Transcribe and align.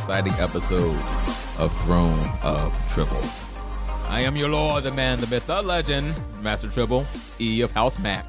exciting 0.00 0.32
episode 0.40 0.96
of 1.58 1.70
Throne 1.82 2.18
of 2.42 2.72
Tribbles. 2.88 3.54
I 4.08 4.20
am 4.20 4.34
your 4.34 4.48
lord, 4.48 4.84
the 4.84 4.90
man, 4.90 5.20
the 5.20 5.26
myth, 5.26 5.46
the 5.46 5.60
legend, 5.60 6.14
Master 6.40 6.70
Tribble, 6.70 7.04
E 7.38 7.60
of 7.60 7.70
House 7.70 7.98
Mac. 7.98 8.24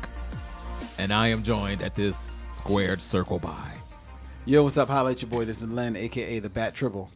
And 0.99 1.13
I 1.13 1.29
am 1.29 1.43
joined 1.43 1.81
at 1.81 1.95
this 1.95 2.43
squared 2.55 3.01
circle 3.01 3.39
by. 3.39 3.71
Yo, 4.43 4.63
what's 4.63 4.75
up? 4.77 4.89
Holla 4.89 5.11
at 5.11 5.21
your 5.21 5.31
boy. 5.31 5.45
This 5.45 5.61
is 5.61 5.69
Len, 5.69 5.95
aka 5.95 6.39
the 6.39 6.49
Bat 6.49 6.73
Tribble. 6.75 7.09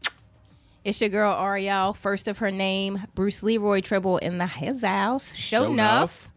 It's 0.86 1.02
your 1.02 1.09
girl 1.09 1.34
Ariel, 1.34 1.92
first 1.92 2.30
of 2.30 2.38
her 2.38 2.50
name, 2.50 3.02
Bruce 3.14 3.44
Leroy 3.44 3.81
Tribble 3.81 4.19
in 4.19 4.38
the 4.38 4.47
his 4.47 4.84
house. 4.84 5.34
Show 5.34 5.66
Show 5.66 5.72
enough. 5.73 6.30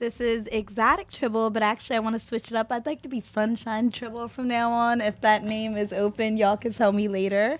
Enough. 0.00 0.18
This 0.18 0.20
is 0.20 0.46
exotic 0.52 1.10
Tribble, 1.10 1.50
but 1.50 1.62
actually 1.62 1.96
I 1.96 2.00
want 2.00 2.14
to 2.14 2.20
switch 2.20 2.48
it 2.50 2.54
up. 2.54 2.70
I'd 2.70 2.86
like 2.86 3.02
to 3.02 3.08
be 3.08 3.20
Sunshine 3.20 3.90
Tribble 3.90 4.28
from 4.28 4.48
now 4.48 4.70
on. 4.70 5.00
If 5.00 5.20
that 5.22 5.44
name 5.44 5.76
is 5.76 5.92
open, 5.92 6.36
y'all 6.36 6.56
can 6.56 6.72
tell 6.72 6.92
me 6.92 7.08
later. 7.08 7.58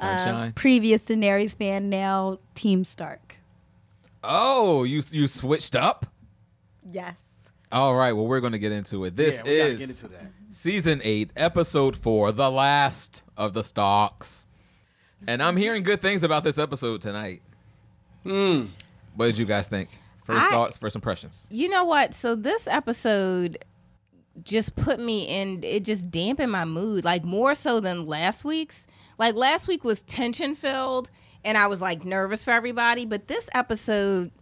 Uh, 0.00 0.18
Sunshine. 0.18 0.52
previous 0.52 1.02
Daenerys 1.02 1.54
fan, 1.54 1.88
now 1.88 2.38
Team 2.54 2.84
Stark. 2.84 3.36
oh, 4.22 4.84
you 4.84 5.02
you 5.10 5.28
switched 5.28 5.76
up? 5.76 6.06
Yes. 6.90 7.50
All 7.70 7.94
right, 7.94 8.12
well, 8.12 8.26
we're 8.26 8.40
going 8.40 8.52
to 8.52 8.58
get 8.58 8.70
into 8.72 9.04
it. 9.04 9.16
This 9.16 9.36
yeah, 9.36 9.42
we 9.44 9.50
is 9.50 9.78
get 9.80 9.88
into 9.90 10.08
that. 10.08 10.26
season 10.50 11.00
8, 11.02 11.30
episode 11.36 11.96
4, 11.96 12.30
The 12.32 12.48
Last 12.50 13.24
of 13.36 13.52
the 13.52 13.64
Starks. 13.64 14.46
And 15.26 15.42
I'm 15.42 15.56
hearing 15.56 15.82
good 15.82 16.00
things 16.00 16.22
about 16.22 16.44
this 16.44 16.56
episode 16.56 17.00
tonight. 17.00 17.42
Hmm. 18.22 18.66
What 19.16 19.26
did 19.26 19.38
you 19.38 19.44
guys 19.44 19.66
think? 19.66 19.88
First 20.24 20.42
I- 20.46 20.50
thoughts, 20.50 20.78
first 20.78 20.96
impressions. 20.96 21.46
You 21.50 21.68
know 21.68 21.84
what? 21.84 22.14
So 22.14 22.34
this 22.34 22.66
episode 22.66 23.64
just 24.42 24.74
put 24.74 24.98
me 24.98 25.24
in 25.28 25.62
it 25.62 25.84
just 25.84 26.10
dampened 26.10 26.50
my 26.50 26.64
mood 26.64 27.04
like 27.04 27.22
more 27.22 27.54
so 27.54 27.78
than 27.78 28.04
last 28.04 28.44
week's 28.44 28.84
like 29.16 29.36
last 29.36 29.68
week 29.68 29.84
was 29.84 30.02
tension 30.02 30.56
filled 30.56 31.08
and 31.44 31.56
i 31.56 31.68
was 31.68 31.80
like 31.80 32.04
nervous 32.04 32.42
for 32.42 32.50
everybody 32.50 33.06
but 33.06 33.28
this 33.28 33.48
episode 33.54 34.32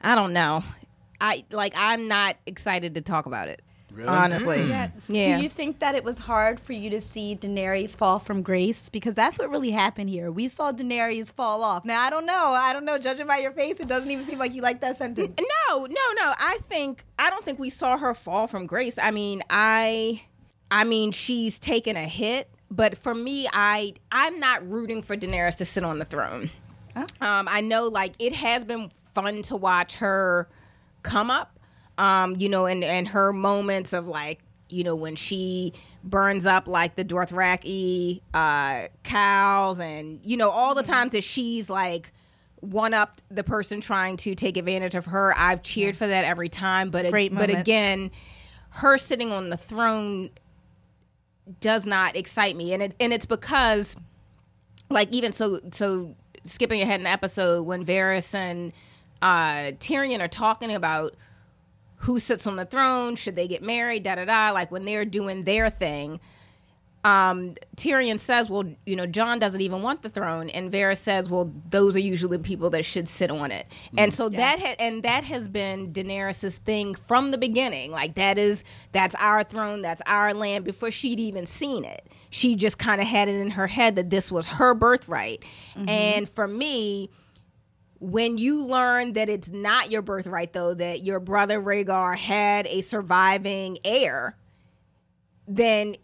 i 0.00 0.14
don't 0.14 0.32
know 0.32 0.64
i 1.20 1.44
like 1.50 1.74
i'm 1.76 2.08
not 2.08 2.34
excited 2.46 2.94
to 2.94 3.02
talk 3.02 3.26
about 3.26 3.46
it 3.46 3.60
honestly 4.06 4.68
Yeah. 4.68 4.90
yeah 5.08 5.36
Do 5.36 5.42
you 5.42 5.48
think 5.48 5.80
that 5.80 5.94
it 5.94 6.04
was 6.04 6.18
hard 6.18 6.58
for 6.58 6.72
you 6.72 6.90
to 6.90 7.00
see 7.00 7.36
Daenerys 7.36 7.90
fall 7.90 8.18
from 8.18 8.42
grace? 8.42 8.88
Because 8.88 9.14
that's 9.14 9.38
what 9.38 9.50
really 9.50 9.70
happened 9.70 10.10
here. 10.10 10.30
We 10.30 10.48
saw 10.48 10.72
Daenerys 10.72 11.32
fall 11.32 11.62
off. 11.62 11.84
Now 11.84 12.00
I 12.00 12.10
don't 12.10 12.26
know. 12.26 12.48
I 12.48 12.72
don't 12.72 12.84
know. 12.84 12.98
Judging 12.98 13.26
by 13.26 13.38
your 13.38 13.52
face, 13.52 13.80
it 13.80 13.88
doesn't 13.88 14.10
even 14.10 14.24
seem 14.24 14.38
like 14.38 14.54
you 14.54 14.62
like 14.62 14.80
that 14.80 14.96
sentence. 14.96 15.32
No, 15.68 15.80
no, 15.86 15.86
no. 15.86 16.32
I 16.38 16.58
think 16.68 17.04
I 17.18 17.30
don't 17.30 17.44
think 17.44 17.58
we 17.58 17.70
saw 17.70 17.96
her 17.98 18.14
fall 18.14 18.46
from 18.46 18.66
grace. 18.66 18.98
I 18.98 19.10
mean, 19.10 19.42
I 19.50 20.22
I 20.70 20.84
mean, 20.84 21.12
she's 21.12 21.58
taken 21.58 21.96
a 21.96 22.04
hit, 22.08 22.48
but 22.70 22.96
for 22.96 23.14
me, 23.14 23.48
I 23.52 23.94
I'm 24.10 24.40
not 24.40 24.66
rooting 24.68 25.02
for 25.02 25.16
Daenerys 25.16 25.56
to 25.56 25.64
sit 25.64 25.84
on 25.84 25.98
the 25.98 26.04
throne. 26.06 26.50
Um, 26.96 27.48
I 27.48 27.60
know 27.60 27.88
like 27.88 28.14
it 28.18 28.34
has 28.34 28.64
been 28.64 28.90
fun 29.14 29.42
to 29.42 29.56
watch 29.56 29.94
her 29.96 30.48
come 31.02 31.30
up. 31.30 31.58
Um, 31.98 32.36
you 32.36 32.48
know, 32.48 32.66
and 32.66 32.82
and 32.82 33.08
her 33.08 33.32
moments 33.32 33.92
of 33.92 34.08
like, 34.08 34.40
you 34.68 34.84
know, 34.84 34.94
when 34.94 35.16
she 35.16 35.72
burns 36.02 36.46
up 36.46 36.66
like 36.66 36.96
the 36.96 37.04
Dothraki 37.04 38.22
uh 38.34 38.88
cows 39.02 39.78
and 39.78 40.20
you 40.22 40.36
know, 40.36 40.50
all 40.50 40.74
the 40.74 40.82
times 40.82 41.12
that 41.12 41.24
she's 41.24 41.68
like 41.68 42.12
one 42.60 42.94
up 42.94 43.20
the 43.28 43.42
person 43.42 43.80
trying 43.80 44.16
to 44.16 44.34
take 44.34 44.56
advantage 44.56 44.94
of 44.94 45.06
her. 45.06 45.34
I've 45.36 45.62
cheered 45.62 45.96
for 45.96 46.06
that 46.06 46.24
every 46.24 46.48
time, 46.48 46.90
but 46.90 47.10
Great 47.10 47.32
but 47.32 47.48
moments. 47.48 47.60
again, 47.62 48.10
her 48.70 48.96
sitting 48.98 49.32
on 49.32 49.50
the 49.50 49.56
throne 49.56 50.30
does 51.60 51.84
not 51.84 52.16
excite 52.16 52.56
me, 52.56 52.72
and 52.72 52.82
it 52.84 52.94
and 53.00 53.12
it's 53.12 53.26
because 53.26 53.96
like 54.88 55.10
even 55.10 55.32
so 55.32 55.60
so 55.72 56.14
skipping 56.44 56.80
ahead 56.80 57.00
in 57.00 57.04
the 57.04 57.10
episode 57.10 57.66
when 57.66 57.84
Varys 57.84 58.32
and 58.32 58.72
uh, 59.20 59.72
Tyrion 59.78 60.20
are 60.20 60.28
talking 60.28 60.72
about 60.72 61.14
who 62.02 62.18
sits 62.18 62.46
on 62.46 62.56
the 62.56 62.64
throne, 62.64 63.14
should 63.16 63.36
they 63.36 63.46
get 63.48 63.62
married, 63.62 64.02
da 64.02 64.16
da 64.16 64.24
da. 64.24 64.50
Like 64.50 64.70
when 64.70 64.84
they're 64.84 65.04
doing 65.04 65.44
their 65.44 65.70
thing, 65.70 66.20
um, 67.04 67.54
Tyrion 67.76 68.20
says, 68.20 68.48
"Well, 68.48 68.64
you 68.86 68.94
know, 68.94 69.06
John 69.06 69.38
doesn't 69.40 69.60
even 69.60 69.82
want 69.82 70.02
the 70.02 70.08
throne," 70.08 70.48
and 70.50 70.70
Varys 70.70 70.98
says, 70.98 71.28
"Well, 71.28 71.52
those 71.70 71.96
are 71.96 72.00
usually 72.00 72.36
the 72.36 72.42
people 72.42 72.70
that 72.70 72.84
should 72.84 73.08
sit 73.08 73.30
on 73.30 73.50
it." 73.50 73.66
And 73.98 74.14
so 74.14 74.28
that 74.28 74.60
ha- 74.60 74.76
and 74.78 75.02
that 75.02 75.24
has 75.24 75.48
been 75.48 75.92
Daenerys's 75.92 76.58
thing 76.58 76.94
from 76.94 77.32
the 77.32 77.38
beginning. 77.38 77.90
Like 77.90 78.14
that 78.14 78.38
is 78.38 78.62
that's 78.92 79.16
our 79.18 79.42
throne, 79.42 79.82
that's 79.82 80.02
our 80.06 80.32
land. 80.32 80.64
Before 80.64 80.92
she'd 80.92 81.18
even 81.18 81.44
seen 81.46 81.84
it, 81.84 82.06
she 82.30 82.54
just 82.54 82.78
kind 82.78 83.00
of 83.00 83.06
had 83.08 83.28
it 83.28 83.34
in 83.34 83.50
her 83.50 83.66
head 83.66 83.96
that 83.96 84.10
this 84.10 84.30
was 84.30 84.46
her 84.46 84.72
birthright. 84.74 85.44
And 85.88 86.28
for 86.28 86.46
me, 86.46 87.10
when 88.02 88.36
you 88.36 88.64
learn 88.64 89.12
that 89.12 89.28
it's 89.28 89.48
not 89.48 89.90
your 89.92 90.02
birthright, 90.02 90.52
though, 90.52 90.74
that 90.74 91.04
your 91.04 91.20
brother 91.20 91.62
Rhaegar 91.62 92.16
had 92.16 92.66
a 92.66 92.80
surviving 92.80 93.78
heir, 93.84 94.36
then 95.46 95.94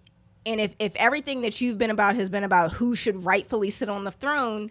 and 0.47 0.61
if 0.61 0.77
if 0.79 0.95
everything 0.95 1.41
that 1.41 1.61
you've 1.61 1.77
been 1.77 1.91
about 1.91 2.15
has 2.15 2.29
been 2.29 2.45
about 2.45 2.73
who 2.75 2.95
should 2.95 3.25
rightfully 3.25 3.71
sit 3.71 3.89
on 3.89 4.05
the 4.05 4.13
throne, 4.13 4.71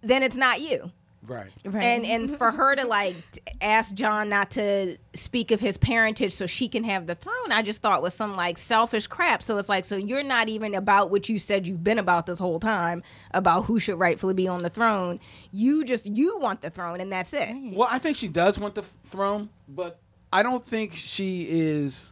then 0.00 0.22
it's 0.22 0.36
not 0.36 0.60
you. 0.60 0.92
Right. 1.26 1.50
Right. 1.64 1.84
And 1.84 2.04
and 2.04 2.36
for 2.36 2.50
her 2.50 2.76
to 2.76 2.86
like 2.86 3.14
ask 3.60 3.94
John 3.94 4.28
not 4.28 4.50
to 4.52 4.96
speak 5.14 5.50
of 5.50 5.60
his 5.60 5.78
parentage 5.78 6.34
so 6.34 6.46
she 6.46 6.68
can 6.68 6.84
have 6.84 7.06
the 7.06 7.14
throne, 7.14 7.50
I 7.50 7.62
just 7.62 7.80
thought 7.80 8.02
was 8.02 8.14
some 8.14 8.36
like 8.36 8.58
selfish 8.58 9.06
crap. 9.06 9.42
So 9.42 9.56
it's 9.56 9.68
like 9.68 9.84
so 9.84 9.96
you're 9.96 10.22
not 10.22 10.48
even 10.48 10.74
about 10.74 11.10
what 11.10 11.28
you 11.28 11.38
said 11.38 11.66
you've 11.66 11.82
been 11.84 11.98
about 11.98 12.26
this 12.26 12.38
whole 12.38 12.60
time 12.60 13.02
about 13.30 13.62
who 13.62 13.78
should 13.78 13.98
rightfully 13.98 14.34
be 14.34 14.48
on 14.48 14.62
the 14.62 14.68
throne. 14.68 15.18
You 15.50 15.84
just 15.84 16.06
you 16.06 16.38
want 16.38 16.60
the 16.60 16.70
throne 16.70 17.00
and 17.00 17.10
that's 17.10 17.32
it. 17.32 17.54
Well, 17.72 17.88
I 17.90 17.98
think 17.98 18.16
she 18.16 18.28
does 18.28 18.58
want 18.58 18.74
the 18.74 18.82
f- 18.82 18.92
throne, 19.10 19.48
but 19.68 19.98
I 20.32 20.42
don't 20.42 20.66
think 20.66 20.94
she 20.94 21.46
is. 21.48 22.10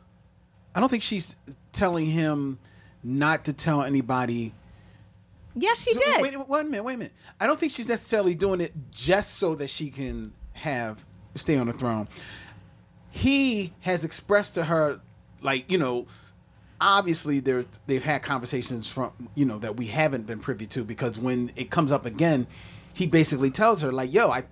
I 0.74 0.80
don't 0.80 0.88
think 0.88 1.02
she's 1.02 1.36
telling 1.72 2.06
him 2.06 2.58
not 3.02 3.44
to 3.44 3.52
tell 3.52 3.82
anybody. 3.82 4.54
Yes, 5.54 5.82
she 5.82 5.92
So, 5.92 6.00
did. 6.00 6.22
Wait, 6.22 6.48
wait 6.48 6.60
a 6.60 6.64
minute. 6.64 6.82
Wait 6.84 6.94
a 6.94 6.98
minute. 6.98 7.12
I 7.40 7.46
don't 7.46 7.58
think 7.58 7.72
she's 7.72 7.88
necessarily 7.88 8.34
doing 8.34 8.60
it 8.60 8.72
just 8.90 9.34
so 9.34 9.54
that 9.56 9.68
she 9.70 9.90
can 9.90 10.32
have 10.54 11.04
stay 11.34 11.56
on 11.56 11.66
the 11.66 11.72
throne. 11.72 12.08
He 13.10 13.72
has 13.80 14.04
expressed 14.04 14.54
to 14.54 14.64
her, 14.64 15.00
like 15.42 15.70
you 15.70 15.78
know, 15.78 16.06
obviously 16.80 17.40
there 17.40 17.64
they've 17.86 18.02
had 18.02 18.22
conversations 18.22 18.88
from 18.88 19.12
you 19.34 19.44
know 19.44 19.58
that 19.58 19.76
we 19.76 19.86
haven't 19.86 20.26
been 20.26 20.40
privy 20.40 20.66
to 20.66 20.84
because 20.84 21.18
when 21.18 21.50
it 21.56 21.70
comes 21.70 21.92
up 21.92 22.06
again, 22.06 22.46
he 22.94 23.06
basically 23.06 23.50
tells 23.50 23.82
her 23.82 23.92
like, 23.92 24.12
"Yo, 24.12 24.30
I," 24.30 24.44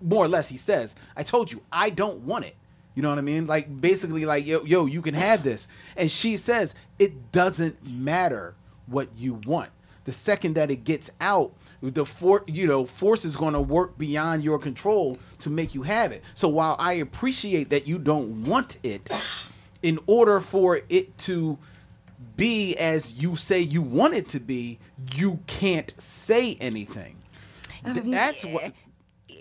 more 0.00 0.24
or 0.24 0.28
less 0.28 0.48
he 0.48 0.56
says, 0.56 0.94
"I 1.16 1.22
told 1.22 1.50
you 1.50 1.62
I 1.72 1.90
don't 1.90 2.20
want 2.20 2.44
it." 2.44 2.56
You 2.94 3.02
know 3.02 3.08
what 3.08 3.18
I 3.18 3.22
mean? 3.22 3.46
Like 3.46 3.80
basically 3.80 4.26
like, 4.26 4.46
"Yo, 4.46 4.62
yo, 4.64 4.86
you 4.86 5.00
can 5.00 5.14
have 5.14 5.42
this," 5.42 5.66
and 5.96 6.10
she 6.10 6.36
says, 6.36 6.74
"It 6.98 7.32
doesn't 7.32 7.84
matter 7.86 8.54
what 8.86 9.08
you 9.16 9.40
want." 9.46 9.70
The 10.04 10.12
second 10.12 10.54
that 10.54 10.70
it 10.70 10.84
gets 10.84 11.10
out, 11.20 11.52
the 11.80 12.04
for 12.06 12.44
you 12.46 12.66
know 12.66 12.86
force 12.86 13.24
is 13.24 13.36
going 13.36 13.54
to 13.54 13.60
work 13.60 13.98
beyond 13.98 14.42
your 14.44 14.58
control 14.58 15.18
to 15.40 15.50
make 15.50 15.74
you 15.74 15.82
have 15.82 16.12
it. 16.12 16.22
So 16.34 16.48
while 16.48 16.76
I 16.78 16.94
appreciate 16.94 17.70
that 17.70 17.86
you 17.86 17.98
don't 17.98 18.44
want 18.44 18.78
it, 18.82 19.10
in 19.82 19.98
order 20.06 20.40
for 20.40 20.80
it 20.88 21.16
to 21.18 21.58
be 22.36 22.74
as 22.76 23.14
you 23.20 23.36
say 23.36 23.60
you 23.60 23.82
want 23.82 24.14
it 24.14 24.28
to 24.30 24.40
be, 24.40 24.78
you 25.14 25.40
can't 25.46 25.92
say 25.98 26.56
anything. 26.60 27.16
Um, 27.84 27.94
Th- 27.94 28.06
That's 28.06 28.44
what. 28.44 28.72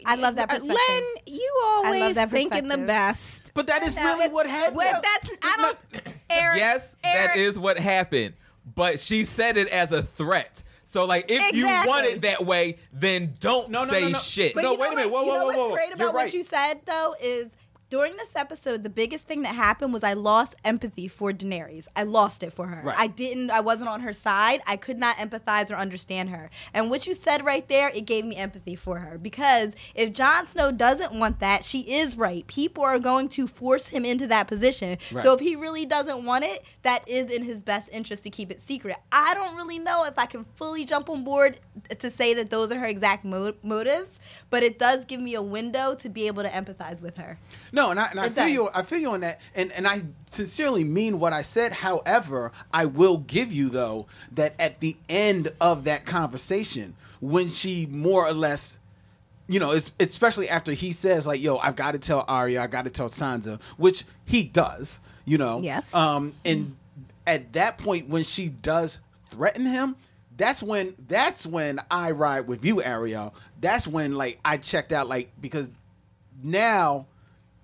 I 0.03 0.15
love 0.15 0.35
that 0.37 0.49
perspective. 0.49 0.75
Len, 0.89 1.03
you 1.27 1.61
always 1.63 2.17
thinking 2.25 2.67
the 2.67 2.77
best. 2.77 3.51
But 3.53 3.67
that 3.67 3.83
is 3.83 3.95
No, 3.95 4.03
really 4.03 4.25
it's- 4.25 4.33
what 4.33 4.47
happened. 4.47 4.77
Well, 4.77 5.01
that's 5.01 5.31
I 5.43 5.55
don't. 5.57 5.77
Eric, 6.29 6.57
yes, 6.57 6.95
Eric, 7.03 7.33
that 7.33 7.39
is 7.39 7.59
what 7.59 7.77
happened. 7.77 8.33
But 8.75 8.99
she 8.99 9.23
said 9.23 9.57
it 9.57 9.67
as 9.69 9.91
a 9.91 10.01
threat. 10.03 10.63
So 10.85 11.05
like 11.05 11.25
if 11.29 11.55
you 11.55 11.65
want 11.67 12.05
it 12.05 12.21
that 12.23 12.45
way, 12.45 12.77
then 12.91 13.33
don't 13.39 13.69
No, 13.69 13.85
no, 13.85 13.89
say 13.91 14.01
no, 14.01 14.09
no. 14.09 14.19
shit. 14.19 14.53
But 14.53 14.63
No, 14.63 14.75
wait 14.75 14.91
a 14.91 14.95
minute. 14.95 15.11
what- 15.11 15.25
Whoa, 15.25 15.25
you 15.25 15.27
whoa, 15.31 15.37
know 15.37 15.39
whoa, 15.39 15.47
what's 15.47 15.57
whoa. 15.59 15.71
great 15.73 15.87
You're 15.87 15.95
about 15.95 16.13
right. 16.15 16.25
what 16.25 16.33
you 16.33 16.43
said 16.43 16.81
though 16.85 17.15
is 17.21 17.51
during 17.91 18.15
this 18.15 18.31
episode, 18.37 18.83
the 18.83 18.89
biggest 18.89 19.27
thing 19.27 19.41
that 19.41 19.53
happened 19.53 19.91
was 19.91 20.01
I 20.01 20.13
lost 20.13 20.55
empathy 20.63 21.09
for 21.09 21.33
Daenerys. 21.33 21.87
I 21.93 22.03
lost 22.03 22.41
it 22.41 22.53
for 22.53 22.67
her. 22.67 22.83
Right. 22.83 22.97
I 22.97 23.07
didn't. 23.07 23.51
I 23.51 23.59
wasn't 23.59 23.89
on 23.89 23.99
her 23.99 24.13
side. 24.13 24.61
I 24.65 24.77
could 24.77 24.97
not 24.97 25.17
empathize 25.17 25.69
or 25.69 25.75
understand 25.75 26.29
her. 26.29 26.49
And 26.73 26.89
what 26.89 27.05
you 27.05 27.13
said 27.13 27.43
right 27.43 27.67
there, 27.67 27.89
it 27.89 28.05
gave 28.05 28.23
me 28.23 28.37
empathy 28.37 28.77
for 28.77 28.99
her 28.99 29.17
because 29.17 29.75
if 29.93 30.13
Jon 30.13 30.47
Snow 30.47 30.71
doesn't 30.71 31.13
want 31.13 31.41
that, 31.41 31.65
she 31.65 31.79
is 31.81 32.17
right. 32.17 32.47
People 32.47 32.81
are 32.85 32.97
going 32.97 33.27
to 33.29 33.45
force 33.45 33.89
him 33.89 34.05
into 34.05 34.25
that 34.27 34.47
position. 34.47 34.97
Right. 35.11 35.21
So 35.21 35.33
if 35.33 35.41
he 35.41 35.57
really 35.57 35.85
doesn't 35.85 36.23
want 36.23 36.45
it, 36.45 36.63
that 36.83 37.05
is 37.09 37.29
in 37.29 37.43
his 37.43 37.61
best 37.61 37.89
interest 37.91 38.23
to 38.23 38.29
keep 38.29 38.51
it 38.51 38.61
secret. 38.61 38.95
I 39.11 39.33
don't 39.33 39.57
really 39.57 39.79
know 39.79 40.05
if 40.05 40.17
I 40.17 40.27
can 40.27 40.45
fully 40.55 40.85
jump 40.85 41.09
on 41.09 41.25
board 41.25 41.59
to 41.99 42.09
say 42.09 42.33
that 42.35 42.51
those 42.51 42.71
are 42.71 42.79
her 42.79 42.85
exact 42.85 43.25
mo- 43.25 43.55
motives, 43.61 44.21
but 44.49 44.63
it 44.63 44.79
does 44.79 45.03
give 45.03 45.19
me 45.19 45.35
a 45.35 45.41
window 45.41 45.93
to 45.95 46.07
be 46.07 46.27
able 46.27 46.43
to 46.43 46.49
empathize 46.49 47.01
with 47.01 47.17
her. 47.17 47.37
No, 47.73 47.80
and 47.89 47.99
I, 47.99 48.07
and 48.11 48.19
I 48.19 48.29
feel 48.29 48.43
does. 48.43 48.51
you. 48.51 48.69
I 48.73 48.81
feel 48.83 48.99
you 48.99 49.11
on 49.11 49.21
that, 49.21 49.41
and 49.55 49.71
and 49.71 49.87
I 49.87 50.03
sincerely 50.29 50.83
mean 50.83 51.19
what 51.19 51.33
I 51.33 51.41
said. 51.41 51.73
However, 51.73 52.51
I 52.71 52.85
will 52.85 53.17
give 53.17 53.51
you 53.51 53.69
though 53.69 54.07
that 54.33 54.53
at 54.59 54.79
the 54.79 54.95
end 55.09 55.51
of 55.59 55.85
that 55.85 56.05
conversation, 56.05 56.95
when 57.19 57.49
she 57.49 57.87
more 57.87 58.27
or 58.27 58.33
less, 58.33 58.77
you 59.47 59.59
know, 59.59 59.71
it's 59.71 59.91
especially 59.99 60.49
after 60.49 60.73
he 60.73 60.91
says 60.91 61.25
like, 61.25 61.41
"Yo, 61.41 61.57
I've 61.57 61.75
got 61.75 61.93
to 61.93 61.99
tell 61.99 62.23
Arya, 62.27 62.61
I 62.61 62.67
got 62.67 62.85
to 62.85 62.91
tell 62.91 63.09
Sansa," 63.09 63.61
which 63.77 64.03
he 64.25 64.43
does, 64.43 64.99
you 65.25 65.37
know. 65.37 65.59
Yes. 65.61 65.93
Um, 65.95 66.33
and 66.45 66.75
at 67.25 67.53
that 67.53 67.77
point, 67.77 68.09
when 68.09 68.23
she 68.23 68.49
does 68.49 68.99
threaten 69.31 69.65
him. 69.65 69.95
That's 70.37 70.61
when 70.61 70.95
that's 71.07 71.45
when 71.45 71.79
I 71.89 72.11
ride 72.11 72.47
with 72.47 72.63
you, 72.63 72.81
Ariel. 72.83 73.33
That's 73.59 73.87
when 73.87 74.13
like 74.13 74.39
I 74.45 74.57
checked 74.57 74.91
out 74.91 75.07
like 75.07 75.31
because 75.39 75.69
now 76.43 77.07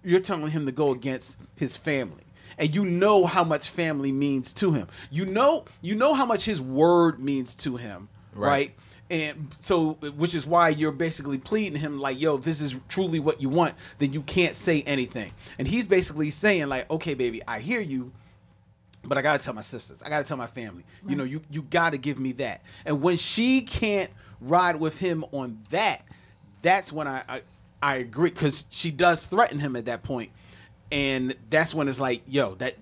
you're 0.03 0.19
telling 0.19 0.49
him 0.51 0.65
to 0.65 0.71
go 0.71 0.91
against 0.91 1.37
his 1.55 1.75
family 1.77 2.23
and 2.57 2.73
you 2.73 2.85
know 2.85 3.25
how 3.25 3.43
much 3.43 3.69
family 3.69 4.11
means 4.11 4.53
to 4.53 4.71
him 4.71 4.87
you 5.11 5.25
know 5.25 5.65
you 5.81 5.95
know 5.95 6.13
how 6.13 6.25
much 6.25 6.45
his 6.45 6.61
word 6.61 7.19
means 7.19 7.55
to 7.55 7.75
him 7.75 8.07
right, 8.33 8.49
Right. 8.49 8.75
and 9.09 9.53
so 9.59 9.93
which 10.15 10.33
is 10.35 10.45
why 10.45 10.69
you're 10.69 10.91
basically 10.91 11.37
pleading 11.37 11.79
him 11.79 11.99
like 11.99 12.19
yo 12.19 12.37
if 12.37 12.43
this 12.43 12.61
is 12.61 12.75
truly 12.87 13.19
what 13.19 13.41
you 13.41 13.49
want 13.49 13.75
then 13.99 14.13
you 14.13 14.21
can't 14.21 14.55
say 14.55 14.81
anything 14.83 15.31
and 15.59 15.67
he's 15.67 15.85
basically 15.85 16.29
saying 16.29 16.67
like 16.67 16.89
okay 16.89 17.13
baby 17.15 17.41
i 17.47 17.59
hear 17.59 17.79
you 17.81 18.11
but 19.03 19.17
I 19.17 19.21
gotta 19.21 19.41
tell 19.41 19.53
my 19.53 19.61
sisters. 19.61 20.01
I 20.01 20.09
gotta 20.09 20.25
tell 20.27 20.35
my 20.35 20.47
family. 20.47 20.83
You 21.07 21.15
know, 21.15 21.23
you 21.23 21.41
you 21.49 21.61
gotta 21.61 21.97
give 21.97 22.19
me 22.19 22.33
that. 22.33 22.61
And 22.85 23.01
when 23.01 23.15
she 23.15 23.61
can't 23.61 24.09
ride 24.41 24.75
with 24.77 24.97
him 24.99 25.23
on 25.31 25.59
that, 25.69 26.01
that's 26.61 26.91
when 26.91 27.07
I 27.07 27.23
I, 27.29 27.41
I 27.81 27.95
agree 27.95 28.29
because 28.29 28.65
she 28.69 28.91
does 28.91 29.25
threaten 29.25 29.59
him 29.59 29.75
at 29.75 29.85
that 29.85 30.03
point, 30.03 30.31
and 30.91 31.35
that's 31.49 31.73
when 31.73 31.87
it's 31.87 31.99
like, 31.99 32.23
yo, 32.25 32.55
that 32.55 32.75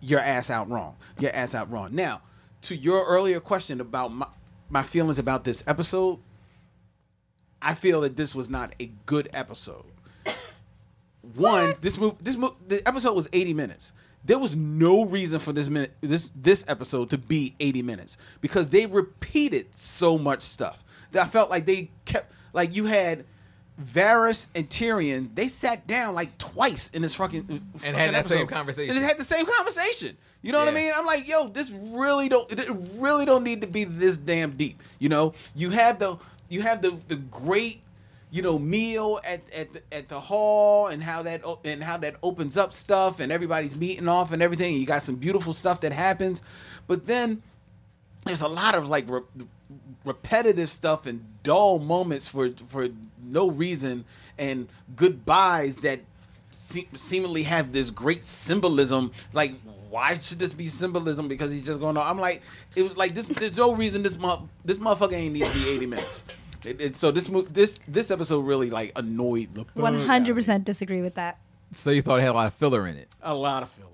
your 0.00 0.20
ass 0.20 0.50
out 0.50 0.68
wrong. 0.70 0.96
Your 1.18 1.34
ass 1.34 1.54
out 1.54 1.70
wrong. 1.70 1.94
Now, 1.94 2.22
to 2.62 2.76
your 2.76 3.04
earlier 3.04 3.40
question 3.40 3.80
about 3.80 4.12
my 4.12 4.26
my 4.68 4.82
feelings 4.82 5.18
about 5.18 5.44
this 5.44 5.62
episode, 5.66 6.18
I 7.62 7.74
feel 7.74 8.00
that 8.02 8.16
this 8.16 8.34
was 8.34 8.48
not 8.48 8.74
a 8.80 8.90
good 9.06 9.28
episode 9.32 9.84
one 11.34 11.74
this 11.80 11.98
move 11.98 12.14
this 12.20 12.36
move 12.36 12.52
the 12.66 12.86
episode 12.86 13.14
was 13.14 13.28
80 13.32 13.54
minutes 13.54 13.92
there 14.24 14.38
was 14.38 14.54
no 14.54 15.04
reason 15.04 15.40
for 15.40 15.52
this 15.52 15.68
minute 15.68 15.92
this 16.00 16.30
this 16.34 16.64
episode 16.68 17.10
to 17.10 17.18
be 17.18 17.54
80 17.58 17.82
minutes 17.82 18.16
because 18.40 18.68
they 18.68 18.86
repeated 18.86 19.74
so 19.74 20.18
much 20.18 20.42
stuff 20.42 20.84
that 21.12 21.24
i 21.24 21.28
felt 21.28 21.50
like 21.50 21.66
they 21.66 21.90
kept 22.04 22.32
like 22.52 22.74
you 22.74 22.84
had 22.84 23.24
Varys 23.82 24.46
and 24.54 24.68
Tyrion, 24.68 25.34
they 25.34 25.48
sat 25.48 25.86
down 25.86 26.14
like 26.14 26.38
twice 26.38 26.88
in 26.94 27.02
this 27.02 27.14
fucking 27.14 27.62
uh, 27.74 27.78
fucking 27.78 27.94
had 27.94 28.14
that 28.14 28.26
same 28.26 28.46
conversation. 28.46 28.94
And 28.94 29.02
they 29.02 29.06
had 29.06 29.18
the 29.18 29.24
same 29.24 29.44
conversation. 29.44 30.16
You 30.42 30.52
know 30.52 30.60
what 30.60 30.68
I 30.68 30.72
mean? 30.72 30.92
I'm 30.94 31.04
like, 31.04 31.26
yo, 31.28 31.48
this 31.48 31.70
really 31.70 32.28
don't 32.28 32.50
it 32.50 32.70
really 32.94 33.26
don't 33.26 33.44
need 33.44 33.60
to 33.62 33.66
be 33.66 33.84
this 33.84 34.16
damn 34.16 34.52
deep. 34.56 34.82
You 34.98 35.08
know, 35.08 35.34
you 35.54 35.70
have 35.70 35.98
the 35.98 36.16
you 36.48 36.62
have 36.62 36.82
the 36.82 36.98
the 37.08 37.16
great 37.16 37.82
you 38.30 38.42
know 38.42 38.58
meal 38.58 39.20
at 39.24 39.42
at 39.52 39.72
the, 39.72 39.82
at 39.92 40.08
the 40.08 40.20
hall 40.20 40.86
and 40.86 41.02
how 41.02 41.22
that 41.22 41.42
and 41.64 41.82
how 41.82 41.96
that 41.98 42.16
opens 42.22 42.56
up 42.56 42.72
stuff 42.72 43.20
and 43.20 43.30
everybody's 43.30 43.76
meeting 43.76 44.08
off 44.08 44.32
and 44.32 44.40
everything. 44.42 44.74
You 44.74 44.86
got 44.86 45.02
some 45.02 45.16
beautiful 45.16 45.52
stuff 45.52 45.80
that 45.80 45.92
happens, 45.92 46.42
but 46.86 47.06
then 47.06 47.42
there's 48.24 48.42
a 48.42 48.48
lot 48.48 48.74
of 48.74 48.88
like 48.88 49.08
re- 49.08 49.22
repetitive 50.04 50.70
stuff 50.70 51.06
and 51.06 51.24
dull 51.42 51.78
moments 51.78 52.28
for 52.28 52.50
for 52.68 52.88
no 53.32 53.50
reason 53.50 54.04
and 54.38 54.68
goodbyes 54.96 55.78
that 55.78 56.00
se- 56.50 56.88
seemingly 56.96 57.42
have 57.44 57.72
this 57.72 57.90
great 57.90 58.24
symbolism 58.24 59.12
like 59.32 59.54
why 59.90 60.14
should 60.14 60.38
this 60.38 60.52
be 60.52 60.66
symbolism 60.66 61.28
because 61.28 61.52
he's 61.52 61.64
just 61.64 61.80
going 61.80 61.96
on 61.96 62.06
i'm 62.06 62.18
like 62.18 62.42
it 62.74 62.82
was 62.82 62.96
like 62.96 63.14
this 63.14 63.24
there's 63.24 63.56
no 63.56 63.74
reason 63.74 64.02
this 64.02 64.18
mo- 64.18 64.48
this 64.64 64.78
motherfucker 64.78 65.12
ain't 65.14 65.32
need 65.32 65.44
to 65.44 65.52
be 65.52 65.68
80 65.68 65.86
minutes 65.86 66.24
it, 66.64 66.80
it- 66.80 66.96
so 66.96 67.10
this 67.10 67.28
mo- 67.28 67.42
this 67.50 67.80
this 67.86 68.10
episode 68.10 68.40
really 68.40 68.70
like 68.70 68.92
annoyed 68.96 69.54
the 69.54 69.64
fuck 69.64 69.76
One 69.76 69.94
out 69.94 70.00
of 70.00 70.06
hundred 70.06 70.34
me. 70.34 70.40
percent 70.42 70.64
disagree 70.64 71.00
with 71.02 71.14
that. 71.14 71.38
So 71.72 71.90
you 71.90 72.02
thought 72.02 72.18
it 72.18 72.22
had 72.22 72.30
a 72.30 72.34
lot 72.34 72.46
of 72.48 72.54
filler 72.54 72.86
in 72.86 72.96
it. 72.96 73.08
a 73.22 73.34
lot 73.34 73.62
of 73.62 73.70
filler 73.70 73.90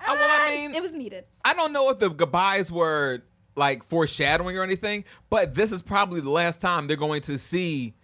Uh, 0.00 0.14
well, 0.18 0.28
I 0.30 0.56
mean, 0.56 0.74
it 0.74 0.82
was 0.82 0.92
needed. 0.92 1.24
I 1.44 1.54
don't 1.54 1.72
know 1.72 1.88
if 1.90 1.98
the 1.98 2.08
goodbyes 2.10 2.70
were 2.72 3.22
like 3.56 3.82
foreshadowing 3.84 4.56
or 4.58 4.62
anything, 4.62 5.04
but 5.30 5.54
this 5.54 5.72
is 5.72 5.80
probably 5.82 6.20
the 6.20 6.30
last 6.30 6.60
time 6.60 6.86
they're 6.86 6.96
going 6.96 7.20
to 7.22 7.36
see 7.38 7.94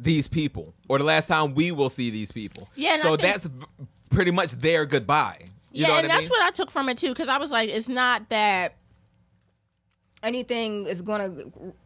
these 0.00 0.28
people, 0.28 0.74
or 0.88 0.98
the 0.98 1.04
last 1.04 1.26
time 1.28 1.54
we 1.54 1.72
will 1.72 1.88
see 1.88 2.10
these 2.10 2.32
people. 2.32 2.68
Yeah, 2.76 2.94
and 2.94 3.02
so 3.02 3.16
think- 3.16 3.22
that's 3.22 3.48
pretty 4.10 4.30
much 4.30 4.52
their 4.52 4.86
goodbye. 4.86 5.44
You 5.72 5.82
yeah, 5.82 5.88
know 5.88 5.94
what 5.94 6.04
and 6.04 6.12
I 6.12 6.16
that's 6.16 6.30
mean? 6.30 6.38
what 6.38 6.42
I 6.46 6.50
took 6.50 6.70
from 6.70 6.88
it 6.88 6.98
too, 6.98 7.08
because 7.08 7.28
I 7.28 7.38
was 7.38 7.50
like, 7.50 7.68
it's 7.68 7.88
not 7.88 8.28
that 8.30 8.76
anything 10.22 10.86
is 10.86 11.02
going 11.02 11.20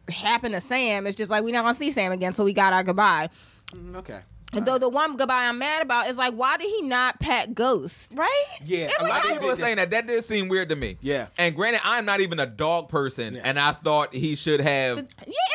to 0.07 0.13
happen 0.13 0.53
to 0.53 0.61
Sam. 0.61 1.05
It's 1.05 1.17
just 1.17 1.29
like 1.29 1.43
we're 1.43 1.53
not 1.53 1.63
going 1.63 1.73
to 1.73 1.79
see 1.79 1.91
Sam 1.91 2.11
again, 2.11 2.33
so 2.33 2.43
we 2.43 2.53
got 2.53 2.73
our 2.73 2.83
goodbye. 2.83 3.29
Mm, 3.71 3.95
okay 3.97 4.21
And 4.53 4.65
Though 4.65 4.77
the 4.77 4.89
one 4.89 5.17
goodbye 5.17 5.45
I'm 5.47 5.57
mad 5.57 5.81
about 5.81 6.07
is 6.09 6.15
like, 6.17 6.33
why 6.33 6.57
did 6.57 6.67
he 6.69 6.81
not 6.83 7.19
pat 7.19 7.53
Ghost? 7.55 8.13
Right? 8.15 8.45
yeah 8.63 8.85
It's 8.87 8.99
a 8.99 9.03
lot 9.03 9.23
of 9.25 9.31
people 9.31 9.49
are 9.49 9.55
saying 9.55 9.77
that. 9.77 9.89
That 9.91 10.07
did 10.07 10.23
seem 10.23 10.47
weird 10.47 10.69
to 10.69 10.75
me. 10.75 10.97
Yeah. 11.01 11.27
And 11.37 11.55
granted, 11.55 11.81
I'm 11.83 12.05
not 12.05 12.21
even 12.21 12.39
a 12.39 12.45
dog 12.45 12.89
person, 12.89 13.35
Yes. 13.35 13.43
and 13.45 13.59
I 13.59 13.71
thought 13.73 14.13
he 14.13 14.35
should 14.35 14.61
have 14.61 14.97
Yeah, 14.97 15.03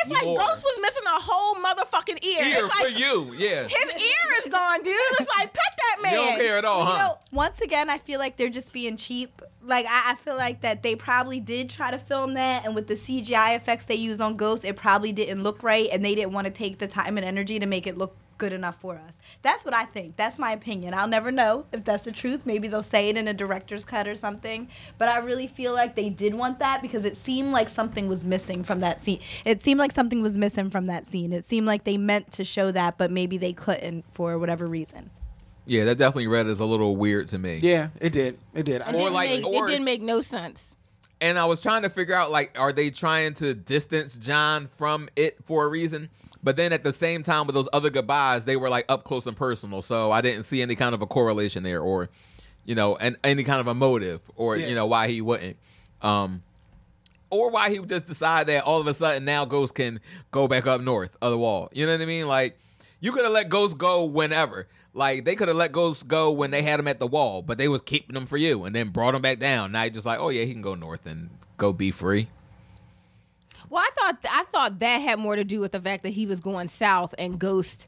it's 0.03 0.11
like 0.11 0.25
More. 0.25 0.37
Ghost 0.37 0.63
was 0.63 0.77
missing 0.81 1.03
a 1.07 1.19
whole 1.21 1.55
motherfucking 1.55 2.23
ear. 2.23 2.43
ear 2.45 2.65
it's 2.65 2.75
for 2.75 2.87
like, 2.89 2.99
you. 2.99 3.33
Yeah. 3.37 3.63
His 3.63 3.73
ear 3.73 4.43
is 4.45 4.51
gone, 4.51 4.83
dude. 4.83 4.95
It's 5.19 5.29
like, 5.37 5.53
pet 5.53 5.73
that 5.77 5.99
man. 6.03 6.13
You 6.13 6.17
don't 6.19 6.37
care 6.39 6.57
at 6.57 6.65
all, 6.65 6.81
You 6.81 6.85
huh? 6.91 6.97
know, 6.97 7.17
once 7.31 7.61
again, 7.61 7.89
I 7.89 7.97
feel 7.99 8.19
like 8.19 8.37
they're 8.37 8.49
just 8.49 8.73
being 8.73 8.97
cheap. 8.97 9.41
Like 9.61 9.85
I, 9.87 10.11
I 10.11 10.15
feel 10.15 10.37
like 10.37 10.61
that 10.61 10.83
they 10.83 10.95
probably 10.95 11.39
did 11.39 11.69
try 11.69 11.91
to 11.91 11.99
film 11.99 12.33
that, 12.35 12.65
and 12.65 12.75
with 12.75 12.87
the 12.87 12.95
CGI 12.95 13.55
effects 13.55 13.85
they 13.85 13.95
use 13.95 14.19
on 14.19 14.37
Ghost, 14.37 14.63
it 14.65 14.75
probably 14.75 15.11
didn't 15.11 15.43
look 15.43 15.61
right, 15.63 15.89
and 15.91 16.03
they 16.03 16.15
didn't 16.15 16.33
want 16.33 16.45
to 16.45 16.51
take 16.51 16.79
the 16.79 16.87
time 16.87 17.17
and 17.17 17.25
energy 17.25 17.59
to 17.59 17.65
make 17.65 17.85
it 17.85 17.97
look 17.97 18.15
good 18.39 18.53
enough 18.53 18.79
for 18.79 18.95
us. 18.97 19.19
That's 19.43 19.63
what 19.63 19.75
I 19.75 19.83
think. 19.83 20.15
That's 20.15 20.39
my 20.39 20.51
opinion. 20.51 20.95
I'll 20.95 21.07
never 21.07 21.31
know 21.31 21.67
if 21.71 21.83
that's 21.83 22.05
the 22.05 22.11
truth. 22.11 22.45
Maybe 22.45 22.67
they'll 22.67 22.81
say 22.81 23.09
it 23.09 23.17
in 23.17 23.27
a 23.27 23.33
director's 23.33 23.85
cut 23.85 24.07
or 24.07 24.15
something. 24.15 24.69
But 24.97 25.09
I 25.09 25.19
really 25.19 25.45
feel 25.45 25.73
like 25.73 25.95
they 25.95 26.09
did 26.09 26.33
want 26.33 26.57
that 26.59 26.81
because 26.81 27.05
it 27.05 27.17
seemed 27.17 27.51
like 27.51 27.69
something 27.69 28.07
was 28.07 28.25
missing 28.25 28.63
from 28.63 28.79
that 28.79 28.99
scene. 28.99 29.19
It 29.45 29.61
seemed 29.61 29.77
like 29.79 29.91
something 29.91 30.23
was 30.23 30.37
missing 30.37 30.71
from 30.71 30.85
that 30.85 31.05
scene. 31.05 31.31
It 31.31 31.45
seemed 31.45 31.67
like 31.67 31.83
they 31.83 31.97
meant 31.97 32.31
to 32.31 32.43
show 32.43 32.71
that, 32.71 32.97
but 32.97 33.11
maybe 33.11 33.37
they 33.37 33.53
couldn't 33.53 34.05
for 34.13 34.39
whatever 34.39 34.65
reason. 34.65 35.11
Yeah, 35.65 35.85
that 35.85 35.97
definitely 35.97 36.27
read 36.27 36.47
as 36.47 36.59
a 36.59 36.65
little 36.65 36.95
weird 36.95 37.27
to 37.29 37.37
me. 37.37 37.59
yeah 37.61 37.89
it 38.01 38.11
did 38.11 38.39
it 38.53 38.63
did 38.63 38.81
It 38.81 38.87
Or 38.87 38.91
didn't 38.93 39.13
like- 39.13 39.29
make, 39.29 39.45
or- 39.45 39.65
it 39.65 39.71
didn't 39.71 39.85
make 39.85 40.01
no 40.01 40.21
sense. 40.21 40.75
And 41.21 41.37
I 41.37 41.45
was 41.45 41.59
trying 41.59 41.81
to 41.83 41.89
figure 41.89 42.15
out 42.15 42.31
like, 42.31 42.57
are 42.57 42.71
they 42.71 42.89
trying 42.91 43.33
to 43.35 43.53
distance 43.53 44.15
John 44.15 44.67
from 44.67 45.09
it 45.17 45.37
for 45.45 45.65
a 45.65 45.67
reason? 45.67 46.09
But 46.41 46.55
then 46.55 46.71
at 46.71 46.85
the 46.85 46.93
same 46.93 47.23
time 47.23 47.45
with 47.45 47.55
those 47.55 47.67
other 47.73 47.89
goodbyes, 47.89 48.45
they 48.45 48.55
were 48.55 48.69
like 48.69 48.85
up 48.87 49.03
close 49.03 49.27
and 49.27 49.35
personal. 49.35 49.81
So 49.81 50.11
I 50.11 50.21
didn't 50.21 50.43
see 50.45 50.61
any 50.61 50.75
kind 50.75 50.95
of 50.95 51.01
a 51.01 51.05
correlation 51.05 51.63
there 51.63 51.81
or, 51.81 52.09
you 52.63 52.73
know, 52.73 52.95
and 52.95 53.17
any 53.25 53.43
kind 53.43 53.59
of 53.59 53.67
a 53.67 53.73
motive 53.73 54.21
or, 54.37 54.55
Yeah. 54.55 54.67
you 54.67 54.75
know, 54.75 54.85
why 54.85 55.09
he 55.09 55.19
wouldn't. 55.21 55.57
Um 56.01 56.41
or 57.31 57.51
why 57.51 57.69
he 57.69 57.79
would 57.79 57.89
just 57.89 58.05
decide 58.05 58.47
that 58.47 58.63
all 58.63 58.79
of 58.81 58.87
a 58.87 58.93
sudden 58.93 59.23
now 59.25 59.45
Ghost 59.45 59.75
can 59.75 59.99
go 60.31 60.47
back 60.47 60.65
up 60.65 60.81
north 60.81 61.15
of 61.21 61.31
the 61.31 61.37
wall. 61.37 61.69
You 61.73 61.85
know 61.85 61.91
what 61.91 62.01
I 62.01 62.05
mean? 62.05 62.27
Like 62.27 62.57
you 63.01 63.11
could 63.11 63.23
have 63.25 63.33
let 63.33 63.49
Ghost 63.49 63.77
go 63.77 64.05
whenever. 64.05 64.67
Like 64.93 65.23
they 65.25 65.35
could 65.35 65.47
have 65.47 65.57
let 65.57 65.71
Ghost 65.71 66.07
go 66.07 66.31
when 66.31 66.51
they 66.51 66.61
had 66.63 66.79
him 66.79 66.87
at 66.87 66.99
the 66.99 67.07
wall, 67.07 67.41
but 67.41 67.57
they 67.57 67.67
was 67.67 67.81
keeping 67.81 68.15
him 68.15 68.25
for 68.25 68.37
you 68.37 68.63
and 68.65 68.75
then 68.75 68.89
brought 68.89 69.13
him 69.15 69.21
back 69.21 69.39
down. 69.39 69.71
Now 69.71 69.83
you're 69.83 69.91
just 69.93 70.05
like, 70.05 70.19
oh 70.19 70.29
yeah, 70.29 70.43
he 70.45 70.53
can 70.53 70.61
go 70.61 70.73
north 70.75 71.05
and 71.05 71.29
go 71.57 71.71
be 71.73 71.91
free. 71.91 72.27
Well, 73.69 73.83
I 73.83 73.89
thought 73.95 74.17
I 74.29 74.43
thought 74.51 74.79
that 74.79 74.97
had 74.97 75.19
more 75.19 75.35
to 75.35 75.43
do 75.43 75.59
with 75.59 75.73
the 75.73 75.79
fact 75.79 76.03
that 76.03 76.09
he 76.09 76.25
was 76.25 76.39
going 76.39 76.67
south 76.69 77.13
and 77.19 77.37
Ghost 77.39 77.81
is- 77.81 77.87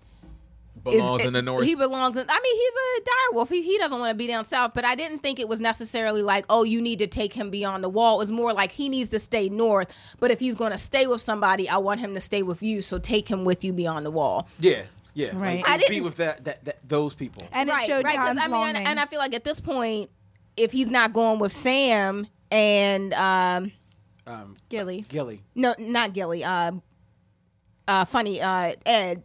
Belongs 0.84 1.24
in 1.26 1.34
the 1.34 1.42
north. 1.42 1.66
He 1.66 1.76
belongs 1.76 2.16
in. 2.18 2.26
I 2.28 2.40
mean, 2.40 2.56
he's 2.56 2.74
a 2.74 3.36
direwolf. 3.36 3.50
He 3.50 3.62
he 3.64 3.78
doesn't 3.78 4.00
want 4.00 4.10
to 4.12 4.16
be 4.16 4.26
down 4.28 4.46
south. 4.46 4.72
But 4.74 4.86
I 4.86 4.96
didn't 4.96 5.20
think 5.20 5.40
it 5.40 5.48
was 5.48 5.60
necessarily 5.60 6.22
like, 6.24 6.46
oh, 6.50 6.64
you 6.64 6.82
need 6.82 7.00
to 7.00 7.08
take 7.08 7.34
him 7.34 7.50
beyond 7.52 7.84
the 7.84 7.90
wall. 7.90 8.16
It 8.16 8.20
was 8.20 8.32
more 8.32 8.54
like 8.54 8.72
he 8.72 8.90
needs 8.90 9.10
to 9.10 9.20
stay 9.20 9.50
north. 9.50 9.94
But 10.20 10.32
if 10.32 10.40
he's 10.40 10.56
going 10.56 10.72
to 10.72 10.78
stay 10.80 11.06
with 11.08 11.22
somebody, 11.22 11.68
I 11.70 11.78
want 11.78 12.00
him 12.00 12.14
to 12.16 12.22
stay 12.22 12.42
with 12.42 12.64
you. 12.64 12.82
So 12.82 12.98
take 13.00 13.28
him 13.28 13.44
with 13.46 13.64
you 13.64 13.74
beyond 13.74 14.06
the 14.08 14.12
wall. 14.12 14.48
Yeah, 14.60 14.84
Yeah, 15.14 15.32
Right. 15.34 15.58
Like, 15.58 15.68
I 15.70 15.76
it'd 15.76 15.88
be 15.88 15.96
didn't- 15.96 16.06
with 16.06 16.16
that, 16.18 16.44
that, 16.46 16.66
that 16.66 16.78
those 16.88 17.14
people. 17.14 17.44
And 17.52 17.70
it 17.70 17.74
right, 17.74 17.86
showed 17.86 18.06
right. 18.06 18.16
'cause, 18.16 18.28
John's 18.28 18.40
I 18.40 18.48
mean, 18.48 18.54
and, 18.54 18.74
longing. 18.78 18.88
and 18.88 19.00
I 19.00 19.06
feel 19.06 19.20
like 19.20 19.34
at 19.34 19.44
this 19.44 19.60
point, 19.60 20.10
if 20.58 20.72
he's 20.72 20.88
not 20.90 21.12
going 21.14 21.40
with 21.40 21.52
Sam 21.54 22.28
and 22.50 23.14
um, 23.14 23.72
Um, 24.28 24.58
Gilly. 24.70 25.04
Gilly. 25.10 25.42
no, 25.56 25.76
not 25.80 26.14
Gilly, 26.14 26.44
uh, 26.44 26.72
uh, 27.88 28.06
funny, 28.06 28.42
uh, 28.42 28.74
Ed, 28.86 29.24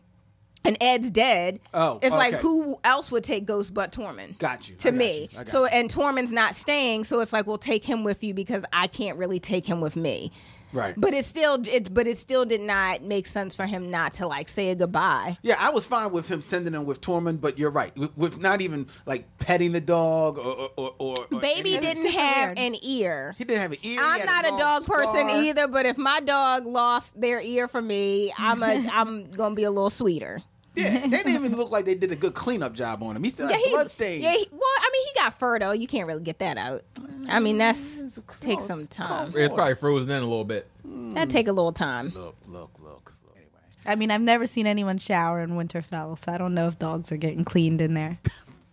and 0.64 0.76
Ed's 0.80 1.10
dead. 1.12 1.60
Oh, 1.72 2.00
it's 2.02 2.10
like 2.12 2.34
who 2.34 2.78
else 2.82 3.10
would 3.12 3.22
take 3.22 3.44
Ghost 3.46 3.72
but 3.72 3.92
Tormund? 3.92 4.38
Got 4.38 4.68
you. 4.68 4.74
To 4.76 4.88
I 4.88 4.90
got 4.90 4.98
me, 4.98 5.20
you. 5.20 5.28
I 5.34 5.44
got 5.44 5.48
so 5.48 5.62
you. 5.62 5.68
and 5.72 5.88
Tormund's 5.92 6.32
not 6.32 6.56
staying, 6.56 7.04
so 7.04 7.20
it's 7.20 7.32
like, 7.32 7.46
we'll 7.46 7.58
take 7.58 7.84
him 7.84 8.02
with 8.02 8.24
you 8.24 8.34
because 8.34 8.64
I 8.72 8.88
can't 8.88 9.16
really 9.18 9.38
take 9.38 9.64
him 9.66 9.80
with 9.80 9.94
me. 9.94 10.32
Right. 10.76 10.94
But 10.96 11.14
it 11.14 11.24
still, 11.24 11.58
it, 11.66 11.92
but 11.92 12.06
it 12.06 12.18
still 12.18 12.44
did 12.44 12.60
not 12.60 13.02
make 13.02 13.26
sense 13.26 13.56
for 13.56 13.66
him 13.66 13.90
not 13.90 14.14
to 14.14 14.26
like 14.26 14.48
say 14.48 14.70
a 14.70 14.74
goodbye. 14.74 15.38
Yeah, 15.42 15.56
I 15.58 15.70
was 15.70 15.86
fine 15.86 16.12
with 16.12 16.28
him 16.30 16.42
sending 16.42 16.74
him 16.74 16.84
with 16.84 17.00
Tormund, 17.00 17.40
but 17.40 17.58
you're 17.58 17.70
right. 17.70 17.96
With, 17.96 18.16
with 18.16 18.40
not 18.40 18.60
even 18.60 18.86
like 19.06 19.38
petting 19.38 19.72
the 19.72 19.80
dog 19.80 20.38
or 20.38 20.44
or, 20.46 20.70
or, 20.76 20.94
or 20.98 21.14
or 21.32 21.40
Baby 21.40 21.74
any 21.74 21.76
of 21.78 21.84
It 21.84 21.88
was 21.88 21.96
didn't 21.96 22.12
have 22.12 22.48
weird. 22.48 22.58
an 22.58 22.76
ear. 22.82 23.34
He 23.38 23.44
didn't 23.44 23.62
have 23.62 23.72
an 23.72 23.78
ear. 23.82 24.00
I'm 24.02 24.26
not 24.26 24.44
a 24.44 24.50
long 24.50 24.58
dog 24.58 24.84
person 24.86 25.30
either, 25.30 25.66
but 25.66 25.86
if 25.86 25.96
my 25.98 26.20
dog 26.20 26.66
lost 26.66 27.18
their 27.20 27.40
ear 27.40 27.66
for 27.68 27.82
me, 27.82 28.32
I'm 28.38 28.62
a 28.62 28.88
I'm 28.92 29.30
gonna 29.30 29.54
be 29.54 29.64
a 29.64 29.70
little 29.70 29.90
sweeter. 29.90 30.40
Yeah, 30.76 31.00
they 31.00 31.08
didn't 31.08 31.34
even 31.34 31.56
look 31.56 31.70
like 31.70 31.84
they 31.84 31.94
did 31.94 32.12
a 32.12 32.16
good 32.16 32.34
cleanup 32.34 32.74
job 32.74 33.02
on 33.02 33.16
him. 33.16 33.24
He 33.24 33.30
still 33.30 33.48
had 33.48 33.58
blood 33.70 33.90
stains. 33.90 34.22
Yeah, 34.22 34.32
he, 34.32 34.46
well, 34.52 34.60
I 34.62 34.90
mean, 34.92 35.06
he 35.06 35.12
got 35.20 35.38
fur 35.38 35.58
though. 35.58 35.72
You 35.72 35.86
can't 35.86 36.06
really 36.06 36.22
get 36.22 36.38
that 36.40 36.58
out. 36.58 36.84
I 37.28 37.40
mean, 37.40 37.56
mm, 37.56 37.58
that's 37.58 38.20
take 38.40 38.58
close, 38.58 38.68
some 38.68 38.86
time. 38.86 39.32
It's 39.34 39.54
probably 39.54 39.74
frozen 39.74 40.10
in 40.10 40.22
a 40.22 40.26
little 40.26 40.44
bit. 40.44 40.70
That 40.84 41.30
take 41.30 41.48
a 41.48 41.52
little 41.52 41.72
time. 41.72 42.10
look, 42.10 42.36
look, 42.46 42.70
look, 42.78 42.82
look. 42.82 43.12
Anyway, 43.34 43.50
I 43.86 43.96
mean, 43.96 44.10
I've 44.10 44.20
never 44.20 44.46
seen 44.46 44.66
anyone 44.66 44.98
shower 44.98 45.40
in 45.40 45.50
Winterfell, 45.50 46.18
so 46.18 46.32
I 46.32 46.38
don't 46.38 46.54
know 46.54 46.68
if 46.68 46.78
dogs 46.78 47.10
are 47.10 47.16
getting 47.16 47.44
cleaned 47.44 47.80
in 47.80 47.94
there. 47.94 48.18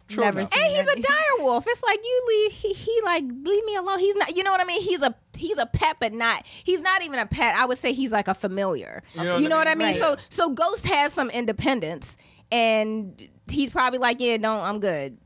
True 0.10 0.24
never 0.26 0.40
enough. 0.40 0.54
seen 0.54 0.64
And 0.66 0.76
he's 0.76 0.88
a 0.88 0.92
any. 0.92 1.02
dire 1.02 1.18
wolf. 1.40 1.66
It's 1.68 1.82
like 1.84 2.00
you 2.04 2.26
leave. 2.28 2.52
He, 2.52 2.74
he 2.74 3.02
like 3.06 3.24
leave 3.24 3.66
me 3.66 3.76
alone. 3.76 4.00
He's 4.00 4.16
not. 4.16 4.36
You 4.36 4.44
know 4.44 4.52
what 4.52 4.62
I 4.62 4.66
mean? 4.66 4.82
He's 4.82 5.02
a 5.02 5.16
he's 5.36 5.58
a 5.58 5.66
pet, 5.66 5.98
but 6.00 6.14
not. 6.14 6.46
He's 6.46 6.82
not 6.82 7.02
even 7.04 7.20
a 7.20 7.26
pet. 7.26 7.56
I 7.56 7.66
would 7.66 7.78
say 7.78 7.94
he's 7.94 8.12
like 8.12 8.28
a 8.28 8.34
familiar. 8.34 9.02
You 9.16 9.24
know 9.24 9.34
what 9.40 9.52
I 9.52 9.58
what 9.58 9.68
I 9.70 9.76
mean? 9.76 9.88
mean? 9.94 10.02
Right. 10.02 10.20
So 10.20 10.26
so 10.30 10.50
Ghost 10.50 10.86
has 10.88 11.14
some 11.14 11.30
independence, 11.30 12.18
and 12.52 13.28
he's 13.48 13.70
probably 13.70 14.00
like, 14.00 14.18
yeah, 14.20 14.38
don't. 14.38 14.62
I'm 14.62 14.80
good. 14.80 15.18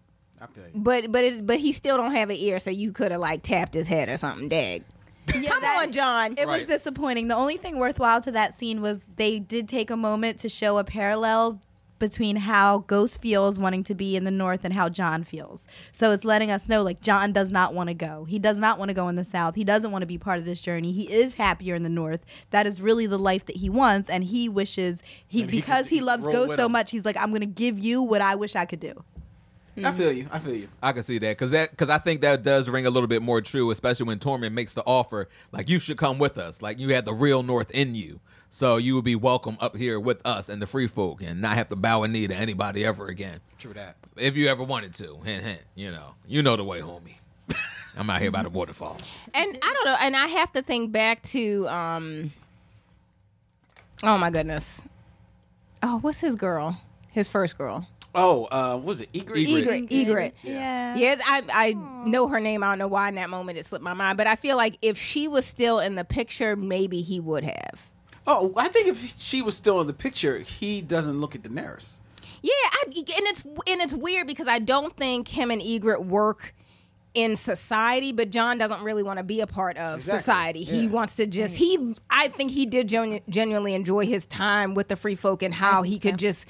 I 0.42 0.46
feel 0.48 0.64
you. 0.66 0.72
But 0.76 1.12
but 1.12 1.24
it, 1.24 1.46
but 1.46 1.58
he 1.60 1.74
still 1.74 1.98
don't 1.98 2.12
have 2.14 2.30
an 2.30 2.36
ear, 2.38 2.60
so 2.60 2.70
you 2.70 2.92
could 2.92 3.12
have 3.12 3.22
like 3.22 3.44
tapped 3.44 3.74
his 3.74 3.88
head 3.88 4.10
or 4.10 4.18
something. 4.18 4.48
Dag. 4.48 4.84
Yeah, 5.36 5.50
Come 5.50 5.62
that- 5.62 5.80
on, 5.82 5.92
John. 5.92 6.36
It 6.38 6.48
was 6.48 6.66
disappointing. 6.68 7.28
The 7.28 7.36
only 7.36 7.58
thing 7.58 7.78
worthwhile 7.78 8.22
to 8.22 8.32
that 8.32 8.54
scene 8.54 8.82
was 8.82 9.08
they 9.18 9.40
did 9.40 9.68
take 9.68 9.90
a 9.90 9.98
moment 9.98 10.40
to 10.40 10.50
show 10.50 10.78
a 10.78 10.86
parallel 10.86 11.60
between 12.00 12.36
how 12.38 12.80
Ghost 12.80 13.22
feels 13.22 13.58
wanting 13.60 13.84
to 13.86 13.96
be 13.96 14.16
in 14.16 14.24
the 14.24 14.32
North 14.32 14.62
and 14.64 14.74
how 14.74 14.90
John 14.90 15.24
feels. 15.24 15.68
So 15.92 16.12
it's 16.12 16.24
letting 16.26 16.52
us 16.52 16.68
know 16.70 16.84
like 16.84 17.02
John 17.02 17.34
does 17.34 17.52
not 17.52 17.74
want 17.74 17.90
to 17.90 17.94
go. 17.94 18.26
He 18.26 18.40
does 18.40 18.60
not 18.60 18.78
want 18.80 18.90
to 18.90 18.94
go 18.94 19.08
in 19.08 19.16
the 19.16 19.26
South. 19.26 19.56
He 19.56 19.64
doesn't 19.64 19.92
want 19.92 20.02
to 20.04 20.08
be 20.08 20.18
part 20.18 20.40
of 20.40 20.46
this 20.46 20.62
journey. 20.62 20.92
He 20.92 21.12
is 21.12 21.36
happier 21.36 21.76
in 21.76 21.84
the 21.84 21.90
North. 21.90 22.26
That 22.52 22.68
is 22.68 22.82
really 22.82 23.08
the 23.08 23.20
life 23.20 23.46
that 23.48 23.58
he 23.58 23.70
wants, 23.70 24.10
and 24.10 24.24
he 24.24 24.48
wishes 24.50 25.02
he 25.28 25.42
And 25.42 25.52
because 25.52 25.84
could- 25.86 25.90
he 25.90 25.96
he 25.98 26.02
loves 26.02 26.26
Ghost 26.26 26.56
so 26.56 26.66
him. 26.68 26.72
much. 26.74 26.92
He's 26.92 27.06
like, 27.06 27.18
I'm 27.18 27.32
gonna 27.34 27.46
give 27.46 27.80
you 27.80 28.02
what 28.02 28.22
I 28.22 28.36
wish 28.36 28.56
I 28.56 28.66
could 28.66 28.80
do. 28.80 29.04
I 29.84 29.92
feel 29.92 30.12
you. 30.12 30.28
I 30.32 30.40
feel 30.40 30.56
you. 30.56 30.68
I 30.82 30.92
can 30.92 31.04
see 31.04 31.20
that 31.20 31.38
because 31.38 31.52
that 31.52 31.70
because 31.70 31.90
I 31.92 32.00
think 32.00 32.22
that 32.22 32.42
does 32.42 32.68
ring 32.68 32.88
a 32.88 32.90
little 32.90 33.06
bit 33.08 33.22
more 33.22 33.42
true, 33.42 33.70
especially 33.70 34.08
when 34.08 34.18
Tormund 34.18 34.54
makes 34.54 34.74
the 34.74 34.82
offer 34.88 35.30
like 35.52 35.70
you 35.70 35.80
should 35.80 35.98
come 35.98 36.18
with 36.18 36.40
us, 36.40 36.64
like 36.64 36.80
you 36.80 36.90
have 36.96 37.06
the 37.06 37.14
real 37.14 37.44
North 37.44 37.70
in 37.72 37.94
you, 37.94 38.20
so 38.50 38.78
you 38.78 38.96
will 38.96 39.02
be 39.02 39.16
welcome 39.16 39.58
up 39.60 39.76
here 39.76 40.00
with 40.00 40.26
us 40.26 40.50
and 40.50 40.62
the 40.62 40.68
free 40.68 40.88
folk, 40.88 41.22
and 41.22 41.42
not 41.42 41.56
have 41.56 41.70
to 41.70 41.76
bow 41.76 42.04
a 42.04 42.08
knee 42.08 42.28
to 42.28 42.36
anybody 42.36 42.86
ever 42.86 43.08
again, 43.08 43.40
True 43.58 43.74
that. 43.74 43.98
if 44.16 44.36
you 44.38 44.48
ever 44.48 44.64
wanted 44.64 44.94
to. 44.96 45.18
Hint, 45.24 45.44
hint. 45.44 45.62
You 45.76 45.92
know, 45.92 46.16
you 46.28 46.42
know 46.42 46.56
the 46.56 46.64
way, 46.64 46.82
homie. 46.82 47.16
I'm 47.98 48.10
out 48.10 48.22
here 48.22 48.32
by 48.32 48.44
the 48.44 48.50
waterfall. 48.50 48.98
And 49.34 49.58
I 49.62 49.74
don't 49.74 49.86
know. 49.86 49.98
And 50.00 50.16
I 50.16 50.28
have 50.28 50.52
to 50.54 50.62
think 50.62 50.92
back 50.92 51.24
to 51.24 51.68
um. 51.68 52.34
Oh 54.04 54.18
my 54.18 54.30
goodness. 54.30 54.82
Oh, 55.82 56.00
what's 56.00 56.20
his 56.20 56.36
girl? 56.36 56.80
His 57.12 57.28
first 57.28 57.58
girl. 57.58 57.88
Oh, 58.14 58.46
uh, 58.46 58.76
what 58.76 58.86
was 58.86 59.02
it 59.02 59.12
Ygritte? 59.14 59.48
Ygritte. 59.48 59.90
Ygritte. 59.90 60.08
Ygritte. 60.08 60.34
Yeah. 60.44 60.96
Yes, 60.96 61.22
I 61.26 61.44
I 61.52 61.74
know 62.08 62.28
her 62.28 62.40
name. 62.40 62.64
I 62.64 62.70
don't 62.70 62.80
know 62.80 62.88
why 62.88 63.10
in 63.10 63.16
that 63.16 63.30
moment 63.30 63.58
it 63.58 63.66
slipped 63.66 63.84
my 63.84 63.94
mind, 63.94 64.18
but 64.18 64.28
I 64.28 64.36
feel 64.36 64.58
like 64.58 64.78
if 64.82 64.98
she 64.98 65.28
was 65.28 65.46
still 65.46 65.80
in 65.80 65.96
the 65.96 66.04
picture, 66.04 66.56
maybe 66.56 67.02
he 67.02 67.20
would 67.20 67.44
have. 67.44 67.88
Oh, 68.28 68.54
I 68.58 68.68
think 68.68 68.88
if 68.88 69.16
she 69.18 69.42
was 69.42 69.56
still 69.56 69.80
in 69.82 69.88
the 69.88 69.94
picture, 69.94 70.40
he 70.40 70.82
doesn't 70.82 71.20
look 71.22 71.34
at 71.34 71.44
Daenerys. 71.44 71.94
Yeah, 72.42 72.52
I, 72.54 72.84
and 72.88 73.28
it's 73.28 73.44
and 73.44 73.82
it's 73.82 73.94
weird 73.96 74.28
because 74.28 74.48
I 74.48 74.60
don't 74.60 74.96
think 74.96 75.30
him 75.30 75.50
and 75.50 75.62
Ygritte 75.62 76.06
work 76.06 76.54
in 77.14 77.36
society, 77.36 78.12
but 78.12 78.30
John 78.30 78.58
doesn't 78.58 78.84
really 78.84 79.02
want 79.02 79.18
to 79.18 79.24
be 79.24 79.42
a 79.42 79.48
part 79.48 79.76
of 79.78 79.96
Exactly, 80.00 80.20
society. 80.20 80.64
He 80.64 80.88
wants 80.88 81.16
to 81.16 81.26
just 81.26 81.56
he. 81.56 81.96
I 82.10 82.28
think 82.28 82.52
he 82.52 82.66
did 82.66 82.88
genu- 82.90 83.22
genuinely 83.30 83.74
enjoy 83.74 84.06
his 84.06 84.26
time 84.28 84.76
with 84.76 84.88
the 84.90 84.96
free 84.96 85.16
folk 85.16 85.42
and 85.42 85.54
how 85.54 85.82
he 85.82 85.98
could 85.98 86.18
just 86.18 86.46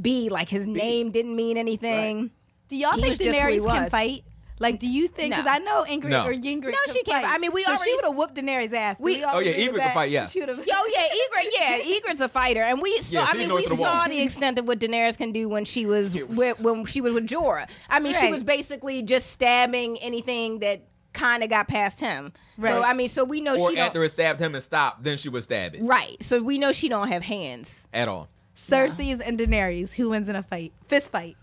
be 0.00 0.28
like 0.28 0.48
his 0.48 0.66
name 0.66 1.10
didn't 1.10 1.34
mean 1.34 1.56
anything. 1.56 2.30
Do 2.68 2.76
y'all 2.76 2.92
He 2.92 3.00
think 3.02 3.08
was 3.10 3.18
just 3.18 3.38
who 3.38 3.48
he 3.48 3.58
Daenerys 3.58 3.72
can 3.72 3.90
fight? 3.90 4.24
Like, 4.62 4.78
do 4.78 4.86
you 4.88 5.08
think? 5.08 5.34
Because 5.34 5.44
No. 5.46 5.50
I 5.52 5.58
know 5.58 5.84
Ingrid 5.88 6.08
No. 6.10 6.24
or 6.26 6.32
Yingrid. 6.32 6.72
No, 6.72 6.92
she 6.92 7.02
can't. 7.02 7.24
fight. 7.24 7.34
I 7.34 7.38
mean, 7.38 7.52
we 7.52 7.64
so 7.64 7.70
already- 7.72 7.82
she 7.90 7.94
would 7.96 8.04
have 8.04 8.14
whooped 8.14 8.34
Daenerys' 8.36 8.72
ass. 8.72 8.98
We- 9.00 9.16
we 9.16 9.24
Oh, 9.24 9.38
yeah, 9.40 9.50
agree 9.50 9.68
with 9.68 9.82
could 9.82 9.92
fight, 9.92 10.10
yeah. 10.10 10.26
She 10.28 10.40
would've- 10.40 10.58
Yo, 10.66 10.74
yeah, 10.88 11.08
Ygritte, 11.08 11.48
yeah, 11.52 11.78
Ygritte's 11.98 12.20
a 12.20 12.28
fighter, 12.28 12.62
and 12.62 12.80
we 12.80 12.96
saw. 13.02 13.14
Yeah, 13.20 13.24
I 13.28 13.32
she 13.32 13.38
mean, 13.38 13.48
north 13.48 13.60
we 13.60 13.64
of 13.66 13.70
the 13.72 13.76
saw 13.76 13.98
wall. 14.00 14.08
the 14.08 14.20
extent 14.20 14.58
of 14.58 14.66
what 14.66 14.78
Daenerys 14.78 15.18
can 15.18 15.32
do 15.32 15.48
when 15.48 15.64
she 15.64 15.84
was 15.84 16.14
with, 16.14 16.58
when 16.60 16.84
she 16.86 17.00
was 17.00 17.12
with 17.12 17.26
Jorah. 17.28 17.68
I 17.90 18.00
mean, 18.00 18.14
she 18.14 18.30
was 18.30 18.42
basically 18.42 19.02
just 19.02 19.30
stabbing 19.30 19.98
anything 20.00 20.60
that 20.60 20.82
kind 21.12 21.42
of 21.42 21.50
got 21.50 21.68
past 21.68 22.00
him. 22.00 22.32
Right. 22.56 22.70
So 22.70 22.82
I 22.82 22.94
mean, 22.94 23.08
so 23.10 23.24
we 23.24 23.40
know 23.42 23.56
Or 23.58 23.70
she 23.72 23.78
after 23.78 23.98
don't. 23.98 24.06
it 24.06 24.10
stabbed 24.12 24.40
him 24.40 24.54
and 24.54 24.64
stopped, 24.64 25.02
then 25.04 25.18
she 25.18 25.28
would 25.28 25.42
stab 25.44 25.74
it 25.74 25.82
Right. 25.82 26.16
So 26.22 26.42
we 26.42 26.58
know 26.58 26.72
she 26.72 26.88
don't 26.88 27.08
have 27.08 27.22
hands. 27.24 27.86
at 27.92 28.08
all. 28.08 28.28
Cersei's 28.56 29.20
and 29.20 29.38
Daenerys. 29.38 29.94
Who 29.94 30.10
wins 30.10 30.28
in 30.28 30.36
a 30.36 30.42
fight? 30.42 30.72
Fist 30.88 31.10
fight. 31.10 31.36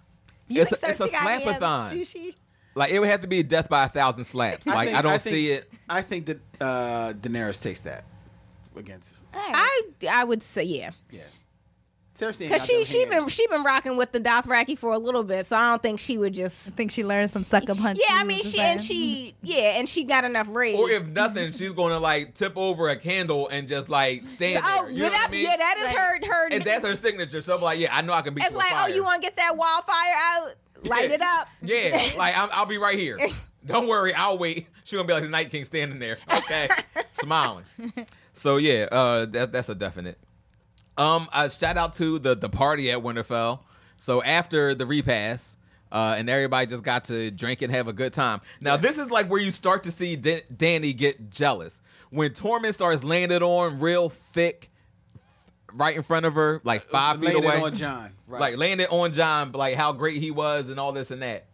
You 0.47 0.61
It's 0.61 0.71
think 0.71 0.81
a- 0.83 0.89
it's 0.91 0.99
a 1.01 1.07
Cersei 1.07 1.11
got 1.11 1.21
hands? 1.21 1.43
slapathon. 1.43 1.91
Do 1.91 2.05
she? 2.05 2.35
Like 2.79 2.91
it 2.91 2.99
would 2.99 3.09
have 3.09 3.21
to 3.21 3.27
be 3.27 3.43
death 3.43 3.67
by 3.67 3.83
a 3.83 3.89
thousand 3.89 4.23
slaps. 4.23 4.65
Like 4.65 4.93
I, 4.93 5.01
don't 5.01 5.21
think- 5.21 5.35
see 5.35 5.51
it. 5.51 5.69
I 5.89 6.01
think 6.01 6.27
that 6.27 6.39
uh, 6.61 7.13
Daenerys 7.13 7.61
takes 7.61 7.81
that 7.81 8.05
against. 8.75 9.15
I 9.33 9.81
I 10.09 10.23
would 10.23 10.41
say 10.41 10.63
yeah, 10.63 10.91
Yeah. 11.11 11.21
Cersei 12.17 12.25
ain't 12.25 12.37
because 12.39 12.61
got 12.61 12.67
she 12.67 12.75
them 12.75 12.85
she 12.85 13.05
been 13.05 13.27
she 13.27 13.47
been 13.47 13.63
rocking 13.63 13.97
with 13.97 14.11
the 14.11 14.19
Dothraki 14.19 14.77
for 14.77 14.93
a 14.93 14.97
little 14.97 15.23
bit, 15.23 15.45
so 15.45 15.55
I 15.57 15.71
don't 15.71 15.81
think 15.81 15.99
she 15.99 16.17
would 16.17 16.33
just. 16.33 16.67
I 16.67 16.71
think 16.71 16.91
she 16.91 17.03
learned 17.03 17.31
some 17.31 17.43
suck 17.43 17.69
up 17.69 17.77
hunch. 17.77 17.99
Yeah, 17.99 18.15
I 18.17 18.23
mean 18.23 18.39
or 18.39 18.43
she 18.43 18.59
and 18.59 18.81
she 18.81 19.35
yeah, 19.43 19.77
and 19.77 19.87
she 19.87 20.03
got 20.05 20.23
enough 20.23 20.47
rage. 20.49 20.77
Or 20.77 20.89
if 20.89 21.05
nothing, 21.05 21.51
she's 21.53 21.71
going 21.71 21.91
to 21.91 21.99
like 21.99 22.33
tip 22.33 22.53
over 22.55 22.89
a 22.89 22.95
candle 22.95 23.47
and 23.49 23.67
just 23.67 23.89
like 23.89 24.25
stand 24.25 24.63
oh, 24.65 24.83
there. 24.83 24.91
You 24.91 24.97
yeah, 24.97 25.03
know 25.03 25.11
what 25.11 25.13
I 25.13 25.17
that's, 25.19 25.31
mean? 25.31 25.43
yeah, 25.45 25.57
that 25.57 25.77
is 25.77 25.95
her 25.95 26.33
her. 26.33 26.47
And 26.51 26.63
that's 26.63 26.85
her 26.85 26.95
signature. 26.95 27.41
So 27.41 27.55
I'm 27.55 27.61
like, 27.61 27.79
yeah, 27.79 27.95
I 27.95 28.01
know 28.01 28.13
I 28.13 28.21
can 28.21 28.33
beat 28.33 28.43
It's 28.43 28.51
you 28.51 28.57
with 28.57 28.65
like, 28.65 28.73
fire. 28.73 28.89
oh, 28.89 28.93
you 28.93 29.03
want 29.03 29.21
to 29.21 29.25
get 29.25 29.35
that 29.37 29.55
wildfire 29.55 30.13
out? 30.17 30.55
Light 30.83 31.09
Yeah. 31.09 31.15
it 31.15 31.21
up. 31.21 31.47
Yeah, 31.61 32.17
like 32.17 32.37
I'm, 32.37 32.49
I'll 32.51 32.65
be 32.65 32.77
right 32.77 32.97
here. 32.97 33.17
Don't 33.65 33.87
worry, 33.87 34.13
I'll 34.13 34.37
wait. 34.37 34.67
She 34.83 34.95
gonna 34.95 35.07
be 35.07 35.13
like 35.13 35.23
the 35.23 35.29
Night 35.29 35.49
King 35.49 35.65
standing 35.65 35.99
there, 35.99 36.17
okay, 36.33 36.69
smiling. 37.13 37.65
So 38.33 38.57
yeah, 38.57 38.87
uh, 38.91 39.25
that, 39.27 39.51
that's 39.51 39.69
a 39.69 39.75
definite. 39.75 40.17
Um, 40.97 41.27
uh, 41.31 41.49
shout 41.49 41.77
out 41.77 41.95
to 41.95 42.19
the 42.19 42.35
the 42.35 42.49
party 42.49 42.91
at 42.91 42.99
Winterfell. 42.99 43.59
So 43.97 44.23
after 44.23 44.73
the 44.73 44.85
repass, 44.85 45.57
uh, 45.91 46.15
and 46.17 46.29
everybody 46.29 46.65
just 46.67 46.83
got 46.83 47.05
to 47.05 47.29
drink 47.31 47.61
and 47.61 47.71
have 47.73 47.87
a 47.87 47.93
good 47.93 48.13
time. 48.13 48.41
Now 48.61 48.77
this 48.77 48.97
is 48.97 49.09
like 49.11 49.29
where 49.29 49.41
you 49.41 49.51
start 49.51 49.83
to 49.83 49.91
see 49.91 50.15
Da- 50.15 50.43
Danny 50.55 50.93
get 50.93 51.29
jealous 51.29 51.81
when 52.09 52.31
Tormund 52.31 52.73
starts 52.73 53.03
laying 53.03 53.31
it 53.31 53.43
on 53.43 53.79
real 53.79 54.09
thick, 54.09 54.71
right 55.73 55.95
in 55.95 56.03
front 56.03 56.25
of 56.25 56.35
her, 56.35 56.61
like 56.63 56.89
five 56.89 57.17
feet 57.19 57.27
Laying 57.27 57.43
it 57.43 57.45
away 57.45 57.61
on 57.61 57.73
John, 57.73 58.11
right. 58.27 58.39
like 58.39 58.57
laying 58.57 58.79
it 58.79 58.91
on 58.91 59.13
John, 59.13 59.51
like 59.51 59.75
how 59.75 59.93
great 59.93 60.17
he 60.17 60.31
was 60.31 60.69
and 60.69 60.79
all 60.79 60.91
this 60.91 61.11
and 61.11 61.21
that. 61.21 61.45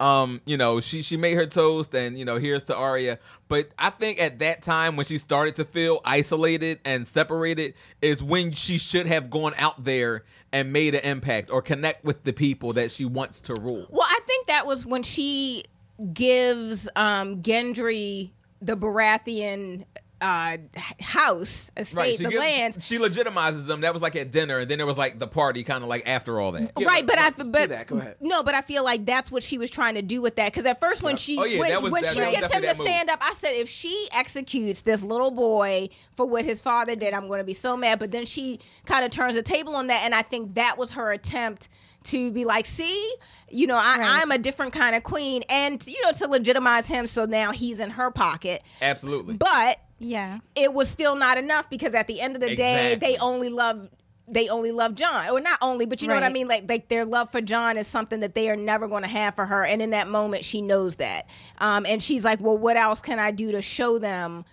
Um, 0.00 0.40
you 0.44 0.56
know, 0.56 0.80
she 0.80 1.02
she 1.02 1.16
made 1.16 1.34
her 1.34 1.46
toast, 1.46 1.94
and 1.94 2.18
you 2.18 2.24
know, 2.24 2.36
here's 2.36 2.64
to 2.64 2.76
Arya. 2.76 3.20
But 3.46 3.68
I 3.78 3.90
think 3.90 4.20
at 4.20 4.40
that 4.40 4.62
time 4.62 4.96
when 4.96 5.06
she 5.06 5.16
started 5.16 5.54
to 5.56 5.64
feel 5.64 6.00
isolated 6.04 6.80
and 6.84 7.06
separated 7.06 7.74
is 8.00 8.22
when 8.22 8.50
she 8.50 8.78
should 8.78 9.06
have 9.06 9.30
gone 9.30 9.54
out 9.58 9.84
there 9.84 10.24
and 10.52 10.72
made 10.72 10.94
an 10.96 11.02
impact 11.04 11.50
or 11.50 11.62
connect 11.62 12.04
with 12.04 12.24
the 12.24 12.32
people 12.32 12.72
that 12.72 12.90
she 12.90 13.04
wants 13.04 13.40
to 13.42 13.54
rule. 13.54 13.86
Well, 13.90 14.06
I 14.08 14.18
think 14.26 14.48
that 14.48 14.66
was 14.66 14.84
when 14.84 15.04
she 15.04 15.64
gives 16.12 16.88
um, 16.96 17.40
Gendry 17.42 18.32
the 18.60 18.76
Baratheon 18.76 19.84
uh, 20.22 20.56
house, 21.00 21.70
estate, 21.76 22.18
She 22.18 22.24
the 22.24 22.30
gives- 22.30 22.40
lands. 22.40 22.86
She 22.86 22.98
legitimizes 22.98 23.66
them. 23.66 23.80
That 23.82 23.92
was 23.92 24.02
like 24.02 24.16
at 24.16 24.30
dinner, 24.30 24.58
and 24.60 24.70
then 24.70 24.78
there 24.78 24.86
was 24.86 24.96
like 24.98 25.18
the 25.18 25.26
party, 25.26 25.62
kind 25.64 25.82
of 25.82 25.88
like 25.88 26.08
after 26.08 26.40
all 26.40 26.52
that. 26.52 26.72
Yeah, 26.78 26.86
right, 26.86 27.06
but 27.06 27.18
I 27.18 27.30
to 27.30 27.44
but 27.44 27.68
that, 27.70 27.86
go 27.88 27.96
ahead. 27.98 28.16
no, 28.20 28.42
but 28.42 28.54
I 28.54 28.60
feel 28.62 28.84
like 28.84 29.04
that's 29.04 29.30
what 29.30 29.42
she 29.42 29.58
was 29.58 29.70
trying 29.70 29.96
to 29.96 30.02
do 30.02 30.22
with 30.22 30.36
that 30.36 30.52
because 30.52 30.64
at 30.66 30.80
first 30.80 31.02
when 31.02 31.16
she 31.16 31.36
Oh, 31.38 31.44
yeah, 31.44 31.58
when, 31.60 31.82
was- 31.82 31.92
when 31.92 32.02
that- 32.02 32.14
she 32.14 32.20
that 32.20 32.32
gets 32.32 32.54
him 32.54 32.60
to 32.60 32.66
that 32.68 32.78
move. 32.78 32.86
stand 32.86 33.10
up, 33.10 33.18
I 33.22 33.34
said 33.34 33.50
if 33.54 33.68
she 33.68 34.08
executes 34.12 34.82
this 34.82 35.02
little 35.02 35.30
boy 35.30 35.88
for 36.14 36.24
what 36.26 36.44
his 36.44 36.60
father 36.60 36.94
did, 36.94 37.12
I'm 37.14 37.26
going 37.28 37.38
to 37.40 37.44
be 37.44 37.54
so 37.54 37.76
mad. 37.76 37.98
But 37.98 38.10
then 38.12 38.24
she 38.24 38.60
kind 38.86 39.04
of 39.04 39.10
turns 39.10 39.34
the 39.34 39.42
table 39.42 39.74
on 39.76 39.88
that, 39.88 40.02
and 40.04 40.14
I 40.14 40.22
think 40.22 40.54
that 40.54 40.78
was 40.78 40.92
her 40.92 41.10
attempt 41.10 41.68
to 42.04 42.32
be 42.32 42.44
like, 42.44 42.66
see, 42.66 43.14
you 43.48 43.66
know, 43.66 43.76
I, 43.76 43.96
Right. 43.98 44.00
I'm 44.22 44.30
a 44.32 44.38
different 44.38 44.72
kind 44.72 44.96
of 44.96 45.02
queen, 45.04 45.42
and 45.48 45.84
you 45.86 46.00
know, 46.02 46.10
to 46.12 46.26
legitimize 46.28 46.86
him, 46.86 47.06
so 47.06 47.26
now 47.26 47.52
he's 47.52 47.78
in 47.80 47.90
her 47.90 48.10
pocket. 48.10 48.62
Absolutely. 48.80 49.34
But 49.34 49.78
Yeah. 50.02 50.38
it 50.54 50.72
was 50.72 50.88
still 50.88 51.14
not 51.16 51.38
enough 51.38 51.70
because 51.70 51.94
at 51.94 52.06
the 52.08 52.20
end 52.20 52.34
of 52.34 52.40
the 52.40 52.48
day, 52.56 52.96
they 53.00 53.16
only 53.18 53.48
love 53.48 53.88
they 54.28 54.48
only 54.48 54.70
love 54.72 54.94
John, 54.94 55.28
or 55.30 55.40
not 55.40 55.58
only, 55.60 55.84
but 55.84 56.00
you 56.00 56.08
know 56.08 56.14
what 56.14 56.22
I 56.22 56.32
mean. 56.32 56.48
Like 56.48 56.68
like 56.68 56.88
their 56.88 57.04
love 57.04 57.30
for 57.30 57.40
John 57.40 57.76
is 57.76 57.86
something 57.86 58.20
that 58.20 58.34
they 58.34 58.48
are 58.50 58.56
never 58.56 58.88
going 58.88 59.02
to 59.02 59.08
have 59.08 59.34
for 59.34 59.44
her, 59.46 59.64
and 59.64 59.82
in 59.82 59.90
that 59.90 60.08
moment, 60.08 60.44
she 60.44 60.62
knows 60.62 60.96
that, 60.96 61.26
um, 61.58 61.84
and 61.86 62.02
she's 62.02 62.24
like, 62.24 62.40
well, 62.40 62.56
what 62.56 62.76
else 62.76 63.00
can 63.00 63.18
I 63.18 63.30
do 63.30 63.52
to 63.52 63.60
show 63.62 63.98
them? 63.98 64.44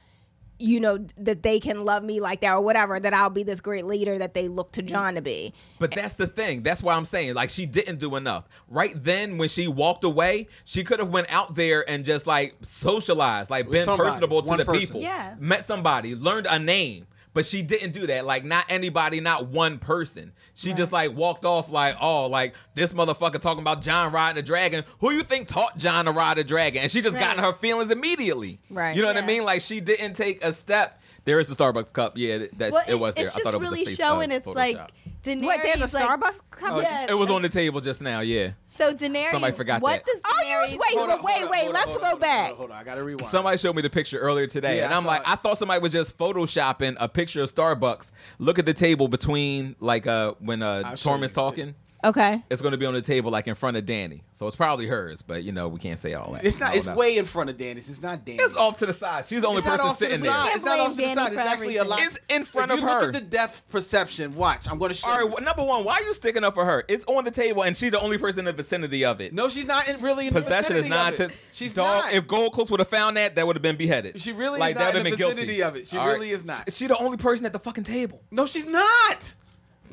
You 0.59 0.79
know 0.79 1.05
that 1.17 1.41
they 1.41 1.59
can 1.59 1.85
love 1.85 2.03
me 2.03 2.19
like 2.19 2.41
that, 2.41 2.53
or 2.53 2.61
whatever. 2.61 2.99
That 2.99 3.13
I'll 3.13 3.29
be 3.29 3.43
this 3.43 3.61
great 3.61 3.85
leader 3.85 4.17
that 4.17 4.33
they 4.33 4.47
look 4.47 4.71
to 4.73 4.81
John 4.81 5.15
to 5.15 5.21
be. 5.21 5.53
But 5.79 5.95
that's 5.95 6.13
the 6.13 6.27
thing. 6.27 6.63
That's 6.63 6.83
why 6.83 6.95
I'm 6.95 7.05
saying 7.05 7.33
like 7.33 7.49
she 7.49 7.65
didn't 7.65 7.99
do 7.99 8.15
enough. 8.15 8.47
Right 8.67 9.01
then 9.01 9.37
when 9.37 9.49
she 9.49 9.67
walked 9.67 10.03
away, 10.03 10.47
she 10.65 10.83
could 10.83 10.99
have 10.99 11.09
went 11.09 11.31
out 11.33 11.55
there 11.55 11.89
and 11.89 12.03
just 12.05 12.27
like 12.27 12.55
socialized, 12.61 13.49
like 13.49 13.69
been 13.69 13.85
somebody, 13.85 14.11
personable 14.11 14.41
to 14.43 14.57
the 14.57 14.65
person. 14.65 14.79
people. 14.79 15.01
Yeah. 15.01 15.35
Met 15.39 15.65
somebody, 15.65 16.15
learned 16.15 16.47
a 16.49 16.59
name. 16.59 17.07
But 17.33 17.45
she 17.45 17.61
didn't 17.61 17.91
do 17.91 18.07
that. 18.07 18.25
Like 18.25 18.43
not 18.43 18.65
anybody, 18.69 19.19
not 19.19 19.47
one 19.47 19.77
person. 19.77 20.33
She 20.55 20.73
just 20.73 20.91
like 20.91 21.15
walked 21.15 21.45
off 21.45 21.69
like, 21.69 21.95
oh, 22.01 22.27
like 22.27 22.55
this 22.73 22.91
motherfucker 22.91 23.39
talking 23.39 23.61
about 23.61 23.81
John 23.81 24.11
riding 24.11 24.39
a 24.39 24.45
dragon. 24.45 24.83
Who 24.99 25.11
you 25.11 25.23
think 25.23 25.47
taught 25.47 25.77
John 25.77 26.05
to 26.05 26.11
ride 26.11 26.37
a 26.37 26.43
dragon? 26.43 26.81
And 26.81 26.91
she 26.91 27.01
just 27.01 27.17
got 27.17 27.37
in 27.37 27.43
her 27.43 27.53
feelings 27.53 27.91
immediately. 27.91 28.59
Right. 28.69 28.95
You 28.95 29.01
know 29.01 29.07
what 29.07 29.17
I 29.17 29.25
mean? 29.25 29.43
Like 29.43 29.61
she 29.61 29.79
didn't 29.79 30.13
take 30.13 30.43
a 30.43 30.53
step. 30.53 30.98
There 31.29 31.39
is 31.39 31.45
the 31.45 31.53
Starbucks 31.55 31.93
cup. 31.93 32.13
Yeah, 32.17 32.39
that 32.57 32.71
Well, 32.71 32.83
it 32.87 32.95
was 32.95 33.13
there. 33.13 33.27
I 33.27 33.29
thought 33.29 33.53
it 33.53 33.59
was 33.59 33.69
really 33.69 33.83
a 33.83 33.85
face, 33.85 33.95
showing 33.97 34.31
uh, 34.31 34.35
it's 34.35 34.47
like 34.47 34.77
Photoshop. 34.77 34.89
Daenerys. 35.23 35.43
What? 35.43 35.59
There's 35.61 35.93
a 35.93 35.97
like, 35.99 36.09
Starbucks 36.09 36.39
cup. 36.49 36.81
Yeah, 36.81 37.05
It 37.07 37.13
was 37.13 37.29
on 37.29 37.43
the 37.43 37.49
table 37.49 37.81
just 37.81 38.01
now. 38.01 38.21
Yeah. 38.21 38.51
So 38.69 38.95
Daenerys. 38.95 39.29
Somebody 39.31 39.55
forgot 39.55 39.79
what 39.83 40.03
that. 40.03 40.05
does 40.05 40.21
Oh, 40.25 40.41
you 40.47 40.55
was 40.57 40.69
Daenerys? 40.71 40.79
wait, 40.79 40.97
Hold 40.97 41.09
on, 41.11 41.21
wait, 41.23 41.31
hold 41.33 41.43
on, 41.43 41.51
wait. 41.51 41.57
hold 41.59 41.67
on, 41.67 41.73
Let's 41.73 41.91
hold 41.91 42.01
go 42.01 42.11
on, 42.13 42.19
back. 42.19 42.47
Hold 42.47 42.51
on, 42.53 42.57
hold 42.57 42.71
on, 42.71 42.77
I 42.77 42.83
gotta 42.83 43.03
rewind. 43.03 43.29
Somebody 43.29 43.57
showed 43.59 43.75
me 43.75 43.83
the 43.83 43.91
picture 43.91 44.17
earlier 44.17 44.47
today, 44.47 44.77
Yeah, 44.77 44.85
and 44.85 44.93
I 44.93 44.97
I'm 44.97 45.03
saw 45.03 45.09
like, 45.09 45.21
it. 45.21 45.29
I 45.29 45.35
thought 45.35 45.57
somebody 45.59 45.81
was 45.81 45.91
just 45.91 46.17
photoshopping 46.17 46.97
a 46.99 47.07
picture 47.07 47.43
of 47.43 47.53
Starbucks. 47.53 48.11
Look 48.39 48.57
at 48.57 48.65
the 48.65 48.73
table 48.73 49.07
between, 49.07 49.75
like, 49.79 50.07
uh, 50.07 50.33
when 50.39 50.63
uh, 50.63 50.81
I'll 50.83 50.95
show 50.95 51.11
Tormund's 51.11 51.23
you. 51.31 51.35
talking. 51.35 51.75
Okay. 52.01 52.41
It's 52.49 52.61
going 52.61 52.71
to 52.71 52.77
be 52.77 52.85
on 52.85 52.93
the 52.93 53.01
table, 53.01 53.29
like 53.29 53.47
in 53.47 53.55
front 53.55 53.75
of 53.75 53.85
Danny. 53.85 54.23
So 54.31 54.47
it's 54.47 54.55
probably 54.55 54.87
hers, 54.87 55.21
but 55.21 55.43
you 55.43 55.51
know 55.51 55.67
we 55.67 55.79
can't 55.79 55.99
say 55.99 56.13
all 56.13 56.31
that. 56.31 56.45
It's 56.45 56.57
not. 56.57 56.73
It's 56.75 56.85
know. 56.85 56.95
way 56.95 57.17
in 57.17 57.25
front 57.25 57.49
of 57.49 57.57
Danny's. 57.57 57.89
It's 57.89 58.01
not 58.01 58.23
Danny's. 58.23 58.41
It's 58.41 58.55
off 58.55 58.77
to 58.79 58.85
the 58.85 58.93
side. 58.93 59.25
She's 59.25 59.41
the 59.41 59.47
only 59.47 59.59
It's 59.59 59.67
not 59.67 59.79
person 59.79 59.89
off 59.89 59.97
to 59.99 60.05
the 60.05 60.15
sitting 60.17 60.31
side. 60.31 60.45
there. 60.47 60.55
It's 60.55 60.63
not 60.63 60.79
off 60.79 60.95
to 60.95 61.01
the 61.01 61.13
side. 61.13 61.31
It's 61.33 61.37
actually 61.39 61.75
for 61.77 61.83
a 61.83 61.87
lot. 61.87 61.99
It's 62.01 62.17
in 62.29 62.45
front 62.45 62.71
if 62.71 62.77
of 62.77 62.81
you 62.83 62.87
her. 62.87 62.99
Look 63.01 63.07
at 63.07 63.13
the 63.15 63.21
depth 63.21 63.67
perception. 63.69 64.31
Watch. 64.35 64.69
I'm 64.69 64.77
going 64.79 64.89
to 64.89 64.95
show 64.95 65.09
All 65.09 65.15
right, 65.15 65.25
you. 65.25 65.27
well, 65.27 65.43
number 65.43 65.63
one, 65.63 65.83
why 65.83 65.95
are 65.95 66.03
you 66.03 66.13
sticking 66.13 66.45
up 66.45 66.53
for 66.53 66.63
her? 66.63 66.85
It's 66.87 67.03
on 67.05 67.25
the 67.25 67.31
table, 67.31 67.63
and 67.63 67.75
she's 67.75 67.91
the 67.91 67.99
only 67.99 68.17
person 68.17 68.39
in 68.39 68.45
the 68.45 68.53
vicinity 68.53 69.03
of 69.03 69.19
it. 69.19 69.33
No, 69.33 69.49
she's 69.49 69.65
not 69.65 69.89
in, 69.89 69.99
really 70.01 70.27
in 70.27 70.33
the 70.33 70.41
Possession 70.41 70.77
is 70.77 70.83
vicinity 70.85 71.01
of 71.01 71.13
it. 71.15 71.19
nonsense. 71.19 71.37
She's 71.51 71.73
Dog, 71.73 72.05
not. 72.05 72.13
If 72.13 72.27
Gold 72.27 72.53
Close 72.53 72.71
would 72.71 72.79
have 72.79 72.87
found 72.87 73.17
that, 73.17 73.35
that 73.35 73.45
would 73.45 73.57
have 73.57 73.63
been 73.63 73.75
beheaded. 73.75 74.21
She 74.21 74.31
really 74.31 74.53
is 74.55 74.59
like, 74.61 74.75
not 74.75 74.79
that 74.79 74.93
would 74.93 74.99
in 75.01 75.05
have 75.07 75.17
the 75.19 75.25
been 75.25 75.35
vicinity 75.35 75.57
guilty. 75.57 75.63
of 75.63 75.75
it. 75.75 75.87
She 75.87 75.97
All 75.97 76.07
right. 76.07 76.13
really 76.13 76.29
is 76.29 76.45
not. 76.45 76.63
She, 76.67 76.71
she 76.71 76.87
the 76.87 76.97
only 76.97 77.17
person 77.17 77.45
at 77.45 77.51
the 77.51 77.59
fucking 77.59 77.83
table. 77.83 78.21
no, 78.31 78.45
she's 78.45 78.65
not. 78.65 79.33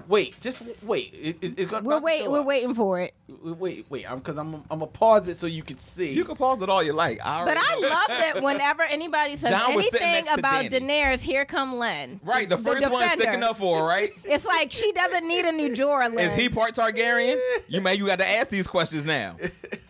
Wait, 0.08 0.38
just 0.40 0.60
w- 0.60 0.76
wait. 0.82 1.12
It, 1.14 1.36
it, 1.40 1.58
it's 1.58 1.66
gonna, 1.70 1.84
We're 1.86 1.92
about 1.94 1.98
to 2.00 2.04
wait. 2.04 2.30
We're 2.30 2.40
up. 2.40 2.46
waiting 2.46 2.74
for 2.74 3.00
it. 3.00 3.14
Wait, 3.42 3.86
wait. 3.90 4.10
I'm 4.10 4.18
because 4.18 4.38
I'm 4.38 4.54
I'm 4.70 4.78
gonna 4.78 4.86
pause 4.86 5.26
it 5.28 5.38
so 5.38 5.46
you 5.46 5.62
can 5.62 5.78
see. 5.78 6.12
You 6.12 6.24
can 6.24 6.36
pause 6.36 6.62
it 6.62 6.68
all 6.68 6.82
you 6.82 6.92
like. 6.92 7.20
I 7.24 7.44
But 7.44 7.56
I 7.58 7.78
love 7.80 8.08
that 8.08 8.42
whenever 8.42 8.82
anybody 8.82 9.36
says 9.36 9.50
John 9.50 9.72
anything 9.72 10.24
about 10.32 10.70
Danny. 10.70 10.86
Daenerys, 10.86 11.20
here 11.20 11.44
come 11.44 11.76
Len. 11.76 12.20
Right, 12.24 12.48
the 12.48 12.56
first 12.58 12.88
one 12.88 13.02
defender. 13.02 13.22
sticking 13.24 13.42
up 13.42 13.58
for 13.58 13.78
her, 13.78 13.84
right? 13.84 14.12
It's 14.24 14.44
like 14.44 14.70
she 14.70 14.92
doesn't 14.92 15.26
need 15.26 15.44
a 15.44 15.52
new 15.52 15.70
Jorah. 15.70 16.14
Len. 16.14 16.30
Is 16.30 16.36
he 16.36 16.48
part 16.48 16.74
Targaryen? 16.74 17.38
You 17.68 17.80
may 17.80 17.94
you 17.96 18.06
got 18.06 18.18
to 18.20 18.26
ask 18.28 18.48
these 18.48 18.66
questions 18.68 19.04
now, 19.04 19.36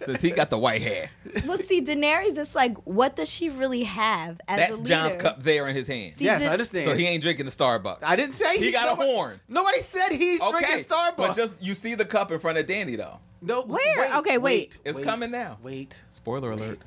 since 0.04 0.22
he 0.22 0.30
got 0.30 0.48
the 0.50 0.56
white 0.58 0.80
hair. 0.80 1.10
Well, 1.46 1.58
see, 1.58 1.82
Daenerys. 1.82 2.38
It's 2.38 2.54
like, 2.54 2.76
what 2.86 3.16
does 3.16 3.28
she 3.28 3.50
really 3.50 3.82
have 3.84 4.40
as 4.48 4.58
That's 4.58 4.72
a 4.72 4.76
leader? 4.76 4.86
John's 4.88 5.16
cup 5.16 5.42
there 5.42 5.68
in 5.68 5.76
his 5.76 5.86
hand. 5.86 6.14
See, 6.16 6.24
yes, 6.24 6.40
did- 6.40 6.48
I 6.48 6.52
understand. 6.52 6.84
So 6.84 6.94
he 6.96 7.06
ain't 7.06 7.22
drinking 7.22 7.44
the 7.46 7.52
Starbucks. 7.52 7.98
I 8.02 8.16
didn't 8.16 8.34
say 8.34 8.56
He 8.58 8.72
got 8.72 8.88
a 8.88 8.94
horn. 8.94 9.40
Nobody 9.48 9.80
said 9.80 9.95
he's 10.12 10.40
okay, 10.40 10.58
drinking 10.60 10.84
Starbucks. 10.84 11.16
but 11.16 11.36
just 11.36 11.62
you 11.62 11.74
see 11.74 11.94
the 11.94 12.04
cup 12.04 12.30
in 12.32 12.38
front 12.38 12.58
of 12.58 12.66
Danny 12.66 12.96
though. 12.96 13.18
no. 13.42 13.62
Where? 13.62 13.78
Wait, 13.98 14.14
Okay, 14.16 14.38
wait. 14.38 14.78
It's 14.84 14.98
wait, 14.98 15.04
coming 15.06 15.30
now. 15.30 15.58
Wait. 15.62 16.02
Spoiler 16.08 16.50
alert. 16.52 16.80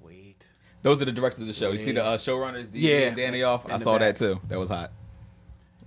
Wait. 0.00 0.46
Those 0.82 1.00
are 1.00 1.04
the 1.04 1.12
directors 1.12 1.40
of 1.42 1.46
the 1.46 1.52
show. 1.52 1.70
You 1.72 1.78
see 1.78 1.92
the 1.92 2.04
uh, 2.04 2.16
showrunners, 2.16 2.70
D 2.72 2.80
Yeah. 2.80 3.08
and 3.08 3.16
Danny 3.16 3.42
off. 3.42 3.64
In 3.66 3.72
I 3.72 3.78
the 3.78 3.84
saw 3.84 3.98
that 3.98 4.16
too. 4.16 4.40
That 4.48 4.58
was 4.58 4.68
hot. 4.68 4.90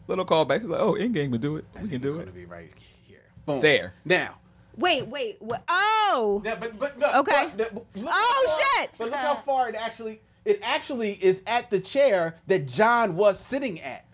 Little 0.07 0.25
callback. 0.25 0.59
She's 0.61 0.69
like, 0.69 0.79
"Oh, 0.81 0.93
in 0.95 1.11
game, 1.11 1.31
we 1.31 1.37
do 1.37 1.57
it. 1.57 1.65
I 1.75 1.81
We 1.83 1.89
think 1.89 2.01
can 2.01 2.07
it's 2.09 2.13
do 2.13 2.19
gonna 2.19 2.31
it." 2.31 2.35
be 2.35 2.45
right 2.45 2.71
here. 3.07 3.21
Boom. 3.45 3.61
There. 3.61 3.93
Now. 4.05 4.37
Wait, 4.77 5.07
wait. 5.07 5.37
What? 5.41 5.63
Oh, 5.69 6.41
Yeah, 6.45 6.55
but 6.55 6.77
but 6.77 6.99
no, 6.99 7.19
Okay. 7.21 7.49
but- 7.55 7.73
but 7.73 7.85
look 8.03 8.11
Oh, 8.13 8.45
far- 8.47 8.59
shit! 8.81 8.91
But 8.97 9.05
look 9.09 9.15
how 9.15 9.35
far 9.35 9.69
it 9.69 9.75
actually 9.75 10.21
it 10.43 10.59
actually 10.61 11.13
is 11.13 11.41
at 11.47 11.69
the 11.71 11.79
chair 11.79 12.35
that 12.47 12.67
John 12.67 13.15
was 13.15 13.39
sitting 13.39 13.81
at. 13.81 14.04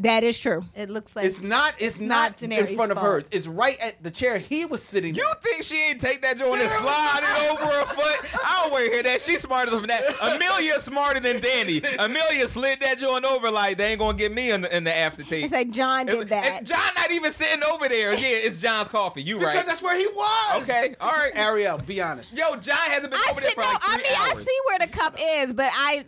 That 0.00 0.24
is 0.24 0.38
true. 0.38 0.64
It 0.74 0.88
looks 0.88 1.14
like 1.14 1.26
It's 1.26 1.42
not. 1.42 1.74
It's, 1.78 1.98
not 2.00 2.40
not, 2.40 2.42
in 2.42 2.50
Daenerys' 2.50 2.74
front 2.74 2.90
of 2.90 2.96
fault. 2.98 3.06
hers. 3.10 3.28
It's 3.32 3.46
right 3.46 3.78
at 3.80 4.02
the 4.02 4.10
chair 4.10 4.38
he 4.38 4.64
was 4.64 4.82
sitting. 4.82 5.10
In. 5.10 5.14
You 5.16 5.28
at. 5.30 5.42
think 5.42 5.62
she 5.62 5.76
ain't 5.76 6.00
take 6.00 6.22
that 6.22 6.38
joint 6.38 6.62
and 6.62 6.70
slide 6.70 7.20
it 7.22 7.50
over 7.52 7.64
her 7.66 7.84
foot? 7.84 8.34
I 8.44 8.62
don't 8.62 8.72
want 8.72 8.86
to 8.86 8.90
hear 8.92 9.02
that. 9.02 9.20
She's 9.20 9.40
smarter 9.42 9.70
than 9.72 9.86
that. 9.88 10.04
Emilia's 10.22 10.84
smarter 10.84 11.20
than 11.20 11.40
Danny. 11.40 11.82
Emilia 11.98 12.48
slid 12.48 12.80
that 12.80 12.98
joint 12.98 13.24
over 13.26 13.50
like 13.50 13.76
they 13.76 13.88
ain't 13.90 13.98
gonna 13.98 14.16
get 14.16 14.32
me 14.32 14.50
in 14.50 14.62
the, 14.62 14.74
in 14.74 14.84
the 14.84 14.96
aftertaste. 14.96 15.44
It's 15.44 15.52
like 15.52 15.70
John 15.70 16.06
did 16.06 16.18
And- 16.20 16.28
that. 16.30 16.44
and 16.46 16.66
John 16.66 16.90
not 16.96 17.10
even 17.10 17.30
sitting 17.32 17.62
over 17.64 17.86
there. 17.88 18.14
Yeah, 18.14 18.28
it's 18.28 18.60
John's 18.60 18.88
coffee. 18.88 19.22
You 19.22 19.34
because 19.34 19.46
right? 19.46 19.52
Because 19.54 19.66
that's 19.66 19.82
where 19.82 19.98
he 19.98 20.06
was. 20.06 20.62
Okay, 20.62 20.94
all 21.00 21.12
right. 21.12 21.32
Ariel, 21.34 21.76
be 21.78 22.00
honest. 22.00 22.34
Yo, 22.36 22.56
John 22.56 22.76
hasn't 22.88 23.10
been 23.12 23.20
I 23.20 23.28
over 23.32 23.40
there 23.40 23.50
see. 23.50 23.54
for 23.54 23.60
No, 23.62 23.68
like 23.68 23.82
I 23.88 23.94
three 23.94 24.02
mean, 24.04 24.12
I 24.40 24.42
see 24.44 24.58
where 24.66 24.78
the 24.78 24.86
cup 24.88 25.16
is, 25.20 25.52
but 25.52 25.70
I, 25.74 26.04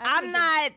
I'm 0.00 0.30
not. 0.32 0.72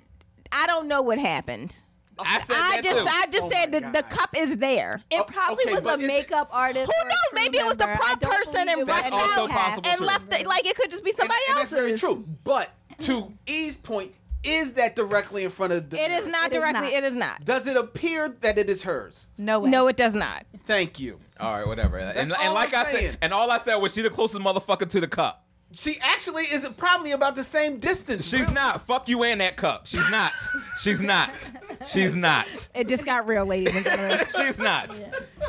I 0.52 0.68
don't 0.68 0.88
know 0.88 1.02
what 1.02 1.18
happened. 1.18 1.76
I 2.20 2.42
said 2.42 2.56
I 2.58 2.76
that 2.76 2.84
just, 2.84 3.00
too. 3.04 3.10
I 3.12 3.26
just 3.32 3.46
Oh 3.46 3.50
said 3.50 3.72
my 3.72 3.80
that 3.80 3.94
the 3.94 4.02
God. 4.04 4.10
cup 4.12 4.30
is 4.38 4.56
there. 4.58 5.02
It 5.10 5.20
Oh, 5.20 5.24
probably 5.26 5.66
okay, 5.66 5.76
was 5.76 5.84
but 5.84 6.00
a 6.00 6.04
it- 6.04 6.08
makeup 6.08 6.50
artist. 6.52 6.86
Who 6.86 6.92
or 7.04 7.06
a 7.06 7.10
knows? 7.10 7.18
crew 7.30 7.40
Maybe 7.44 7.58
it 7.58 7.66
was 7.66 7.76
the 7.78 7.86
member. 7.88 8.04
I 8.04 8.06
prop 8.08 8.20
don't 8.20 8.32
person 8.32 8.54
believe 8.54 8.68
and 8.68 8.70
it 8.70 8.78
was 8.78 8.88
rushed 8.88 9.04
That's 9.12 9.14
also 9.38 9.42
out 9.44 9.50
possible, 9.50 9.90
and 9.90 9.98
too. 10.00 10.06
left 10.06 10.34
it. 10.34 10.48
Like 10.48 10.66
it 10.66 10.76
could 10.76 10.92
just 10.92 11.04
be 11.04 11.10
And, 11.12 11.18
somebody 11.18 11.40
and 11.50 11.58
that's 11.58 11.72
very 11.72 11.98
true. 11.98 12.26
But 12.44 12.70
to 13.00 13.34
E's 13.46 13.76
point, 13.76 14.14
is 14.44 14.74
that 14.74 14.96
directly 14.96 15.44
in 15.44 15.50
front 15.50 15.74
of 15.74 15.90
the? 15.90 16.00
It 16.00 16.12
is 16.12 16.28
not 16.28 16.46
It 16.48 16.56
is 16.56 16.62
directly. 16.62 16.82
not. 16.82 16.94
It 16.94 17.04
is 17.04 17.14
not. 17.14 17.44
Does 17.46 17.66
it 17.68 17.76
appear 17.76 18.30
that 18.42 18.58
it 18.60 18.70
is 18.70 18.84
hers? 18.84 19.28
No 19.38 19.60
way. 19.62 19.70
No, 19.72 19.88
it 19.88 19.98
does 19.98 20.14
not. 20.16 20.46
Thank 20.66 21.00
you. 21.00 21.20
all 21.40 21.54
right, 21.54 21.68
whatever. 21.68 21.98
And, 21.98 22.18
and 22.18 22.34
all 22.34 22.54
like 22.54 22.74
I'm 22.74 22.86
I 22.86 22.92
saying. 22.92 23.06
said, 23.12 23.18
and 23.22 23.34
all 23.34 23.50
I 23.52 23.58
said 23.58 23.76
was 23.78 23.94
she 23.94 24.02
the 24.02 24.10
closest 24.10 24.42
motherfucker 24.42 24.88
to 24.90 25.00
the 25.02 25.08
cup. 25.08 25.45
She 25.72 25.98
actually 26.00 26.44
is 26.44 26.68
probably 26.78 27.12
about 27.12 27.36
the 27.36 27.44
same 27.44 27.80
distance. 27.80 28.26
She's 28.26 28.50
not. 28.52 28.88
Fuck 28.88 29.10
you 29.10 29.24
and 29.24 29.42
that 29.42 29.58
cup. 29.58 29.88
She's 29.88 30.10
not. 30.10 30.32
She's 30.80 31.02
not. 31.02 31.52
She's 31.86 32.16
not. 32.16 32.70
It 32.74 32.88
just 32.88 33.06
got 33.06 33.28
real, 33.28 33.46
ladies 33.46 33.76
and 33.76 33.84
gentlemen. 33.84 34.26
She's 34.36 34.58
not. 34.58 35.02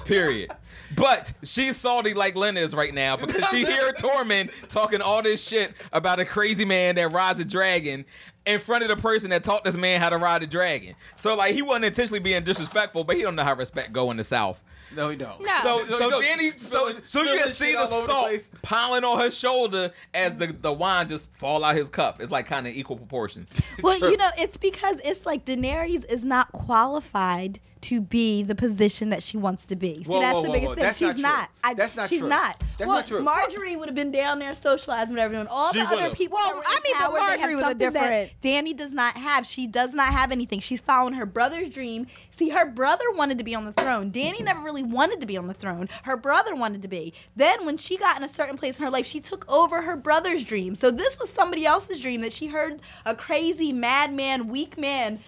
Period. 0.04 0.50
But 0.94 1.32
she's 1.42 1.76
salty 1.76 2.14
like 2.14 2.36
Lena 2.36 2.60
is 2.60 2.74
right 2.74 2.94
now 2.94 3.16
because 3.16 3.48
she 3.48 3.58
hear 3.64 3.92
Tormund 3.92 4.50
talking 4.68 5.00
all 5.00 5.22
this 5.22 5.42
shit 5.42 5.72
about 5.92 6.20
a 6.20 6.24
crazy 6.24 6.64
man 6.64 6.94
that 6.94 7.12
rides 7.12 7.40
a 7.40 7.44
dragon 7.44 8.04
in 8.46 8.60
front 8.60 8.82
of 8.82 8.88
the 8.88 8.96
person 8.96 9.30
that 9.30 9.42
taught 9.42 9.64
this 9.64 9.74
man 9.76 10.00
how 10.00 10.10
to 10.10 10.16
ride 10.16 10.42
a 10.42 10.46
dragon. 10.46 10.94
So 11.16 11.34
like 11.34 11.54
he 11.54 11.62
wasn't 11.62 11.86
intentionally 11.86 12.20
being 12.20 12.44
disrespectful, 12.44 13.04
but 13.04 13.16
he 13.16 13.22
don't 13.22 13.34
know 13.34 13.42
how 13.42 13.54
respect 13.54 13.92
go 13.92 14.10
in 14.10 14.16
the 14.16 14.24
South. 14.24 14.62
No, 14.94 15.08
he 15.08 15.16
don't. 15.16 15.40
No. 15.42 15.58
So, 15.62 15.84
No, 15.90 15.98
so 15.98 16.08
no, 16.08 16.20
Danny, 16.20 16.50
so, 16.56 16.66
spilling- 16.66 17.02
so 17.04 17.20
you 17.22 17.26
spilling 17.28 17.38
just 17.38 17.58
see 17.58 17.72
the 17.72 17.78
all 17.80 17.92
over 17.92 18.06
the 18.06 18.12
salt 18.12 18.62
piling 18.62 19.04
on 19.04 19.18
her 19.18 19.30
shoulder 19.30 19.90
as 20.14 20.34
the, 20.36 20.46
the 20.48 20.72
wine 20.72 21.08
just 21.08 21.28
fall 21.36 21.64
out 21.64 21.74
his 21.74 21.88
cup. 21.88 22.20
It's 22.20 22.30
like 22.30 22.46
kind 22.46 22.66
of 22.66 22.74
equal 22.74 22.96
proportions. 22.96 23.60
Well, 23.82 23.98
you 24.10 24.16
know, 24.16 24.30
it's 24.38 24.56
because 24.56 25.00
it's 25.04 25.26
like 25.26 25.44
Daenerys 25.44 26.04
is 26.10 26.24
not 26.24 26.52
qualified 26.52 27.58
to 27.82 28.00
be 28.00 28.42
the 28.42 28.54
position 28.54 29.10
that 29.10 29.22
she 29.22 29.36
wants 29.36 29.66
to 29.66 29.76
be. 29.76 30.02
See, 30.02 30.10
Whoa, 30.10 30.20
that's 30.20 30.34
whoa, 30.34 30.42
the 30.42 30.48
biggest 30.48 30.68
whoa. 30.68 30.74
thing. 30.74 30.82
That's 30.84 30.98
she's 30.98 31.06
not 31.08 31.12
true. 31.14 31.22
not. 31.22 31.50
I, 31.62 31.74
That's 31.74 31.96
not 31.96 32.08
she's 32.08 32.20
true. 32.20 32.28
not. 32.28 32.60
That's 32.78 32.88
well, 32.88 32.96
not 32.98 33.06
true. 33.06 33.22
Margaery 33.22 33.76
would 33.78 33.88
have 33.88 33.94
been 33.94 34.10
down 34.12 34.38
there 34.38 34.54
socializing 34.54 35.14
with 35.14 35.22
everyone. 35.22 35.46
All 35.48 35.72
She 35.72 35.80
the 35.80 35.86
other 35.86 36.02
would've. 36.04 36.16
people. 36.16 36.36
Well, 36.36 36.56
were 36.56 36.62
I 36.66 36.80
mean, 36.84 36.94
but 36.94 37.00
power, 37.00 37.12
they 37.14 37.20
have 37.20 37.50
Margaery 37.50 37.54
was 37.54 37.54
a 37.54 37.68
something 37.68 37.78
that 37.78 37.92
different- 37.92 38.40
Danny 38.40 38.72
does 38.74 38.92
not 38.94 39.16
have. 39.16 39.46
She 39.46 39.66
does 39.66 39.94
not 39.94 40.12
have 40.12 40.32
anything. 40.32 40.60
She's 40.60 40.80
following 40.80 41.14
her 41.14 41.26
brother's 41.26 41.70
dream. 41.70 42.06
See, 42.30 42.48
her 42.50 42.66
brother 42.66 43.04
wanted 43.14 43.38
to 43.38 43.44
be 43.44 43.54
on 43.54 43.64
the 43.64 43.72
throne. 43.72 44.10
Danny 44.10 44.42
never 44.42 44.60
really 44.60 44.82
wanted 44.82 45.20
to 45.20 45.26
be 45.26 45.36
on 45.36 45.46
the 45.48 45.54
throne. 45.54 45.88
Her 46.04 46.16
brother 46.16 46.54
wanted 46.54 46.82
to 46.82 46.88
be. 46.88 47.12
Then, 47.34 47.66
when 47.66 47.76
she 47.76 47.96
got 47.96 48.16
in 48.16 48.22
a 48.24 48.28
certain 48.28 48.56
place 48.56 48.78
in 48.78 48.84
her 48.84 48.90
life, 48.90 49.06
she 49.06 49.20
took 49.20 49.44
over 49.50 49.82
her 49.82 49.96
brother's 49.96 50.42
dream. 50.44 50.74
So 50.76 50.90
this 50.90 51.18
was 51.18 51.30
somebody 51.30 51.66
else's 51.66 52.00
dream 52.00 52.20
that 52.22 52.32
she 52.32 52.46
heard 52.48 52.80
a 53.04 53.14
crazy 53.14 53.72
madman, 53.72 54.48
weak 54.48 54.78
man 54.78 55.20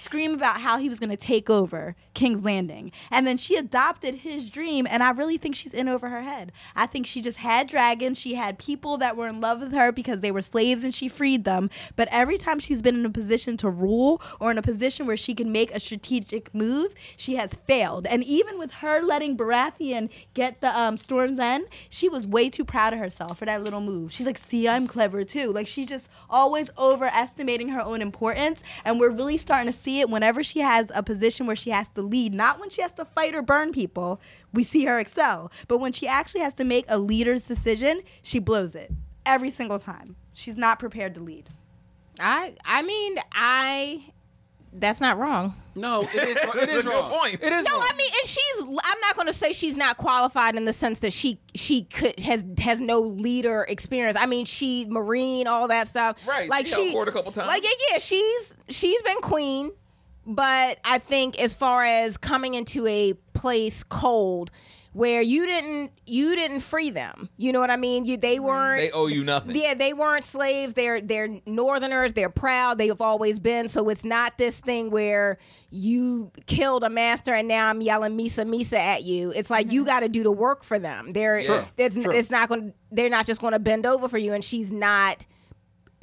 scream 0.00 0.34
about 0.34 0.60
how 0.60 0.78
he 0.78 0.88
was 0.88 0.98
going 0.98 1.10
to 1.10 1.16
take 1.16 1.50
over 1.50 1.94
King's 2.20 2.44
Landing. 2.44 2.92
And 3.10 3.26
then 3.26 3.38
she 3.38 3.56
adopted 3.56 4.16
his 4.16 4.50
dream, 4.50 4.86
and 4.90 5.02
I 5.02 5.10
really 5.10 5.38
think 5.38 5.54
she's 5.54 5.72
in 5.72 5.88
over 5.88 6.10
her 6.10 6.20
head. 6.20 6.52
I 6.76 6.84
think 6.84 7.06
she 7.06 7.22
just 7.22 7.38
had 7.38 7.66
dragons. 7.66 8.18
She 8.18 8.34
had 8.34 8.58
people 8.58 8.98
that 8.98 9.16
were 9.16 9.26
in 9.26 9.40
love 9.40 9.62
with 9.62 9.72
her 9.72 9.90
because 9.90 10.20
they 10.20 10.30
were 10.30 10.42
slaves 10.42 10.84
and 10.84 10.94
she 10.94 11.08
freed 11.08 11.44
them. 11.44 11.70
But 11.96 12.08
every 12.10 12.36
time 12.36 12.58
she's 12.58 12.82
been 12.82 12.96
in 12.96 13.06
a 13.06 13.10
position 13.10 13.56
to 13.56 13.70
rule 13.70 14.20
or 14.38 14.50
in 14.50 14.58
a 14.58 14.62
position 14.62 15.06
where 15.06 15.16
she 15.16 15.34
can 15.34 15.50
make 15.50 15.74
a 15.74 15.80
strategic 15.80 16.54
move, 16.54 16.92
she 17.16 17.36
has 17.36 17.54
failed. 17.66 18.06
And 18.06 18.22
even 18.24 18.58
with 18.58 18.72
her 18.72 19.00
letting 19.00 19.34
Baratheon 19.34 20.10
get 20.34 20.60
the 20.60 20.78
um, 20.78 20.98
Storm's 20.98 21.38
End, 21.38 21.68
she 21.88 22.10
was 22.10 22.26
way 22.26 22.50
too 22.50 22.66
proud 22.66 22.92
of 22.92 22.98
herself 22.98 23.38
for 23.38 23.46
that 23.46 23.64
little 23.64 23.80
move. 23.80 24.12
She's 24.12 24.26
like, 24.26 24.36
see, 24.36 24.68
I'm 24.68 24.86
clever 24.86 25.24
too. 25.24 25.52
Like, 25.52 25.66
she's 25.66 25.88
just 25.88 26.10
always 26.28 26.70
overestimating 26.76 27.70
her 27.70 27.80
own 27.80 28.02
importance. 28.02 28.62
And 28.84 29.00
we're 29.00 29.08
really 29.08 29.38
starting 29.38 29.72
to 29.72 29.78
see 29.78 30.00
it 30.00 30.10
whenever 30.10 30.42
she 30.42 30.58
has 30.58 30.92
a 30.94 31.02
position 31.02 31.46
where 31.46 31.56
she 31.56 31.70
has 31.70 31.88
to 31.90 32.09
lead, 32.10 32.34
not 32.34 32.58
when 32.60 32.70
she 32.70 32.82
has 32.82 32.92
to 32.92 33.04
fight 33.04 33.34
or 33.34 33.42
burn 33.42 33.72
people. 33.72 34.20
We 34.52 34.64
see 34.64 34.84
her 34.84 34.98
excel. 34.98 35.50
But 35.68 35.78
when 35.78 35.92
she 35.92 36.06
actually 36.06 36.40
has 36.40 36.54
to 36.54 36.64
make 36.64 36.84
a 36.88 36.98
leader's 36.98 37.42
decision, 37.42 38.02
she 38.22 38.38
blows 38.38 38.74
it 38.74 38.90
every 39.24 39.50
single 39.50 39.78
time. 39.78 40.16
She's 40.34 40.56
not 40.56 40.78
prepared 40.78 41.14
to 41.14 41.20
lead. 41.20 41.48
I 42.18 42.54
I 42.64 42.82
mean 42.82 43.16
I 43.32 44.12
that's 44.72 45.00
not 45.00 45.18
wrong. 45.18 45.54
No, 45.74 46.02
it 46.02 46.14
is. 46.14 46.36
It 46.36 46.50
That's 46.54 46.72
is 46.74 46.76
a 46.80 46.82
good 46.84 46.92
wrong. 46.92 47.10
point. 47.10 47.38
It 47.42 47.52
is 47.52 47.64
No, 47.64 47.72
wrong. 47.72 47.82
I 47.90 47.96
mean, 47.96 48.08
and 48.20 48.28
she's. 48.28 48.60
I'm 48.84 49.00
not 49.00 49.16
going 49.16 49.26
to 49.26 49.32
say 49.32 49.52
she's 49.52 49.74
not 49.76 49.96
qualified 49.96 50.54
in 50.54 50.64
the 50.64 50.72
sense 50.72 51.00
that 51.00 51.12
she 51.12 51.40
she 51.56 51.82
could 51.84 52.20
has 52.20 52.44
has 52.60 52.80
no 52.80 53.00
leader 53.00 53.66
experience. 53.68 54.16
I 54.16 54.26
mean, 54.26 54.44
she 54.44 54.86
Meereen 54.86 55.46
all 55.46 55.66
that 55.68 55.88
stuff. 55.88 56.18
Right, 56.24 56.48
Like 56.48 56.68
she 56.68 56.74
she, 56.74 56.92
court 56.92 57.08
a 57.08 57.12
couple 57.12 57.32
times. 57.32 57.48
Like 57.48 57.64
yeah, 57.64 57.70
yeah, 57.92 57.98
she's 57.98 58.56
she's 58.68 59.02
been 59.02 59.20
queen, 59.22 59.72
but 60.26 60.78
I 60.84 60.98
think 60.98 61.40
as 61.40 61.54
far 61.54 61.84
as 61.84 62.16
coming 62.16 62.54
into 62.54 62.86
a 62.86 63.14
place 63.34 63.82
cold 63.82 64.50
where 64.92 65.22
you 65.22 65.46
didn't 65.46 65.92
you 66.04 66.34
didn't 66.34 66.60
free 66.60 66.90
them. 66.90 67.28
You 67.36 67.52
know 67.52 67.60
what 67.60 67.70
I 67.70 67.76
mean? 67.76 68.04
You 68.04 68.16
they 68.16 68.40
weren't 68.40 68.80
They 68.80 68.90
owe 68.90 69.06
you 69.06 69.22
nothing. 69.22 69.54
yeah, 69.56 69.74
they 69.74 69.92
weren't 69.92 70.24
slaves. 70.24 70.74
They're 70.74 71.00
they're 71.00 71.40
northerners. 71.46 72.12
They're 72.12 72.30
proud. 72.30 72.78
They've 72.78 73.00
always 73.00 73.38
been. 73.38 73.68
So 73.68 73.88
it's 73.88 74.04
not 74.04 74.36
this 74.36 74.58
thing 74.58 74.90
where 74.90 75.38
you 75.70 76.32
killed 76.46 76.82
a 76.82 76.90
master 76.90 77.32
and 77.32 77.46
now 77.46 77.68
I'm 77.68 77.80
yelling 77.80 78.18
Mhysa 78.18 78.44
Mhysa 78.48 78.78
at 78.78 79.04
you. 79.04 79.32
It's 79.34 79.50
like 79.50 79.70
you 79.70 79.82
mm-hmm. 79.82 79.88
got 79.88 80.00
to 80.00 80.08
do 80.08 80.22
the 80.22 80.32
work 80.32 80.64
for 80.64 80.78
them. 80.78 81.12
They're 81.12 81.44
True, 81.44 81.64
it's, 81.76 81.96
it's 81.96 82.30
not 82.30 82.48
going. 82.48 82.74
They're 82.90 83.10
not 83.10 83.26
just 83.26 83.40
going 83.40 83.52
to 83.52 83.60
bend 83.60 83.86
over 83.86 84.08
for 84.08 84.18
you. 84.18 84.32
And 84.32 84.42
she's 84.42 84.72
not. 84.72 85.24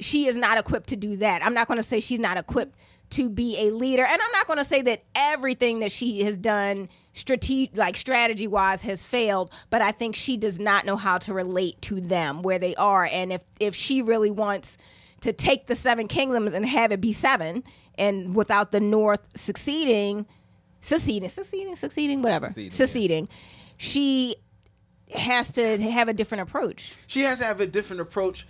She 0.00 0.26
is 0.26 0.36
not 0.36 0.58
equipped 0.58 0.90
to 0.90 0.96
do 0.96 1.16
that. 1.16 1.44
I'm 1.44 1.54
not 1.54 1.66
going 1.66 1.78
to 1.78 1.86
say 1.86 1.98
she's 1.98 2.20
not 2.20 2.36
equipped 2.36 2.78
to 3.10 3.28
be 3.30 3.68
a 3.68 3.70
leader, 3.70 4.04
and 4.04 4.20
I'm 4.20 4.32
not 4.32 4.46
going 4.46 4.58
to 4.58 4.64
say 4.64 4.82
that 4.82 5.02
everything 5.14 5.80
that 5.80 5.92
she 5.92 6.22
has 6.24 6.36
done 6.36 6.88
strategic 7.12 7.76
like 7.76 7.96
strategy 7.96 8.46
wise 8.46 8.82
has 8.82 9.02
failed 9.02 9.52
but 9.70 9.82
i 9.82 9.90
think 9.90 10.14
she 10.14 10.36
does 10.36 10.60
not 10.60 10.86
know 10.86 10.94
how 10.94 11.18
to 11.18 11.34
relate 11.34 11.80
to 11.82 12.00
them 12.00 12.42
where 12.42 12.60
they 12.60 12.76
are 12.76 13.08
and 13.10 13.32
if 13.32 13.42
if 13.58 13.74
she 13.74 14.00
really 14.00 14.30
wants 14.30 14.78
to 15.20 15.32
take 15.32 15.66
the 15.66 15.74
seven 15.74 16.06
kingdoms 16.06 16.52
and 16.52 16.64
have 16.64 16.92
it 16.92 17.00
be 17.00 17.12
seven 17.12 17.64
and 17.96 18.36
without 18.36 18.70
the 18.70 18.78
north 18.78 19.20
succeeding 19.34 20.26
succeeding 20.80 21.28
succeeding 21.28 21.74
succeeding 21.74 22.22
whatever 22.22 22.46
Seceding, 22.46 22.70
yeah. 22.70 22.76
succeeding 22.76 23.28
she 23.78 24.36
has 25.12 25.50
to 25.50 25.76
have 25.78 26.08
a 26.08 26.12
different 26.12 26.42
approach 26.42 26.94
she 27.08 27.22
has 27.22 27.40
to 27.40 27.44
have 27.46 27.60
a 27.60 27.66
different 27.66 28.00
approach. 28.00 28.46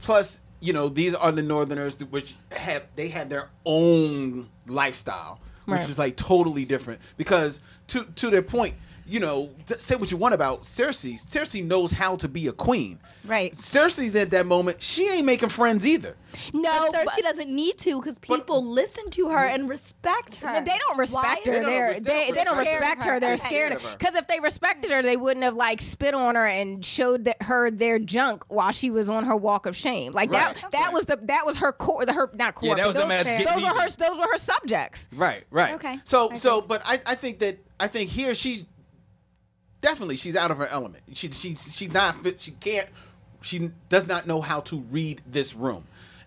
Plus, 0.00 0.40
you 0.60 0.72
know, 0.72 0.88
these 0.88 1.14
are 1.14 1.32
the 1.32 1.42
Northerners, 1.42 1.98
which 2.10 2.34
have 2.52 2.82
they 2.96 3.08
had 3.08 3.30
their 3.30 3.48
own 3.64 4.48
lifestyle, 4.66 5.40
which 5.66 5.80
Right. 5.80 5.88
is 5.90 5.98
like 5.98 6.16
totally 6.16 6.64
different. 6.64 7.00
Because 7.16 7.60
to 7.88 8.04
to 8.16 8.30
their 8.30 8.42
point, 8.42 8.74
you 9.08 9.20
know, 9.20 9.50
say 9.78 9.96
what 9.96 10.10
you 10.10 10.16
want 10.16 10.34
about 10.34 10.62
Cersei. 10.62 11.14
Cersei 11.14 11.64
knows 11.64 11.92
how 11.92 12.16
to 12.16 12.28
be 12.28 12.46
a 12.48 12.52
queen. 12.52 12.98
Right. 13.24 13.52
Cersei's 13.52 14.14
at 14.16 14.30
that 14.32 14.46
moment. 14.46 14.82
She 14.82 15.08
ain't 15.08 15.24
making 15.26 15.48
friends 15.48 15.86
either. 15.86 16.14
no 16.52 16.90
but 16.92 16.94
Cersei 16.94 17.04
but- 17.16 17.22
doesn't 17.24 17.48
need 17.50 17.78
to 17.78 18.00
because 18.00 18.18
people 18.18 18.64
listen 18.64 19.08
to 19.10 19.30
her 19.30 19.44
and 19.46 19.68
respect 19.68 20.36
her. 20.36 20.60
They 20.60 20.78
don't 20.86 20.98
respect 20.98 21.24
Why 21.24 21.34
her. 21.34 21.50
is- 21.50 21.62
don't 21.62 21.64
They're, 21.64 21.94
they, 21.94 22.00
they 22.00 22.30
they 22.32 22.44
don't 22.44 22.56
don't 22.56 22.58
respect 22.58 22.80
respect 22.80 23.04
her. 23.04 23.12
her. 23.14 23.20
They're 23.20 23.34
Okay. 23.34 23.44
scared 23.46 23.72
of 23.72 23.82
her. 23.82 23.96
Because 23.98 24.14
if 24.14 24.26
they 24.28 24.40
respected 24.40 24.90
her, 24.90 25.02
they 25.02 25.16
wouldn't 25.16 25.44
have 25.44 25.54
like 25.54 25.80
spit 25.80 26.14
on 26.14 26.34
her 26.34 26.46
and 26.46 26.84
showed 26.84 27.24
that 27.24 27.42
her 27.42 27.70
their 27.70 27.98
junk 27.98 28.44
while 28.48 28.72
she 28.72 28.90
was 28.90 29.08
on 29.08 29.24
her 29.24 29.36
walk 29.36 29.66
of 29.66 29.74
shame. 29.76 30.12
Like 30.12 30.30
Right. 30.30 30.54
that. 30.60 30.72
That 30.72 30.92
was 30.92 31.06
the 31.06 31.18
that 31.24 31.46
was 31.46 31.58
her 31.58 31.72
core. 31.72 32.04
The 32.06 32.12
her 32.12 32.30
not 32.34 32.54
core. 32.54 32.70
Yeah, 32.70 32.74
that 32.76 32.86
was 32.88 32.96
them 32.96 33.08
those, 33.08 33.26
as 33.26 33.44
those 33.44 33.62
were 33.62 33.80
her. 33.80 33.88
Those 33.88 34.18
were 34.18 34.32
her 34.32 34.38
subjects. 34.38 35.06
Right, 35.14 35.44
right. 35.50 35.74
Okay. 35.74 35.98
So, 36.04 36.26
Okay. 36.26 36.36
so, 36.38 36.60
but 36.60 36.82
I, 36.84 37.00
I 37.06 37.14
think 37.14 37.38
that 37.40 37.58
I 37.80 37.86
think 37.88 38.10
here 38.10 38.34
she 38.34 38.66
definitely 39.80 40.16
she's 40.16 40.36
out 40.36 40.50
of 40.50 40.58
her 40.58 40.66
element. 40.66 41.04
She, 41.12 41.30
she, 41.32 41.54
she's 41.54 41.90
not 41.92 42.22
fit. 42.22 42.40
She 42.42 42.52
can't. 42.52 42.88
She 43.42 43.70
does 43.88 44.06
not 44.06 44.26
know 44.26 44.40
how 44.40 44.60
to 44.62 44.80
read 44.90 45.22
this 45.26 45.54
room, 45.54 45.84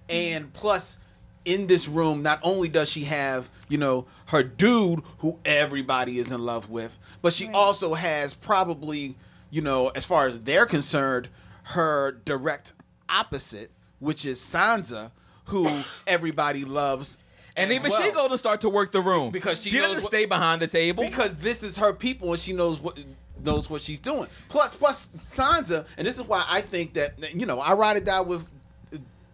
and 0.09 0.51
plus, 0.53 0.97
in 1.43 1.67
this 1.67 1.87
room, 1.87 2.21
not 2.23 2.39
only 2.43 2.69
does 2.69 2.89
she 2.89 3.03
have 3.03 3.49
you 3.67 3.77
know 3.77 4.05
her 4.27 4.43
dude 4.43 5.01
who 5.19 5.37
everybody 5.43 6.19
is 6.19 6.31
in 6.31 6.41
love 6.45 6.69
with, 6.69 6.97
but 7.21 7.33
she 7.33 7.49
also 7.49 7.93
has 7.95 8.33
probably 8.33 9.15
you 9.49 9.61
know 9.61 9.89
as 9.89 10.05
far 10.05 10.25
as 10.27 10.39
they're 10.41 10.65
concerned, 10.65 11.27
her 11.63 12.13
direct 12.23 12.71
opposite, 13.09 13.71
which 13.99 14.25
is 14.25 14.39
Sansa, 14.39 15.11
who 15.45 15.67
everybody 16.07 16.63
loves. 16.63 17.17
and 17.57 17.73
even 17.73 17.91
well 17.91 18.01
she 18.01 18.11
goes 18.11 18.31
to 18.31 18.37
start 18.37 18.61
to 18.61 18.69
work 18.69 18.93
the 18.93 19.01
room 19.01 19.31
Because 19.31 19.61
she 19.61 19.71
she 19.71 19.77
doesn't 19.79 20.03
what- 20.03 20.11
stay 20.13 20.25
behind 20.25 20.61
the 20.61 20.67
table. 20.67 21.03
because 21.03 21.35
this 21.35 21.61
is 21.61 21.77
her 21.77 21.91
people 21.91 22.31
and 22.31 22.39
she 22.39 22.53
knows 22.53 22.79
what 22.79 22.97
knows 23.43 23.69
what 23.69 23.82
she's 23.82 23.99
doing. 23.99 24.27
Plus, 24.49 24.75
plus 24.75 25.08
Sansa, 25.08 25.86
and 25.97 26.08
this 26.08 26.17
is 26.17 26.23
why 26.23 26.45
I 26.47 26.62
think 26.62 26.93
that 26.93 27.34
you 27.34 27.45
know 27.45 27.60
I 27.60 27.73
ride 27.73 27.97
it 27.97 28.06
down 28.06 28.27
with 28.27 28.45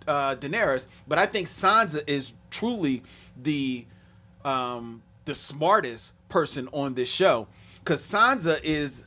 uh, 0.08 0.36
Daenerys, 0.36 0.88
but 1.08 1.18
I 1.18 1.26
think 1.26 1.48
Sansa 1.48 2.04
is 2.08 2.34
truly 2.50 3.04
the 3.42 3.86
um, 4.46 5.02
the 5.26 5.36
smartest 5.36 6.14
person 6.30 6.70
on 6.72 6.94
this 6.94 7.10
show 7.10 7.48
because 7.80 8.02
Sansa 8.02 8.60
is 8.64 9.06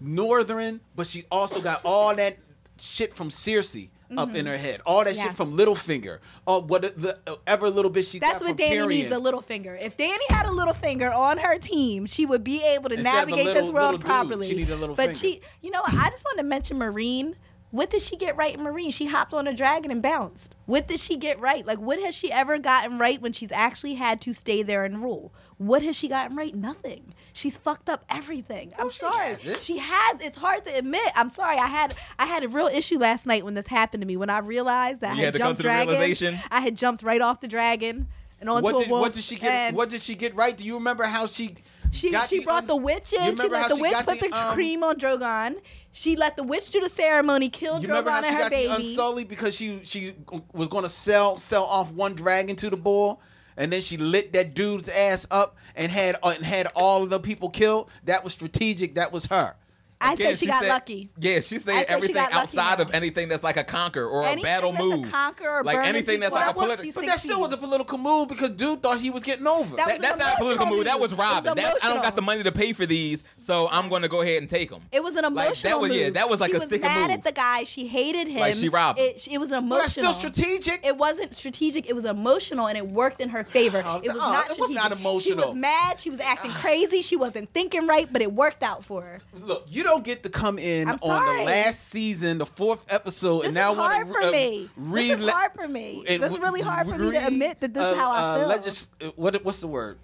northern, 0.00 0.80
but 0.96 1.06
she 1.06 1.24
also 1.30 1.60
got 1.60 1.80
all 1.84 2.14
that 2.16 2.38
shit 2.78 3.14
from 3.14 3.28
Cersei. 3.28 3.88
Up 4.16 4.34
in 4.34 4.46
her 4.46 4.54
mm-hmm. 4.54 4.62
head, 4.64 4.80
all 4.84 5.04
that 5.04 5.14
shit 5.14 5.26
Yes. 5.26 5.36
from 5.36 5.56
Littlefinger, 5.56 6.18
all 6.46 6.62
what 6.62 6.82
the 6.82 7.16
ever 7.46 7.70
little 7.70 7.90
bit 7.90 8.06
she 8.06 8.18
That's 8.18 8.42
what 8.42 8.56
Danny 8.56 8.76
Tyrion. 8.76 8.88
needs 8.88 9.12
a 9.12 9.18
little 9.18 9.40
finger. 9.40 9.76
If 9.80 9.96
Danny 9.96 10.24
had 10.30 10.46
a 10.46 10.52
little 10.52 10.74
finger 10.74 11.12
on 11.12 11.38
her 11.38 11.58
team, 11.58 12.06
she 12.06 12.26
would 12.26 12.42
be 12.42 12.62
able 12.64 12.88
to 12.88 12.96
Instead 12.96 13.12
navigate 13.12 13.46
little- 13.46 13.62
this 13.62 13.72
world 13.72 13.92
little 13.92 13.98
dude, 13.98 14.06
properly. 14.06 14.48
she 14.48 14.56
needs 14.56 14.70
a 14.70 14.76
little 14.76 14.96
but 14.96 15.16
finger. 15.16 15.18
she, 15.18 15.40
you 15.60 15.70
know. 15.70 15.82
I 15.86 16.10
just 16.10 16.24
want 16.24 16.38
to 16.38 16.44
mention 16.44 16.78
Meereen. 16.78 17.34
What 17.70 17.88
did 17.90 18.02
she 18.02 18.16
get 18.16 18.36
right 18.36 18.52
in 18.52 18.60
Meereen? 18.64 18.92
She 18.92 19.06
hopped 19.06 19.32
on 19.32 19.46
a 19.46 19.54
dragon 19.54 19.90
and 19.92 20.02
bounced. 20.02 20.56
What 20.66 20.88
did 20.88 20.98
she 20.98 21.16
get 21.16 21.38
right? 21.38 21.64
Like, 21.64 21.78
what 21.78 22.00
has 22.00 22.14
she 22.16 22.32
ever 22.32 22.58
gotten 22.58 22.98
right 22.98 23.20
when 23.22 23.32
she's 23.32 23.52
actually 23.52 23.94
had 23.94 24.20
to 24.22 24.32
stay 24.32 24.62
there 24.64 24.84
and 24.84 25.00
rule? 25.02 25.32
What 25.56 25.82
has 25.82 25.94
she 25.94 26.08
gotten 26.08 26.36
right? 26.36 26.52
Nothing. 26.54 27.14
She's 27.32 27.56
fucked 27.56 27.88
up 27.88 28.04
everything. 28.10 28.72
I'm 28.76 28.90
sorry. 28.90 29.28
hasn't. 29.30 29.60
She 29.62 29.78
has. 29.78 30.20
It's 30.20 30.38
hard 30.38 30.64
to 30.64 30.76
admit. 30.76 31.12
I'm 31.14 31.30
sorry. 31.30 31.58
I 31.58 31.68
had 31.68 31.94
I 32.18 32.26
had 32.26 32.42
a 32.42 32.48
real 32.48 32.66
issue 32.66 32.98
last 32.98 33.24
night 33.26 33.44
when 33.44 33.54
this 33.54 33.68
happened 33.68 34.00
to 34.00 34.06
me. 34.06 34.16
When 34.16 34.30
I 34.30 34.38
realized 34.38 35.00
that 35.02 35.16
You 35.16 35.22
I 35.22 35.24
had 35.26 35.26
had 35.26 35.32
to 35.34 35.38
come 35.38 35.48
jumped 35.50 35.62
dragon. 35.62 35.88
realization? 35.94 36.38
I 36.50 36.60
had 36.62 36.76
jumped 36.76 37.02
right 37.04 37.20
off 37.20 37.40
the 37.40 37.46
dragon 37.48 38.08
and 38.40 38.48
onto 38.50 38.64
what 38.64 38.74
a 38.74 38.78
did, 38.80 38.90
wolf. 38.90 39.00
what 39.02 39.12
did 39.12 39.22
she 39.22 39.36
get? 39.36 39.74
What 39.74 39.90
did 39.90 40.02
she 40.02 40.16
get 40.16 40.34
right? 40.34 40.56
Do 40.56 40.64
you 40.64 40.74
remember 40.74 41.04
how 41.04 41.26
she? 41.26 41.54
She 41.92 42.10
got 42.10 42.28
she 42.28 42.38
the 42.38 42.44
brought 42.44 42.62
un- 42.62 42.66
the 42.66 42.76
witch 42.76 43.12
in. 43.12 43.36
She 43.36 43.48
let 43.48 43.68
the 43.68 43.76
she 43.76 43.82
witch 43.82 43.94
put 44.06 44.20
the, 44.20 44.30
um, 44.32 44.54
cream 44.54 44.82
on 44.84 44.96
Drogon. 44.96 45.56
She 45.92 46.16
let 46.16 46.36
the 46.36 46.42
witch 46.44 46.70
do 46.70 46.80
the 46.80 46.88
ceremony, 46.88 47.48
kill 47.48 47.80
You 47.80 47.88
remember 47.88 48.10
how 48.10 48.20
Drogon 48.20 48.24
and 48.26 48.36
her 48.36 48.44
the 48.44 48.50
baby. 48.50 48.72
Unsullied 48.72 49.28
because 49.28 49.54
she 49.54 49.80
she 49.84 50.14
was 50.52 50.68
going 50.68 50.84
to 50.84 50.88
sell 50.88 51.38
sell 51.38 51.64
off 51.64 51.90
one 51.90 52.14
dragon 52.14 52.56
to 52.56 52.70
the 52.70 52.76
bull, 52.76 53.20
and 53.56 53.72
then 53.72 53.80
she 53.80 53.96
lit 53.96 54.32
that 54.34 54.54
dude's 54.54 54.88
ass 54.88 55.26
up 55.30 55.56
and 55.74 55.90
had 55.90 56.16
uh, 56.22 56.30
and 56.36 56.44
had 56.44 56.68
all 56.76 57.02
of 57.02 57.10
the 57.10 57.18
people 57.20 57.50
killed. 57.50 57.90
That 58.04 58.22
was 58.22 58.32
strategic. 58.32 58.94
That 58.94 59.12
was 59.12 59.26
her. 59.26 59.56
I 60.02 60.14
Again, 60.14 60.28
said 60.28 60.38
she, 60.38 60.46
got 60.46 60.62
said- 60.62 60.68
lucky. 60.70 61.10
Yeah, 61.18 61.40
she 61.40 61.58
said 61.58 61.84
said 61.84 61.84
everything 61.88 62.16
outside 62.16 62.78
now. 62.78 62.84
of 62.84 62.94
anything 62.94 63.28
that's 63.28 63.42
like 63.42 63.58
a 63.58 63.64
conquer 63.64 64.04
or 64.06 64.24
Anything 64.24 64.40
a 64.40 64.42
battle 64.48 64.72
that's 64.72 64.82
a 64.82 64.86
move. 64.86 65.12
conquer 65.12 65.48
or 65.58 65.62
like 65.62 65.76
anything 65.76 66.20
that's 66.20 66.30
people 66.32 66.40
like 66.46 66.50
a 66.50 66.54
political. 66.54 66.84
she's 66.84 66.94
But 66.94 67.06
that 67.06 67.20
still 67.20 67.40
was 67.40 67.52
a 67.52 67.58
political 67.58 67.98
move 67.98 68.28
because 68.28 68.50
dude 68.50 68.82
thought 68.82 68.98
he 69.00 69.10
was 69.10 69.22
getting 69.24 69.46
over. 69.46 69.76
That 69.76 69.86
That, 69.88 69.92
was 69.92 70.00
that's 70.00 70.12
an 70.14 70.18
not 70.20 70.34
a 70.34 70.38
political 70.38 70.66
move. 70.66 70.84
That 70.86 70.98
was 71.00 71.10
move. 71.10 71.18
Was 71.18 71.26
robbing. 71.44 71.54
That's, 71.62 71.84
I 71.84 71.88
don't 71.92 72.02
got 72.02 72.16
the 72.16 72.22
money 72.22 72.42
to 72.42 72.52
pay 72.52 72.72
for 72.72 72.86
these, 72.86 73.24
so 73.36 73.68
I'm 73.70 73.88
going 73.90 74.00
to 74.02 74.08
go 74.08 74.22
ahead 74.22 74.40
and 74.40 74.48
take 74.48 74.70
them. 74.70 74.82
It 74.90 75.02
was 75.02 75.16
an 75.16 75.24
emotional 75.26 75.48
Like, 75.50 75.58
that 75.62 75.80
was 75.80 75.90
move. 75.90 75.98
yeah. 75.98 76.10
That 76.10 76.28
was 76.30 76.40
like 76.40 76.50
she 76.52 76.56
a 76.56 76.60
was 76.60 76.68
sticker 76.68 76.86
mad 76.86 77.10
at 77.10 77.22
the 77.24 77.32
guy. 77.32 77.64
She 77.64 77.86
hated 77.86 78.28
him. 78.28 78.40
Like, 78.40 78.54
she 78.54 78.68
robbed 78.70 78.98
him. 78.98 79.06
It, 79.16 79.28
it 79.30 79.38
was 79.38 79.50
emotional. 79.50 79.68
Well, 79.70 79.80
that's 79.80 79.92
still 79.92 80.14
strategic. 80.14 80.86
It 80.86 80.96
wasn't 80.96 81.34
strategic. 81.34 81.88
It 81.88 81.94
was 81.94 82.04
emotional, 82.06 82.68
and 82.68 82.78
it 82.78 82.86
worked 82.88 83.20
in 83.20 83.28
her 83.28 83.44
favor. 83.44 83.82
Oh, 83.84 84.00
it 84.02 84.08
was 84.12 84.16
not. 84.16 84.50
it 84.50 84.58
was 84.58 84.70
not 84.70 84.92
emotional. 84.92 85.20
She 85.20 85.34
was 85.34 85.54
mad. 85.54 86.00
She 86.00 86.08
was 86.10 86.20
acting 86.20 86.52
crazy. 86.52 87.02
She 87.02 87.16
wasn't 87.16 87.52
thinking 87.52 87.86
right, 87.86 88.10
but 88.10 88.22
it 88.22 88.32
worked 88.32 88.62
out 88.62 88.82
for 88.84 89.02
her. 89.02 89.18
Look, 89.34 89.64
you 89.68 89.82
don't 89.82 89.89
get 89.98 90.22
to 90.22 90.28
come 90.28 90.58
in 90.58 90.86
I'm 90.88 90.94
on 90.94 90.98
sorry. 91.00 91.38
the 91.38 91.44
last 91.44 91.88
season, 91.88 92.38
the 92.38 92.46
fourth 92.46 92.84
episode, 92.88 93.40
This 93.40 93.46
and 93.46 93.54
now 93.54 93.72
is 93.72 93.78
want 93.78 93.92
hard 93.92 94.06
to 94.06 94.12
for 94.12 94.30
me. 94.30 94.70
This 94.76 95.18
is 95.20 95.28
hard 95.30 95.52
for 95.54 95.66
me. 95.68 96.04
and 96.08 96.22
This 96.22 96.32
is 96.34 96.38
really 96.38 96.60
hard 96.60 96.88
for 96.88 96.96
me 96.96 97.10
to 97.12 97.26
admit 97.26 97.60
that 97.60 97.74
this 97.74 97.84
is 97.84 97.96
how 97.96 98.10
I 98.10 98.18
uh, 98.18 98.38
feel. 98.38 98.48
legis- 98.48 98.88
uh, 99.02 99.10
what 99.16 99.44
what's 99.44 99.60
the 99.60 99.66
word? 99.66 99.98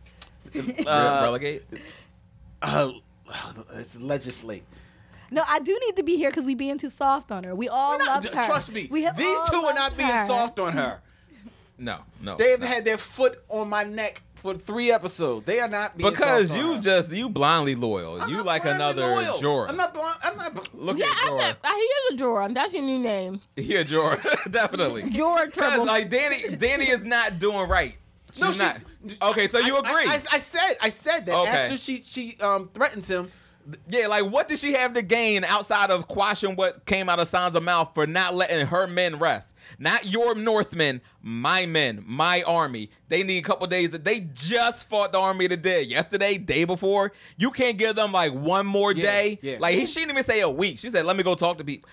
Uh, 0.86 1.20
relegate. 1.24 1.64
uh, 2.62 2.90
it's 3.74 3.98
legislate. 4.00 4.64
No, 5.30 5.42
I 5.46 5.58
do 5.58 5.76
need 5.86 5.96
to 5.96 6.02
be 6.02 6.16
here 6.16 6.30
because 6.30 6.44
we 6.44 6.54
being 6.54 6.78
too 6.78 6.88
soft 6.90 7.32
on 7.32 7.44
her. 7.44 7.54
We 7.54 7.68
all 7.68 7.98
not- 7.98 8.24
love 8.24 8.34
her. 8.34 8.46
Trust 8.46 8.72
me, 8.72 8.88
We 8.90 9.02
have 9.02 9.16
these 9.16 9.38
two 9.50 9.56
are 9.56 9.74
not 9.74 9.96
being 9.96 10.08
her. 10.08 10.26
soft 10.26 10.58
on 10.58 10.72
her. 10.74 11.00
No, 11.78 11.98
no. 12.22 12.36
They've 12.36 12.60
no. 12.60 12.66
had 12.66 12.84
their 12.84 12.96
foot 12.96 13.42
on 13.48 13.68
my 13.68 13.82
neck 13.84 14.22
for 14.52 14.58
three 14.58 14.90
episodes. 14.92 15.44
They 15.46 15.60
are 15.60 15.68
not 15.68 15.96
being 15.96 16.10
because 16.10 16.48
soft 16.48 16.60
on 16.60 16.74
you 16.76 16.80
just 16.80 17.10
you 17.12 17.28
blindly 17.28 17.74
loyal. 17.74 18.20
I'm 18.20 18.28
you 18.30 18.42
like 18.42 18.64
another 18.64 19.02
loyal. 19.02 19.38
Jorah. 19.38 19.68
I'm 19.70 19.76
not 19.76 19.92
blind. 19.94 20.16
I'm 20.22 20.36
not. 20.36 20.54
bl- 20.54 20.60
Look 20.74 20.98
Yeah, 20.98 21.06
at 21.06 21.12
I'm 21.24 21.32
Jorah. 21.32 21.38
not, 21.38 21.56
I 21.64 21.88
hear 22.10 22.16
the 22.16 22.22
Jorah. 22.24 22.54
That's 22.54 22.72
your 22.74 22.82
new 22.82 22.98
name. 22.98 23.40
Yeah, 23.56 23.82
Jorah, 23.82 24.50
definitely. 24.50 25.02
Jorah 25.04 25.46
Because 25.46 25.68
Tribble. 25.70 25.86
like 25.86 26.08
Danny, 26.08 26.56
Danny 26.56 26.86
is 26.86 27.04
not 27.04 27.38
doing 27.38 27.68
right. 27.68 27.96
She's 28.32 28.40
No, 28.40 28.48
not. 28.48 28.56
she's- 28.56 29.18
Okay, 29.22 29.48
so 29.48 29.58
you 29.58 29.76
I- 29.76 29.78
agree? 29.78 30.06
I, 30.10 30.14
I, 30.14 30.20
I 30.32 30.38
said. 30.38 30.74
I 30.80 30.88
said 30.88 31.26
that 31.26 31.34
Okay. 31.36 31.50
after 31.50 31.76
she 31.76 32.02
she 32.04 32.36
um 32.40 32.68
threatens 32.74 33.08
him. 33.10 33.30
yeah, 33.88 34.06
like 34.08 34.24
what 34.30 34.48
did 34.48 34.58
she 34.58 34.72
have 34.74 34.92
to 34.94 35.02
gain 35.02 35.44
outside 35.44 35.90
of 35.90 36.06
quashing 36.08 36.54
what 36.56 36.84
came 36.86 37.08
out 37.08 37.18
of 37.18 37.28
Sansa's 37.28 37.60
mouth 37.60 37.90
for 37.94 38.06
not 38.06 38.34
letting 38.34 38.66
her 38.66 38.86
men 38.86 39.18
rest? 39.18 39.52
Not 39.78 40.06
your 40.06 40.34
Northmen, 40.34 41.00
my 41.22 41.66
men, 41.66 42.02
my 42.06 42.42
army. 42.42 42.90
They 43.08 43.22
need 43.22 43.38
a 43.38 43.42
couple 43.42 43.66
days. 43.66 43.90
That 43.90 44.04
they 44.04 44.20
just 44.20 44.88
fought 44.88 45.12
the 45.12 45.18
army 45.18 45.46
of 45.46 45.50
the 45.50 45.56
dead 45.56 45.86
yesterday, 45.86 46.38
day 46.38 46.64
before. 46.64 47.12
You 47.36 47.50
can't 47.50 47.76
give 47.78 47.96
them 47.96 48.12
like 48.12 48.32
one 48.32 48.66
more 48.66 48.92
Yeah, 48.92 49.02
day. 49.02 49.38
yeah. 49.42 49.56
Like 49.60 49.76
he, 49.78 49.86
she 49.86 50.00
didn't 50.00 50.12
even 50.12 50.24
say 50.24 50.40
a 50.40 50.50
week. 50.50 50.78
She 50.78 50.90
said, 50.90 51.04
"Let 51.06 51.16
me 51.16 51.22
go 51.22 51.34
talk 51.34 51.58
to 51.58 51.64
people." 51.64 51.88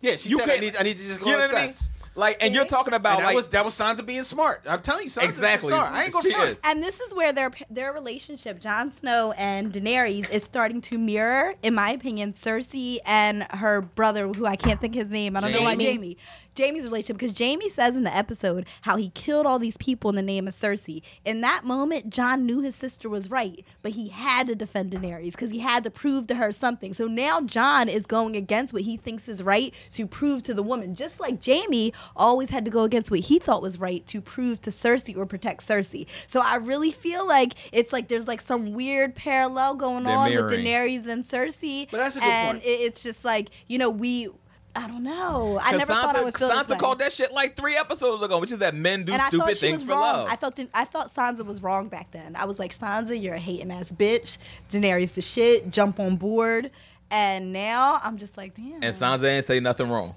Yeah, 0.00 0.16
she 0.16 0.28
You 0.30 0.38
said 0.38 0.48
I 0.48 0.52
can't- 0.52 0.60
need 0.62 0.76
I 0.78 0.82
need 0.82 0.96
to 0.98 1.02
just 1.06 1.20
go 1.20 1.26
You 1.26 1.32
know 1.32 1.38
what 1.42 1.50
I 1.54 1.54
mean? 1.60 1.64
assess. 1.64 1.90
Like, 2.16 2.36
and 2.40 2.54
you're 2.54 2.64
talking 2.64 2.94
about 2.94 3.14
And 3.14 3.22
that 3.22 3.26
like 3.28 3.34
was 3.36 3.48
that 3.48 3.64
was 3.64 3.74
Sansa 3.74 4.06
being 4.06 4.22
smart. 4.22 4.62
I'm 4.68 4.82
telling 4.82 5.02
you, 5.02 5.10
Sansa's 5.10 5.30
Exactly. 5.30 5.72
A 5.72 5.76
star. 5.76 5.88
I 5.92 6.04
ain't 6.04 6.12
gonna 6.12 6.28
She 6.28 6.32
front. 6.34 6.60
And 6.62 6.80
this 6.80 7.00
is 7.00 7.12
where 7.12 7.32
their 7.32 7.50
their 7.70 7.92
relationship, 7.92 8.60
Jon 8.60 8.92
Snow 8.92 9.32
and 9.32 9.72
Daenerys, 9.72 10.30
is 10.30 10.44
starting 10.44 10.80
to 10.82 10.96
mirror, 10.98 11.54
in 11.64 11.74
my 11.74 11.90
opinion, 11.90 12.32
Cersei 12.32 12.98
and 13.04 13.42
her 13.50 13.80
brother, 13.80 14.28
who 14.28 14.46
I 14.46 14.54
can't 14.54 14.80
think 14.80 14.94
his 14.94 15.10
name. 15.10 15.36
I 15.36 15.40
don't 15.40 15.50
know 15.50 15.62
why 15.62 15.74
Jamie. 15.74 16.16
Jamie. 16.54 16.64
Jamie's 16.74 16.84
relationship 16.84 17.18
because 17.18 17.36
Jamie 17.36 17.68
says 17.68 17.94
in 17.94 18.02
the 18.04 18.16
episode 18.16 18.66
how 18.80 18.96
he 18.96 19.10
killed 19.10 19.46
all 19.46 19.58
these 19.60 19.76
people 19.76 20.08
in 20.10 20.16
the 20.16 20.22
name 20.22 20.48
of 20.48 20.54
Cersei. 20.54 21.02
In 21.24 21.40
that 21.42 21.64
moment, 21.64 22.10
John 22.10 22.46
knew 22.46 22.60
his 22.62 22.74
sister 22.74 23.08
was 23.08 23.30
right, 23.30 23.64
but 23.82 23.92
he 23.92 24.08
had 24.08 24.46
to 24.48 24.54
defend 24.56 24.90
Daenerys 24.90 25.32
because 25.32 25.50
he 25.50 25.58
had 25.60 25.84
to 25.84 25.90
prove 25.90 26.26
to 26.28 26.34
her 26.36 26.50
something. 26.50 26.92
So 26.94 27.06
now 27.06 27.42
John 27.42 27.88
is 27.88 28.06
going 28.06 28.34
against 28.34 28.72
what 28.72 28.82
he 28.82 28.96
thinks 28.96 29.28
is 29.28 29.42
right 29.42 29.72
to 29.92 30.06
prove 30.06 30.42
to 30.44 30.54
the 30.54 30.62
woman, 30.64 30.94
just 30.96 31.20
like 31.20 31.40
Jamie 31.40 31.92
always 32.16 32.50
had 32.50 32.64
to 32.64 32.70
go 32.72 32.82
against 32.82 33.10
what 33.10 33.20
he 33.20 33.38
thought 33.38 33.62
was 33.62 33.78
right 33.78 34.04
to 34.08 34.20
prove 34.20 34.60
to 34.62 34.70
Cersei 34.70 35.16
or 35.16 35.26
protect 35.26 35.60
Cersei. 35.60 36.06
So 36.26 36.40
I 36.40 36.56
really 36.56 36.90
feel 36.90 37.24
like 37.28 37.52
it's 37.72 37.92
like 37.92 38.08
there's 38.08 38.26
like 38.26 38.40
some 38.40 38.72
weird 38.72 39.14
parallel 39.14 39.74
going 39.74 40.04
They're 40.04 40.16
on 40.16 40.30
mirroring. 40.30 40.50
with 40.50 40.66
Daenerys 40.66 41.06
and 41.06 41.22
Cersei. 41.22 41.88
But 41.90 41.98
that's 41.98 42.16
a 42.16 42.20
good 42.20 42.28
and 42.28 42.58
point. 42.58 42.64
it- 42.64 42.80
it's 42.80 43.02
just 43.02 43.24
like 43.24 43.50
you 43.68 43.78
know 43.78 43.90
we. 43.90 44.30
I 44.76 44.88
don't 44.88 45.04
know. 45.04 45.60
I 45.62 45.72
never 45.76 45.92
Sansa, 45.92 46.02
thought 46.02 46.16
I 46.16 46.22
would 46.24 46.36
feel 46.36 46.48
this 46.48 46.58
Sansa 46.58 46.70
way. 46.70 46.76
called 46.78 46.98
that 46.98 47.12
shit 47.12 47.32
like 47.32 47.54
three 47.56 47.76
episodes 47.76 48.22
ago, 48.22 48.38
which 48.40 48.50
is 48.50 48.58
that 48.58 48.74
men 48.74 49.04
do 49.04 49.12
and 49.12 49.22
I 49.22 49.28
stupid 49.28 49.44
thought 49.44 49.56
she 49.56 49.66
things 49.66 49.80
was 49.80 49.84
for 49.84 49.90
wrong. 49.92 50.00
love. 50.02 50.28
I 50.28 50.36
thought 50.36 50.58
I 50.74 50.84
thought 50.84 51.14
Sansa 51.14 51.44
was 51.46 51.62
wrong 51.62 51.88
back 51.88 52.10
then. 52.10 52.34
I 52.34 52.44
was 52.44 52.58
like, 52.58 52.76
Sansa, 52.76 53.20
you're 53.20 53.34
a 53.34 53.38
hating 53.38 53.70
ass 53.70 53.92
bitch. 53.92 54.38
Daenerys 54.70 55.14
the 55.14 55.22
shit. 55.22 55.70
Jump 55.70 56.00
on 56.00 56.16
board. 56.16 56.70
And 57.10 57.52
now 57.52 58.00
I'm 58.02 58.18
just 58.18 58.36
like, 58.36 58.56
damn. 58.56 58.82
and 58.82 58.94
Sansa 58.94 59.20
didn't 59.22 59.44
say 59.44 59.60
nothing 59.60 59.88
wrong. 59.88 60.16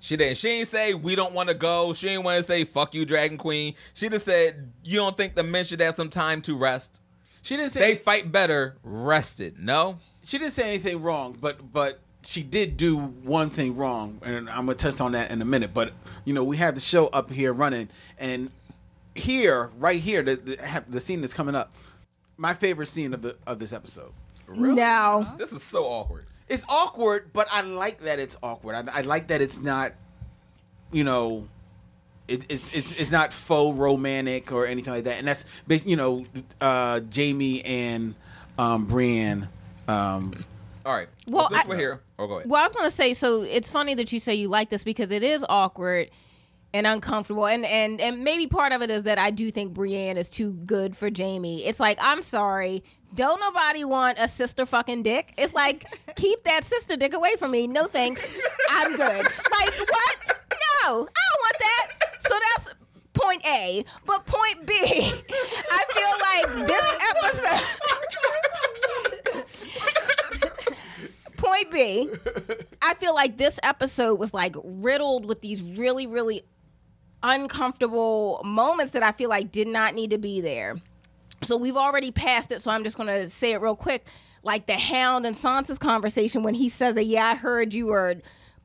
She 0.00 0.16
didn't. 0.16 0.36
She 0.36 0.48
ain't 0.48 0.66
say 0.68 0.94
we 0.94 1.14
don't 1.14 1.32
want 1.32 1.48
to 1.50 1.54
go. 1.54 1.92
She 1.92 2.08
ain't 2.08 2.24
want 2.24 2.40
to 2.40 2.42
say 2.44 2.64
fuck 2.64 2.92
you, 2.94 3.04
Dragon 3.04 3.38
Queen. 3.38 3.74
She 3.94 4.08
just 4.08 4.24
said 4.24 4.72
you 4.82 4.96
don't 4.96 5.16
think 5.16 5.36
the 5.36 5.44
men 5.44 5.64
should 5.64 5.80
have 5.80 5.94
some 5.94 6.10
time 6.10 6.42
to 6.42 6.58
rest. 6.58 7.00
She 7.42 7.56
didn't 7.56 7.70
say 7.70 7.80
They 7.80 7.94
fight 7.94 8.32
better 8.32 8.78
rested. 8.82 9.60
No, 9.60 10.00
she 10.24 10.38
didn't 10.38 10.54
say 10.54 10.64
anything 10.64 11.02
wrong, 11.02 11.36
but 11.40 11.72
but 11.72 12.00
she 12.24 12.42
did 12.42 12.76
do 12.76 12.98
one 12.98 13.50
thing 13.50 13.76
wrong, 13.76 14.18
and 14.22 14.48
I'm 14.48 14.66
gonna 14.66 14.74
touch 14.74 15.00
on 15.00 15.12
that 15.12 15.30
in 15.30 15.42
a 15.42 15.44
minute. 15.44 15.72
But 15.74 15.92
you 16.24 16.32
know, 16.34 16.44
we 16.44 16.56
have 16.58 16.74
the 16.74 16.80
show 16.80 17.06
up 17.08 17.30
here 17.30 17.52
running, 17.52 17.88
and 18.18 18.50
here, 19.14 19.70
right 19.78 20.00
here, 20.00 20.22
the 20.22 20.36
the, 20.36 20.84
the 20.88 21.00
scene 21.00 21.20
that's 21.20 21.34
coming 21.34 21.54
up. 21.54 21.74
My 22.36 22.54
favorite 22.54 22.86
scene 22.88 23.12
of 23.14 23.22
the 23.22 23.36
of 23.46 23.58
this 23.58 23.72
episode. 23.72 24.12
Now, 24.48 25.34
this 25.38 25.52
is 25.52 25.62
so 25.62 25.84
awkward. 25.84 26.26
It's 26.48 26.64
awkward, 26.68 27.32
but 27.32 27.48
I 27.50 27.62
like 27.62 28.00
that 28.02 28.18
it's 28.18 28.36
awkward. 28.42 28.74
I, 28.88 28.98
I 28.98 29.00
like 29.02 29.28
that 29.28 29.40
it's 29.40 29.58
not, 29.58 29.92
you 30.90 31.04
know, 31.04 31.48
it, 32.28 32.44
it's 32.50 32.74
it's 32.74 32.92
it's 32.94 33.10
not 33.10 33.32
faux 33.32 33.76
romantic 33.78 34.52
or 34.52 34.66
anything 34.66 34.92
like 34.92 35.04
that. 35.04 35.18
And 35.18 35.28
that's 35.28 35.44
bas- 35.66 35.86
you 35.86 35.96
know, 35.96 36.24
uh, 36.60 37.00
Jamie 37.00 37.64
and 37.64 38.14
um, 38.58 38.84
Brienne. 38.86 39.48
Um, 39.88 40.44
All 40.84 40.94
right. 40.94 41.08
Well, 41.26 41.48
since 41.48 41.64
I- 41.64 41.68
we're 41.68 41.76
here, 41.78 42.00
oh 42.22 42.26
go 42.26 42.36
ahead. 42.36 42.48
Well, 42.48 42.60
I 42.60 42.64
was 42.64 42.72
going 42.72 42.88
to 42.88 42.94
say, 42.94 43.14
so 43.14 43.42
it's 43.42 43.70
funny 43.70 43.94
that 43.94 44.12
you 44.12 44.20
say 44.20 44.34
you 44.34 44.48
like 44.48 44.70
this 44.70 44.84
because 44.84 45.10
it 45.10 45.22
is 45.22 45.44
awkward 45.48 46.10
and 46.74 46.86
uncomfortable, 46.86 47.46
and 47.46 47.66
and 47.66 48.00
and 48.00 48.24
maybe 48.24 48.46
part 48.46 48.72
of 48.72 48.80
it 48.80 48.90
is 48.90 49.02
that 49.02 49.18
I 49.18 49.30
do 49.30 49.50
think 49.50 49.74
Brienne 49.74 50.16
is 50.16 50.30
too 50.30 50.52
good 50.52 50.96
for 50.96 51.10
Jamie. 51.10 51.64
It's 51.66 51.78
like 51.78 51.98
I'm 52.00 52.22
sorry, 52.22 52.82
don't 53.14 53.40
nobody 53.40 53.84
want 53.84 54.18
a 54.18 54.26
sister 54.28 54.64
fucking 54.64 55.02
dick. 55.02 55.34
It's 55.36 55.52
like 55.52 55.84
keep 56.16 56.44
that 56.44 56.64
sister 56.64 56.96
dick 56.96 57.12
away 57.12 57.36
from 57.36 57.50
me. 57.50 57.66
No 57.66 57.84
thanks, 57.86 58.22
I'm 58.70 58.96
good. 58.96 59.26
Like 59.26 59.78
what? 59.78 60.16
No, 60.84 60.86
I 60.86 60.88
don't 60.88 61.06
want 61.06 61.58
that. 61.58 61.90
So 62.20 62.38
that's 62.56 62.70
point 63.12 63.46
A. 63.46 63.84
But 64.06 64.26
point 64.26 64.66
B, 64.66 64.74
I 65.70 65.84
feel 65.94 66.12
like 66.56 66.66
this 66.66 66.86
episode. 67.10 67.62
point 71.36 71.70
B, 71.70 72.08
I 72.92 72.94
feel 72.94 73.14
like 73.14 73.38
this 73.38 73.58
episode 73.62 74.18
was 74.20 74.34
like 74.34 74.54
riddled 74.62 75.24
with 75.24 75.40
these 75.40 75.62
really, 75.62 76.06
really 76.06 76.42
uncomfortable 77.22 78.42
moments 78.44 78.92
that 78.92 79.02
I 79.02 79.12
feel 79.12 79.30
like 79.30 79.50
did 79.50 79.66
not 79.66 79.94
need 79.94 80.10
to 80.10 80.18
be 80.18 80.42
there. 80.42 80.76
So 81.42 81.56
we've 81.56 81.76
already 81.76 82.12
passed 82.12 82.52
it, 82.52 82.60
so 82.60 82.70
I'm 82.70 82.84
just 82.84 82.98
gonna 82.98 83.28
say 83.30 83.52
it 83.52 83.62
real 83.62 83.76
quick. 83.76 84.06
Like 84.42 84.66
the 84.66 84.74
Hound 84.74 85.24
and 85.24 85.34
Sansa's 85.34 85.78
conversation 85.78 86.42
when 86.42 86.52
he 86.52 86.68
says 86.68 86.94
that, 86.96 87.04
yeah, 87.04 87.28
I 87.28 87.34
heard 87.34 87.72
you 87.72 87.86
were 87.86 88.16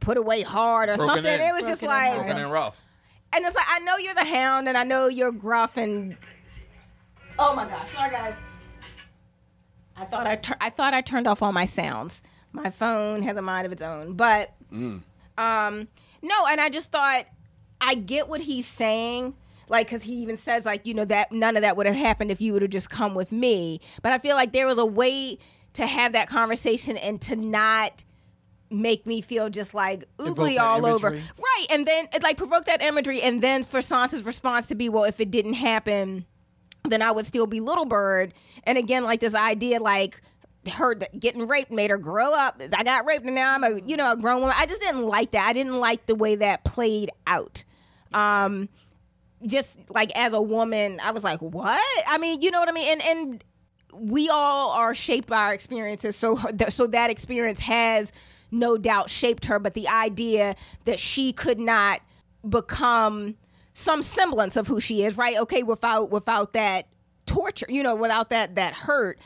put 0.01 0.17
away 0.17 0.41
hard 0.41 0.89
or 0.89 0.97
Broken 0.97 1.15
something. 1.15 1.33
in. 1.33 1.39
It 1.39 1.53
was 1.53 1.65
just 1.65 1.81
Broken 1.81 1.97
in 1.97 2.09
like, 2.09 2.17
Broken 2.17 2.43
and 2.43 2.51
rough. 2.51 2.81
and 3.33 3.45
it's 3.45 3.55
like 3.55 3.65
I 3.69 3.79
know 3.79 3.95
you're 3.95 4.13
the 4.13 4.25
Hound, 4.25 4.67
and 4.67 4.77
I 4.77 4.83
know 4.83 5.07
you're 5.07 5.31
gruff 5.31 5.77
and. 5.77 6.17
Oh 7.39 7.55
my 7.55 7.65
gosh! 7.65 7.93
Sorry 7.93 8.11
guys. 8.11 8.33
I 9.95 10.03
thought 10.03 10.27
I 10.27 10.35
tur- 10.35 10.57
I 10.59 10.69
thought 10.69 10.93
I 10.93 10.99
turned 10.99 11.27
off 11.27 11.41
all 11.41 11.53
my 11.53 11.65
sounds. 11.65 12.21
My 12.51 12.69
phone 12.69 13.21
has 13.21 13.37
a 13.37 13.41
mind 13.41 13.65
of 13.65 13.71
its 13.71 13.81
own, 13.81 14.13
but 14.13 14.53
um, 15.37 15.87
no, 16.21 16.45
and 16.49 16.59
I 16.59 16.69
just 16.69 16.91
thought 16.91 17.25
I 17.79 17.95
get 17.95 18.27
what 18.27 18.41
he's 18.41 18.65
saying. 18.65 19.35
Like, 19.69 19.89
cause 19.89 20.03
he 20.03 20.13
even 20.13 20.37
says, 20.37 20.65
like, 20.65 20.85
you 20.85 20.93
know, 20.93 21.05
that 21.05 21.31
none 21.31 21.57
of 21.57 21.61
that 21.61 21.75
would 21.75 21.85
have 21.85 21.95
happened 21.95 22.31
if 22.31 22.39
you 22.39 22.53
would 22.53 22.61
have 22.61 22.71
just 22.71 22.89
come 22.89 23.15
with 23.15 23.33
me. 23.33 23.81
But 24.01 24.13
I 24.13 24.17
feel 24.17 24.35
like 24.35 24.53
there 24.53 24.65
was 24.65 24.77
a 24.77 24.85
way 24.85 25.37
to 25.73 25.85
have 25.85 26.13
that 26.13 26.29
conversation 26.29 26.95
and 26.97 27.21
to 27.23 27.35
not 27.35 28.05
make 28.69 29.05
me 29.05 29.21
feel 29.21 29.49
just 29.49 29.73
like 29.73 30.05
oogly 30.17 30.57
all 30.57 30.85
over. 30.85 31.11
Right. 31.11 31.65
And 31.69 31.85
then 31.85 32.07
it 32.13 32.23
like 32.23 32.37
provoke 32.37 32.65
that 32.65 32.81
imagery 32.81 33.21
and 33.21 33.41
then 33.41 33.63
for 33.63 33.79
Sansa's 33.79 34.23
response 34.23 34.65
to 34.67 34.75
be, 34.75 34.89
well, 34.89 35.03
if 35.03 35.19
it 35.19 35.31
didn't 35.31 35.53
happen, 35.53 36.25
then 36.85 37.01
I 37.01 37.11
would 37.11 37.25
still 37.25 37.47
be 37.47 37.59
Little 37.59 37.85
Bird. 37.85 38.33
And 38.63 38.77
again, 38.77 39.03
like 39.03 39.19
this 39.19 39.35
idea 39.35 39.79
like 39.79 40.21
her 40.69 40.95
that 40.95 41.19
getting 41.19 41.47
raped 41.47 41.71
made 41.71 41.89
her 41.89 41.97
grow 41.97 42.33
up. 42.33 42.61
I 42.75 42.83
got 42.83 43.05
raped 43.05 43.25
and 43.25 43.35
now 43.35 43.53
I'm 43.53 43.63
a 43.63 43.79
you 43.85 43.97
know 43.97 44.11
a 44.11 44.17
grown 44.17 44.41
woman. 44.41 44.55
I 44.57 44.65
just 44.65 44.81
didn't 44.81 45.03
like 45.03 45.31
that. 45.31 45.47
I 45.47 45.53
didn't 45.53 45.77
like 45.77 46.05
the 46.05 46.15
way 46.15 46.35
that 46.35 46.63
played 46.63 47.09
out. 47.25 47.63
Um 48.13 48.69
just 49.45 49.79
like 49.89 50.15
as 50.17 50.33
a 50.33 50.41
woman, 50.41 50.99
I 51.03 51.11
was 51.11 51.23
like, 51.23 51.39
what? 51.41 52.05
I 52.07 52.17
mean, 52.17 52.41
you 52.41 52.51
know 52.51 52.59
what 52.59 52.69
I 52.69 52.71
mean? 52.71 52.91
And 52.93 53.01
and 53.03 53.43
we 53.93 54.29
all 54.29 54.71
are 54.71 54.93
shaped 54.93 55.27
by 55.27 55.37
our 55.37 55.53
experiences. 55.53 56.15
So 56.15 56.37
so 56.69 56.87
that 56.87 57.09
experience 57.09 57.59
has 57.59 58.11
no 58.51 58.77
doubt 58.77 59.09
shaped 59.09 59.45
her. 59.45 59.59
But 59.59 59.73
the 59.73 59.87
idea 59.87 60.55
that 60.85 60.99
she 60.99 61.33
could 61.33 61.59
not 61.59 62.01
become 62.47 63.35
some 63.73 64.01
semblance 64.01 64.55
of 64.55 64.67
who 64.67 64.79
she 64.79 65.03
is, 65.03 65.17
right? 65.17 65.37
Okay, 65.37 65.63
without 65.63 66.09
without 66.09 66.53
that 66.53 66.87
torture, 67.25 67.67
you 67.69 67.83
know, 67.83 67.95
without 67.95 68.29
that 68.31 68.55
that 68.55 68.73
hurt. 68.73 69.19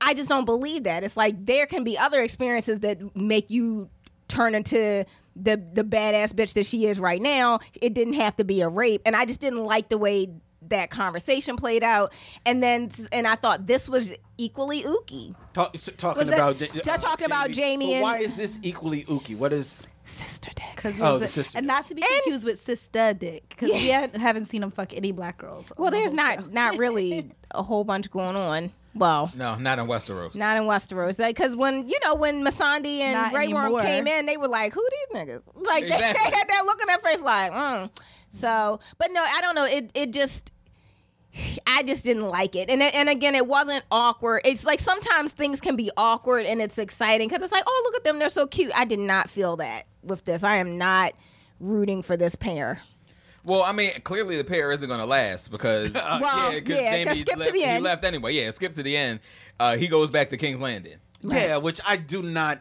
I 0.00 0.14
just 0.14 0.28
don't 0.28 0.44
believe 0.44 0.84
that. 0.84 1.04
It's 1.04 1.16
like 1.16 1.44
there 1.46 1.66
can 1.66 1.84
be 1.84 1.98
other 1.98 2.20
experiences 2.20 2.80
that 2.80 3.16
make 3.16 3.50
you 3.50 3.88
turn 4.28 4.54
into 4.54 5.04
the 5.36 5.62
the 5.72 5.84
badass 5.84 6.32
bitch 6.32 6.54
that 6.54 6.66
she 6.66 6.86
is 6.86 6.98
right 7.00 7.20
now. 7.22 7.60
It 7.80 7.94
didn't 7.94 8.14
have 8.14 8.36
to 8.36 8.44
be 8.44 8.60
a 8.60 8.68
rape, 8.68 9.02
and 9.06 9.14
I 9.16 9.24
just 9.24 9.40
didn't 9.40 9.64
like 9.64 9.88
the 9.88 9.98
way 9.98 10.28
that 10.68 10.90
conversation 10.90 11.56
played 11.56 11.82
out. 11.82 12.12
And 12.44 12.62
then 12.62 12.90
and 13.12 13.26
I 13.26 13.36
thought 13.36 13.66
this 13.66 13.88
was 13.88 14.14
equally 14.36 14.82
ooky. 14.82 15.34
Talk, 15.54 15.74
s- 15.74 15.88
talking 15.96 16.26
But 16.26 16.34
about 16.34 16.58
that- 16.58 16.74
Ja- 16.74 16.82
just 16.82 17.04
uh, 17.04 17.08
talking 17.08 17.26
about 17.26 17.50
Jamie 17.50 17.86
But 17.86 17.92
and- 17.94 18.02
why 18.02 18.18
is 18.18 18.34
this 18.34 18.58
equally 18.62 19.04
ooky? 19.04 19.36
What 19.36 19.52
is? 19.52 19.86
Sister 20.04 20.50
dick. 20.54 20.94
Oh, 21.00 21.18
the 21.18 21.24
a- 21.24 21.28
sister 21.28 21.58
and 21.58 21.64
dick. 21.66 21.68
not 21.74 21.88
to 21.88 21.94
be 21.94 22.02
confused 22.02 22.44
with 22.44 22.60
sister 22.60 23.12
dick, 23.14 23.48
because 23.50 23.70
we 23.70 23.88
haven't, 23.88 24.18
haven't 24.20 24.44
seen 24.46 24.62
him 24.62 24.70
fuck 24.70 24.92
any 24.94 25.12
black 25.12 25.38
girls. 25.38 25.70
Well, 25.76 25.86
on 25.88 25.92
the 25.92 25.98
there's 25.98 26.12
not 26.12 26.40
show. 26.40 26.46
not 26.50 26.76
really 26.78 27.30
a 27.52 27.62
whole 27.62 27.84
bunch 27.84 28.10
going 28.10 28.36
on. 28.36 28.72
Well, 28.94 29.32
No, 29.36 29.54
not 29.56 29.78
in 29.78 29.86
Westeros. 29.86 30.34
Not 30.34 30.56
in 30.56 30.64
Westeros, 30.64 31.16
because 31.16 31.54
when 31.54 31.88
you 31.88 31.98
know 32.02 32.14
when 32.14 32.44
Missandei 32.44 33.00
and 33.00 33.14
Not 33.14 33.32
Grey 33.32 33.52
Worm 33.52 33.80
came 33.80 34.06
in, 34.06 34.26
they 34.26 34.36
were 34.36 34.48
like, 34.48 34.72
"Who 34.72 34.86
these 34.90 35.20
niggas?" 35.20 35.42
Like 35.54 35.84
they, 35.84 35.90
they 35.90 35.96
had 35.96 36.48
that 36.48 36.62
look 36.64 36.80
on 36.80 36.86
their 36.88 36.98
face, 36.98 37.20
like, 37.20 37.52
mm. 37.52 37.90
so. 38.30 38.80
But 38.96 39.10
no, 39.12 39.22
I 39.22 39.40
don't 39.40 39.54
know. 39.54 39.64
It 39.64 39.90
it 39.94 40.12
just. 40.12 40.52
I 41.66 41.82
just 41.82 42.04
didn't 42.04 42.26
like 42.26 42.56
it, 42.56 42.70
and 42.70 42.82
and 42.82 43.08
again, 43.08 43.34
it 43.34 43.46
wasn't 43.46 43.84
awkward. 43.90 44.40
It's 44.44 44.64
like 44.64 44.80
sometimes 44.80 45.32
things 45.32 45.60
can 45.60 45.76
be 45.76 45.90
awkward 45.96 46.46
and 46.46 46.60
it's 46.60 46.78
exciting 46.78 47.28
because 47.28 47.42
it's 47.42 47.52
like, 47.52 47.64
oh, 47.66 47.82
look 47.84 47.96
at 47.96 48.04
them, 48.04 48.18
they're 48.18 48.30
so 48.30 48.46
cute. 48.46 48.72
I 48.74 48.86
did 48.86 48.98
not 48.98 49.28
feel 49.28 49.56
that 49.58 49.86
with 50.02 50.24
this. 50.24 50.42
I 50.42 50.56
am 50.56 50.78
not 50.78 51.12
rooting 51.60 52.02
for 52.02 52.16
this 52.16 52.34
pair. 52.34 52.80
Well, 53.48 53.62
I 53.64 53.72
mean, 53.72 53.90
clearly 54.04 54.36
the 54.36 54.44
pair 54.44 54.70
isn't 54.72 54.86
going 54.86 55.00
to 55.00 55.06
last 55.06 55.50
because 55.50 55.92
Well, 55.94 56.52
yeah, 56.52 56.60
'cause 56.60 56.68
yeah, 56.76 57.04
'cause 57.04 57.06
Jaime 57.06 57.14
skip 57.20 57.26
to 57.34 57.38
left, 57.40 57.52
the 57.52 57.58
he 57.58 57.64
end. 57.64 57.82
left 57.84 58.04
anyway. 58.04 58.34
Yeah, 58.34 58.50
skip 58.50 58.74
to 58.74 58.82
the 58.82 58.96
end. 58.96 59.20
Uh, 59.58 59.76
he 59.76 59.88
goes 59.88 60.10
back 60.10 60.30
to 60.30 60.36
King's 60.36 60.60
Landing. 60.60 60.98
Yeah, 61.22 61.56
which 61.56 61.80
I 61.84 61.96
do 61.96 62.22
not. 62.22 62.60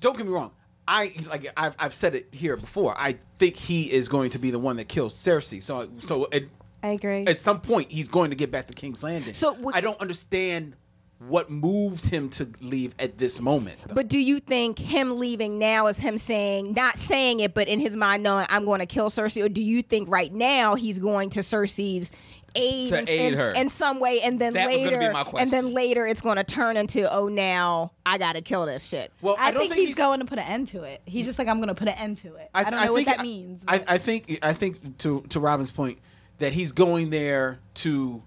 Don't 0.00 0.16
get 0.16 0.26
me 0.26 0.32
wrong. 0.32 0.50
I 0.88 1.12
like 1.28 1.48
I've, 1.56 1.74
I've 1.78 1.94
said 1.94 2.14
it 2.14 2.28
here 2.32 2.56
before. 2.56 2.94
I 2.98 3.18
think 3.38 3.56
he 3.56 3.92
is 3.92 4.08
going 4.08 4.30
to 4.30 4.38
be 4.38 4.50
the 4.50 4.58
one 4.58 4.76
that 4.76 4.88
kills 4.88 5.14
Cersei. 5.14 5.62
So 5.62 5.88
so 5.98 6.26
at, 6.32 6.44
I 6.82 6.88
agree. 6.88 7.26
at 7.26 7.40
some 7.40 7.60
point 7.60 7.90
he's 7.92 8.08
going 8.08 8.30
to 8.30 8.36
get 8.36 8.50
back 8.50 8.66
to 8.68 8.72
King's 8.74 9.02
Landing. 9.02 9.34
So 9.34 9.52
would- 9.54 9.74
I 9.74 9.80
don't 9.80 10.00
understand 10.00 10.74
what 11.18 11.50
moved 11.50 12.06
him 12.10 12.28
to 12.28 12.48
leave 12.60 12.94
at 12.98 13.16
this 13.18 13.40
moment. 13.40 13.78
though. 13.86 13.94
But 13.94 14.08
do 14.08 14.18
you 14.18 14.38
think 14.38 14.78
him 14.78 15.18
leaving 15.18 15.58
now 15.58 15.86
is 15.86 15.96
him 15.96 16.18
saying, 16.18 16.74
not 16.74 16.98
saying 16.98 17.40
it, 17.40 17.54
but 17.54 17.68
in 17.68 17.80
his 17.80 17.96
mind 17.96 18.22
knowing 18.22 18.46
I'm 18.50 18.64
going 18.66 18.80
to 18.80 18.86
kill 18.86 19.08
Cersei, 19.10 19.42
or 19.44 19.48
do 19.48 19.62
you 19.62 19.82
think 19.82 20.10
right 20.10 20.32
now 20.32 20.74
he's 20.74 20.98
going 20.98 21.30
to 21.30 21.40
Cersei's 21.40 22.10
aid, 22.54 22.88
To 22.90 22.98
in, 23.00 23.08
aid 23.08 23.32
in- 23.32 23.38
her. 23.38 23.52
in 23.52 23.68
some 23.70 23.98
way, 23.98 24.20
and 24.20 24.38
then 24.38 24.52
That 24.52 24.68
was 24.68 24.76
later, 24.76 24.98
be 24.98 25.08
my 25.10 25.24
and 25.38 25.50
then 25.50 25.72
later 25.72 26.06
it's 26.06 26.20
going 26.20 26.36
to 26.36 26.44
turn 26.44 26.76
into, 26.76 27.10
oh, 27.12 27.28
now 27.28 27.92
I 28.04 28.18
got 28.18 28.34
to 28.34 28.42
kill 28.42 28.66
this 28.66 28.84
shit. 28.84 29.10
well, 29.22 29.36
I, 29.38 29.50
don't 29.52 29.60
think, 29.68 29.74
he's, 29.74 29.94
going 29.96 30.20
to 30.20 30.26
put 30.26 30.38
an 30.38 30.44
end 30.46 30.68
to 30.68 30.82
it. 30.82 31.00
He's 31.06 31.24
just 31.26 31.38
like, 31.38 31.48
I'm 31.48 31.58
going 31.58 31.68
to 31.68 31.74
put 31.74 31.88
an 31.88 31.94
end 31.94 32.18
to 32.18 32.34
it. 32.34 32.50
I, 32.54 32.62
th- 32.64 32.74
don't 32.74 32.84
know 32.84 32.92
what 32.92 32.96
think- 33.04 33.08
that 33.16 33.22
means. 33.22 33.64
I, 33.66 33.84
I 33.88 33.98
think 33.98 34.38
I 34.42 34.52
think 34.52 34.98
to 34.98 35.22
to 35.30 35.40
Robin's 35.40 35.70
point 35.70 35.98
that 36.38 36.52
he's 36.52 36.72
going 36.72 37.08
there 37.10 37.58
to 37.74 38.22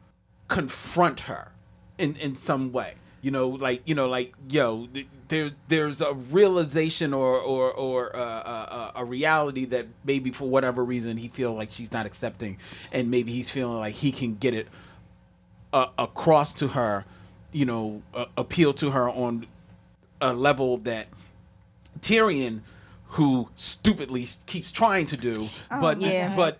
confront 0.47 1.21
her 1.21 1.51
in 1.99 2.15
in 2.15 2.35
some 2.35 2.71
way. 2.71 2.95
You 3.21 3.31
know, 3.31 3.49
like 3.49 3.81
you 3.85 3.95
know, 3.95 4.07
like 4.07 4.33
yo, 4.49 4.87
there 5.27 5.51
there's 5.67 5.99
a 6.01 6.13
realization 6.13 7.13
or 7.13 7.37
or 7.37 7.71
or 7.71 8.15
uh, 8.15 8.19
uh, 8.19 8.91
a 8.95 9.05
reality 9.05 9.65
that 9.65 9.87
maybe 10.05 10.31
for 10.31 10.49
whatever 10.49 10.83
reason 10.83 11.17
he 11.17 11.27
feels 11.27 11.57
like 11.57 11.69
she's 11.71 11.91
not 11.91 12.05
accepting, 12.05 12.57
and 12.93 13.11
maybe 13.11 13.31
he's 13.33 13.51
feeling 13.51 13.77
like 13.77 13.95
he 13.95 14.13
can 14.13 14.35
get 14.35 14.53
it 14.53 14.69
uh, 15.73 15.87
across 15.97 16.53
to 16.53 16.69
her, 16.69 17.05
you 17.51 17.65
know, 17.65 18.01
uh, 18.13 18.25
appeal 18.37 18.73
to 18.75 18.91
her 18.91 19.09
on 19.09 19.45
a 20.21 20.33
level 20.33 20.77
that 20.77 21.07
Tyrion, 21.99 22.61
who 23.09 23.49
stupidly 23.55 24.25
keeps 24.45 24.71
trying 24.71 25.05
to 25.07 25.17
do, 25.17 25.49
but 25.69 25.99
yeah. 25.99 26.33
but 26.37 26.57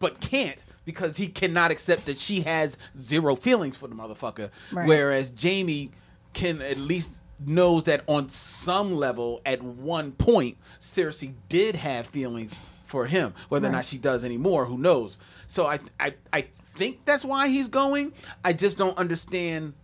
but 0.00 0.20
can't 0.20 0.64
because 0.84 1.16
he 1.16 1.28
cannot 1.28 1.70
accept 1.70 2.06
that 2.06 2.18
she 2.18 2.40
has 2.42 2.76
zero 3.00 3.36
feelings 3.36 3.76
for 3.76 3.88
the 3.88 3.94
motherfucker. 3.94 4.50
Right. 4.72 4.86
Whereas 4.86 5.32
Jaime 5.40 5.90
can 6.32 6.62
at 6.62 6.78
least 6.78 7.22
knows 7.46 7.84
that 7.84 8.02
on 8.06 8.28
some 8.28 8.94
level, 8.94 9.40
at 9.44 9.62
one 9.62 10.12
point, 10.12 10.56
Cersei 10.80 11.34
did 11.48 11.76
have 11.76 12.06
feelings 12.06 12.58
for 12.86 13.06
him. 13.06 13.34
Whether 13.48 13.68
or 13.68 13.72
not 13.72 13.84
she 13.84 13.98
does 13.98 14.24
anymore, 14.24 14.66
who 14.66 14.78
knows? 14.78 15.18
So 15.46 15.66
I 15.66 15.80
I 15.98 16.14
I 16.32 16.46
think 16.76 17.04
that's 17.04 17.24
why 17.24 17.48
he's 17.48 17.68
going. 17.68 18.12
I 18.44 18.52
just 18.52 18.78
don't 18.78 18.96
understand. 18.98 19.74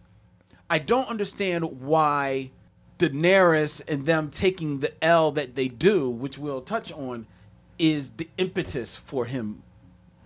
I 0.71 0.79
don't 0.79 1.09
understand 1.09 1.81
why 1.81 2.51
Daenerys 2.99 3.83
and 3.89 4.05
them 4.05 4.31
taking 4.31 4.81
the 4.81 4.93
L 5.03 5.31
that 5.33 5.55
they 5.55 5.69
do, 5.69 6.11
which 6.11 6.37
we'll 6.37 6.61
touch 6.61 6.93
on, 6.93 7.27
is 7.79 8.11
the 8.11 8.29
impetus 8.37 8.97
for 8.97 9.25
him 9.25 9.63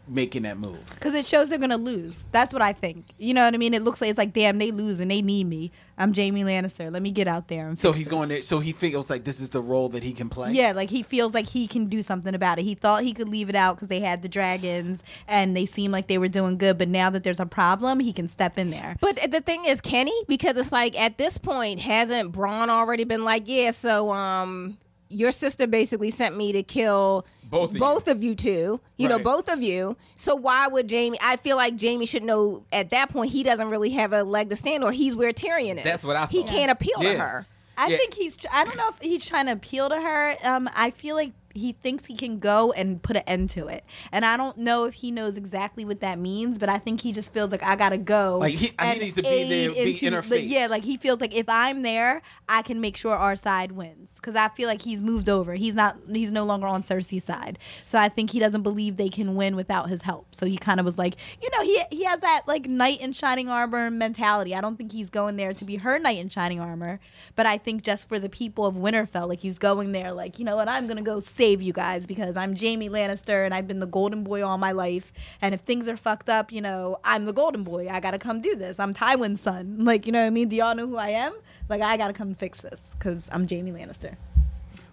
making 0.08 0.42
that 0.42 0.58
move. 0.58 0.78
Because 0.94 1.14
it 1.14 1.26
shows 1.26 1.48
they're 1.48 1.58
gonna 1.58 1.76
lose. 1.76 2.26
That's 2.32 2.52
what 2.52 2.60
I 2.62 2.72
think. 2.72 3.06
You 3.18 3.34
know 3.34 3.44
what 3.44 3.54
I 3.54 3.56
mean? 3.56 3.72
It 3.72 3.82
looks 3.82 4.00
like 4.00 4.10
it's 4.10 4.18
like, 4.18 4.32
damn, 4.32 4.58
they 4.58 4.70
lose 4.70 4.98
and 5.00 5.10
they 5.10 5.22
need 5.22 5.44
me. 5.44 5.70
I'm 5.96 6.12
Jaime 6.12 6.42
Lannister. 6.42 6.92
Let 6.92 7.02
me 7.02 7.12
get 7.12 7.28
out 7.28 7.46
there. 7.48 7.68
And 7.68 7.78
So 7.78 7.92
he's 7.92 8.06
this. 8.06 8.08
going 8.08 8.28
there. 8.28 8.42
So 8.42 8.58
he 8.58 8.72
feels 8.72 9.08
like 9.08 9.22
this 9.24 9.40
is 9.40 9.50
the 9.50 9.60
role 9.60 9.88
that 9.90 10.02
he 10.02 10.12
can 10.12 10.28
play. 10.28 10.52
Yeah, 10.52 10.72
like 10.72 10.90
he 10.90 11.02
feels 11.02 11.34
like 11.34 11.46
he 11.48 11.66
can 11.66 11.86
do 11.86 12.02
something 12.02 12.34
about 12.34 12.58
it. 12.58 12.62
He 12.64 12.74
thought 12.74 13.04
he 13.04 13.12
could 13.12 13.28
leave 13.28 13.48
it 13.48 13.54
out 13.54 13.76
because 13.76 13.88
they 13.88 14.00
had 14.00 14.22
the 14.22 14.28
dragons 14.28 15.02
and 15.28 15.56
they 15.56 15.66
seemed 15.66 15.92
like 15.92 16.08
they 16.08 16.18
were 16.18 16.28
doing 16.28 16.58
good. 16.58 16.78
But 16.78 16.88
now 16.88 17.08
that 17.10 17.22
there's 17.22 17.40
a 17.40 17.46
problem, 17.46 18.00
he 18.00 18.12
can 18.12 18.26
step 18.26 18.58
in 18.58 18.70
there. 18.70 18.96
But 19.00 19.30
the 19.30 19.40
thing 19.40 19.64
is, 19.66 19.80
Kenny, 19.80 20.24
because 20.26 20.56
it's 20.56 20.72
like 20.72 20.98
at 20.98 21.18
this 21.18 21.38
point, 21.38 21.78
hasn't 21.80 22.32
Bronn 22.32 22.68
already 22.70 23.04
been 23.04 23.24
like, 23.24 23.44
yeah, 23.46 23.70
so 23.70 24.10
um, 24.12 24.78
your 25.12 25.32
sister 25.32 25.66
basically 25.66 26.10
sent 26.10 26.36
me 26.36 26.52
to 26.52 26.62
kill 26.62 27.26
Both 27.44 27.70
of 27.70 28.06
you. 28.06 28.12
of 28.12 28.22
you 28.24 28.34
two, 28.34 28.80
you 28.96 29.08
know, 29.08 29.18
both 29.18 29.48
of 29.48 29.62
you. 29.62 29.96
So 30.16 30.34
why 30.34 30.66
would 30.66 30.90
Jaime? 30.90 31.18
I 31.22 31.36
feel 31.36 31.56
like 31.56 31.80
Jaime 31.80 32.06
should 32.06 32.22
know 32.24 32.64
at 32.72 32.90
that 32.90 33.10
point 33.10 33.30
he 33.30 33.42
doesn't 33.42 33.68
really 33.68 33.90
have 33.90 34.12
a 34.12 34.22
leg 34.24 34.50
to 34.50 34.56
stand, 34.56 34.82
on. 34.84 34.92
he's 34.92 35.14
where 35.14 35.32
Tyrion 35.32 35.76
is. 35.78 35.84
That's 35.84 36.04
what 36.04 36.16
I 36.16 36.26
He 36.26 36.40
thought. 36.42 36.50
can't 36.50 36.70
appeal 36.70 36.98
to 37.00 37.14
her. 37.18 37.46
I 37.76 37.88
Yeah. 37.88 37.96
think 37.96 38.14
he's. 38.14 38.36
I 38.52 38.64
don't 38.64 38.76
know 38.76 38.88
if 38.90 38.98
he's 39.00 39.24
trying 39.24 39.46
to 39.46 39.52
appeal 39.52 39.88
to 39.88 39.98
her. 40.00 40.36
Um, 40.44 40.68
I 40.74 40.90
feel 40.90 41.14
like 41.16 41.32
he 41.54 41.72
thinks 41.72 42.06
he 42.06 42.14
can 42.16 42.38
go 42.38 42.72
and 42.72 43.02
put 43.02 43.16
an 43.16 43.22
end 43.26 43.50
to 43.50 43.68
it, 43.68 43.84
and 44.10 44.24
I 44.24 44.36
don't 44.36 44.56
know 44.58 44.84
if 44.84 44.94
he 44.94 45.10
knows 45.10 45.36
exactly 45.36 45.84
what 45.84 46.00
that 46.00 46.18
means. 46.18 46.58
But 46.58 46.68
I 46.68 46.78
think 46.78 47.00
he 47.00 47.12
just 47.12 47.32
feels 47.32 47.50
like 47.50 47.62
I 47.62 47.76
gotta 47.76 47.98
go. 47.98 48.38
Like, 48.40 48.54
he- 48.54 48.72
he 48.80 48.98
needs 48.98 49.14
to 49.14 49.22
be 49.22 49.28
there, 49.48 49.68
be 49.70 49.92
the- 49.92 50.06
interface. 50.06 50.48
yeah, 50.48 50.66
like 50.66 50.84
he 50.84 50.96
feels 50.96 51.20
like 51.20 51.34
if 51.34 51.48
I'm 51.48 51.82
there, 51.82 52.22
I 52.48 52.62
can 52.62 52.80
make 52.80 52.96
sure 52.96 53.14
our 53.14 53.36
side 53.36 53.72
wins 53.72 54.12
because 54.16 54.34
I 54.34 54.48
feel 54.48 54.68
like 54.68 54.82
he's 54.82 55.00
moved 55.02 55.28
over. 55.28 55.54
He's 55.54 55.74
not. 55.74 55.96
He's 56.10 56.32
no 56.32 56.44
longer 56.44 56.66
on 56.66 56.82
Cersei's 56.82 57.24
side. 57.24 57.58
So 57.86 57.98
I 57.98 58.08
think 58.08 58.30
he 58.30 58.38
doesn't 58.38 58.62
believe 58.62 58.96
they 58.96 59.08
can 59.08 59.34
win 59.34 59.56
without 59.56 59.88
his 59.88 60.02
help. 60.02 60.34
So 60.34 60.46
he 60.46 60.56
kind 60.56 60.80
of 60.80 60.86
was 60.86 60.98
like, 60.98 61.16
you 61.42 61.48
know, 61.50 61.62
he 61.62 61.82
he 61.90 62.04
has 62.04 62.20
that 62.20 62.42
like 62.46 62.66
knight 62.68 63.00
in 63.00 63.12
shining 63.12 63.48
armor 63.48 63.90
mentality. 63.90 64.54
I 64.54 64.60
don't 64.60 64.76
think 64.76 64.92
he's 64.92 65.10
going 65.10 65.36
there 65.36 65.52
to 65.52 65.64
be 65.64 65.76
her 65.76 65.98
knight 65.98 66.18
in 66.18 66.28
shining 66.28 66.60
armor, 66.60 67.00
but 67.36 67.46
I 67.46 67.58
think 67.58 67.82
just 67.82 68.08
for 68.08 68.18
the 68.18 68.28
people 68.28 68.64
of 68.66 68.74
Winterfell, 68.74 69.28
like 69.28 69.40
he's 69.40 69.58
going 69.58 69.92
there, 69.92 70.12
like 70.12 70.38
you 70.38 70.44
know 70.44 70.56
what, 70.56 70.68
I'm 70.68 70.86
gonna 70.86 71.02
go 71.02 71.20
save 71.42 71.60
you 71.60 71.72
guys 71.72 72.06
because 72.06 72.36
I'm 72.36 72.54
Jaime 72.56 72.88
Lannister 72.88 73.44
and 73.44 73.52
I've 73.52 73.66
been 73.66 73.80
the 73.80 73.86
golden 73.86 74.22
boy 74.22 74.44
all 74.44 74.58
my 74.58 74.70
life. 74.70 75.12
And 75.40 75.52
if 75.52 75.62
things 75.62 75.88
are 75.88 75.96
fucked 75.96 76.28
up, 76.28 76.52
you 76.52 76.60
know, 76.60 77.00
I'm 77.02 77.24
the 77.24 77.32
golden 77.32 77.64
boy. 77.64 77.88
I 77.88 77.98
gotta 77.98 78.18
come 78.18 78.40
do 78.40 78.54
this. 78.54 78.78
I'm 78.78 78.94
Tywin's 78.94 79.40
son. 79.40 79.78
Like 79.92 80.06
you 80.06 80.12
know 80.12 80.20
what 80.20 80.26
I 80.26 80.30
mean? 80.30 80.48
Do 80.48 80.54
y'all 80.54 80.76
know 80.76 80.86
who 80.86 80.96
I 80.96 81.08
am? 81.08 81.34
Like 81.68 81.80
I 81.82 81.96
gotta 81.96 82.12
come 82.12 82.36
fix 82.36 82.60
this 82.60 82.94
because 82.96 83.28
I'm 83.32 83.48
Jaime 83.48 83.72
Lannister. 83.72 84.14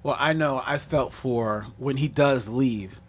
Well, 0.01 0.15
I 0.19 0.33
know 0.33 0.63
I 0.65 0.79
felt 0.79 1.13
for 1.13 1.67
when 1.77 1.97
he 1.97 2.07
does 2.07 2.49
leave. 2.49 2.99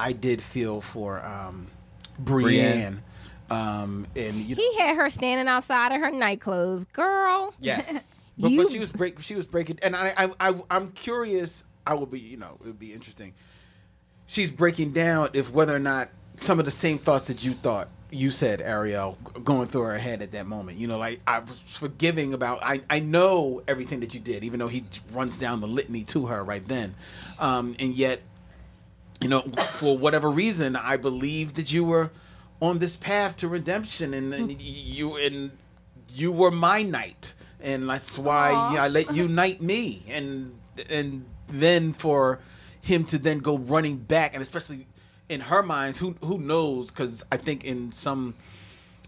I 0.00 0.12
did 0.12 0.42
feel 0.42 0.80
for 0.80 1.24
um, 1.24 1.68
Brienne. 2.18 3.02
Um, 3.48 4.08
and 4.16 4.34
you 4.34 4.56
know, 4.56 4.62
He 4.62 4.78
had 4.78 4.96
her 4.96 5.08
standing 5.08 5.46
outside 5.46 5.92
of 5.92 6.00
her 6.00 6.10
night 6.10 6.40
clothes, 6.40 6.84
girl. 6.92 7.54
Yes. 7.60 8.04
but, 8.38 8.50
you- 8.50 8.62
but 8.64 8.72
she 8.72 8.80
was 8.80 8.90
break. 8.90 9.20
She 9.20 9.36
was 9.36 9.46
breaking, 9.46 9.78
and 9.82 9.94
I, 9.94 10.12
I, 10.16 10.50
I, 10.50 10.54
I'm 10.70 10.90
curious. 10.92 11.62
I 11.88 11.94
will 11.94 12.06
be, 12.06 12.20
you 12.20 12.36
know, 12.36 12.58
it 12.60 12.66
would 12.66 12.78
be 12.78 12.92
interesting. 12.92 13.34
She's 14.26 14.50
breaking 14.50 14.92
down 14.92 15.30
if 15.32 15.50
whether 15.50 15.74
or 15.74 15.80
not 15.80 16.10
some 16.36 16.58
of 16.58 16.64
the 16.64 16.70
same 16.70 16.98
thoughts 16.98 17.26
that 17.28 17.42
you 17.42 17.54
thought 17.54 17.88
you 18.10 18.30
said, 18.30 18.60
Ariel, 18.62 19.18
going 19.44 19.68
through 19.68 19.82
her 19.82 19.98
head 19.98 20.22
at 20.22 20.32
that 20.32 20.46
moment. 20.46 20.78
You 20.78 20.86
know, 20.86 20.98
like 20.98 21.20
I 21.26 21.40
was 21.40 21.58
forgiving 21.66 22.32
about. 22.32 22.60
I, 22.62 22.82
I 22.88 23.00
know 23.00 23.62
everything 23.66 24.00
that 24.00 24.14
you 24.14 24.20
did, 24.20 24.44
even 24.44 24.60
though 24.60 24.68
he 24.68 24.84
runs 25.12 25.36
down 25.36 25.60
the 25.60 25.66
litany 25.66 26.04
to 26.04 26.26
her 26.26 26.42
right 26.44 26.66
then, 26.66 26.94
um, 27.38 27.74
and 27.78 27.94
yet 27.94 28.20
you 29.20 29.28
know, 29.28 29.42
for 29.72 29.98
whatever 29.98 30.30
reason, 30.30 30.76
I 30.76 30.96
believe 30.96 31.54
that 31.54 31.72
you 31.72 31.84
were 31.84 32.10
on 32.60 32.78
this 32.78 32.96
path 32.96 33.36
to 33.38 33.48
redemption, 33.48 34.14
and, 34.14 34.32
and 34.32 34.60
you 34.62 35.16
and 35.16 35.50
you 36.14 36.32
were 36.32 36.50
my 36.50 36.82
knight, 36.82 37.34
and 37.60 37.88
that's 37.88 38.16
why 38.16 38.50
I 38.50 38.88
let 38.88 39.14
you 39.14 39.28
knight 39.28 39.60
me, 39.60 40.02
and 40.08 40.58
and 40.88 41.24
then 41.50 41.92
for 41.92 42.40
him 42.80 43.04
to 43.06 43.18
then 43.18 43.38
go 43.38 43.58
running 43.58 43.96
back, 43.96 44.34
and 44.34 44.42
especially 44.42 44.86
in 45.28 45.40
her 45.42 45.62
mind, 45.62 45.96
who 45.96 46.16
who 46.22 46.38
knows? 46.38 46.90
Because 46.90 47.24
I 47.30 47.36
think 47.36 47.64
in 47.64 47.92
some 47.92 48.34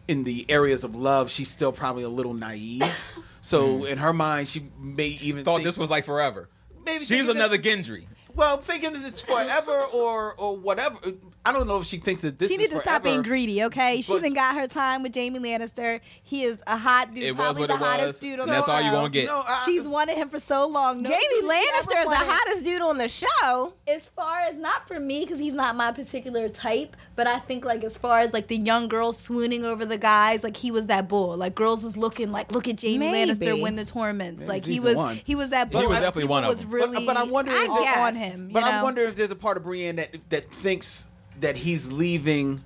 in 0.08 0.24
the 0.24 0.44
areas 0.48 0.84
of 0.84 0.96
love, 0.96 1.30
she's 1.30 1.48
still 1.48 1.72
probably 1.72 2.02
a 2.02 2.08
little 2.08 2.34
naive. 2.34 2.82
So 3.42 3.68
mm-hmm. 3.68 3.86
in 3.86 3.96
her 3.96 4.12
mind, 4.12 4.48
she 4.48 4.68
may 4.78 5.06
even 5.22 5.44
Thought 5.46 5.56
think- 5.56 5.64
this 5.68 5.78
was 5.78 5.88
like 5.88 6.04
forever. 6.04 6.50
Maybe 6.84 6.98
She's 6.98 7.08
thinking 7.08 7.26
that- 7.28 7.36
another 7.36 7.56
Gendry. 7.56 8.04
well, 8.34 8.58
thinking 8.58 8.92
that 8.92 9.02
it's 9.06 9.22
forever 9.22 9.80
or 9.94 10.34
or 10.36 10.58
whatever. 10.58 10.98
I 11.42 11.52
don't 11.52 11.66
know 11.66 11.78
if 11.80 11.86
she 11.86 11.96
thinks 11.96 12.20
that 12.20 12.38
this 12.38 12.50
is. 12.50 12.56
She 12.56 12.62
is 12.62 12.70
needs 12.70 12.82
to 12.82 12.86
stop 12.86 13.02
being 13.02 13.22
greedy, 13.22 13.62
okay? 13.64 14.02
She 14.02 14.12
But- 14.12 14.20
done 14.22 14.34
got 14.34 14.56
her 14.56 14.66
time 14.66 15.02
with 15.02 15.14
Jaime 15.14 15.38
Lannister. 15.38 16.00
He 16.22 16.44
is 16.44 16.58
a 16.66 16.76
hot 16.76 17.14
dude, 17.14 17.22
It 17.24 17.32
was 17.32 17.38
probably 17.42 17.60
what 17.62 17.68
the 17.68 17.74
it 17.76 17.80
was, 17.80 17.88
hottest 17.88 18.20
dude 18.20 18.40
on 18.40 18.48
and 18.48 18.50
that's 18.50 18.68
all 18.68 18.78
you 18.80 18.86
show. 18.88 18.92
gonna 18.92 19.08
get. 19.08 19.26
No, 19.26 19.42
I, 19.46 19.62
She's 19.64 19.88
wanted 19.88 20.18
him 20.18 20.28
for 20.28 20.38
so 20.38 20.66
long. 20.68 21.00
No 21.00 21.08
Jaime 21.10 21.48
Lannister 21.48 21.98
is 21.98 22.08
the 22.08 22.14
hottest 22.30 22.64
dude 22.64 22.82
on 22.82 22.98
the 22.98 23.08
show. 23.08 23.72
As 23.88 24.04
far 24.04 24.40
as 24.40 24.58
not 24.58 24.86
for 24.86 25.00
me, 25.00 25.20
because 25.24 25.38
he's 25.38 25.54
not 25.54 25.76
my 25.76 25.92
particular 25.92 26.50
type, 26.50 26.94
but 27.16 27.26
I 27.26 27.38
think 27.38 27.64
like 27.64 27.84
as 27.84 27.96
far 27.96 28.20
as 28.20 28.34
like 28.34 28.48
the 28.48 28.58
young 28.58 28.88
girls 28.88 29.18
swooning 29.18 29.64
over 29.64 29.86
the 29.86 29.98
guys, 29.98 30.44
like 30.44 30.58
he 30.58 30.70
was 30.70 30.88
that 30.88 31.08
bull. 31.08 31.38
Like 31.38 31.54
girls 31.54 31.82
was 31.82 31.96
looking 31.96 32.32
like, 32.32 32.52
look 32.52 32.68
at 32.68 32.82
Jaime 32.82 32.98
Maybe. 33.08 33.32
Lannister 33.32 33.62
win 33.62 33.76
the 33.76 33.86
tournaments. 33.86 34.40
Maybe 34.40 34.52
like 34.52 34.64
he 34.66 34.78
was, 34.78 34.94
one. 34.94 35.18
he 35.24 35.34
was 35.34 35.48
that 35.48 35.70
bull. 35.70 35.80
He 35.80 35.86
was 35.86 35.96
definitely 36.00 36.24
people 36.24 36.32
one 36.34 36.44
of 36.44 36.58
them. 36.58 36.68
But- 36.68 36.74
really 36.76 37.06
but 37.06 37.16
I'm 37.16 37.30
wondering 37.30 37.56
I 37.56 37.66
all 37.66 38.02
on 38.08 38.14
him. 38.14 38.48
you 38.48 38.52
But 38.52 38.64
I'm 38.64 38.82
wondering 38.82 39.08
if 39.08 39.16
there's 39.16 39.30
a 39.30 39.36
part 39.36 39.56
of 39.56 39.62
Brienne 39.62 39.96
that 39.96 40.14
that 40.28 40.52
thinks 40.54 41.06
that 41.40 41.56
he's 41.58 41.90
leaving 41.90 42.62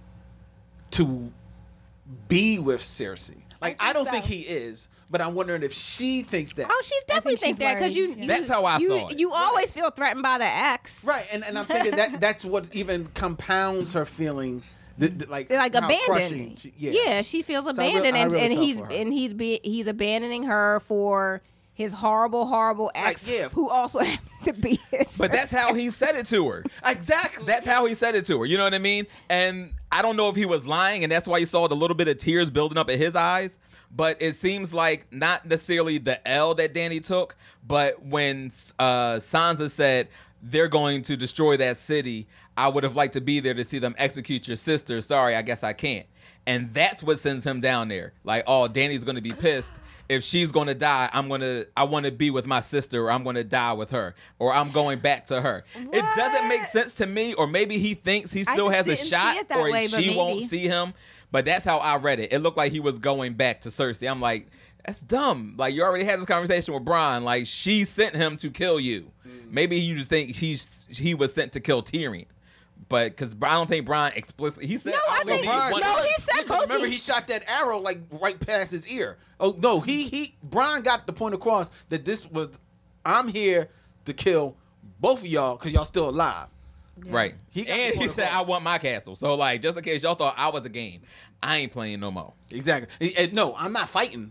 to 0.92 1.32
be 2.28 2.58
with 2.58 2.80
Cersei. 2.80 3.36
Like 3.60 3.76
I, 3.80 3.92
think 3.92 3.94
don't 3.94 4.04
so. 4.06 4.10
think 4.12 4.24
he 4.26 4.40
is, 4.40 4.88
but 5.10 5.22
I'm 5.22 5.34
wondering 5.34 5.62
if 5.62 5.72
she 5.72 6.22
thinks 6.22 6.52
that. 6.54 6.66
Oh, 6.68 6.82
she's 6.84 7.02
definitely 7.04 7.36
think 7.36 7.40
think 7.40 7.56
she's 7.56 7.58
that 7.60 7.74
because 7.78 7.96
you, 7.96 8.08
worried. 8.08 8.18
you. 8.22 8.28
That's 8.28 8.48
how 8.48 8.64
I 8.66 8.78
you, 8.78 8.88
saw 8.88 9.08
it. 9.08 9.18
You 9.18 9.32
always 9.32 9.72
feel 9.72 9.90
threatened 9.90 10.22
by 10.22 10.36
the 10.38 10.44
ex. 10.44 11.02
Right, 11.02 11.24
and, 11.32 11.42
and 11.44 11.58
I'm 11.58 11.64
thinking 11.66 11.92
that 11.92 12.20
that's 12.20 12.44
what 12.44 12.68
even 12.74 13.06
compounds 13.14 13.94
her 13.94 14.04
feeling, 14.04 14.62
th- 15.00 15.16
th- 15.18 15.30
like 15.30 15.50
like 15.50 15.74
abandoned. 15.74 16.58
she- 16.58 16.74
yeah. 16.76 17.22
she 17.22 17.40
feels 17.40 17.66
I 17.66 17.70
abandoned, 17.70 18.04
really- 18.04 18.18
I 18.18 18.22
and, 18.22 18.32
really 18.32 18.44
and 18.44 18.54
felt 18.54 18.66
he's 18.90 19.00
and 19.00 19.12
he's 19.12 19.32
be, 19.32 19.60
he's 19.64 19.86
abandoning 19.86 20.42
her 20.42 20.80
for 20.80 21.40
his 21.74 21.92
horrible, 21.92 22.46
horrible 22.46 22.90
ex, 22.94 23.26
yeah. 23.26 23.48
who 23.48 23.68
also 23.68 23.98
happens 24.00 24.42
to 24.44 24.52
be 24.52 24.78
his. 24.90 25.16
But 25.18 25.32
that's 25.32 25.50
how 25.50 25.74
he 25.74 25.90
said 25.90 26.14
it 26.14 26.26
to 26.26 26.48
her. 26.48 26.64
exactly. 26.86 27.44
That's 27.44 27.66
how 27.66 27.84
he 27.84 27.94
said 27.94 28.14
it 28.14 28.24
to 28.26 28.38
her. 28.40 28.46
You 28.46 28.56
know 28.56 28.64
what 28.64 28.74
I 28.74 28.78
mean? 28.78 29.06
And 29.28 29.74
I 29.90 30.00
don't 30.00 30.16
know 30.16 30.28
if 30.28 30.36
he 30.36 30.46
was 30.46 30.66
lying, 30.66 31.02
and 31.02 31.12
that's 31.12 31.26
why 31.26 31.38
you 31.38 31.46
saw 31.46 31.66
the 31.66 31.76
little 31.76 31.96
bit 31.96 32.08
of 32.08 32.18
tears 32.18 32.48
building 32.48 32.78
up 32.78 32.88
in 32.88 32.98
his 32.98 33.16
eyes. 33.16 33.58
But 33.90 34.20
it 34.20 34.36
seems 34.36 34.72
like 34.72 35.12
not 35.12 35.46
necessarily 35.46 35.98
the 35.98 36.26
L 36.26 36.54
that 36.56 36.74
Danny 36.74 37.00
took, 37.00 37.36
but 37.66 38.04
when 38.04 38.50
uh, 38.78 39.16
Sansa 39.16 39.70
said 39.70 40.08
they're 40.42 40.68
going 40.68 41.02
to 41.02 41.16
destroy 41.16 41.56
that 41.58 41.76
city, 41.76 42.26
I 42.56 42.68
would 42.68 42.84
have 42.84 42.96
liked 42.96 43.14
to 43.14 43.20
be 43.20 43.40
there 43.40 43.54
to 43.54 43.64
see 43.64 43.78
them 43.78 43.94
execute 43.98 44.48
your 44.48 44.56
sister. 44.56 45.00
Sorry, 45.00 45.36
I 45.36 45.42
guess 45.42 45.62
I 45.62 45.72
can't. 45.72 46.06
And 46.46 46.74
that's 46.74 47.02
what 47.02 47.18
sends 47.18 47.46
him 47.46 47.60
down 47.60 47.88
there. 47.88 48.12
Like, 48.22 48.44
oh, 48.46 48.68
Danny's 48.68 49.04
going 49.04 49.16
to 49.16 49.22
be 49.22 49.32
pissed. 49.32 49.74
If 50.08 50.22
she's 50.22 50.52
going 50.52 50.66
to 50.66 50.74
die, 50.74 51.08
I'm 51.12 51.28
going 51.28 51.40
to 51.40 51.66
I 51.76 51.84
want 51.84 52.06
to 52.06 52.12
be 52.12 52.30
with 52.30 52.46
my 52.46 52.60
sister 52.60 53.06
or 53.06 53.10
I'm 53.10 53.24
going 53.24 53.36
to 53.36 53.44
die 53.44 53.72
with 53.72 53.90
her 53.90 54.14
or 54.38 54.52
I'm 54.52 54.70
going 54.70 54.98
back 54.98 55.26
to 55.26 55.40
her. 55.40 55.64
It 55.74 56.04
doesn't 56.16 56.48
make 56.48 56.64
sense 56.66 56.94
to 56.96 57.06
me 57.06 57.34
or 57.34 57.46
maybe 57.46 57.78
he 57.78 57.94
thinks 57.94 58.32
he 58.32 58.44
still 58.44 58.68
has 58.68 58.86
a 58.88 58.96
shot 58.96 59.36
or 59.50 59.70
way, 59.70 59.88
but 59.90 60.02
she 60.02 60.16
won't 60.16 60.48
see 60.50 60.66
him. 60.68 60.94
But 61.30 61.44
that's 61.44 61.64
how 61.64 61.78
I 61.78 61.96
read 61.96 62.20
it. 62.20 62.32
It 62.32 62.40
looked 62.40 62.56
like 62.56 62.70
he 62.70 62.80
was 62.80 62.98
going 62.98 63.34
back 63.34 63.62
to 63.62 63.70
Cersei. 63.70 64.08
I'm 64.08 64.20
like, 64.20 64.46
that's 64.84 65.00
dumb. 65.00 65.54
Like 65.56 65.74
you 65.74 65.82
already 65.82 66.04
had 66.04 66.20
this 66.20 66.26
conversation 66.26 66.74
with 66.74 66.84
Bronn. 66.84 67.22
Like 67.22 67.46
she 67.46 67.84
sent 67.84 68.14
him 68.14 68.36
to 68.38 68.50
kill 68.50 68.78
you. 68.78 69.10
Mm. 69.26 69.50
Maybe 69.50 69.76
you 69.76 69.96
just 69.96 70.10
think 70.10 70.30
he's 70.30 70.86
he 70.90 71.14
was 71.14 71.32
sent 71.34 71.52
to 71.52 71.60
kill 71.60 71.82
Tyrion. 71.82 72.26
But 72.94 73.10
because 73.16 73.34
I 73.42 73.54
don't 73.54 73.66
think 73.68 73.88
Bronn 73.88 74.14
explicitly 74.16 74.68
he 74.68 74.76
said 74.76 74.92
No, 74.92 74.98
I 75.08 75.20
only 75.22 75.32
think- 75.34 75.46
Bronn- 75.46 75.72
one- 75.72 75.80
no, 75.80 75.96
he 76.02 76.12
said 76.20 76.26
Yeah, 76.36 76.42
'cause 76.42 76.48
both. 76.48 76.62
Remember, 76.68 76.86
he 76.86 76.96
shot 76.96 77.26
that 77.26 77.42
arrow 77.50 77.78
like 77.80 77.98
right 78.12 78.38
past 78.38 78.70
his 78.70 78.86
ear. 78.88 79.16
Oh 79.40 79.56
no, 79.58 79.80
he 79.80 80.04
he 80.08 80.36
Bronn 80.48 80.84
got 80.84 81.08
the 81.08 81.12
point 81.12 81.34
across 81.34 81.70
that 81.88 82.04
this 82.04 82.24
was 82.30 82.56
I'm 83.04 83.26
here 83.26 83.68
to 84.04 84.12
kill 84.12 84.56
both 85.00 85.22
of 85.22 85.26
y'all 85.26 85.56
because 85.56 85.72
y'all 85.72 85.84
still 85.84 86.08
alive. 86.08 86.46
right. 87.08 87.34
He 87.50 87.66
and 87.66 87.96
he 87.96 88.06
said. 88.06 88.28
I 88.30 88.42
want 88.42 88.62
my 88.62 88.78
castle. 88.78 89.16
So 89.16 89.34
like 89.34 89.60
just 89.60 89.76
in 89.76 89.82
case 89.82 90.04
y'all 90.04 90.14
thought 90.14 90.34
I 90.38 90.50
was 90.50 90.64
a 90.64 90.68
game, 90.68 91.00
I 91.42 91.56
ain't 91.56 91.72
playing 91.72 91.98
no 91.98 92.12
more. 92.12 92.32
Exactly. 92.52 92.88
And- 93.00 93.18
and 93.18 93.32
no, 93.32 93.56
I'm 93.56 93.72
not 93.72 93.88
fighting, 93.88 94.30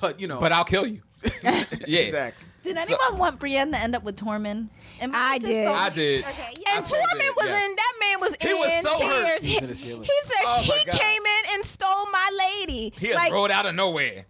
but 0.00 0.20
you 0.20 0.28
know. 0.28 0.38
But 0.38 0.52
I'll 0.52 0.64
kill 0.64 0.86
you. 0.86 1.00
yeah. 1.86 2.00
exactly. 2.00 2.46
Did 2.62 2.76
So- 2.76 2.82
anyone 2.82 3.18
want 3.18 3.38
Brienne 3.40 3.72
to 3.72 3.78
end 3.78 3.96
up 3.96 4.04
with 4.04 4.16
Tormund? 4.16 4.68
Am 5.00 5.10
I 5.14 5.38
just 5.38 5.50
did. 5.50 5.66
I 5.66 5.88
did. 5.90 6.24
Okay, 6.24 6.54
yeah. 6.60 6.76
And 6.76 6.84
I 6.84 6.88
Tormund 6.88 7.18
did, 7.20 7.32
was 7.36 7.46
yes. 7.46 7.64
in. 7.70 7.76
That 7.76 7.92
man 8.00 8.20
was 8.20 8.30
He 8.40 8.50
in 8.50 8.58
was 8.58 8.82
so 8.82 9.06
hurt. 9.06 9.24
tears. 9.26 9.42
He's 9.42 9.50
He, 9.52 9.58
in 9.62 9.68
his 9.68 9.82
feelings. 9.82 10.06
he 10.06 10.20
said 10.28 10.44
Oh, 10.46 10.60
he 10.62 10.84
God. 10.84 11.00
came 11.00 11.22
in 11.22 11.54
and 11.54 11.64
stole 11.64 12.06
my 12.12 12.30
lady. 12.38 12.92
He 12.98 13.08
has 13.08 13.16
like, 13.16 13.32
rolled 13.32 13.50
out 13.50 13.66
of 13.66 13.74
nowhere. 13.74 14.26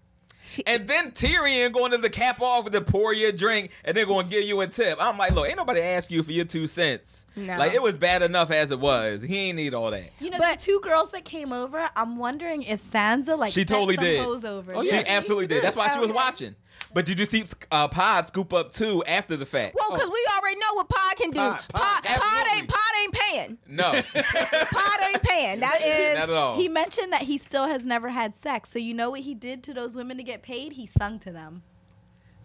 And 0.67 0.87
then 0.87 1.13
Tyrion 1.13 1.73
going 1.73 1.93
to 1.93 1.99
the 1.99 2.11
cap 2.11 2.43
off 2.43 2.71
to 2.71 2.81
pour 2.83 3.15
you 3.15 3.29
a 3.29 3.33
drink 3.33 3.71
and 3.87 3.97
they're 3.97 4.05
going 4.05 4.29
to 4.29 4.31
give 4.31 4.45
you 4.45 4.61
a 4.61 4.67
tip. 4.67 4.99
I'm 5.03 5.17
like, 5.17 5.33
look, 5.33 5.47
ain't 5.49 5.57
nobody 5.57 5.81
ask 5.81 6.11
you 6.11 6.23
for 6.23 6.33
your 6.33 6.45
two 6.45 6.67
cents. 6.67 7.25
No. 7.37 7.57
Like, 7.57 7.73
it 7.73 7.81
was 7.81 7.97
bad 7.97 8.21
enough 8.23 8.51
as 8.51 8.71
it 8.71 8.79
was. 8.79 9.23
He 9.23 9.39
ain't 9.39 9.57
need 9.57 9.73
all 9.73 9.91
that. 9.91 10.11
You 10.21 10.29
know, 10.29 10.37
But- 10.39 10.59
the 10.59 10.65
two 10.67 10.81
girls 10.81 11.11
that 11.13 11.25
came 11.25 11.55
over, 11.55 11.89
I'm 11.97 12.19
wondering 12.19 12.65
if 12.65 12.81
Sansa 12.83 13.39
like 13.39 13.51
She 13.53 13.61
sent 13.61 13.69
totally 13.71 13.95
some 13.95 14.05
did. 14.05 14.21
over. 14.47 14.75
Oh, 14.75 14.83
She 14.83 14.91
yeah. 14.91 15.05
absolutely 15.07 15.47
did. 15.47 15.63
That's 15.65 15.77
why 15.77 15.89
she 15.93 15.99
was 15.99 16.11
Okay. 16.11 16.17
watching. 16.17 16.55
But 16.95 17.07
did 17.07 17.19
you 17.19 17.25
see 17.25 17.45
uh, 17.71 17.89
Pod 17.89 18.29
scoop 18.29 18.53
up 18.53 18.71
too 18.73 19.03
after 19.07 19.37
the 19.37 19.47
fact? 19.47 19.75
well, 19.75 19.91
because 19.93 20.11
we 20.11 20.27
already 20.39 20.57
know 20.59 20.75
what 20.75 20.89
Pod 20.89 21.17
can 21.17 21.31
do. 21.31 21.39
Pod, 21.39 21.61
Pod, 21.73 22.05
Pod, 22.05 22.21
Pod, 22.21 22.47
ain't 22.55 22.69
Pod 22.69 22.79
ain't 23.03 23.15
paying. 23.15 23.59
no, 23.67 23.93
Pod 24.13 25.01
ain't 25.09 25.23
paying. 25.23 25.61
That 25.61 25.81
is. 25.85 26.19
not 26.19 26.29
at 26.29 26.35
all. 26.37 26.57
He 26.57 26.69
mentioned 26.69 27.13
that 27.13 27.23
he 27.23 27.39
still 27.39 27.67
has 27.67 27.87
never 27.87 28.11
had 28.11 28.37
sex. 28.37 28.71
So 28.71 28.79
you 28.79 28.93
know 28.95 29.11
what 29.11 29.21
he 29.21 29.35
did 29.35 29.63
to 29.65 29.75
those 29.75 29.97
women 29.97 30.17
to 30.19 30.23
get 30.23 30.43
paid? 30.43 30.73
He 30.73 30.87
sung 30.87 31.19
to 31.21 31.33
them. 31.33 31.63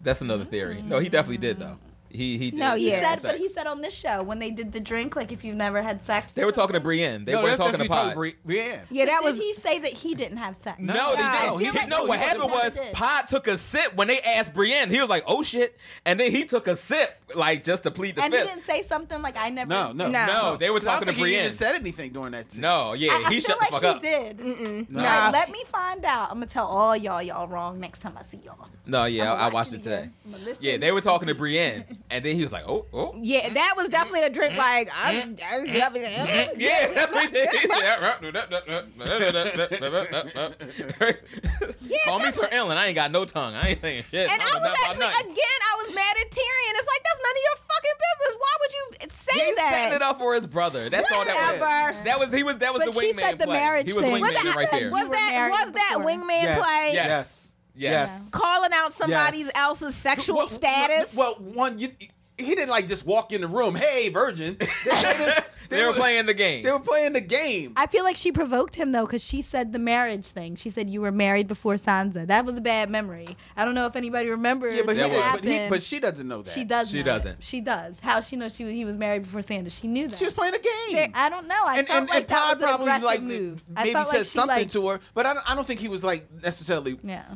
That's 0.02 0.20
another 0.22 0.44
theory. 0.44 0.80
No, 0.80 0.98
he 1.00 1.08
definitely 1.08 1.38
did 1.38 1.58
though. 1.58 1.78
He 2.10 2.38
he 2.38 2.50
did. 2.50 2.58
No, 2.60 2.74
He 2.76 2.90
said, 2.90 3.20
but 3.22 3.36
he 3.36 3.48
said 3.48 3.66
on 3.66 3.80
this 3.82 3.92
show 3.94 4.22
when 4.22 4.38
they 4.38 4.50
did 4.50 4.72
the 4.72 4.80
drink, 4.80 5.14
like 5.16 5.30
if 5.32 5.44
you've 5.44 5.56
never 5.56 5.82
had 5.82 6.02
sex. 6.02 6.32
They 6.32 6.44
were 6.44 6.52
talking 6.52 6.74
to 6.74 6.80
Brienne. 6.80 7.24
They 7.24 7.32
no, 7.32 7.42
weren't 7.42 7.56
talking 7.58 7.72
to 7.80 7.88
definitely 7.88 8.08
Pod. 8.08 8.14
Bri- 8.14 8.36
Brienne. 8.44 8.80
yeah, 8.90 9.04
that 9.06 9.20
Did 9.22 9.24
was. 9.26 9.36
he 9.38 9.54
say 9.54 9.78
that 9.80 9.92
he 9.92 10.14
didn't 10.14 10.38
have 10.38 10.56
sex? 10.56 10.78
No, 10.80 10.94
No, 10.94 11.10
they 11.10 11.16
didn't. 11.22 11.40
feel 11.40 11.58
He, 11.58 11.70
like 11.70 11.88
no, 11.88 12.04
what 12.06 12.18
happened 12.18 12.50
was 12.50 12.74
did. 12.74 12.92
Pod 12.94 13.28
took 13.28 13.46
a 13.46 13.58
sip 13.58 13.94
when 13.94 14.08
they 14.08 14.20
asked 14.20 14.54
Brienne. 14.54 14.90
He 14.90 15.00
was 15.00 15.08
like, 15.10 15.24
"Oh 15.26 15.42
shit," 15.42 15.76
and 16.06 16.18
then 16.18 16.30
he 16.30 16.44
took 16.44 16.66
a 16.66 16.76
sip, 16.76 17.20
like 17.34 17.62
just 17.64 17.82
to 17.82 17.90
plead 17.90 18.16
the 18.16 18.22
And 18.24 18.32
he 18.32 18.40
didn't 18.40 18.64
say 18.64 18.82
something 18.82 19.20
like 19.20 19.36
I 19.36 19.50
never. 19.50 19.68
No, 19.68 19.92
no, 19.92 20.08
No. 20.08 20.26
No, 20.26 20.56
they 20.56 20.70
were 20.70 20.76
I 20.76 20.80
don't 20.80 20.86
talking 20.88 21.00
to 21.00 21.14
think 21.14 21.16
he 21.18 21.22
Brienne. 21.24 21.44
even 21.44 21.56
said 21.56 21.74
anything 21.74 22.12
during 22.12 22.32
that. 22.32 22.52
scene. 22.52 22.62
No, 22.62 22.94
yeah, 22.94 23.12
I, 23.12 23.24
I 23.26 23.28
he 23.30 23.40
feel 23.40 23.56
shut 23.56 23.60
like 23.60 23.70
the 23.70 23.74
fuck 23.80 23.82
he 23.82 23.88
up. 23.88 24.00
did. 24.00 24.38
Mm-mm. 24.38 24.90
No. 24.90 25.02
Let 25.32 25.50
me 25.50 25.62
find 25.70 26.04
out. 26.06 26.28
I'm 26.30 26.36
gonna 26.36 26.46
tell 26.46 26.66
all 26.66 26.96
y'all 26.96 27.22
y'all 27.22 27.46
wrong 27.48 27.78
next 27.80 28.00
time 28.00 28.14
I 28.18 28.22
see 28.22 28.38
y'all. 28.44 28.66
No, 28.86 29.04
yeah, 29.04 29.32
I'ma 29.32 29.40
I 29.42 29.44
watch 29.46 29.52
watched 29.54 29.72
it 29.74 29.76
it 29.80 29.82
today. 29.82 29.96
again. 29.98 30.12
I'ma 30.26 30.36
listen. 30.38 30.64
Yeah, 30.64 30.76
they 30.78 30.90
were 30.92 31.00
talking 31.02 31.28
to 31.28 31.34
Brienne, 31.34 31.84
and 32.10 32.24
then 32.24 32.36
he 32.36 32.42
was 32.42 32.52
like, 32.52 32.64
"Oh, 32.66 32.86
oh." 32.92 33.14
Yeah, 33.20 33.50
that 33.52 33.74
was 33.76 33.88
definitely 33.88 34.22
a 34.22 34.30
drink. 34.30 34.56
Like, 34.56 34.90
I'm, 34.94 35.36
Yeah, 35.38 36.88
that's 36.94 37.12
what 37.12 37.24
he 37.26 37.30
did. 37.32 37.48
He 37.50 37.68
said, 37.68 37.98
Call 42.04 42.18
me 42.20 42.30
Sir 42.30 42.48
Ilyn. 42.52 42.76
I 42.76 42.86
ain't 42.86 42.94
got 42.94 43.10
no 43.12 43.24
tongue. 43.24 43.54
I 43.54 43.68
ain't 43.70 43.80
saying 43.80 44.02
shit. 44.04 44.30
And 44.30 44.40
I 44.40 44.44
I 44.44 44.58
was 44.58 44.78
actually 44.86 45.06
again, 45.32 45.58
I 45.72 45.82
was 45.84 45.94
mad 45.94 46.16
at 46.20 46.30
Tyrion. 46.30 46.74
It's 46.76 46.86
like 46.86 47.02
that's 47.04 47.20
none 47.22 47.32
of 47.32 47.42
your 47.44 47.56
fucking 47.68 47.96
business. 47.98 48.36
Why 48.40 48.56
would 48.60 48.72
you 48.72 48.84
say 49.14 49.46
He's 49.46 49.56
that? 49.56 49.70
setting 49.72 49.96
it 49.96 50.02
up 50.02 50.18
for 50.18 50.34
his 50.34 50.46
brother. 50.46 50.88
That's 50.90 51.10
all 51.12 51.24
that 51.24 51.52
was. 51.52 51.60
Whatever. 51.60 52.04
That 52.04 52.18
was 52.18 52.34
he 52.34 52.42
was 52.42 52.56
that 52.58 52.72
was 52.72 52.84
But 52.84 52.94
the 52.94 53.00
she 53.00 53.12
wingman 53.12 53.20
said 53.20 53.38
the 53.38 53.44
play. 53.46 53.58
marriage 53.58 53.86
he 53.86 53.92
was 53.92 54.04
thing. 54.04 54.14
wingman 54.14 54.20
Was 54.20 54.34
that, 54.44 54.56
right 54.56 54.70
there. 54.70 54.90
was 54.90 55.08
that 55.08 55.50
was 55.50 55.72
that 55.72 55.96
wingman 55.98 56.58
play? 56.62 56.90
Yes. 56.94 57.47
Yes. 57.78 58.10
Yes. 58.12 58.30
Calling 58.30 58.70
out 58.74 58.92
somebody 58.92 59.38
Yes. 59.38 59.50
else's 59.54 59.94
sexual 59.94 60.36
Well, 60.36 60.46
status. 60.46 61.14
Well, 61.14 61.34
one, 61.36 61.78
you, 61.78 61.90
he 62.36 62.54
didn't 62.54 62.70
like 62.70 62.86
just 62.86 63.06
walk 63.06 63.32
in 63.32 63.40
the 63.40 63.48
room. 63.48 63.74
Hey, 63.74 64.08
virgin. 64.10 64.56
They, 64.84 64.90
they- 64.90 65.34
They 65.70 65.84
were 65.84 65.92
playing 65.92 66.24
the 66.24 66.32
game. 66.32 66.62
They 66.62 66.72
were 66.72 66.80
playing 66.80 67.12
the 67.12 67.20
game. 67.20 67.74
I 67.76 67.86
feel 67.88 68.02
like 68.02 68.16
she 68.16 68.32
provoked 68.32 68.74
him 68.74 68.92
though, 68.92 69.04
because 69.04 69.22
she 69.22 69.42
said 69.42 69.70
the 69.72 69.78
marriage 69.78 70.24
thing. 70.28 70.56
She 70.56 70.70
said 70.70 70.88
you 70.88 71.02
were 71.02 71.12
married 71.12 71.46
before 71.46 71.74
Sansa. 71.74 72.26
That 72.26 72.46
was 72.46 72.56
a 72.56 72.62
bad 72.62 72.88
memory. 72.88 73.36
I 73.54 73.66
don't 73.66 73.74
know 73.74 73.84
if 73.84 73.94
anybody 73.94 74.30
remembers. 74.30 74.74
yeah, 74.76 74.82
but, 74.86 74.96
he, 74.96 75.02
what 75.02 75.10
was- 75.12 75.40
but, 75.42 75.44
he, 75.44 75.68
but 75.68 75.82
she 75.82 76.00
doesn't 76.00 76.26
know 76.26 76.40
that. 76.40 76.52
She 76.54 76.64
does. 76.64 76.88
She 76.90 76.96
know 77.00 77.04
doesn't. 77.04 77.44
She 77.44 77.60
does. 77.60 78.00
How 78.00 78.22
she 78.22 78.36
knows 78.36 78.54
she 78.56 78.64
was, 78.64 78.72
he 78.72 78.86
was 78.86 78.96
married 78.96 79.24
before 79.24 79.42
Sansa? 79.42 79.70
She 79.70 79.88
knew 79.88 80.08
that. 80.08 80.16
She 80.18 80.24
was 80.24 80.32
playing 80.32 80.54
a 80.54 80.58
game. 80.94 81.12
I 81.14 81.28
don't 81.28 81.46
know. 81.46 81.62
I 81.66 81.80
and 81.80 81.86
felt 81.86 82.00
and, 82.00 82.08
like 82.08 82.18
and 82.20 82.28
that 82.28 82.38
Pod 82.38 82.56
was 82.60 82.62
an 82.62 82.68
probably 82.86 83.04
like 83.06 83.22
move. 83.22 83.62
Maybe 83.68 83.92
felt 83.92 84.06
said 84.06 84.16
like 84.16 84.26
something 84.26 84.56
like- 84.60 84.68
to 84.70 84.88
her, 84.88 85.00
but 85.12 85.26
I 85.26 85.34
don't, 85.34 85.50
I 85.50 85.54
don't 85.54 85.66
think 85.66 85.80
he 85.80 85.88
was 85.88 86.02
like 86.02 86.26
necessarily 86.42 86.98
Yeah. 87.04 87.26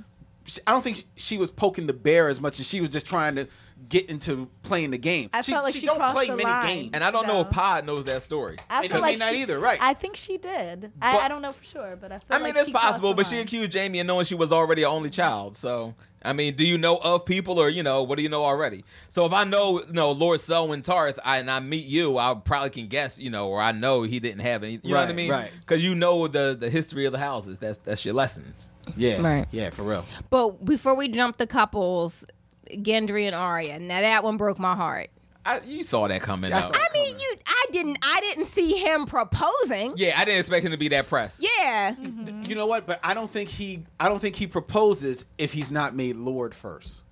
I 0.66 0.72
don't 0.72 0.82
think 0.82 1.04
she 1.16 1.38
was 1.38 1.50
poking 1.50 1.86
the 1.86 1.92
bear 1.92 2.28
as 2.28 2.40
much 2.40 2.58
as 2.60 2.66
she 2.66 2.80
was 2.80 2.90
just 2.90 3.06
trying 3.06 3.36
to 3.36 3.48
get 3.88 4.08
into 4.08 4.48
playing 4.62 4.90
the 4.92 4.98
game. 4.98 5.28
I 5.32 5.42
felt 5.42 5.64
like 5.64 5.74
she 5.74 5.86
don't 5.86 6.00
play 6.12 6.26
the 6.26 6.36
many 6.36 6.44
line. 6.44 6.66
games. 6.66 6.90
And 6.94 7.02
I 7.04 7.10
don't 7.10 7.26
know 7.26 7.40
if 7.40 7.50
Pod 7.50 7.84
knows 7.84 8.04
that 8.04 8.22
story. 8.22 8.56
I 8.70 8.86
feel 8.88 9.00
like 9.00 9.18
not 9.18 9.34
she- 9.34 9.42
either, 9.42 9.58
right. 9.58 9.78
I 9.80 9.94
think 9.94 10.16
she 10.16 10.38
did. 10.38 10.92
But- 10.98 11.06
I, 11.06 11.24
I 11.24 11.28
don't 11.28 11.42
know 11.42 11.52
for 11.52 11.64
sure, 11.64 11.96
but 12.00 12.12
I 12.12 12.18
feel 12.18 12.26
I 12.30 12.34
like 12.36 12.42
mean, 12.54 12.56
it's 12.56 12.66
she 12.68 12.72
possible, 12.72 13.10
the 13.10 13.16
but 13.16 13.26
she 13.26 13.40
accused 13.40 13.74
Jaime 13.74 14.00
of 14.00 14.06
knowing 14.06 14.24
she 14.24 14.34
was 14.36 14.52
already 14.52 14.82
an 14.84 14.88
only 14.90 15.10
child. 15.10 15.56
So, 15.56 15.94
I 16.24 16.32
mean, 16.32 16.54
do 16.54 16.66
you 16.66 16.78
know 16.78 16.96
of 16.98 17.24
people, 17.24 17.58
or 17.58 17.68
you 17.68 17.82
know, 17.82 18.02
what 18.02 18.16
do 18.16 18.22
you 18.22 18.28
know 18.28 18.44
already? 18.44 18.84
So, 19.08 19.26
if 19.26 19.32
I 19.32 19.44
know, 19.44 19.80
you 19.80 19.92
know, 19.92 20.12
Lord 20.12 20.40
Selwyn 20.40 20.82
Tarth, 20.82 21.18
I, 21.24 21.38
and 21.38 21.50
I 21.50 21.60
meet 21.60 21.84
you, 21.86 22.18
I 22.18 22.34
probably 22.34 22.70
can 22.70 22.86
guess, 22.88 23.18
you 23.18 23.30
know, 23.30 23.48
or 23.48 23.60
I 23.60 23.72
know 23.72 24.02
he 24.02 24.20
didn't 24.20 24.40
have 24.40 24.62
any. 24.62 24.80
You 24.82 24.92
know 24.94 25.00
what 25.00 25.08
I 25.08 25.12
mean? 25.12 25.30
right. 25.30 25.50
Because 25.60 25.82
you 25.84 25.94
know 25.94 26.28
the 26.28 26.56
the 26.58 26.70
history 26.70 27.06
of 27.06 27.12
the 27.12 27.18
houses. 27.18 27.58
That's 27.58 27.78
that's 27.78 28.04
your 28.04 28.14
lessons. 28.14 28.70
yeah, 28.96 29.20
Right. 29.20 29.46
yeah, 29.52 29.70
for 29.70 29.82
real. 29.84 30.04
But 30.30 30.64
before 30.64 30.94
we 30.94 31.08
jump 31.08 31.36
the 31.36 31.46
couples, 31.46 32.24
Gendry 32.70 33.26
and 33.26 33.34
Arya. 33.34 33.78
Now 33.78 34.00
that 34.00 34.24
one 34.24 34.36
broke 34.36 34.58
my 34.58 34.74
heart. 34.74 35.10
I, 35.44 35.60
you 35.66 35.82
saw 35.82 36.06
that 36.08 36.22
coming 36.22 36.50
That's 36.50 36.66
out. 36.66 36.76
all- 36.76 36.82
I 36.88 36.92
mean, 36.92 37.18
you. 37.18 37.34
I 37.46 37.64
didn't. 37.72 37.98
I 38.02 38.20
didn't 38.20 38.44
see 38.46 38.76
him 38.76 39.06
proposing. 39.06 39.94
yeah, 39.96 40.14
I 40.16 40.24
didn't 40.24 40.40
expect 40.40 40.64
him 40.64 40.70
to 40.72 40.78
be 40.78 40.88
that 40.88 41.08
pressed. 41.08 41.42
Yeah. 41.42 41.94
Mm-hmm. 41.94 42.42
You 42.48 42.54
know 42.54 42.66
what? 42.66 42.86
But 42.86 43.00
I 43.02 43.12
don't 43.14 43.30
think 43.30 43.48
he. 43.48 43.82
I 43.98 44.08
don't 44.08 44.20
think 44.20 44.36
he 44.36 44.46
proposes 44.46 45.24
if 45.38 45.52
he's 45.52 45.70
not 45.70 45.94
made 45.96 46.16
Lord 46.16 46.54
first. 46.54 47.02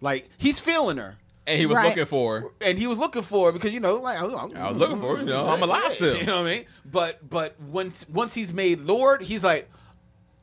Like 0.00 0.28
he's 0.36 0.60
feeling 0.60 0.98
her, 0.98 1.16
And 1.46 1.58
he 1.58 1.66
was 1.66 1.76
Right. 1.76 1.88
looking 1.88 2.04
for. 2.04 2.40
her. 2.40 2.48
and 2.60 2.78
he 2.78 2.86
was 2.86 2.98
looking 2.98 3.22
for 3.22 3.46
her 3.46 3.52
because 3.52 3.72
you 3.72 3.80
know, 3.80 3.94
like 3.94 4.20
oh, 4.20 4.36
I 4.36 4.44
was, 4.44 4.54
I 4.54 4.68
was 4.70 4.76
looking 4.76 5.00
for 5.00 5.16
her. 5.16 5.22
You 5.22 5.28
know, 5.30 5.46
I'm 5.46 5.62
alive 5.62 5.92
still. 5.94 6.14
You 6.16 6.24
know 6.26 6.42
what 6.42 6.48
I 6.50 6.54
mean? 6.56 6.64
But 6.84 7.28
but 7.28 7.58
once 7.60 8.06
once 8.08 8.34
he's 8.34 8.52
made 8.52 8.80
Lord, 8.80 9.22
he's 9.22 9.42
like, 9.42 9.68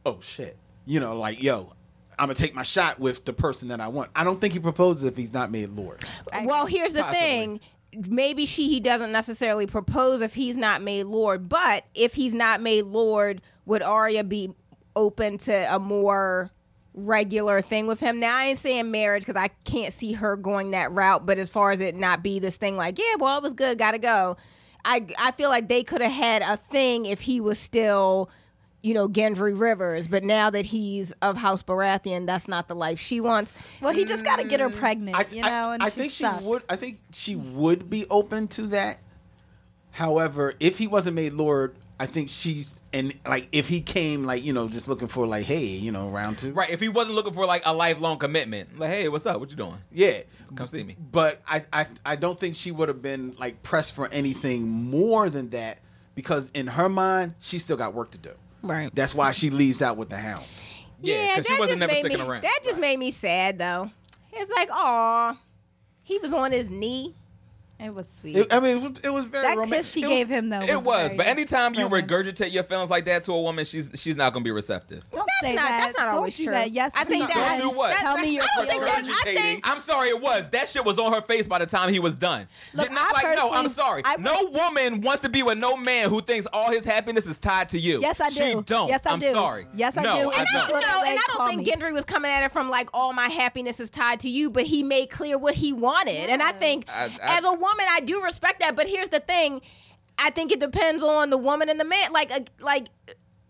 oh 0.05 0.17
shit. 0.21 0.57
You 0.85 0.99
know, 0.99 1.17
like 1.17 1.41
yo, 1.43 1.73
I'm 2.17 2.27
gonna 2.27 2.35
take 2.35 2.53
my 2.53 2.63
shot 2.63 2.99
with 2.99 3.25
the 3.25 3.33
person 3.33 3.69
that 3.69 3.81
I 3.81 3.87
want. 3.87 4.11
I 4.15 4.23
don't 4.23 4.39
think 4.39 4.53
he 4.53 4.59
proposes 4.59 5.03
if 5.03 5.17
he's 5.17 5.33
not 5.33 5.51
made 5.51 5.69
Lord. 5.69 6.03
Well, 6.43 6.65
here's 6.65 6.93
the 6.93 7.01
Possibly. 7.01 7.19
thing. 7.19 7.59
Maybe 8.07 8.45
she 8.45 8.67
he 8.67 8.79
doesn't 8.79 9.11
necessarily 9.11 9.65
propose 9.67 10.21
if 10.21 10.33
he's 10.33 10.57
not 10.57 10.81
made 10.81 11.03
Lord, 11.03 11.47
but 11.47 11.85
if 11.93 12.13
he's 12.13 12.33
not 12.33 12.61
made 12.61 12.83
Lord, 12.85 13.41
would 13.65 13.81
Arya 13.81 14.23
be 14.23 14.53
open 14.95 15.37
to 15.39 15.75
a 15.75 15.79
more 15.79 16.51
regular 16.93 17.61
thing 17.61 17.87
with 17.87 17.99
him? 17.99 18.19
Now 18.19 18.35
I 18.35 18.45
ain't 18.45 18.59
saying 18.59 18.91
marriage 18.91 19.25
because 19.25 19.41
I 19.41 19.49
can't 19.63 19.93
see 19.93 20.13
her 20.13 20.35
going 20.35 20.71
that 20.71 20.91
route, 20.91 21.25
but 21.25 21.37
as 21.39 21.49
far 21.49 21.71
as 21.71 21.79
it 21.79 21.95
not 21.95 22.23
be 22.23 22.39
this 22.39 22.57
thing 22.57 22.77
like, 22.77 22.97
yeah, 22.99 23.15
well, 23.19 23.37
it 23.37 23.43
was 23.43 23.53
good, 23.53 23.77
gotta 23.77 23.99
go. 23.99 24.37
I 24.83 25.07
I 25.17 25.31
feel 25.31 25.49
like 25.49 25.67
they 25.67 25.83
could 25.83 26.01
have 26.01 26.11
had 26.11 26.41
a 26.41 26.57
thing 26.57 27.05
if 27.05 27.21
he 27.21 27.39
was 27.41 27.59
still 27.59 28.29
you 28.85 28.93
know, 28.93 29.09
Gendry 29.09 29.59
Rivers, 29.59 30.07
but 30.07 30.23
now 30.23 30.51
that 30.51 30.65
he's 30.65 31.11
of 31.23 31.37
House 31.37 31.63
Baratheon, 31.63 32.27
that's 32.27 32.47
not 32.47 32.67
the 32.67 32.75
life 32.75 32.99
she 32.99 33.19
wants. 33.19 33.51
Well, 33.81 33.91
he 33.91 34.05
just 34.05 34.23
got 34.23 34.35
to 34.35 34.43
get 34.43 34.59
her 34.59 34.69
mm. 34.69 34.75
pregnant, 34.75 35.17
I, 35.17 35.25
you 35.31 35.41
know, 35.41 35.47
I, 35.47 35.73
and 35.73 35.81
I 35.81 35.87
she's 35.87 35.93
think 35.95 36.11
she 36.11 36.23
stuck. 36.23 36.41
would. 36.41 36.63
I 36.69 36.75
think 36.75 36.99
she 37.11 37.35
would 37.35 37.89
be 37.89 38.05
open 38.11 38.47
to 38.49 38.67
that. 38.67 38.99
However, 39.89 40.53
if 40.59 40.77
he 40.77 40.85
wasn't 40.85 41.15
made 41.15 41.33
Lord, 41.33 41.75
I 41.99 42.05
think 42.05 42.29
she's 42.29 42.75
and 42.93 43.17
like 43.25 43.47
if 43.51 43.69
he 43.69 43.81
came 43.81 44.23
like 44.25 44.43
you 44.43 44.53
know 44.53 44.67
just 44.67 44.87
looking 44.87 45.07
for 45.07 45.25
like 45.25 45.45
hey 45.45 45.65
you 45.65 45.93
know 45.93 46.09
round 46.09 46.37
two 46.37 46.51
Right. 46.51 46.69
If 46.69 46.81
he 46.81 46.89
wasn't 46.89 47.15
looking 47.15 47.33
for 47.33 47.45
like 47.45 47.63
a 47.65 47.73
lifelong 47.73 48.19
commitment, 48.19 48.77
like, 48.77 48.89
hey, 48.89 49.07
what's 49.07 49.25
up? 49.25 49.39
What 49.39 49.49
you 49.49 49.55
doing? 49.55 49.77
yeah 49.91 50.19
Come 50.55 50.67
see 50.67 50.83
me. 50.83 50.97
but 51.11 51.41
I, 51.47 51.63
I 51.71 51.87
I 52.05 52.15
don't 52.17 52.37
think 52.37 52.55
she 52.55 52.71
would 52.71 52.89
have 52.89 53.01
been 53.01 53.35
like 53.39 53.63
pressed 53.63 53.95
for 53.95 54.09
anything 54.09 54.67
more 54.67 55.29
than 55.29 55.49
that 55.51 55.79
because 56.13 56.51
in 56.53 56.67
her 56.67 56.89
mind 56.89 57.35
she 57.39 57.57
still 57.57 57.77
got 57.77 57.93
work 57.93 58.11
to 58.11 58.17
do. 58.17 58.31
Right. 58.65 58.93
That's 58.93 59.13
why 59.15 59.31
she 59.31 59.49
leaves 59.49 59.81
out 59.81 59.97
with 59.97 60.09
the 60.09 60.17
hound. 60.17 60.43
Yeah, 61.01 61.35
'cause 61.35 61.45
she 61.45 61.53
that 61.53 61.59
wasn't 61.59 61.69
just 61.69 61.79
never 61.79 61.91
made 61.93 61.99
sticking 61.99 62.19
me, 62.19 62.25
around. 62.27 62.43
That 62.43 62.59
just 62.63 62.79
made 62.79 62.97
me 62.97 63.11
sad 63.11 63.59
though. 63.59 63.91
It's 64.33 64.51
like, 64.51 64.69
aw, 64.71 65.37
he 66.03 66.17
was 66.19 66.33
on 66.33 66.51
his 66.51 66.69
knee. 66.69 67.15
It 67.77 67.93
was 67.93 68.07
sweet. 68.07 68.37
It- 68.37 68.53
I 68.53 68.61
mean, 68.61 68.77
it 68.77 68.81
was, 68.89 68.99
it 69.03 69.09
was 69.09 69.25
very 69.25 69.43
that 69.47 69.57
romantic. 69.57 69.79
kiss 69.79 69.91
she 69.91 70.01
It 70.01 70.07
was- 70.07 70.15
gave 70.15 70.29
him 70.29 70.47
though. 70.49 70.59
It 70.61 70.81
was, 70.81 71.07
very 71.07 71.15
but 71.17 71.27
anytime 71.27 71.73
you 71.73 71.83
romantic. 71.83 72.09
regurgitate 72.09 72.53
your 72.53 72.63
feelings 72.63 72.89
like 72.89 73.03
that 73.05 73.25
to 73.25 73.33
a 73.33 73.41
woman, 73.41 73.65
she's 73.65 73.89
she's 73.95 74.15
not 74.15 74.31
gonna 74.31 74.45
be 74.45 74.51
receptive. 74.51 75.03
Don't 75.11 75.19
That's 75.19 75.39
say 75.41 75.55
not- 75.55 75.61
that. 75.63 75.79
that's 75.87 75.97
not 75.99 76.05
Don't 76.05 76.15
always 76.15 76.35
true. 76.37 76.45
That. 76.45 76.71
Yes, 76.71 76.93
I 76.95 77.03
think 77.03 77.27
that- 77.27 77.57
Don't 77.59 77.69
do 77.71 77.77
what? 77.77 77.97
Tell 77.97 78.17
me 78.17 78.29
your 78.35 78.43
I 78.43 78.47
don't 78.55 78.67
think 78.69 78.81
feelings. 78.81 79.07
that- 79.09 79.23
I 79.27 79.33
think- 79.33 79.69
I'm 79.69 79.79
sorry, 79.81 80.07
it 80.07 80.21
was. 80.21 80.47
That 80.49 80.69
shit 80.69 80.85
was 80.85 80.97
on 80.97 81.11
her 81.11 81.21
face 81.21 81.47
by 81.47 81.59
the 81.59 81.65
time 81.65 81.91
he 81.91 81.99
was 81.99 82.15
done. 82.15 82.47
Look, 82.73 82.89
not 82.91 83.13
I 83.13 83.27
like, 83.27 83.37
no, 83.37 83.51
I'm 83.51 83.67
sorry. 83.67 84.03
I 84.05 84.15
no 84.17 84.49
woman 84.53 85.01
wants 85.01 85.21
to 85.23 85.29
be 85.29 85.43
with 85.43 85.57
no 85.57 85.75
man 85.75 86.09
who 86.09 86.21
thinks 86.21 86.47
all 86.53 86.71
his 86.71 86.85
happiness 86.85 87.25
is 87.25 87.37
tied 87.37 87.69
to 87.71 87.77
you. 87.77 87.99
Yes, 87.99 88.21
I 88.21 88.29
do. 88.29 88.35
She 88.35 88.53
do. 88.53 88.61
don't. 88.61 88.87
Yes, 88.87 89.01
I 89.05 89.11
I'm 89.11 89.19
do. 89.19 89.33
sorry. 89.33 89.67
Yes, 89.75 89.97
I 89.97 90.03
no, 90.03 90.15
do. 90.15 90.31
I 90.31 90.39
And 90.39 90.39
And 90.39 90.47
I 90.47 90.53
don't. 90.53 90.69
don't 90.69 90.81
know, 90.81 91.03
and 91.09 91.19
I 91.19 91.23
don't 91.27 91.47
think. 91.49 91.67
Gendry 91.67 91.91
was 91.91 92.05
coming 92.05 92.31
at 92.31 92.41
it 92.43 92.51
from 92.53 92.69
like 92.69 92.89
all 92.93 93.11
my 93.11 93.27
happiness 93.27 93.81
is 93.81 93.89
tied 93.89 94.21
to 94.21 94.29
you, 94.29 94.49
but 94.49 94.63
he 94.63 94.81
made 94.81 95.09
clear 95.09 95.37
what 95.37 95.55
he 95.55 95.73
wanted. 95.73 96.29
And 96.29 96.41
I 96.41 96.53
think 96.53 96.85
I- 96.87 97.11
I- 97.21 97.37
as 97.37 97.43
a 97.43 97.51
woman, 97.65 97.85
I 97.89 97.99
do 97.99 98.21
respect 98.23 98.59
that. 98.59 98.75
But 98.75 98.87
here's 98.87 99.09
the 99.09 99.19
thing: 99.19 99.61
I 100.17 100.29
think 100.29 100.51
it 100.51 100.59
depends 100.59 101.03
on 101.03 101.29
the 101.29 101.37
woman 101.37 101.69
and 101.69 101.79
the 101.79 101.85
man. 101.85 102.13
Like, 102.13 102.31
a, 102.31 102.45
like 102.59 102.87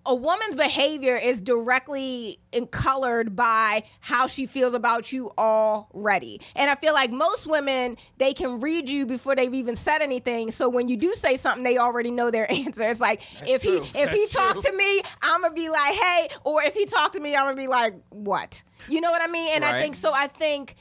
a 0.06 0.14
woman's 0.14 0.56
behavior 0.56 1.16
is 1.16 1.42
directly 1.42 2.38
colored 2.72 3.36
by 3.36 3.84
how 4.02 4.28
she 4.28 4.46
feels 4.46 4.74
about 4.74 5.12
you 5.12 5.32
already. 5.38 6.42
And 6.56 6.70
I 6.70 6.76
feel 6.76 6.94
like 6.94 7.12
most 7.12 7.48
women, 7.48 7.98
they 8.18 8.34
can 8.34 8.60
read 8.60 8.88
you 8.88 9.06
before 9.06 9.36
they've 9.36 9.54
even 9.54 9.76
said 9.76 10.02
anything. 10.02 10.52
So 10.52 10.70
when 10.70 10.88
you 10.88 10.98
do 10.98 11.14
say 11.14 11.38
something, 11.38 11.64
they 11.64 11.78
already 11.78 12.12
know 12.12 12.30
their 12.30 12.50
answer. 12.52 12.84
It's 12.84 13.00
like 13.00 13.22
if 13.48 13.64
true. 13.64 13.82
he 13.82 14.00
if 14.00 14.12
he 14.12 14.28
talked 14.28 14.62
to 14.64 14.72
me, 14.72 15.02
I'm 15.22 15.42
gonna 15.42 15.54
be 15.54 15.70
like, 15.70 15.96
hey, 15.96 16.30
or 16.44 16.64
if 16.64 16.74
he 16.74 16.86
talked 16.86 17.14
to 17.14 17.20
me, 17.20 17.36
I'm 17.36 17.46
gonna 17.46 17.56
be 17.56 17.68
like, 17.68 17.96
what? 18.10 18.62
You 18.88 19.02
know 19.02 19.12
what 19.12 19.22
I 19.22 19.28
mean? 19.28 19.56
And 19.56 19.66
I 19.66 19.82
think 19.82 19.96
so. 19.96 20.14
I 20.14 20.28
think 20.28 20.76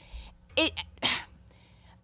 it. 0.55 0.71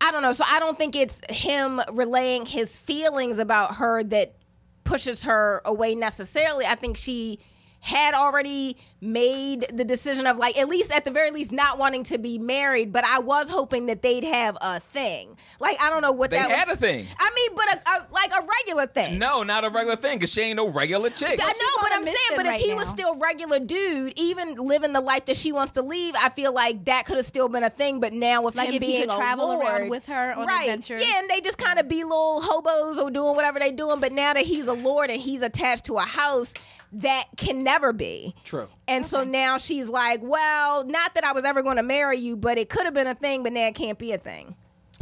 I 0.02 0.12
don't 0.12 0.24
know. 0.24 0.34
So 0.34 0.44
I 0.48 0.60
don't 0.60 0.78
think 0.78 0.96
it's 0.96 1.22
him 1.30 1.80
relaying 1.94 2.48
his 2.48 2.76
feelings 2.78 3.38
about 3.38 3.76
her 3.76 4.04
that 4.06 4.36
pushes 4.84 5.24
her 5.24 5.62
away 5.64 5.96
necessarily. 5.96 6.66
I 6.66 6.76
think 6.76 6.98
she 6.98 7.40
had 7.82 8.14
already 8.14 8.78
made 9.02 9.66
the 9.74 9.84
decision 9.84 10.28
of 10.28 10.38
like 10.38 10.56
at 10.58 10.70
least 10.70 10.92
at 10.92 11.04
the 11.04 11.10
very 11.12 11.32
least 11.32 11.52
not 11.52 11.80
wanting 11.80 12.04
to 12.04 12.20
be 12.20 12.38
married 12.38 12.94
but 12.94 13.04
i 13.04 13.18
was 13.18 13.50
hoping 13.50 13.88
that 13.88 14.04
they'd 14.04 14.24
have 14.24 14.56
a 14.62 14.80
thing 14.80 15.36
like 15.60 15.82
i 15.82 15.90
don't 15.90 16.04
know 16.04 16.12
what 16.12 16.30
They 16.30 16.38
that 16.38 16.52
had 16.52 16.68
was. 16.68 16.78
a 16.78 16.80
thing. 16.80 17.08
i 17.20 17.32
mean 17.36 17.50
but 17.56 17.66
a, 17.74 17.90
a, 17.90 18.08
like 18.12 18.32
a 18.32 18.46
regular 18.60 18.86
thing 18.86 19.18
No, 19.18 19.42
not 19.42 19.66
a 19.66 19.70
regular 19.70 19.96
thing, 19.96 20.20
because 20.20 20.32
she 20.32 20.42
ain't 20.42 20.58
no 20.58 20.70
regular 20.70 21.10
chick. 21.10 21.40
I 21.42 21.48
know, 21.48 21.82
but 21.82 21.86
on 21.86 21.92
a 21.92 21.96
I'm 21.96 22.04
saying, 22.04 22.14
mission 22.16 22.36
but 22.38 22.46
if 22.46 22.52
right 22.52 22.62
he 22.62 22.74
was 22.76 22.86
now. 22.88 22.94
still 22.94 23.16
regular 23.16 23.60
dude, 23.60 24.14
even 24.16 24.56
living 24.56 24.94
the 24.94 25.02
life 25.02 25.26
that 25.26 25.36
she 25.38 25.52
wants 25.52 25.72
to 25.74 25.82
leave, 25.82 26.14
I 26.16 26.30
feel 26.30 26.54
like 26.54 26.86
that 26.86 27.06
could 27.06 27.18
have 27.18 27.26
still 27.26 27.50
been 27.50 27.64
a 27.64 27.70
thing. 27.70 28.00
But 28.00 28.14
now 28.14 28.42
with 28.44 28.56
Like 28.56 28.70
him 28.70 28.76
if 28.76 28.82
he 28.84 28.88
being 28.88 29.02
could 29.04 29.12
a 29.14 29.16
travel 29.18 29.52
around 29.54 29.60
lord- 29.80 29.90
with 29.90 30.06
her 30.06 30.34
on 30.34 30.48
right? 30.48 30.62
adventures. 30.70 31.04
Yeah, 31.06 31.20
and 31.20 31.30
they 31.30 31.42
just 31.42 31.58
kind 31.58 31.80
of 31.80 31.88
be 31.88 32.04
little 32.04 32.42
hobos 32.42 32.98
or 33.00 33.10
doing 33.12 33.36
whatever 33.36 33.60
they 33.60 33.72
doing. 33.72 34.00
But 34.00 34.12
now 34.12 34.34
that 34.34 34.46
he's 34.46 34.68
a 34.68 34.74
lord 34.74 35.10
and 35.10 35.20
he's 35.22 35.42
attached 35.42 35.86
to 35.86 35.96
a 35.98 36.02
house, 36.04 36.54
that 36.94 37.26
can 37.38 37.64
never 37.64 37.94
be 37.94 38.36
True. 38.44 38.68
And 38.88 39.06
so 39.06 39.24
now 39.24 39.58
she's 39.58 39.88
like, 39.88 40.20
well, 40.22 40.84
not 40.84 41.14
that 41.14 41.24
I 41.26 41.32
was 41.32 41.46
ever 41.46 41.62
going 41.64 41.78
to 41.78 41.84
marry 41.84 42.18
you, 42.18 42.36
but 42.36 42.58
it 42.58 42.70
could 42.70 42.86
have 42.86 42.94
been 42.94 43.08
a 43.08 43.16
thing, 43.16 43.44
but 43.44 43.54
now 43.54 43.68
it 43.68 43.76
can't 43.76 43.98
be 43.98 44.12
a 44.12 44.18
thing. 44.18 44.56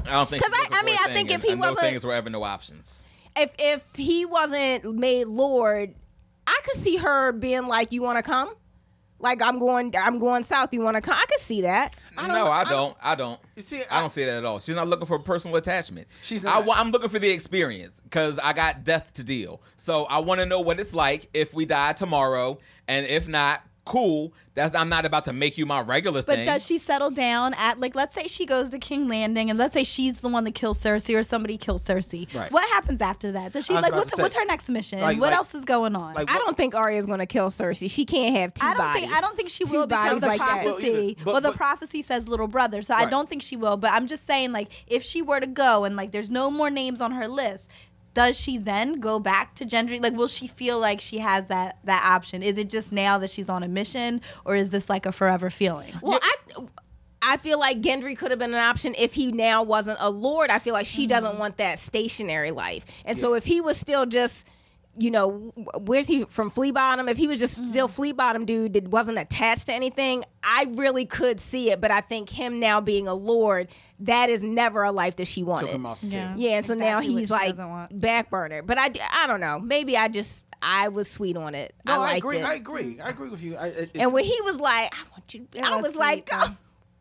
I 0.05 0.11
don't 0.11 0.29
think. 0.29 0.43
Because 0.43 0.57
I- 0.57 0.61
looking 0.63 0.77
I 0.79 0.83
mean, 0.83 0.95
a 0.95 1.01
I 1.01 1.05
thing, 1.05 1.15
think 1.27 1.31
if 1.31 1.43
he 1.43 1.55
wasn't- 1.55 1.77
no 1.77 1.81
things 1.89 2.05
were 2.05 2.13
ever 2.13 2.29
no 2.29 2.43
options. 2.43 3.05
If 3.35 3.53
if 3.59 3.83
he 3.95 4.25
wasn't 4.25 4.95
made 4.95 5.25
lord, 5.27 5.93
I 6.47 6.59
could 6.63 6.81
see 6.81 6.97
her 6.97 7.31
being 7.31 7.67
like, 7.67 7.91
"You 7.91 8.01
want 8.01 8.17
to 8.17 8.23
come?" 8.23 8.53
Like 9.19 9.41
I'm 9.41 9.59
going, 9.59 9.93
I'm 10.01 10.17
going 10.19 10.43
south. 10.45 10.73
You 10.73 10.81
want 10.81 10.95
to 10.95 11.01
come? 11.01 11.15
I 11.17 11.25
could 11.25 11.41
see 11.41 11.61
that. 11.61 11.95
No, 12.27 12.33
know. 12.33 12.45
I 12.47 12.61
I 12.61 12.63
don't. 12.65 12.97
I 13.01 13.15
don't. 13.15 13.39
You 13.55 13.61
see, 13.61 13.81
I 13.89 13.97
I- 13.97 13.99
don't 14.01 14.09
see 14.09 14.25
that 14.25 14.37
at 14.37 14.45
all. 14.45 14.59
She's 14.59 14.75
not 14.75 14.87
looking 14.87 15.05
for 15.07 15.19
personal 15.19 15.55
attachment. 15.57 16.07
She's 16.21 16.43
not. 16.43 16.65
wa- 16.65 16.75
I'm 16.77 16.91
looking 16.91 17.09
for 17.09 17.19
the 17.19 17.29
experience 17.29 17.99
because 17.99 18.37
I 18.39 18.53
got 18.53 18.83
death 18.83 19.13
to 19.15 19.23
deal. 19.23 19.61
So 19.77 20.05
I 20.05 20.19
want 20.19 20.39
to 20.41 20.45
know 20.45 20.59
what 20.61 20.79
it's 20.79 20.93
like 20.93 21.29
if 21.33 21.53
we 21.53 21.65
die 21.65 21.93
tomorrow, 21.93 22.59
and 22.87 23.05
if 23.05 23.27
not, 23.27 23.61
cool. 23.89 24.33
That's 24.55 24.75
I'm 24.75 24.89
not 24.89 25.05
about 25.05 25.25
to 25.25 25.33
make 25.33 25.57
you 25.57 25.65
my 25.65 25.81
regular 25.81 26.21
But 26.21 26.35
thing. 26.35 26.45
But 26.45 26.53
does 26.53 26.65
she 26.65 26.77
settle 26.79 27.11
down 27.11 27.53
at 27.55 27.79
like 27.79 27.95
let's 27.95 28.13
say 28.13 28.27
she 28.27 28.45
goes 28.45 28.69
to 28.71 28.79
King 28.79 29.07
Landing 29.07 29.49
and 29.49 29.57
let's 29.57 29.73
say 29.73 29.83
she's 29.83 30.21
the 30.21 30.27
one 30.29 30.43
that 30.45 30.53
kills 30.55 30.81
Cersei 30.83 31.17
or 31.17 31.23
somebody 31.23 31.57
kills 31.57 31.83
Cersei. 31.85 32.33
Right. 32.35 32.51
What 32.51 32.67
happens 32.69 33.01
after 33.01 33.31
that? 33.33 33.53
Does 33.53 33.65
she 33.65 33.73
like 33.73 33.91
what's 33.93 34.15
say, 34.15 34.21
what's 34.21 34.35
her 34.35 34.45
next 34.45 34.69
mission? 34.69 34.99
like- 34.99 35.17
what 35.19 35.27
like- 35.31 35.37
else 35.37 35.55
is 35.55 35.65
going 35.65 35.95
on? 35.95 36.13
like- 36.13 36.29
I 36.31 36.37
don't 36.39 36.57
think 36.57 36.75
Arya's 36.75 37.05
going 37.05 37.19
to 37.19 37.25
kill 37.25 37.49
Cersei. 37.49 37.89
She 37.89 38.05
can't 38.05 38.35
have 38.35 38.53
two 38.53 38.65
I 38.65 38.69
don't 38.73 38.77
bodies. 38.79 39.01
think 39.03 39.13
I 39.13 39.21
don't 39.21 39.35
think 39.35 39.49
she 39.49 39.65
Two 39.65 39.71
will 39.79 39.87
because 39.87 40.19
the 40.21 40.27
like 40.27 40.39
prophecy. 40.39 41.15
Well. 41.19 41.25
But- 41.25 41.31
well, 41.33 41.41
the 41.41 41.47
but- 41.49 41.57
prophecy 41.57 42.01
says 42.01 42.27
little 42.27 42.47
brother, 42.47 42.81
so 42.81 42.93
I 42.93 43.09
don't 43.09 43.29
think 43.29 43.41
she 43.41 43.55
will. 43.55 43.77
But 43.77 43.93
I'm 43.93 44.07
just 44.07 44.25
saying, 44.27 44.51
like, 44.51 44.69
if 44.87 45.03
she 45.03 45.21
were 45.21 45.39
to 45.39 45.47
go 45.47 45.83
and 45.85 45.95
like, 45.95 46.11
there's 46.11 46.29
no 46.29 46.51
more 46.51 46.69
names 46.69 47.01
on 47.01 47.11
her 47.13 47.27
list. 47.27 47.69
Does 48.19 48.37
she 48.37 48.57
then 48.57 48.99
go 48.99 49.17
back 49.17 49.55
to 49.55 49.65
Gendry? 49.65 50.03
Like, 50.03 50.11
will 50.11 50.27
she 50.27 50.45
feel 50.45 50.77
like 50.77 50.99
she 50.99 51.19
has 51.19 51.45
that 51.45 51.77
that 51.85 52.03
option? 52.03 52.43
Is 52.43 52.57
it 52.57 52.69
just 52.69 52.91
now 52.91 53.17
that 53.17 53.29
she's 53.29 53.47
on 53.47 53.63
a 53.63 53.69
mission, 53.69 54.19
or 54.43 54.57
is 54.57 54.71
this 54.71 54.89
like 54.89 55.05
a 55.05 55.13
forever 55.13 55.49
feeling? 55.49 55.93
Well, 56.01 56.19
I 56.21 56.35
I 57.21 57.37
feel 57.37 57.57
like 57.57 57.79
Gendry 57.79 58.17
could 58.17 58.31
have 58.31 58.39
been 58.39 58.53
an 58.53 58.59
option 58.59 58.93
if 58.97 59.13
he 59.13 59.31
now 59.31 59.63
wasn't 59.63 59.99
a 60.01 60.09
lord. 60.09 60.49
I 60.49 60.59
feel 60.59 60.73
like 60.73 60.85
she 60.85 61.03
mm-hmm. 61.03 61.11
doesn't 61.11 61.39
want 61.39 61.55
that 61.59 61.79
stationary 61.79 62.51
life, 62.51 62.85
and 63.05 63.17
so 63.17 63.35
if 63.35 63.45
he 63.45 63.61
was 63.61 63.77
still 63.77 64.05
just 64.05 64.45
you 64.99 65.11
know, 65.11 65.51
where's 65.79 66.05
he 66.05 66.25
from 66.25 66.49
Flea 66.49 66.71
Bottom? 66.71 67.07
If 67.07 67.17
he 67.17 67.27
was 67.27 67.39
just 67.39 67.53
still 67.69 67.87
mm. 67.87 67.91
Flea 67.91 68.11
Bottom 68.11 68.45
dude 68.45 68.73
that 68.73 68.87
wasn't 68.89 69.17
attached 69.17 69.67
to 69.67 69.73
anything, 69.73 70.23
I 70.43 70.67
really 70.71 71.05
could 71.05 71.39
see 71.39 71.71
it. 71.71 71.79
But 71.79 71.91
I 71.91 72.01
think 72.01 72.29
him 72.29 72.59
now 72.59 72.81
being 72.81 73.07
a 73.07 73.13
lord, 73.13 73.69
that 74.01 74.29
is 74.29 74.41
never 74.41 74.83
a 74.83 74.91
life 74.91 75.15
that 75.15 75.25
she 75.25 75.43
wanted. 75.43 75.67
Took 75.67 75.75
him 75.75 75.85
off 75.85 76.01
the 76.01 76.07
Yeah. 76.07 76.33
Yeah, 76.35 76.57
and 76.57 76.65
so 76.65 76.73
now 76.73 76.99
Exactly 76.99 77.13
what 77.13 77.19
he's 77.19 77.31
like 77.59 77.89
back 77.91 78.29
burner. 78.29 78.61
But 78.61 78.77
I, 78.77 78.91
I 79.13 79.27
don't 79.27 79.39
know. 79.39 79.59
Maybe 79.59 79.95
I 79.95 80.09
just 80.09 80.43
I 80.61 80.89
was 80.89 81.09
sweet 81.09 81.37
on 81.37 81.55
it. 81.55 81.73
No, 81.85 81.99
I 82.01 82.11
I, 82.11 82.15
agree. 82.17 82.37
it. 82.39 82.45
I 82.45 82.55
agree. 82.55 82.99
I 82.99 83.09
agree 83.09 83.29
with 83.29 83.41
you. 83.41 83.55
I, 83.55 83.67
it- 83.67 83.91
and 83.95 84.13
when 84.13 84.25
he 84.25 84.39
was 84.41 84.59
like, 84.59 84.93
I 84.93 85.03
want 85.11 85.33
you, 85.33 85.47
It 85.53 85.63
I 85.63 85.77
was 85.77 85.87
was 85.87 85.95
like, 85.95 86.29
go, 86.29 86.37
though. 86.37 86.45
Oh, 86.49 86.57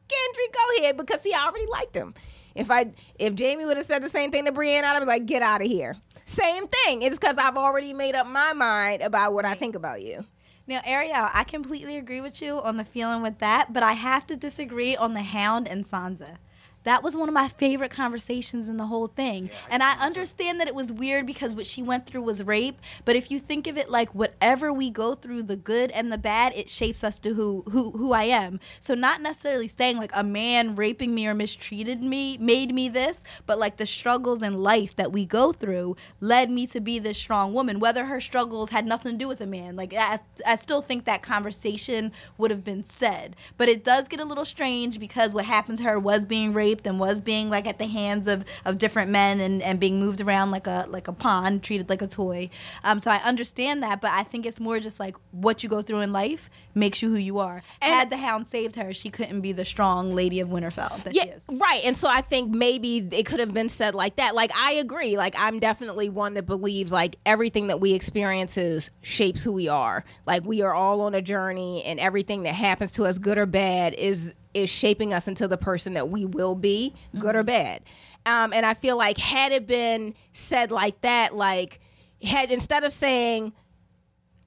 Gendry, 0.09 0.53
go 0.53 0.83
ahead 0.83 0.97
because 0.97 1.23
he 1.23 1.35
already 1.35 1.67
liked 1.67 1.95
him. 1.95 2.15
If 2.55 2.71
I 2.71 2.91
if 3.19 3.39
Jaime 3.39 3.65
would 3.67 3.77
have 3.77 3.87
said 3.87 4.03
the 4.03 4.09
same 4.09 4.31
thing 4.31 4.47
to 4.47 4.53
Brienne, 4.53 4.85
I'd 4.85 4.99
be 5.01 5.07
like, 5.07 5.27
get 5.27 5.43
out 5.43 5.61
of 5.61 5.67
here. 5.69 5.97
Same 6.29 6.67
thing. 6.69 7.01
It's 7.01 7.19
because 7.19 7.39
I've 7.39 7.57
already 7.57 7.95
made 7.95 8.15
up 8.15 8.27
my 8.27 8.53
mind 8.53 9.01
about 9.01 9.33
what 9.33 9.47
I 9.47 9.55
think 9.55 9.75
about 9.75 10.03
you. 10.03 10.27
Now, 10.67 10.83
Ariel, 10.85 11.31
I 11.33 11.43
completely 11.45 11.97
agree 11.97 12.21
with 12.21 12.43
you 12.43 12.61
on 12.61 12.77
the 12.77 12.85
feeling 12.85 13.23
with 13.23 13.39
that, 13.39 13.73
but 13.73 13.83
I 13.83 13.95
have 13.95 14.27
to 14.27 14.37
disagree 14.37 14.95
on 14.95 15.15
the 15.15 15.23
Hound 15.23 15.67
and 15.67 15.87
Sansa. 15.87 16.37
That 16.85 17.03
was 17.03 17.17
one 17.17 17.29
of 17.29 17.35
my 17.35 17.49
favorite 17.49 17.91
conversations 17.91 18.69
in 18.69 18.77
the 18.77 18.87
whole 18.87 19.09
thing. 19.09 19.51
and 19.71 19.83
I 19.83 19.93
understand 20.01 20.61
that 20.61 20.69
it 20.69 20.75
was 20.75 20.93
weird 20.93 21.27
because 21.27 21.55
what 21.55 21.67
she 21.67 21.83
went 21.83 22.07
through 22.07 22.23
was 22.23 22.43
rape, 22.43 22.81
but 23.05 23.17
if 23.17 23.31
you 23.31 23.39
think 23.39 23.67
of 23.67 23.77
it 23.77 23.91
like 23.91 24.15
whatever 24.15 24.73
we 24.73 24.91
go 24.91 25.15
through, 25.15 25.43
the 25.45 25.57
good 25.57 25.91
and 25.91 26.13
the 26.13 26.19
bad, 26.19 26.53
it 26.57 26.71
shapes 26.71 27.03
us 27.05 27.19
to 27.21 27.35
who 27.35 27.65
who 27.71 27.91
who 27.93 28.13
I 28.13 28.25
am. 28.25 28.61
So 28.81 28.95
not 28.95 29.21
necessarily 29.21 29.69
saying 29.69 29.99
like 29.99 30.13
a 30.15 30.25
man 30.25 30.77
raping 30.77 31.15
me 31.15 31.27
or 31.27 31.35
mistreated 31.35 32.03
me 32.03 32.39
made 32.39 32.75
me 32.75 32.89
this, 32.89 33.23
but 33.47 33.59
like 33.59 33.77
the 33.77 33.87
struggles 33.87 34.43
in 34.43 34.63
life 34.63 34.95
that 34.97 35.13
we 35.13 35.27
go 35.27 35.53
through 35.53 35.97
led 36.21 36.51
me 36.51 36.67
to 36.69 36.81
be 36.81 36.99
this 36.99 37.19
strong 37.19 37.53
woman. 37.53 37.81
Whether 37.81 38.07
her 38.07 38.21
struggles 38.21 38.71
had 38.71 38.87
nothing 38.87 39.13
to 39.13 39.19
do 39.19 39.29
with 39.29 39.41
a 39.41 39.47
man, 39.47 39.77
like 39.77 39.93
I, 39.95 40.21
I 40.47 40.55
still 40.57 40.83
think 40.83 41.05
that 41.05 41.23
conversation 41.23 42.13
would 42.37 42.51
have 42.51 42.65
been 42.65 42.85
said. 42.87 43.37
But 43.57 43.69
it 43.69 43.85
does 43.85 44.09
get 44.09 44.21
a 44.21 44.25
little 44.25 44.45
strange 44.45 44.99
because 44.99 45.35
what 45.35 45.45
happened 45.45 45.79
to 45.79 45.85
her 45.85 45.99
was 45.99 46.25
being 46.27 46.53
raped 46.53 46.68
and 46.85 46.99
was 47.01 47.21
being 47.21 47.49
like 47.51 47.67
at 47.67 47.79
the 47.79 47.87
hands 47.87 48.27
of, 48.27 48.45
of 48.65 48.79
different 48.79 49.11
men 49.11 49.41
and, 49.41 49.63
and 49.63 49.81
being 49.81 49.99
moved 50.01 50.21
around 50.21 50.51
like 50.51 50.67
a 50.67 50.87
like 50.89 51.09
a 51.09 51.13
pawn, 51.13 51.61
treated 51.61 51.89
like 51.89 52.03
a 52.03 52.07
toy. 52.07 52.51
Um, 52.85 52.99
so 53.01 53.11
I 53.11 53.17
understand 53.19 53.83
that, 53.83 54.01
but 54.01 54.11
I 54.13 54.23
think 54.23 54.47
it's 54.47 54.61
more 54.61 54.79
just 54.81 55.01
like 55.01 55.17
what 55.31 55.63
you 55.63 55.69
go 55.69 55.83
through 55.83 56.01
in 56.01 56.13
life 56.13 56.51
makes 56.75 57.03
you 57.03 57.09
who 57.11 57.17
you 57.17 57.39
are. 57.39 57.63
And- 57.83 57.93
Had 57.95 58.11
the 58.11 58.17
Hound 58.19 58.47
saved 58.47 58.77
her, 58.77 58.93
she 58.93 59.11
couldn't 59.11 59.41
be 59.41 59.53
the 59.53 59.65
strong 59.65 60.11
lady 60.13 60.41
of 60.41 60.49
Winterfell 60.49 61.03
that 61.05 61.15
she 61.15 61.21
Yeah, 61.21 61.35
is. 61.35 61.45
right. 61.49 61.81
And 61.85 61.97
so 61.97 62.09
I 62.09 62.21
think 62.21 62.51
maybe 62.51 62.99
it 63.13 63.25
could 63.27 63.41
have 63.41 63.53
been 63.55 63.69
said 63.69 63.95
like 63.95 64.17
that. 64.17 64.35
Like 64.35 64.53
I 64.57 64.73
agree. 64.73 65.17
Like 65.17 65.35
I'm 65.39 65.59
definitely 65.59 66.09
one 66.09 66.35
that 66.35 66.47
believes 66.47 66.93
like 66.93 67.17
everything 67.27 67.67
that 67.69 67.81
we 67.81 67.95
experiences 67.95 68.91
shapes 69.03 69.43
who 69.43 69.53
we 69.53 69.69
are. 69.69 70.05
Like 70.27 70.45
we 70.45 70.63
are 70.63 70.75
all 70.75 71.01
on 71.03 71.15
a 71.15 71.23
journey, 71.23 71.83
and 71.85 71.99
everything 71.99 72.43
that 72.45 72.55
happens 72.55 72.93
to 72.93 73.05
us, 73.07 73.19
good 73.19 73.39
or 73.39 73.47
bad, 73.47 73.95
is 73.95 74.35
is 74.63 74.71
shaping 74.71 75.13
us 75.13 75.29
into 75.29 75.49
the 75.49 75.57
person 75.57 75.95
that 75.95 76.09
we 76.09 76.25
will 76.25 76.55
be, 76.55 76.95
good 77.19 77.37
or 77.37 77.43
bad. 77.43 77.83
Um, 78.27 78.53
and 78.53 78.67
I 78.67 78.75
feel 78.75 78.97
like 78.97 79.19
had 79.19 79.53
it 79.53 79.67
been 79.67 80.15
said 80.33 80.71
like 80.71 81.01
that, 81.03 81.35
like 81.35 81.81
had 82.23 82.51
instead 82.51 82.85
of 82.85 82.93
saying 82.93 83.53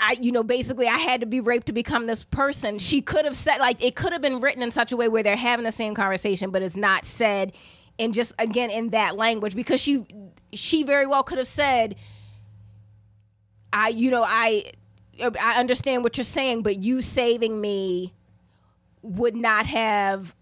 I, 0.02 0.18
you 0.20 0.32
know, 0.32 0.44
basically 0.44 0.88
I 0.88 0.98
had 0.98 1.22
to 1.22 1.28
be 1.28 1.40
raped 1.40 1.68
to 1.68 1.74
become 1.74 2.08
this 2.08 2.24
person. 2.24 2.80
She 2.80 3.02
could 3.02 3.24
have 3.24 3.36
said, 3.36 3.60
like, 3.60 3.84
it 3.84 3.96
could 3.96 4.12
have 4.12 4.22
been 4.22 4.40
written 4.40 4.64
in 4.64 4.72
such 4.72 4.92
a 4.92 4.98
way 4.98 5.08
where 5.08 5.22
they're 5.22 5.36
having 5.36 5.64
the 5.64 5.72
same 5.72 5.94
conversation, 5.94 6.50
but 6.50 6.64
it's 6.64 6.76
not 6.76 7.06
said 7.06 7.54
in 8.00 8.12
just, 8.12 8.34
again, 8.40 8.72
in 8.72 8.90
that 8.90 9.16
language 9.16 9.56
because 9.56 9.80
she, 9.80 10.04
she 10.54 10.82
very 10.82 11.06
well 11.06 11.22
could 11.22 11.38
have 11.38 11.48
said, 11.48 11.98
I, 13.72 13.90
you 13.90 14.10
know, 14.10 14.24
I, 14.28 14.72
I 15.40 15.60
understand 15.60 16.04
what 16.04 16.18
you're 16.18 16.24
saying, 16.24 16.64
but 16.64 16.82
you 16.82 17.04
saving 17.04 17.62
me 17.62 18.12
would 19.02 19.36
not 19.36 19.66
have 19.66 20.36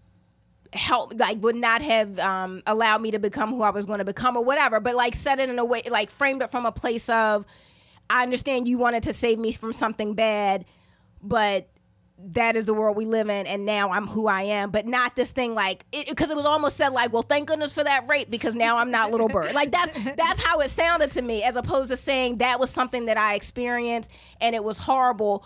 help 0.72 1.18
like 1.18 1.42
would 1.42 1.56
not 1.56 1.82
have 1.82 2.18
um 2.20 2.62
allowed 2.66 3.02
me 3.02 3.10
to 3.10 3.18
become 3.18 3.50
who 3.50 3.62
I 3.62 3.70
was 3.70 3.86
going 3.86 3.98
to 3.98 4.04
become 4.04 4.36
or 4.36 4.44
whatever. 4.44 4.80
But 4.80 4.94
like 4.94 5.14
said 5.14 5.40
it 5.40 5.48
in 5.48 5.58
a 5.58 5.64
way 5.64 5.82
like 5.90 6.10
framed 6.10 6.42
it 6.42 6.50
from 6.50 6.66
a 6.66 6.72
place 6.72 7.08
of 7.08 7.44
I 8.08 8.22
understand 8.22 8.68
you 8.68 8.78
wanted 8.78 9.04
to 9.04 9.12
save 9.12 9.38
me 9.38 9.52
from 9.52 9.72
something 9.72 10.14
bad 10.14 10.64
but 11.22 11.68
that 12.22 12.54
is 12.54 12.66
the 12.66 12.74
world 12.74 12.96
we 12.96 13.06
live 13.06 13.30
in 13.30 13.46
and 13.46 13.64
now 13.64 13.90
I'm 13.90 14.06
who 14.06 14.26
I 14.26 14.42
am. 14.42 14.70
But 14.70 14.86
not 14.86 15.16
this 15.16 15.30
thing 15.30 15.54
like 15.54 15.84
because 15.90 16.30
it, 16.30 16.36
was 16.36 16.44
almost 16.44 16.76
said 16.76 16.90
like 16.90 17.12
well 17.12 17.22
thank 17.22 17.48
goodness 17.48 17.72
for 17.72 17.82
that 17.82 18.06
rape 18.08 18.30
because 18.30 18.54
now 18.54 18.76
I'm 18.76 18.90
not 18.90 19.10
little 19.10 19.28
bird. 19.28 19.54
Like 19.54 19.72
that's 19.72 20.04
that's 20.16 20.42
how 20.42 20.60
it 20.60 20.70
sounded 20.70 21.12
to 21.12 21.22
me 21.22 21.42
as 21.42 21.56
opposed 21.56 21.90
to 21.90 21.96
saying 21.96 22.38
that 22.38 22.60
was 22.60 22.70
something 22.70 23.06
that 23.06 23.16
I 23.16 23.34
experienced 23.34 24.10
and 24.40 24.54
it 24.54 24.62
was 24.62 24.78
horrible 24.78 25.44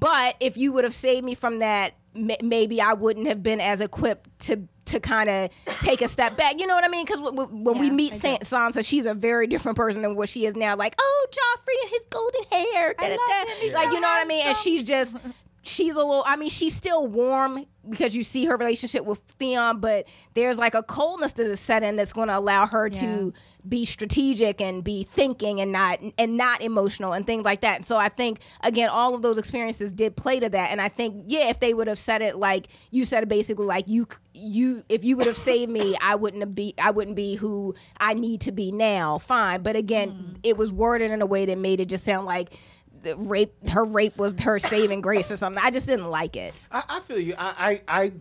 but 0.00 0.36
if 0.40 0.56
you 0.56 0.72
would 0.72 0.84
have 0.84 0.94
saved 0.94 1.24
me 1.24 1.34
from 1.34 1.58
that 1.58 1.94
m- 2.14 2.30
maybe 2.42 2.80
I 2.80 2.94
wouldn't 2.94 3.26
have 3.26 3.42
been 3.42 3.60
as 3.60 3.80
equipped 3.80 4.38
to 4.46 4.68
to 4.84 4.98
kind 4.98 5.30
of 5.30 5.50
take 5.80 6.02
a 6.02 6.08
step 6.08 6.36
back. 6.36 6.58
You 6.58 6.66
know 6.66 6.74
what 6.74 6.84
I 6.84 6.88
mean? 6.88 7.04
Because 7.04 7.20
w- 7.20 7.36
w- 7.36 7.64
when 7.64 7.78
we 7.78 7.88
meet 7.88 8.14
Sansa, 8.14 8.84
she's 8.84 9.06
a 9.06 9.14
very 9.14 9.46
different 9.46 9.76
person 9.76 10.02
than 10.02 10.16
what 10.16 10.28
she 10.28 10.44
is 10.44 10.56
now. 10.56 10.74
Like, 10.74 10.96
oh, 11.00 11.26
Joffrey 11.30 11.82
and 11.82 11.90
his 11.90 12.04
golden 12.10 12.42
hair, 12.50 12.94
da, 12.98 13.04
da, 13.04 13.10
love 13.10 13.18
da. 13.28 13.54
him. 13.66 13.74
Like 13.74 13.92
you 13.92 14.00
know 14.00 14.08
what 14.08 14.20
I 14.22 14.24
mean? 14.24 14.46
And 14.46 14.56
she's 14.56 14.82
just. 14.82 15.16
She's 15.62 15.94
a 15.94 15.98
little. 15.98 16.24
I 16.26 16.36
mean, 16.36 16.50
she's 16.50 16.74
still 16.74 17.06
warm 17.06 17.66
because 17.88 18.14
you 18.14 18.24
see 18.24 18.44
her 18.46 18.56
relationship 18.56 19.04
with 19.04 19.20
Theon, 19.38 19.80
but 19.80 20.06
there's 20.34 20.58
like 20.58 20.74
a 20.74 20.82
coldness 20.82 21.32
that 21.32 21.46
is 21.46 21.60
set 21.60 21.82
in 21.82 21.96
that's 21.96 22.12
going 22.12 22.28
to 22.28 22.38
allow 22.38 22.66
her 22.66 22.88
to 22.90 23.32
be 23.66 23.84
strategic 23.84 24.60
and 24.60 24.82
be 24.82 25.04
thinking 25.04 25.60
and 25.60 25.70
not 25.70 26.00
and 26.18 26.36
not 26.36 26.60
emotional 26.62 27.12
and 27.12 27.26
things 27.26 27.44
like 27.44 27.60
that. 27.60 27.76
And 27.76 27.86
so 27.86 27.96
I 27.96 28.08
think 28.08 28.40
again, 28.62 28.88
all 28.88 29.14
of 29.14 29.22
those 29.22 29.38
experiences 29.38 29.92
did 29.92 30.16
play 30.16 30.40
to 30.40 30.48
that. 30.48 30.70
And 30.70 30.80
I 30.80 30.88
think 30.88 31.24
yeah, 31.28 31.48
if 31.48 31.60
they 31.60 31.74
would 31.74 31.86
have 31.86 31.98
said 31.98 32.22
it 32.22 32.36
like 32.36 32.68
you 32.90 33.04
said 33.04 33.22
it 33.22 33.28
basically 33.28 33.66
like 33.66 33.88
you 33.88 34.08
you 34.34 34.84
if 34.88 35.04
you 35.04 35.16
would 35.16 35.26
have 35.26 35.36
saved 35.36 35.70
me, 35.70 35.96
I 36.00 36.16
wouldn't 36.16 36.42
have 36.42 36.54
be 36.54 36.74
I 36.78 36.90
wouldn't 36.90 37.16
be 37.16 37.36
who 37.36 37.74
I 37.98 38.14
need 38.14 38.40
to 38.42 38.52
be 38.52 38.72
now. 38.72 39.18
Fine, 39.18 39.62
but 39.62 39.76
again, 39.76 40.10
mm. 40.10 40.38
it 40.42 40.56
was 40.56 40.72
worded 40.72 41.10
in 41.10 41.22
a 41.22 41.26
way 41.26 41.46
that 41.46 41.58
made 41.58 41.80
it 41.80 41.86
just 41.86 42.04
sound 42.04 42.26
like 42.26 42.58
the 42.81 42.81
rape 43.16 43.52
her 43.68 43.84
rape 43.84 44.16
was 44.16 44.34
her 44.40 44.58
saving 44.58 45.00
grace 45.00 45.30
or 45.30 45.36
something. 45.36 45.62
I 45.62 45.70
just 45.70 45.86
didn't 45.86 46.10
like 46.10 46.36
it. 46.36 46.54
I, 46.70 46.82
I 46.88 47.00
feel 47.00 47.18
you. 47.18 47.34
I, 47.38 47.80
I 47.88 48.02
I 48.04 48.12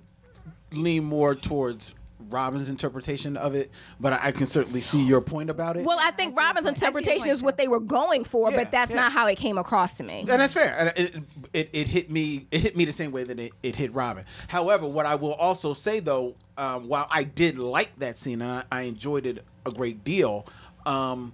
lean 0.71 1.03
more 1.03 1.35
towards 1.35 1.95
Robin's 2.29 2.69
interpretation 2.69 3.35
of 3.35 3.55
it, 3.55 3.71
but 3.99 4.13
I, 4.13 4.27
I 4.27 4.31
can 4.31 4.45
certainly 4.45 4.79
see 4.79 5.03
your 5.03 5.19
point 5.21 5.49
about 5.49 5.75
it. 5.75 5.83
Well, 5.83 5.97
I 5.99 6.11
think 6.11 6.37
Robin's. 6.37 6.65
I 6.65 6.73
see 6.73 6.79
your 6.85 6.87
interpretation 6.89 7.29
is 7.29 7.41
what 7.41 7.57
they 7.57 7.67
were 7.67 7.79
going 7.79 8.23
for, 8.23 8.51
Yeah, 8.51 8.57
but 8.57 8.71
that's 8.71 8.91
yeah. 8.91 8.97
not 9.01 9.11
how 9.11 9.27
it 9.27 9.35
came 9.37 9.57
across 9.57 9.95
to 9.95 10.03
me. 10.03 10.19
and 10.19 10.27
that's 10.27 10.53
fair. 10.53 10.77
And 10.77 10.93
it, 10.95 11.15
it, 11.51 11.69
it 11.73 11.87
hit 11.87 12.09
me. 12.11 12.47
It 12.51 12.61
hit 12.61 12.77
me 12.77 12.85
the 12.85 12.91
same 12.93 13.11
way 13.11 13.23
that 13.25 13.39
it, 13.39 13.51
it 13.63 13.75
hit 13.75 13.93
Robin. 13.93 14.23
However, 14.47 14.87
what 14.87 15.05
I 15.05 15.15
will 15.15 15.33
also 15.33 15.73
say 15.73 15.99
though, 15.99 16.35
um, 16.57 16.87
while 16.87 17.07
I 17.09 17.23
did 17.23 17.57
like 17.57 17.97
that 17.99 18.17
scene 18.17 18.41
and 18.41 18.51
I, 18.51 18.63
I 18.71 18.81
enjoyed 18.83 19.25
it 19.25 19.43
a 19.65 19.71
great 19.71 20.03
deal, 20.03 20.45
um, 20.85 21.33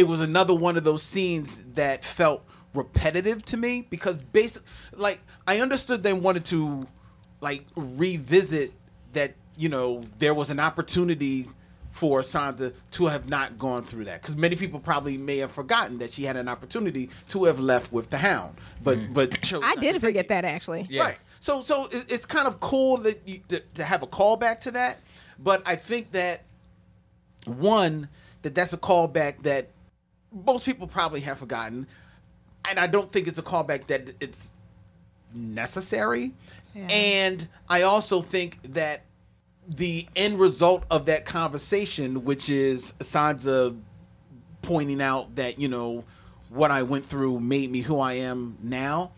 it 0.00 0.08
was 0.08 0.22
another 0.22 0.54
one 0.54 0.78
of 0.78 0.84
those 0.84 1.02
scenes 1.02 1.62
that 1.74 2.06
felt 2.06 2.42
repetitive 2.72 3.44
to 3.44 3.58
me 3.58 3.86
because 3.90 4.16
basic, 4.16 4.62
like 4.94 5.20
I 5.46 5.60
understood 5.60 6.02
they 6.02 6.14
wanted 6.14 6.46
to 6.46 6.88
like 7.42 7.66
revisit 7.76 8.72
that 9.12 9.34
you 9.58 9.68
know 9.68 10.02
there 10.18 10.32
was 10.32 10.48
an 10.50 10.58
opportunity 10.58 11.48
for 11.90 12.20
Sansa 12.20 12.72
to 12.92 13.06
have 13.08 13.28
not 13.28 13.58
gone 13.58 13.82
through 13.84 14.06
that 14.06 14.22
because 14.22 14.36
many 14.36 14.56
people 14.56 14.80
probably 14.80 15.18
may 15.18 15.36
have 15.36 15.52
forgotten 15.52 15.98
that 15.98 16.14
she 16.14 16.22
had 16.22 16.38
an 16.38 16.48
opportunity 16.48 17.10
to 17.28 17.44
have 17.44 17.60
left 17.60 17.92
with 17.92 18.08
the 18.08 18.16
Hound, 18.16 18.56
but 18.82 18.96
mm. 18.96 19.12
but 19.12 19.42
chose 19.42 19.62
I 19.62 19.74
did 19.74 19.92
take 19.92 20.00
forget 20.00 20.24
it. 20.24 20.28
that 20.28 20.46
actually. 20.46 20.86
Yeah. 20.88 21.02
Right. 21.02 21.16
So 21.40 21.60
so 21.60 21.88
it's 21.92 22.24
kind 22.24 22.48
of 22.48 22.58
cool 22.60 22.96
that 22.98 23.20
you 23.28 23.40
to, 23.48 23.60
to 23.74 23.84
have 23.84 24.02
a 24.02 24.06
callback 24.06 24.60
to 24.60 24.70
that, 24.70 25.00
but 25.38 25.62
I 25.66 25.76
think 25.76 26.12
that 26.12 26.44
one 27.44 28.08
that 28.40 28.54
that's 28.54 28.72
a 28.72 28.78
callback 28.78 29.42
that 29.42 29.68
most 30.32 30.64
people 30.64 30.86
probably 30.86 31.20
have 31.20 31.38
forgotten, 31.38 31.86
and 32.68 32.78
I 32.78 32.86
don't 32.86 33.10
think 33.12 33.26
it's 33.26 33.38
a 33.38 33.42
callback 33.42 33.86
that 33.88 34.12
it's 34.20 34.52
necessary. 35.34 36.32
And 36.74 37.48
I 37.68 37.82
also 37.82 38.22
think 38.22 38.58
that 38.62 39.02
the 39.66 40.06
end 40.16 40.38
result 40.38 40.84
of 40.90 41.06
that 41.06 41.24
conversation, 41.24 42.24
which 42.24 42.48
is 42.48 42.92
Sansa 43.00 43.78
pointing 44.62 45.00
out 45.00 45.34
that 45.36 45.60
you 45.60 45.68
know 45.68 46.04
what 46.48 46.70
I 46.70 46.82
went 46.82 47.06
through 47.06 47.40
made 47.40 47.70
me 47.70 47.80
who 47.80 48.00
I 48.00 48.14
am 48.14 48.56
now, 48.62 49.12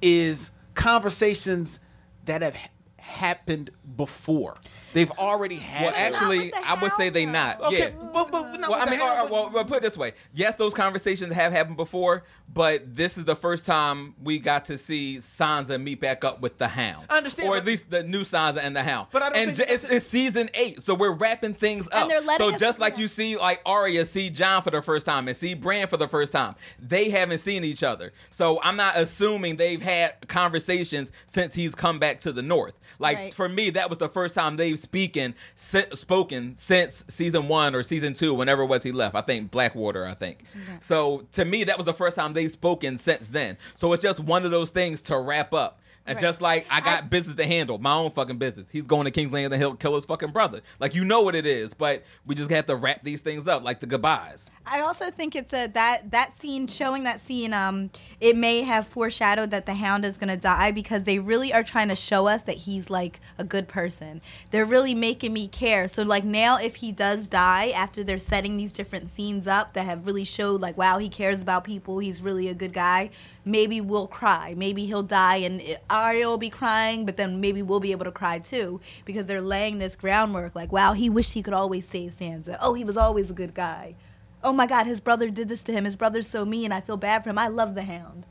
is 0.00 0.50
conversations 0.74 1.80
that 2.24 2.42
have 2.42 2.56
happened 2.96 3.70
before. 3.96 4.56
They've 4.92 5.10
already 5.12 5.56
had. 5.56 5.84
Well, 5.86 5.94
actually, 5.96 6.36
Not 6.36 6.44
with 6.44 6.52
the 6.64 6.70
I 6.70 6.82
would 6.82 6.92
say 6.92 7.08
they 7.10 7.26
not. 7.26 7.60
okay, 7.62 7.78
Yeah. 7.78 7.88
but, 8.12 8.30
but 8.30 8.58
not 8.60 8.70
Well, 8.70 8.80
I 8.80 8.84
the 8.84 8.90
mean, 8.90 9.00
or, 9.00 9.10
or, 9.20 9.28
well, 9.30 9.50
well, 9.52 9.64
put 9.64 9.78
it 9.78 9.82
this 9.82 9.96
way: 9.96 10.12
yes, 10.34 10.54
those 10.56 10.74
conversations 10.74 11.32
have 11.32 11.52
happened 11.52 11.76
before, 11.76 12.24
but 12.52 12.94
this 12.94 13.16
is 13.16 13.24
the 13.24 13.36
first 13.36 13.64
time 13.64 14.14
we 14.22 14.38
got 14.38 14.66
to 14.66 14.76
see 14.78 15.18
Sansa 15.20 15.82
meet 15.82 16.00
back 16.00 16.24
up 16.24 16.40
with 16.42 16.58
the 16.58 16.68
Hound. 16.68 17.06
I 17.10 17.16
understand, 17.18 17.48
or 17.48 17.56
at 17.56 17.64
least 17.64 17.88
the 17.90 18.02
new 18.02 18.22
Sansa 18.22 18.58
and 18.62 18.76
the 18.76 18.82
Hound. 18.82 19.08
But 19.12 19.22
I 19.22 19.28
don't 19.30 19.38
and 19.38 19.56
think 19.56 19.68
j- 19.68 19.74
it's, 19.74 19.84
it's 19.84 20.06
season 20.06 20.50
eight, 20.54 20.82
so 20.84 20.94
we're 20.94 21.14
wrapping 21.16 21.54
things 21.54 21.86
up. 21.88 22.02
And 22.02 22.10
they're 22.10 22.20
letting 22.20 22.46
so 22.48 22.54
us- 22.54 22.60
just 22.60 22.78
like 22.78 22.98
you 22.98 23.08
see, 23.08 23.36
like 23.36 23.60
Arya 23.64 24.04
see 24.04 24.28
Jon 24.30 24.62
for 24.62 24.70
the 24.70 24.82
first 24.82 25.06
time 25.06 25.26
and 25.28 25.36
see 25.36 25.54
Bran 25.54 25.88
for 25.88 25.96
the 25.96 26.08
first 26.08 26.32
time, 26.32 26.54
they 26.78 27.08
haven't 27.10 27.38
seen 27.38 27.64
each 27.64 27.82
other. 27.82 28.12
So 28.30 28.60
I'm 28.62 28.76
not 28.76 28.96
assuming 28.96 29.56
they've 29.56 29.80
had 29.82 30.28
conversations 30.28 31.12
since 31.32 31.54
he's 31.54 31.74
come 31.74 31.98
back 31.98 32.20
to 32.20 32.32
the 32.32 32.42
North. 32.42 32.78
Like 32.98 33.16
Right. 33.16 33.34
for 33.34 33.48
me, 33.48 33.70
that 33.70 33.88
was 33.88 33.98
the 33.98 34.08
first 34.08 34.34
time 34.34 34.56
they've 34.56 34.81
speaking 34.82 35.34
spoken 35.56 36.54
since 36.56 37.04
season 37.08 37.48
one 37.48 37.74
or 37.74 37.82
season 37.82 38.14
two, 38.14 38.34
whenever 38.34 38.62
it 38.62 38.66
was 38.66 38.82
he 38.82 38.92
left. 38.92 39.14
I 39.14 39.20
think 39.22 39.50
Blackwater. 39.50 40.06
I 40.06 40.14
think. 40.14 40.44
So 40.80 41.26
to 41.32 41.44
me, 41.44 41.64
that 41.64 41.76
was 41.76 41.86
the 41.86 41.94
first 41.94 42.16
time 42.16 42.32
they've 42.32 42.50
spoken 42.50 42.98
since 42.98 43.28
then. 43.28 43.56
So 43.74 43.92
it's 43.92 44.02
just 44.02 44.20
one 44.20 44.44
of 44.44 44.50
those 44.50 44.70
things 44.70 45.00
to 45.02 45.18
wrap 45.18 45.52
up. 45.54 45.78
And 46.04 46.16
Right. 46.16 46.20
just 46.22 46.40
like 46.40 46.66
I 46.68 46.80
got 46.80 47.04
I- 47.04 47.06
business 47.06 47.36
to 47.36 47.46
handle, 47.46 47.78
my 47.78 47.94
own 47.94 48.10
fucking 48.10 48.38
business. 48.38 48.66
He's 48.72 48.82
going 48.82 49.04
to 49.04 49.12
King's 49.12 49.32
Landing 49.32 49.52
and 49.52 49.62
he'll 49.62 49.76
kill 49.76 49.94
his 49.94 50.04
fucking 50.04 50.32
brother. 50.32 50.60
Like 50.80 50.96
you 50.96 51.04
know 51.04 51.20
what 51.22 51.36
it 51.36 51.46
is, 51.46 51.74
but 51.74 52.02
we 52.26 52.34
just 52.34 52.50
have 52.50 52.66
to 52.66 52.74
wrap 52.74 53.04
these 53.04 53.20
things 53.20 53.46
up, 53.46 53.62
like 53.62 53.78
the 53.78 53.86
goodbyes. 53.86 54.50
I 54.64 54.80
also 54.80 55.10
think 55.10 55.34
it's 55.34 55.52
a 55.52 55.66
that 55.68 56.12
that 56.12 56.32
scene 56.32 56.68
showing 56.68 57.02
that 57.02 57.20
scene 57.20 57.52
um 57.52 57.90
it 58.20 58.36
may 58.36 58.62
have 58.62 58.86
foreshadowed 58.86 59.50
that 59.50 59.66
the 59.66 59.74
hound 59.74 60.04
is 60.04 60.16
going 60.16 60.28
to 60.28 60.36
die 60.36 60.70
because 60.70 61.02
they 61.02 61.18
really 61.18 61.52
are 61.52 61.64
trying 61.64 61.88
to 61.88 61.96
show 61.96 62.28
us 62.28 62.42
that 62.42 62.58
he's 62.58 62.88
like 62.88 63.20
a 63.38 63.44
good 63.44 63.66
person. 63.66 64.20
They're 64.52 64.64
really 64.64 64.94
making 64.94 65.32
me 65.32 65.48
care. 65.48 65.88
So 65.88 66.04
like 66.04 66.22
now 66.22 66.58
if 66.58 66.76
he 66.76 66.92
does 66.92 67.26
die 67.26 67.70
after 67.70 68.04
they're 68.04 68.18
setting 68.18 68.56
these 68.56 68.72
different 68.72 69.10
scenes 69.10 69.48
up 69.48 69.72
that 69.72 69.84
have 69.84 70.06
really 70.06 70.24
showed 70.24 70.60
like 70.60 70.76
wow, 70.78 70.98
he 70.98 71.08
cares 71.08 71.42
about 71.42 71.64
people, 71.64 71.98
he's 71.98 72.22
really 72.22 72.48
a 72.48 72.54
good 72.54 72.72
guy, 72.72 73.10
maybe 73.44 73.80
we'll 73.80 74.06
cry. 74.06 74.54
Maybe 74.56 74.86
he'll 74.86 75.02
die 75.02 75.36
and 75.36 75.60
Arya 75.90 76.28
will 76.28 76.38
be 76.38 76.50
crying, 76.50 77.04
but 77.04 77.16
then 77.16 77.40
maybe 77.40 77.62
we'll 77.62 77.80
be 77.80 77.92
able 77.92 78.04
to 78.04 78.12
cry 78.12 78.38
too 78.38 78.80
because 79.04 79.26
they're 79.26 79.40
laying 79.40 79.78
this 79.78 79.96
groundwork 79.96 80.54
like 80.54 80.70
wow, 80.70 80.92
he 80.92 81.10
wished 81.10 81.34
he 81.34 81.42
could 81.42 81.54
always 81.54 81.88
save 81.88 82.12
Sansa. 82.12 82.56
Oh, 82.60 82.74
he 82.74 82.84
was 82.84 82.96
always 82.96 83.28
a 83.28 83.34
good 83.34 83.54
guy 83.54 83.96
oh 84.44 84.52
my 84.52 84.66
god, 84.66 84.86
his 84.86 85.00
brother 85.00 85.28
did 85.30 85.48
this 85.48 85.62
to 85.64 85.72
him. 85.72 85.84
His 85.84 85.96
brother's 85.96 86.28
so 86.28 86.44
mean. 86.44 86.72
I 86.72 86.80
feel 86.80 86.96
bad 86.96 87.24
for 87.24 87.30
him. 87.30 87.38
I 87.38 87.48
love 87.48 87.74
the 87.74 87.82
hound. 87.82 88.26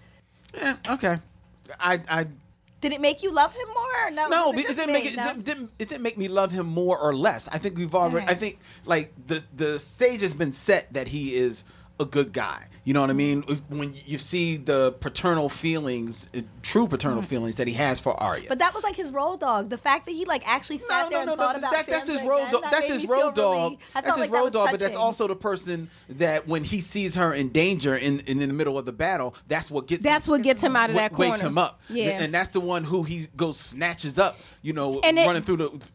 Yeah, 0.53 0.75
okay. 0.89 1.19
I 1.79 2.01
I 2.09 2.27
Did 2.81 2.93
it 2.93 3.01
make 3.01 3.23
you 3.23 3.31
love 3.31 3.53
him 3.53 3.67
more? 3.67 4.07
Or 4.07 4.11
no, 4.11 4.27
no, 4.27 4.51
was 4.51 4.65
it, 4.65 4.75
didn't 4.75 4.93
make 4.93 5.05
it, 5.05 5.15
No? 5.15 5.27
didn't, 5.27 5.45
didn't 5.45 5.71
it 5.79 5.89
didn't 5.89 6.01
make 6.01 6.17
me 6.17 6.27
love 6.27 6.51
him 6.51 6.65
more 6.67 6.99
or 6.99 7.15
less. 7.15 7.47
I 7.47 7.57
think 7.57 7.77
we've 7.77 7.95
already. 7.95 8.27
I 8.27 8.33
think 8.33 8.59
like 8.85 9.13
the 9.27 9.43
the 9.55 9.79
stage 9.79 10.21
has 10.21 10.33
been 10.33 10.51
set 10.51 10.91
that 10.93 11.07
he 11.09 11.35
is 11.35 11.63
a 11.99 12.05
good 12.05 12.33
guy. 12.33 12.65
You 12.83 12.95
know 12.95 13.01
what 13.01 13.11
I 13.11 13.13
mean? 13.13 13.43
When 13.69 13.93
you 14.07 14.17
see 14.17 14.57
the 14.57 14.93
paternal 14.93 15.49
feelings, 15.49 16.27
uh, 16.35 16.41
true 16.63 16.87
paternal 16.87 17.21
feelings 17.21 17.57
that 17.57 17.67
he 17.67 17.75
has 17.75 17.99
for 17.99 18.19
Arya. 18.19 18.45
But 18.49 18.57
that 18.57 18.73
was 18.73 18.83
like 18.83 18.95
his 18.95 19.11
road 19.11 19.39
dog. 19.39 19.69
The 19.69 19.77
fact 19.77 20.07
that 20.07 20.13
he 20.13 20.25
like 20.25 20.41
actually 20.47 20.79
sat 20.79 21.11
there 21.11 21.21
and 21.21 21.29
thought 21.29 21.57
about 21.57 21.73
that, 21.73 21.85
that's 21.85 22.09
his 22.09 22.23
road 22.23 22.49
dog. 22.49 22.63
That's 22.71 22.87
his 22.87 23.05
road 23.05 23.35
dog. 23.35 23.77
that's 23.93 24.17
his 24.17 24.29
road 24.29 24.53
dog. 24.53 24.69
But 24.71 24.79
that's 24.79 24.95
also 24.95 25.27
the 25.27 25.35
person 25.35 25.91
that 26.09 26.47
when 26.47 26.63
he 26.63 26.79
sees 26.79 27.13
her 27.15 27.31
in 27.33 27.49
danger 27.49 27.95
in 27.95 28.21
in, 28.21 28.39
the 28.39 28.47
middle 28.47 28.79
of 28.79 28.85
the 28.85 28.93
battle, 28.93 29.35
that's 29.47 29.69
what 29.69 29.85
gets 29.85 30.03
That's 30.03 30.27
what 30.27 30.41
gets 30.41 30.61
him 30.61 30.75
out 30.75 30.89
of 30.89 30.95
that 30.95 31.13
corner. 31.13 31.31
wakes 31.31 31.41
him 31.41 31.59
up. 31.59 31.81
Yeah. 31.87 32.21
and 32.23 32.33
that's 32.33 32.49
the 32.49 32.59
one 32.61 32.83
who 32.83 33.03
he 33.03 33.27
goes 33.37 33.59
snatches 33.59 34.17
up. 34.17 34.39
You 34.63 34.73
know, 34.73 34.99
And 35.01 35.19
it- 35.19 35.27
running 35.27 35.43
through 35.43 35.57
the 35.57 35.87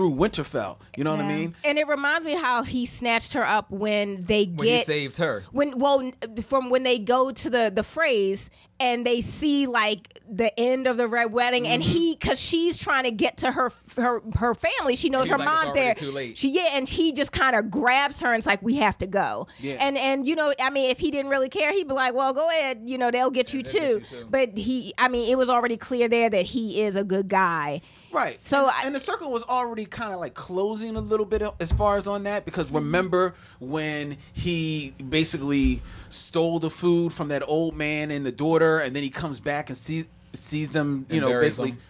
through 0.00 0.12
Winterfell. 0.14 0.78
You 0.96 1.04
know 1.04 1.10
what 1.10 1.20
I 1.20 1.28
mean? 1.28 1.54
And 1.62 1.76
it 1.78 1.86
reminds 1.86 2.24
me 2.24 2.32
how 2.32 2.62
he 2.62 2.86
snatched 2.86 3.34
her 3.34 3.44
up 3.44 3.70
when 3.70 4.22
they 4.24 4.44
When 4.46 4.66
he 4.66 4.74
get 4.78 4.86
saved 4.86 5.18
her. 5.18 5.44
when 5.52 5.78
well 5.78 6.10
from 6.46 6.70
when 6.70 6.84
they 6.84 6.98
go 6.98 7.30
to 7.30 7.50
the 7.50 7.70
the 7.74 7.82
Freys 7.82 8.48
and 8.80 9.06
they 9.06 9.20
see 9.20 9.66
like 9.66 10.18
the 10.32 10.58
end 10.58 10.86
of 10.86 10.96
the 10.96 11.06
red 11.08 11.32
wedding 11.32 11.66
and 11.66 11.82
Mm-hmm. 11.82 11.92
he 11.92 12.14
because 12.16 12.38
she's 12.40 12.78
trying 12.78 13.04
to 13.04 13.10
get 13.10 13.38
to 13.38 13.50
her 13.50 13.70
her 13.96 14.22
her 14.36 14.54
family 14.54 14.94
she 14.96 15.08
knows 15.10 15.28
her 15.28 15.36
like, 15.38 15.48
"It's 15.66 15.74
there 15.74 15.94
too 15.94 16.10
late." 16.12 16.38
she 16.38 16.50
yeah 16.52 16.68
and 16.72 16.88
he 16.88 17.12
just 17.12 17.32
kind 17.32 17.56
of 17.56 17.70
grabs 17.70 18.20
her 18.20 18.28
and 18.28 18.36
it's 18.38 18.46
like 18.46 18.62
we 18.62 18.76
have 18.76 18.96
to 18.98 19.06
go 19.08 19.46
Yeah. 19.58 19.76
and 19.80 19.98
and 19.98 20.26
you 20.26 20.36
know 20.36 20.54
i 20.60 20.70
mean 20.70 20.90
if 20.90 20.98
he 20.98 21.10
didn't 21.10 21.30
really 21.30 21.48
care 21.48 21.72
he'd 21.72 21.88
be 21.88 21.94
like 21.94 22.14
well 22.14 22.32
go 22.32 22.48
ahead 22.48 22.82
you 22.84 22.96
know 22.96 23.10
they'll 23.10 23.30
get 23.30 23.52
you 23.52 23.62
they'll 23.62 23.72
too 23.72 24.00
get 24.00 24.12
you 24.12 24.18
too. 24.20 24.26
but 24.30 24.56
he 24.56 24.94
i 24.98 25.08
mean 25.08 25.28
it 25.30 25.36
was 25.36 25.48
already 25.50 25.76
clear 25.76 26.06
there 26.08 26.30
that 26.30 26.46
he 26.46 26.80
is 26.82 26.96
a 26.96 27.04
good 27.04 27.28
guy 27.28 27.80
Right. 28.12 28.42
So 28.42 28.62
and, 28.62 28.70
I- 28.74 28.86
and 28.86 28.94
the 28.96 28.98
circle 28.98 29.30
was 29.30 29.44
already 29.44 29.84
kind 29.84 30.12
of 30.12 30.18
like 30.18 30.34
closing 30.34 30.96
a 30.96 31.00
little 31.00 31.24
bit 31.26 31.42
as 31.60 31.70
far 31.70 31.96
as 31.96 32.08
on 32.08 32.24
that 32.24 32.44
because 32.44 32.72
remember 32.72 33.36
when 33.60 34.16
he 34.32 34.94
basically 35.08 35.80
stole 36.10 36.58
the 36.58 36.70
food 36.70 37.12
from 37.14 37.28
that 37.28 37.42
old 37.48 37.74
man 37.76 38.10
and 38.10 38.24
the 38.26 38.32
daughter, 38.32 38.78
and 38.80 38.94
then 38.94 39.02
he 39.02 39.10
comes 39.10 39.40
back 39.40 39.68
and 39.70 39.76
sees 39.78 40.06
sees 40.34 40.68
them, 40.70 41.06
you 41.08 41.20
And 41.22 41.30
know, 41.32 41.40
basically. 41.40 41.70
them. 41.72 41.80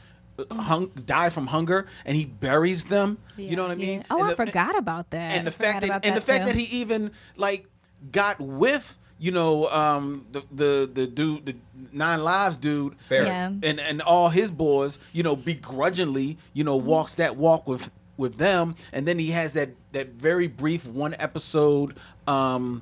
uh, 0.50 0.54
Hung, 0.62 0.86
die 1.04 1.28
from 1.28 1.46
hunger, 1.48 1.86
and 2.06 2.16
he 2.16 2.24
buries 2.24 2.84
them. 2.84 3.18
You 3.36 3.56
know 3.56 3.62
what 3.62 3.72
I 3.72 3.74
mean? 3.74 4.04
oh 4.10 4.20
And 4.22 4.30
i 4.30 4.34
forgot 4.34 4.76
about 4.78 5.10
that 5.10 5.32
and 5.32 5.46
the 5.46 5.50
fact 5.50 5.80
that 5.80 5.90
about 5.90 6.06
and 6.06 6.16
the 6.16 6.20
fact 6.22 6.46
too. 6.46 6.52
that 6.52 6.56
he 6.58 6.80
even 6.80 7.10
like 7.36 7.66
got 8.12 8.40
with 8.40 8.96
you 9.18 9.32
know 9.32 9.68
um 9.68 10.24
the 10.32 10.42
the 10.50 10.90
the 10.90 11.06
dude 11.06 11.44
the 11.44 11.54
nine 11.92 12.22
lives 12.24 12.56
dude 12.56 12.96
Beric. 13.10 13.26
Yeah. 13.26 13.48
and 13.62 13.78
and 13.78 14.00
all 14.00 14.30
his 14.30 14.50
boys 14.50 14.98
you 15.12 15.22
know 15.22 15.36
begrudgingly 15.36 16.38
you 16.54 16.64
know 16.64 16.76
walks 16.76 17.16
that 17.16 17.36
walk 17.36 17.68
with 17.68 17.90
with 18.16 18.38
them 18.38 18.74
and 18.94 19.06
then 19.06 19.18
he 19.18 19.32
has 19.32 19.52
that 19.52 19.70
that 19.92 20.08
very 20.14 20.46
brief 20.46 20.86
one 20.86 21.14
episode 21.18 21.94
um 22.26 22.80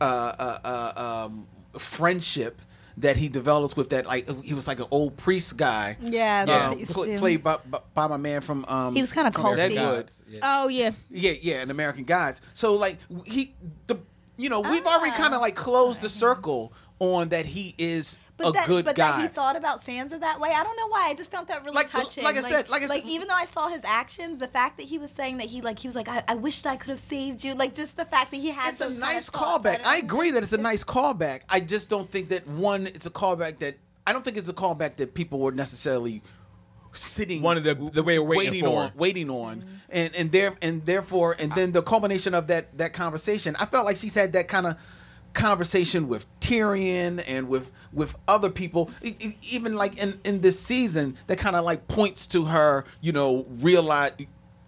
uh 0.00 0.04
uh, 0.04 0.58
uh 0.96 1.24
um 1.26 1.46
friendship 1.78 2.60
that 2.96 3.16
he 3.16 3.28
develops 3.28 3.76
with 3.76 3.90
that 3.90 4.06
like 4.06 4.28
he 4.42 4.54
was 4.54 4.66
like 4.66 4.80
an 4.80 4.86
old 4.90 5.16
priest 5.16 5.56
guy 5.56 5.96
Yeah, 6.02 6.44
Yeah. 6.46 6.74
that 6.74 6.88
pl- 6.88 7.16
played 7.16 7.44
by, 7.44 7.58
by, 7.70 7.80
by 7.94 8.06
my 8.08 8.16
man 8.16 8.40
from 8.40 8.64
um 8.66 8.94
He 8.94 9.00
was 9.00 9.12
kinda 9.12 9.30
from 9.30 9.42
culty. 9.44 9.56
Deadwood. 9.74 10.10
Yeah. 10.28 10.38
oh 10.42 10.68
yeah 10.68 10.90
Yeah, 11.10 11.32
yeah, 11.40 11.56
an 11.62 11.70
American 11.70 12.04
Gods. 12.04 12.40
So 12.54 12.74
like 12.74 12.98
he 13.24 13.54
the 13.86 13.96
you 14.36 14.48
know, 14.48 14.60
we've 14.60 14.86
already 14.86 15.12
Ah. 15.14 15.16
kind 15.18 15.34
of 15.34 15.40
like 15.40 15.56
closed 15.56 16.00
the 16.00 16.08
circle 16.08 16.72
on 17.00 17.28
that 17.30 17.44
he 17.46 17.74
is 17.78 18.18
But 18.38 18.48
a 18.48 18.52
that, 18.52 18.66
good 18.68 18.84
but 18.84 18.94
guy. 18.96 19.10
that 19.10 19.20
he 19.22 19.28
thought 19.28 19.56
about 19.56 19.82
Sansa 19.84 20.18
that 20.20 20.38
way. 20.40 20.50
I 20.50 20.62
don't 20.62 20.76
know 20.76 20.86
why. 20.88 21.08
I 21.08 21.14
just 21.14 21.30
found 21.30 21.48
that 21.48 21.64
really 21.64 21.74
Like- 21.74 21.90
touching. 21.90 22.22
like 22.22 22.36
I 22.36 22.40
said- 22.40 22.68
like 22.68 22.82
I 22.82 22.86
said- 22.86 23.02
even 23.04 23.26
though 23.28 23.34
I 23.34 23.46
saw 23.46 23.68
his 23.68 23.82
actions, 23.84 24.38
the 24.38 24.46
fact 24.46 24.76
that 24.78 24.84
he 24.84 24.96
was 24.96 25.10
saying 25.10 25.38
that 25.38 25.48
he 25.48 25.60
like 25.60 25.78
he 25.80 25.88
was 25.88 25.96
like, 25.96 26.08
I, 26.08 26.22
I 26.28 26.36
wished 26.36 26.66
I 26.66 26.76
could 26.76 26.90
have 26.90 27.00
saved 27.00 27.42
you. 27.44 27.54
Like 27.54 27.74
just 27.74 27.96
the 27.96 28.04
fact 28.04 28.30
that 28.30 28.36
he 28.38 28.50
had 28.50 28.70
it's 28.72 28.80
a 28.80 28.84
those 28.84 28.92
kind 28.92 29.00
nice 29.00 29.28
of 29.28 29.34
callback. 29.34 29.80
I 29.84 29.96
don't- 29.96 30.04
agree 30.04 30.30
that 30.30 30.42
it's 30.44 30.52
a 30.52 30.58
nice 30.58 30.84
callback. 30.84 31.40
I 31.48 31.58
just 31.60 31.88
don't 31.90 32.08
think 32.10 32.28
that 32.28 32.46
one 32.46 32.86
it's 32.86 33.06
a 33.06 33.10
callback 33.10 33.58
that 33.58 33.76
I 34.06 34.12
don't 34.12 34.24
think 34.24 34.36
it's 34.36 34.48
a 34.48 34.54
callback 34.54 34.96
that 34.96 35.14
people 35.14 35.40
were 35.40 35.52
necessarily 35.52 36.22
sitting 36.92 37.42
One 37.42 37.56
of 37.56 37.64
the- 37.64 37.74
the 37.74 38.02
way 38.02 38.18
we're 38.18 38.36
waiting 38.38 38.64
for. 38.64 38.78
on 38.84 38.92
waiting 38.96 39.30
on 39.30 39.64
and 39.90 40.14
and 40.14 40.32
there 40.32 40.56
and 40.62 40.84
therefore 40.86 41.36
and 41.38 41.52
then 41.52 41.72
the 41.72 41.82
culmination 41.82 42.34
of 42.34 42.46
that 42.46 42.76
that 42.78 42.92
conversation 42.92 43.54
I 43.56 43.66
felt 43.66 43.84
like 43.84 43.96
she's 43.98 44.14
had 44.14 44.32
that 44.32 44.48
kind 44.48 44.66
of 44.66 44.76
conversation 45.32 46.08
with 46.08 46.26
Tyrion 46.40 47.22
and 47.26 47.48
with 47.48 47.70
with 47.92 48.16
other 48.26 48.50
people 48.50 48.90
even 49.42 49.74
like 49.74 49.96
in 49.98 50.20
in 50.24 50.40
this 50.40 50.58
season 50.58 51.16
that 51.26 51.38
kind 51.38 51.56
of 51.56 51.64
like 51.64 51.86
points 51.88 52.26
to 52.28 52.44
her 52.46 52.84
you 53.00 53.12
know 53.12 53.46
realize 53.60 54.12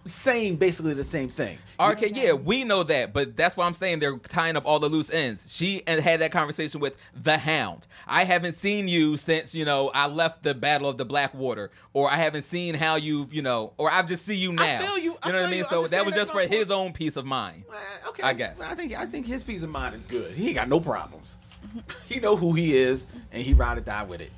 saying 0.05 0.55
basically 0.55 0.93
the 0.93 1.03
same 1.03 1.29
thing 1.29 1.57
Okay, 1.89 2.11
yeah, 2.13 2.33
we 2.33 2.63
know 2.63 2.83
that, 2.83 3.11
but 3.13 3.35
that's 3.35 3.57
why 3.57 3.65
I'm 3.65 3.73
saying 3.73 3.99
they're 3.99 4.17
tying 4.17 4.55
up 4.55 4.65
all 4.65 4.79
the 4.79 4.89
loose 4.89 5.09
ends. 5.09 5.51
She 5.51 5.81
and 5.87 5.99
had 6.01 6.21
that 6.21 6.31
conversation 6.31 6.79
with 6.79 6.95
the 7.15 7.37
Hound. 7.37 7.87
I 8.07 8.23
haven't 8.23 8.55
seen 8.55 8.87
you 8.87 9.17
since 9.17 9.55
you 9.55 9.65
know 9.65 9.89
I 9.93 10.07
left 10.07 10.43
the 10.43 10.53
Battle 10.53 10.87
of 10.89 10.97
the 10.97 11.05
Blackwater, 11.05 11.71
or 11.93 12.09
I 12.09 12.17
haven't 12.17 12.43
seen 12.43 12.75
how 12.75 12.95
you've 12.95 13.33
you 13.33 13.41
know, 13.41 13.73
or 13.77 13.91
I've 13.91 14.07
just 14.07 14.25
see 14.25 14.35
you 14.35 14.51
now. 14.51 14.79
feel 14.79 14.97
you. 14.99 15.17
I 15.23 15.27
You 15.27 15.33
know 15.33 15.39
what 15.41 15.47
I 15.47 15.49
mean? 15.51 15.59
you. 15.59 15.65
So 15.65 15.87
that 15.87 16.05
was 16.05 16.13
just 16.13 16.31
for 16.31 16.41
his 16.41 16.69
own 16.69 16.93
peace 16.93 17.15
of 17.15 17.25
mind. 17.25 17.63
Okay, 18.09 18.23
I 18.23 18.33
guess. 18.33 18.61
I 18.61 18.75
think 18.75 18.93
I 18.93 19.05
think 19.05 19.25
his 19.25 19.43
peace 19.43 19.63
of 19.63 19.69
mind 19.69 19.95
is 19.95 20.01
good. 20.01 20.35
He 20.35 20.47
ain't 20.47 20.55
got 20.55 20.69
no 20.69 20.79
problems. 20.79 21.37
he 22.05 22.19
know 22.19 22.35
who 22.35 22.53
he 22.53 22.77
is, 22.77 23.07
and 23.31 23.41
he 23.41 23.53
ride 23.53 23.77
or 23.77 23.81
die 23.81 24.03
with 24.03 24.21
it. 24.21 24.31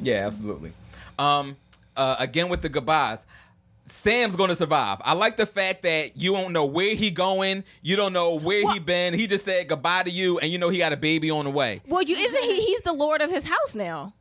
Yeah, 0.00 0.26
absolutely. 0.26 0.72
Um, 1.18 1.56
uh, 1.96 2.16
again 2.18 2.48
with 2.48 2.62
the 2.62 2.68
goodbyes. 2.68 3.24
Sam's 3.90 4.36
gonna 4.36 4.54
survive. 4.56 4.98
I 5.04 5.14
like 5.14 5.36
the 5.36 5.46
fact 5.46 5.82
that 5.82 6.16
you 6.16 6.32
don't 6.32 6.52
know 6.52 6.64
where 6.64 6.94
he 6.94 7.10
going, 7.10 7.64
you 7.82 7.96
don't 7.96 8.12
know 8.12 8.36
where 8.38 8.70
he 8.72 8.78
been. 8.78 9.14
He 9.14 9.26
just 9.26 9.44
said 9.44 9.68
goodbye 9.68 10.04
to 10.04 10.10
you, 10.10 10.38
and 10.38 10.50
you 10.50 10.58
know 10.58 10.68
he 10.68 10.78
got 10.78 10.92
a 10.92 10.96
baby 10.96 11.30
on 11.30 11.44
the 11.44 11.50
way. 11.50 11.82
well 11.86 12.02
you 12.02 12.16
isn't 12.16 12.42
he 12.42 12.64
he's 12.66 12.80
the 12.82 12.92
lord 12.92 13.20
of 13.20 13.30
his 13.30 13.44
house 13.44 13.74
now 13.74 14.14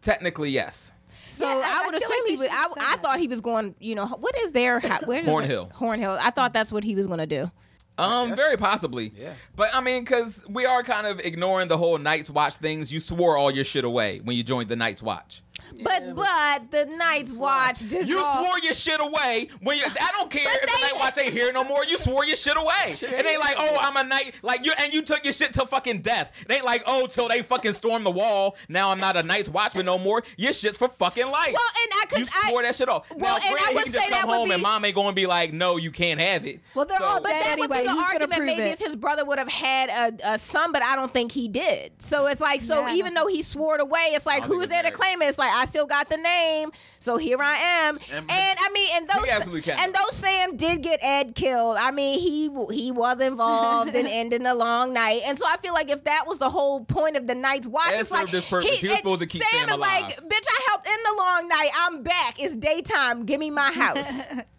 Technically, 0.00 0.50
yes. 0.50 0.92
So 1.26 1.48
Yeah, 1.48 1.56
I- 1.64 1.82
I 1.82 1.86
would 1.86 1.94
I 1.94 1.98
assume 1.98 2.10
like 2.20 2.28
he 2.28 2.36
was. 2.36 2.48
I, 2.50 2.66
I 2.94 2.96
thought 2.98 3.18
he 3.18 3.26
was 3.26 3.40
going. 3.40 3.74
You 3.80 3.94
know, 3.96 4.06
what 4.06 4.36
is 4.38 4.52
their 4.52 4.78
ho- 4.80 4.98
where 5.06 5.22
does 5.22 5.30
Hornhill. 5.30 5.70
it- 5.70 5.74
Hornhill. 5.74 6.16
I 6.20 6.30
thought 6.30 6.52
that's 6.52 6.70
what 6.70 6.84
he 6.84 6.94
was 6.94 7.06
going 7.06 7.18
to 7.18 7.26
do. 7.26 7.50
Um, 7.98 8.36
very 8.36 8.56
possibly. 8.56 9.12
Yeah. 9.16 9.32
But 9.56 9.70
I 9.74 9.80
mean, 9.80 10.04
because 10.04 10.44
we 10.48 10.66
are 10.66 10.84
kind 10.84 11.06
of 11.08 11.18
ignoring 11.18 11.66
the 11.66 11.76
whole 11.76 11.98
Night's 11.98 12.30
Watch 12.30 12.56
things. 12.58 12.92
You 12.92 13.00
swore 13.00 13.36
all 13.36 13.50
your 13.50 13.64
shit 13.64 13.84
away 13.84 14.20
when 14.22 14.36
you 14.36 14.44
joined 14.44 14.68
the 14.68 14.76
Night's 14.76 15.02
Watch. 15.02 15.42
But 15.82 16.14
but 16.14 16.70
the 16.70 16.84
Night's 16.96 17.32
Watch. 17.32 17.80
This 17.80 18.08
You 18.08 18.18
all- 18.20 18.44
swore 18.44 18.58
your 18.60 18.74
shit 18.74 19.00
away 19.00 19.48
when 19.60 19.76
you. 19.78 19.84
I 19.84 20.10
don't 20.12 20.30
care 20.30 20.46
if 20.48 20.60
the 20.62 20.66
they- 20.66 20.82
night 20.92 20.92
watch 21.00 21.18
ain't 21.18 21.32
here 21.32 21.52
no 21.52 21.64
more. 21.64 21.84
You 21.84 21.98
swore 21.98 22.24
your 22.24 22.36
shit 22.36 22.56
away. 22.56 22.96
It 23.00 23.26
ain't 23.26 23.40
like 23.40 23.56
oh 23.58 23.78
I'm 23.80 23.96
a 23.96 24.04
night 24.04 24.34
like 24.42 24.64
you 24.64 24.72
and 24.78 24.92
you 24.92 25.02
took 25.02 25.24
your 25.24 25.32
shit 25.32 25.52
till 25.54 25.66
fucking 25.66 26.00
death. 26.02 26.32
It 26.48 26.52
ain't 26.52 26.64
like 26.64 26.82
oh 26.86 27.06
till 27.06 27.28
they 27.28 27.42
fucking 27.42 27.72
storm 27.74 28.04
the 28.04 28.10
wall. 28.10 28.56
Now 28.68 28.90
I'm 28.90 29.00
not 29.00 29.16
a 29.16 29.22
night's 29.22 29.48
watchman 29.48 29.86
no 29.86 29.98
more. 29.98 30.22
Your 30.36 30.52
shit's 30.52 30.78
for 30.78 30.88
fucking 30.88 31.26
life. 31.26 31.52
Well, 31.52 31.70
and 31.82 31.92
I 32.02 32.06
could 32.08 32.18
you 32.20 32.26
swore 32.48 32.62
that 32.62 32.74
shit 32.76 32.88
off. 32.88 33.06
Well, 33.14 33.38
now 33.38 33.46
and 33.46 33.56
I 33.58 33.72
would 33.72 33.78
he 33.78 33.84
can 33.84 33.92
just 33.92 34.04
say 34.04 34.10
that 34.10 34.20
come 34.22 34.30
would 34.30 34.36
home 34.36 34.50
and 34.52 34.62
mom 34.62 34.84
ain't 34.84 34.94
gonna 34.94 35.12
be 35.12 35.26
like 35.26 35.52
no 35.52 35.76
you 35.76 35.90
can't 35.90 36.20
have 36.20 36.44
it. 36.46 36.60
Well, 36.74 36.86
they're 36.86 37.02
all 37.02 37.20
But 37.20 37.28
dead 37.30 37.44
that 37.44 37.58
would 37.58 37.70
be 37.70 37.84
the 37.84 37.90
Who's 37.92 38.02
argument 38.12 38.44
maybe 38.44 38.62
it? 38.62 38.72
if 38.72 38.78
his 38.78 38.96
brother 38.96 39.24
would 39.24 39.38
have 39.38 39.48
had 39.48 39.90
a, 39.90 40.32
a 40.34 40.38
son, 40.38 40.72
but 40.72 40.82
I 40.82 40.96
don't 40.96 41.12
think 41.12 41.32
he 41.32 41.48
did. 41.48 41.92
So 41.98 42.26
it's 42.26 42.40
like, 42.40 42.60
so 42.60 42.86
Yeah, 42.86 42.94
even 42.94 43.14
though 43.14 43.26
he 43.26 43.42
swore 43.42 43.74
it 43.76 43.80
away, 43.80 44.10
it's 44.12 44.26
like, 44.26 44.44
who's 44.44 44.68
there 44.68 44.82
to 44.82 44.90
claim 44.90 45.20
it? 45.22 45.26
It's 45.26 45.38
like, 45.38 45.47
I 45.54 45.66
still 45.66 45.86
got 45.86 46.08
the 46.08 46.16
name, 46.16 46.70
so 46.98 47.16
here 47.16 47.42
I 47.42 47.54
am. 47.56 47.98
And- 48.12 48.30
And, 48.30 48.58
I 48.60 48.68
mean, 48.72 48.88
and 48.94 49.08
those, 49.08 49.24
He 49.24 49.30
absolutely 49.30 49.62
can. 49.62 49.78
and 49.78 49.94
though 49.94 50.10
Sam 50.12 50.56
did 50.56 50.82
get 50.82 51.00
Ed 51.02 51.34
killed, 51.34 51.76
I 51.78 51.90
mean, 51.90 52.18
he 52.18 52.48
he 52.74 52.90
was 52.92 53.20
involved 53.20 53.94
in 53.94 54.06
ending 54.20 54.42
the 54.42 54.54
long 54.54 54.92
night. 54.92 55.22
And 55.24 55.38
so 55.38 55.44
I 55.46 55.56
feel 55.58 55.72
like 55.74 55.90
if 55.90 56.04
that 56.04 56.24
was 56.26 56.38
the 56.38 56.50
whole 56.50 56.84
point 56.84 57.16
of 57.16 57.26
the 57.26 57.34
night's 57.34 57.66
watch, 57.66 57.88
Ed 57.92 58.00
it's 58.00 58.10
like, 58.10 58.20
served 58.22 58.32
his 58.32 58.44
purpose. 58.44 58.70
He 58.78 58.88
was 58.88 58.96
supposed 58.98 59.20
to 59.20 59.26
keep 59.26 59.42
Sam 59.42 59.68
Sam 59.68 59.74
is 59.74 59.78
like, 59.78 60.08
bitch, 60.28 60.46
I 60.48 60.60
helped 60.68 60.86
end 60.88 61.00
the 61.04 61.14
long 61.16 61.48
night. 61.48 61.70
I'm 61.76 62.02
back. 62.02 62.42
It's 62.42 62.54
daytime. 62.56 63.24
Give 63.24 63.40
me 63.40 63.50
my 63.50 63.72
house. 63.82 64.06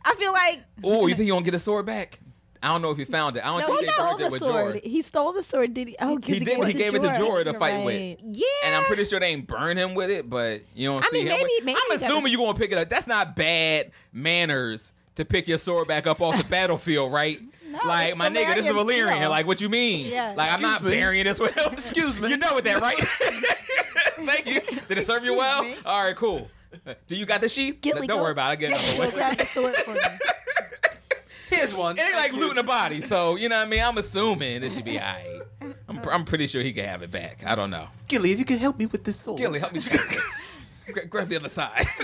I 0.06 0.16
feel 0.16 0.32
like 0.34 0.62
Oh, 0.84 1.08
you 1.08 1.16
think 1.16 1.28
you 1.28 1.34
gonna 1.34 1.46
get 1.46 1.54
a 1.56 1.60
sword 1.60 1.86
back? 1.86 2.20
I 2.62 2.68
don't 2.74 2.82
know 2.82 2.91
if 2.91 2.97
he 2.97 3.05
found 3.05 3.38
it. 3.38 3.43
I 3.45 3.47
don't 3.57 3.62
No, 3.62 3.68
think 3.68 3.80
he 3.80 3.86
they 3.86 3.91
stole 3.93 4.07
burned 4.10 4.20
it 4.20 4.24
the 4.26 4.30
with 4.32 4.41
sword. 4.41 4.76
Jorah. 4.76 4.84
He 4.86 5.01
stole 5.01 5.32
the 5.34 5.43
sword. 5.43 5.74
Did 5.74 5.88
he? 5.89 5.95
Oh, 6.01 6.18
'cause 6.18 6.26
He 6.28 6.39
did. 6.39 6.64
He 6.66 6.74
gave 6.74 6.93
it 6.93 6.99
to 7.01 7.07
Jorah 7.07 7.43
to 7.45 7.53
fight 7.53 7.76
right. 7.76 7.86
with. 7.86 8.20
yeah. 8.22 8.45
And 8.66 8.76
I'm 8.76 8.84
pretty 8.84 9.05
sure 9.05 9.20
they 9.20 9.28
ain't 9.28 9.47
burn 9.47 9.78
him 9.78 9.95
with 9.95 10.10
it, 10.10 10.30
but 10.30 10.62
you 10.76 10.89
don't 10.89 11.03
I 11.03 11.07
see 11.10 11.18
mean, 11.20 11.28
him. 11.28 11.34
maybe- 11.38 11.43
with- 11.57 11.64
maybe 11.66 11.80
I'm 11.89 11.95
assuming 11.95 12.26
a- 12.26 12.30
you 12.30 12.38
gonna 12.38 12.57
pick 12.57 12.72
it 12.74 12.78
up. 12.78 12.89
That's 12.89 13.07
not 13.07 13.36
bad 13.36 13.91
manners 14.12 14.91
to 15.16 15.24
pick 15.26 15.47
your 15.47 15.57
sword 15.57 15.88
back 15.88 16.05
up 16.05 16.20
off 16.22 16.38
the 16.38 16.43
battlefield, 16.49 17.14
right? 17.14 17.39
No, 17.70 17.80
like 17.86 18.10
it's 18.10 18.18
my 18.18 18.30
nigga, 18.30 18.55
this 18.55 18.66
is 18.66 18.72
Valyrian 18.74 19.10
Valyrian. 19.12 19.30
Like 19.30 19.45
what 19.45 19.62
you 19.62 19.70
mean? 19.70 20.07
Yeah. 20.12 20.34
Like 20.36 20.51
I'm 20.51 20.62
not 20.62 20.78
Excuse 20.78 20.91
me. 20.93 20.99
burying 20.99 21.24
this 21.26 21.39
with 21.39 21.55
him. 21.55 21.72
Excuse 21.74 22.20
me. 22.20 22.30
You 22.30 22.38
know 22.38 22.53
what 22.55 22.64
that, 22.66 22.82
right? 22.82 22.97
Thank 24.26 24.45
you. 24.47 24.62
Did 24.88 24.97
it 24.97 25.05
serve 25.05 25.24
you 25.24 25.36
well? 25.36 25.66
All 25.86 26.03
right, 26.03 26.16
cool. 26.16 26.49
Do 27.07 27.16
you 27.16 27.26
got 27.26 27.41
the 27.41 27.49
sheath? 27.49 27.80
Gilly, 27.82 28.07
Don't 28.07 28.18
go- 28.18 28.24
worry 28.24 28.32
about 28.32 28.49
it. 28.49 28.51
I 28.51 28.55
get 28.55 28.72
it. 28.72 28.74
Go 28.74 28.80
out 28.80 28.95
the 28.95 29.01
way. 29.01 29.12
grab 29.12 29.38
the 29.38 29.45
sword 29.45 29.76
for 29.78 29.93
me. 29.93 29.99
Here's 31.60 31.76
one. 31.76 31.97
It 31.97 32.01
ain't 32.05 32.16
like 32.16 32.34
looting 32.34 32.57
a 32.57 32.64
body, 32.64 33.01
so 33.01 33.36
you 33.36 33.49
know 33.49 33.57
what 33.57 33.68
I 33.68 33.70
mean. 33.70 33.84
I'm 33.84 33.97
assuming 33.97 34.64
it 34.64 34.72
should 34.72 34.86
be 34.86 34.97
alright. 34.97 35.41
I'm, 35.89 35.99
I'm 36.10 36.24
pretty 36.26 36.47
sure 36.47 36.62
he 36.62 36.72
can 36.72 36.86
have 36.86 37.01
it 37.01 37.12
back. 37.12 37.43
I 37.45 37.55
don't 37.55 37.70
know. 37.70 37.88
Gilly, 38.07 38.32
if 38.32 38.39
you 38.39 38.45
could 38.45 38.60
help 38.60 38.80
me 38.80 38.86
with 38.86 39.03
this 39.03 39.20
sword. 39.20 39.39
Gilly, 39.39 39.60
help 39.60 39.74
me 39.74 39.80
drag 39.82 39.99
this. 40.10 40.24
Gra- 40.91 41.05
grab 41.05 41.28
the 41.30 41.36
other 41.36 41.49
side. 41.49 41.86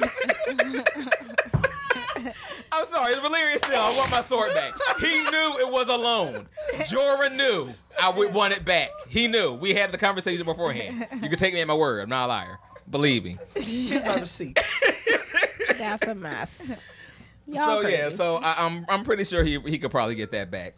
I'm 2.71 2.85
sorry, 2.87 3.13
it's 3.13 3.21
Valyrian 3.21 3.57
still. 3.57 3.79
I 3.81 3.95
want 3.95 4.11
my 4.11 4.21
sword 4.21 4.53
back. 4.53 4.73
He 4.99 5.07
knew 5.07 5.57
it 5.59 5.71
was 5.71 5.87
alone. 5.87 6.47
Jorah 6.73 7.33
knew 7.33 7.69
I 8.01 8.09
would 8.09 8.33
want 8.33 8.53
it 8.53 8.65
back. 8.65 8.89
He 9.07 9.27
knew. 9.27 9.53
We 9.53 9.73
had 9.73 9.91
the 9.93 9.97
conversation 9.97 10.45
beforehand. 10.45 11.07
You 11.21 11.29
can 11.29 11.37
take 11.37 11.53
me 11.53 11.61
at 11.61 11.67
my 11.67 11.75
word. 11.75 12.01
I'm 12.01 12.09
not 12.09 12.25
a 12.25 12.27
liar. 12.27 12.59
Believe 12.89 13.23
me. 13.23 13.37
Here's 13.55 14.03
my 14.03 14.15
receipt. 14.19 14.59
that's 15.77 16.03
a 16.05 16.13
mess. 16.15 16.61
So 17.53 17.81
yeah, 17.81 18.09
so 18.09 18.37
I, 18.37 18.65
I'm 18.65 18.85
I'm 18.89 19.03
pretty 19.03 19.23
sure 19.23 19.43
he 19.43 19.59
he 19.61 19.77
could 19.77 19.91
probably 19.91 20.15
get 20.15 20.31
that 20.31 20.49
back. 20.51 20.75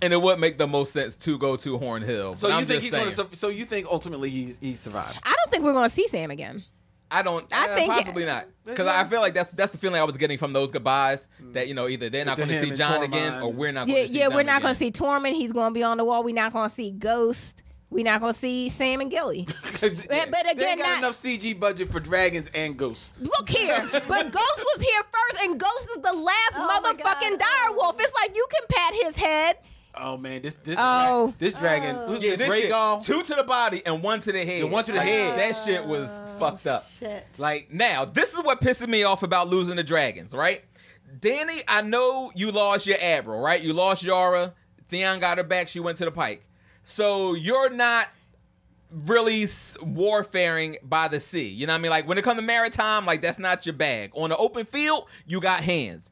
And 0.00 0.12
it 0.12 0.22
would 0.22 0.38
make 0.38 0.58
the 0.58 0.68
most 0.68 0.92
sense 0.92 1.16
to 1.16 1.36
go 1.38 1.56
to 1.56 1.76
Horn 1.76 2.02
Hill. 2.02 2.34
So 2.34 2.46
you 2.48 2.54
I'm 2.54 2.60
think 2.66 2.82
just 2.82 2.94
he's 2.94 3.16
going 3.16 3.28
to? 3.30 3.36
So 3.36 3.48
you 3.48 3.64
think 3.64 3.86
ultimately 3.90 4.30
he 4.30 4.54
he 4.60 4.74
survives? 4.74 5.18
I 5.24 5.34
don't 5.34 5.50
think 5.50 5.64
we're 5.64 5.72
going 5.72 5.88
to 5.88 5.94
see 5.94 6.06
Sam 6.08 6.30
again. 6.30 6.62
I 7.10 7.22
don't. 7.22 7.50
I 7.52 7.72
I 7.72 7.74
think- 7.74 7.92
possibly 7.92 8.24
not 8.24 8.44
because 8.64 8.86
Yeah. 8.86 9.00
I 9.00 9.08
feel 9.08 9.20
like 9.20 9.34
that's 9.34 9.50
that's 9.52 9.72
the 9.72 9.78
feeling 9.78 10.00
I 10.00 10.04
was 10.04 10.16
getting 10.16 10.38
from 10.38 10.52
those 10.52 10.70
goodbyes. 10.70 11.26
That 11.52 11.66
you 11.68 11.74
know 11.74 11.88
either 11.88 12.10
they're 12.10 12.24
not 12.24 12.36
going 12.36 12.48
to 12.48 12.60
see 12.60 12.70
Jon 12.70 13.00
Tormund. 13.00 13.04
again 13.04 13.42
or 13.42 13.52
we're 13.52 13.72
not. 13.72 13.86
going 13.86 13.96
Yeah, 13.98 14.02
to 14.04 14.08
see 14.12 14.18
yeah, 14.18 14.28
we're 14.28 14.42
not 14.44 14.62
going 14.62 14.72
to 14.74 14.78
see 14.78 14.92
Tormund. 14.92 15.32
He's 15.34 15.52
going 15.52 15.70
to 15.70 15.74
be 15.74 15.82
on 15.82 15.96
the 15.96 16.04
wall. 16.04 16.22
We're 16.22 16.34
not 16.34 16.52
going 16.52 16.68
to 16.68 16.74
see 16.74 16.90
Ghost. 16.92 17.62
We're 17.90 18.04
not 18.04 18.20
going 18.20 18.34
to 18.34 18.38
see 18.38 18.68
Sam 18.68 19.00
and 19.00 19.10
Gilly. 19.10 19.46
but, 19.80 19.80
but 19.80 20.08
they 20.08 20.50
again, 20.50 20.68
ain't 20.68 20.78
got 20.80 20.88
not- 20.88 20.98
enough 20.98 21.14
CG 21.22 21.58
budget 21.58 21.88
for 21.88 22.00
dragons 22.00 22.50
and 22.54 22.76
ghosts. 22.76 23.12
Look 23.18 23.48
here, 23.48 23.88
but 23.92 24.30
Ghost 24.32 24.64
was 24.74 24.82
here 24.82 25.02
first, 25.04 25.42
and 25.44 25.58
Ghost 25.58 25.88
is 25.96 26.02
the 26.02 26.12
last 26.12 26.52
Oh 26.56 26.80
motherfucking 26.84 27.38
God. 27.38 27.40
direwolf. 27.40 27.96
It's 28.00 28.12
like 28.14 28.36
you 28.36 28.46
can 28.50 28.66
pat 28.68 28.94
his 29.06 29.16
head. 29.16 29.56
Oh 30.00 30.16
man, 30.18 30.42
this 30.42 30.54
this 30.62 30.76
Oh. 30.78 31.32
this 31.38 31.54
dragon, 31.54 31.96
Oh. 31.98 32.06
who's 32.08 32.20
Yeah, 32.22 32.36
this 32.36 32.46
this 32.46 32.60
shit, 32.60 32.70
Rhaegal? 32.72 33.04
two 33.04 33.22
to 33.22 33.34
the 33.34 33.42
body 33.42 33.82
and 33.86 34.02
one 34.02 34.20
to 34.20 34.32
the 34.32 34.44
head. 34.44 34.58
Yeah, 34.60 34.64
one 34.70 34.84
to 34.84 34.92
the 34.92 34.98
Like, 34.98 35.08
head. 35.08 35.38
That 35.38 35.56
shit 35.56 35.84
was 35.84 36.08
oh, 36.10 36.36
fucked 36.38 36.66
up. 36.66 36.84
Shit. 37.00 37.26
Like 37.38 37.72
Now, 37.72 38.04
this 38.04 38.32
is 38.34 38.40
what 38.44 38.60
pisses 38.60 38.86
me 38.86 39.02
off 39.02 39.22
about 39.24 39.48
losing 39.48 39.76
the 39.76 39.82
dragons, 39.82 40.34
right? 40.34 40.62
Danny, 41.20 41.62
I 41.66 41.80
know 41.82 42.30
you 42.36 42.52
lost 42.52 42.86
your 42.86 42.98
admiral, 43.00 43.40
right? 43.40 43.60
You 43.60 43.72
lost 43.72 44.02
Yara. 44.04 44.52
Theon 44.88 45.18
got 45.20 45.38
her 45.38 45.44
back. 45.44 45.66
She 45.68 45.80
went 45.80 45.98
to 45.98 46.04
the 46.04 46.10
pike. 46.12 46.44
So 46.88 47.34
you're 47.34 47.68
not 47.68 48.08
really 48.90 49.46
warfaring 49.82 50.78
by 50.82 51.08
the 51.08 51.20
sea. 51.20 51.46
You 51.48 51.66
know 51.66 51.74
what 51.74 51.80
I 51.80 51.82
mean? 51.82 51.90
Like 51.90 52.08
when 52.08 52.16
it 52.16 52.24
comes 52.24 52.40
to 52.40 52.42
maritime, 52.44 53.04
like 53.04 53.20
that's 53.20 53.38
not 53.38 53.66
your 53.66 53.74
bag. 53.74 54.10
On 54.14 54.30
the 54.30 54.36
open 54.38 54.64
field, 54.64 55.06
you 55.26 55.38
got 55.38 55.62
hands. 55.62 56.10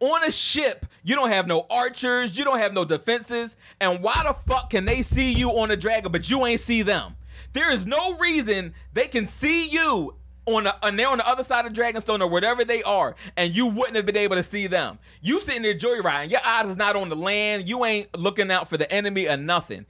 On 0.00 0.22
a 0.22 0.30
ship, 0.30 0.84
you 1.04 1.14
don't 1.14 1.30
have 1.30 1.46
no 1.46 1.66
archers, 1.70 2.36
you 2.36 2.44
don't 2.44 2.58
have 2.58 2.74
no 2.74 2.84
defenses, 2.84 3.56
and 3.80 4.02
why 4.02 4.20
the 4.24 4.34
fuck 4.46 4.68
can 4.68 4.84
they 4.84 5.00
see 5.00 5.32
you 5.32 5.48
on 5.48 5.70
a 5.70 5.76
dragon 5.76 6.12
but 6.12 6.28
you 6.28 6.44
ain't 6.44 6.60
see 6.60 6.82
them? 6.82 7.16
There 7.54 7.72
is 7.72 7.86
no 7.86 8.18
reason 8.18 8.74
they 8.92 9.06
can 9.06 9.26
see 9.26 9.66
you 9.68 10.16
on 10.46 10.64
the 10.64 10.86
and 10.86 10.98
they're 10.98 11.08
on 11.08 11.18
the 11.18 11.28
other 11.28 11.42
side 11.44 11.64
of 11.66 11.72
Dragonstone 11.72 12.20
or 12.20 12.28
whatever 12.28 12.64
they 12.64 12.82
are, 12.82 13.14
and 13.36 13.54
you 13.54 13.66
wouldn't 13.66 13.96
have 13.96 14.06
been 14.06 14.16
able 14.16 14.36
to 14.36 14.42
see 14.42 14.66
them. 14.66 14.98
You 15.22 15.40
sitting 15.40 15.62
there 15.62 15.74
joyriding, 15.74 16.30
your 16.30 16.40
eyes 16.44 16.66
is 16.68 16.76
not 16.76 16.96
on 16.96 17.08
the 17.08 17.16
land, 17.16 17.68
you 17.68 17.84
ain't 17.84 18.16
looking 18.18 18.50
out 18.50 18.68
for 18.68 18.76
the 18.76 18.90
enemy 18.92 19.28
or 19.28 19.36
nothing. 19.36 19.86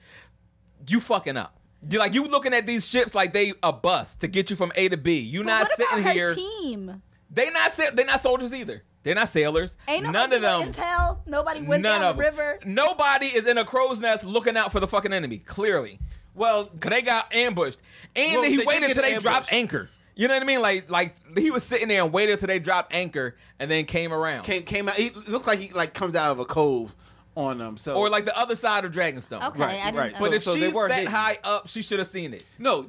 You 0.86 1.00
fucking 1.00 1.36
up. 1.36 1.58
You 1.88 1.98
like 1.98 2.14
you 2.14 2.24
looking 2.24 2.54
at 2.54 2.66
these 2.66 2.86
ships 2.88 3.14
like 3.14 3.32
they 3.32 3.52
a 3.62 3.72
bus 3.72 4.14
to 4.16 4.28
get 4.28 4.48
you 4.50 4.56
from 4.56 4.72
A 4.74 4.88
to 4.88 4.96
B. 4.96 5.18
You 5.18 5.40
But 5.40 5.46
not 5.46 5.62
what 5.68 5.76
sitting 5.76 5.98
about 5.98 6.06
her 6.06 6.12
here. 6.12 6.34
team? 6.34 7.02
They 7.30 7.50
not 7.50 7.72
they 7.94 8.04
not 8.04 8.20
soldiers 8.22 8.54
either. 8.54 8.82
They're 9.02 9.14
not 9.14 9.28
sailors. 9.28 9.76
Ain't 9.86 10.04
None 10.04 10.12
nobody 10.30 10.36
of 10.36 10.42
them. 10.42 10.70
get 10.70 10.76
Intel. 10.82 11.18
Nobody 11.26 11.60
went 11.62 11.82
None 11.82 12.00
down 12.00 12.10
of 12.10 12.16
the 12.16 12.22
them. 12.22 12.32
river. 12.36 12.58
Nobody 12.64 13.26
is 13.26 13.46
in 13.46 13.58
a 13.58 13.64
crow's 13.66 14.00
nest 14.00 14.24
looking 14.24 14.56
out 14.56 14.72
for 14.72 14.80
the 14.80 14.86
fucking 14.88 15.12
enemy. 15.12 15.38
Clearly, 15.38 15.98
well, 16.34 16.64
cause 16.66 16.90
they 16.90 17.02
got 17.02 17.34
ambushed, 17.34 17.80
and 18.16 18.32
Well, 18.32 18.42
then 18.42 18.50
he 18.50 18.56
they 18.56 18.62
did 18.62 18.66
waited 18.68 18.86
get 18.86 18.94
till 18.94 19.02
they 19.02 19.12
dropped 19.18 19.52
ambushed. 19.52 19.52
anchor. 19.52 19.90
You 20.16 20.28
know 20.28 20.34
what 20.34 20.42
I 20.42 20.46
mean? 20.46 20.60
Like 20.60 20.90
like 20.90 21.14
he 21.36 21.50
was 21.50 21.64
sitting 21.64 21.88
there 21.88 22.02
and 22.02 22.12
waited 22.12 22.38
till 22.38 22.46
they 22.48 22.58
dropped 22.58 22.94
anchor, 22.94 23.36
and 23.58 23.70
then 23.70 23.84
came 23.84 24.12
around. 24.12 24.44
came 24.44 24.62
came 24.62 24.88
out. 24.88 24.94
He 24.94 25.10
looks 25.28 25.46
like 25.46 25.58
he 25.58 25.70
like 25.70 25.92
comes 25.94 26.14
out 26.16 26.30
of 26.32 26.38
a 26.38 26.44
cove 26.44 26.94
on 27.36 27.58
them. 27.58 27.76
So 27.76 27.96
or 27.96 28.08
like 28.08 28.24
the 28.24 28.36
other 28.38 28.54
side 28.54 28.84
of 28.84 28.92
Dragonstone. 28.92 29.44
Okay, 29.48 29.60
Right, 29.60 29.80
I 29.80 29.84
didn't. 29.86 29.96
right. 29.96 30.12
But 30.12 30.18
So- 30.18 30.32
if 30.32 30.44
so 30.44 30.54
they 30.54 30.66
she's 30.66 30.72
were 30.74 30.86
that 30.88 30.94
hidden. 30.98 31.12
high 31.12 31.38
up, 31.42 31.68
she 31.68 31.82
should 31.82 31.98
have 31.98 32.08
seen 32.08 32.32
it. 32.34 32.44
no, 32.58 32.86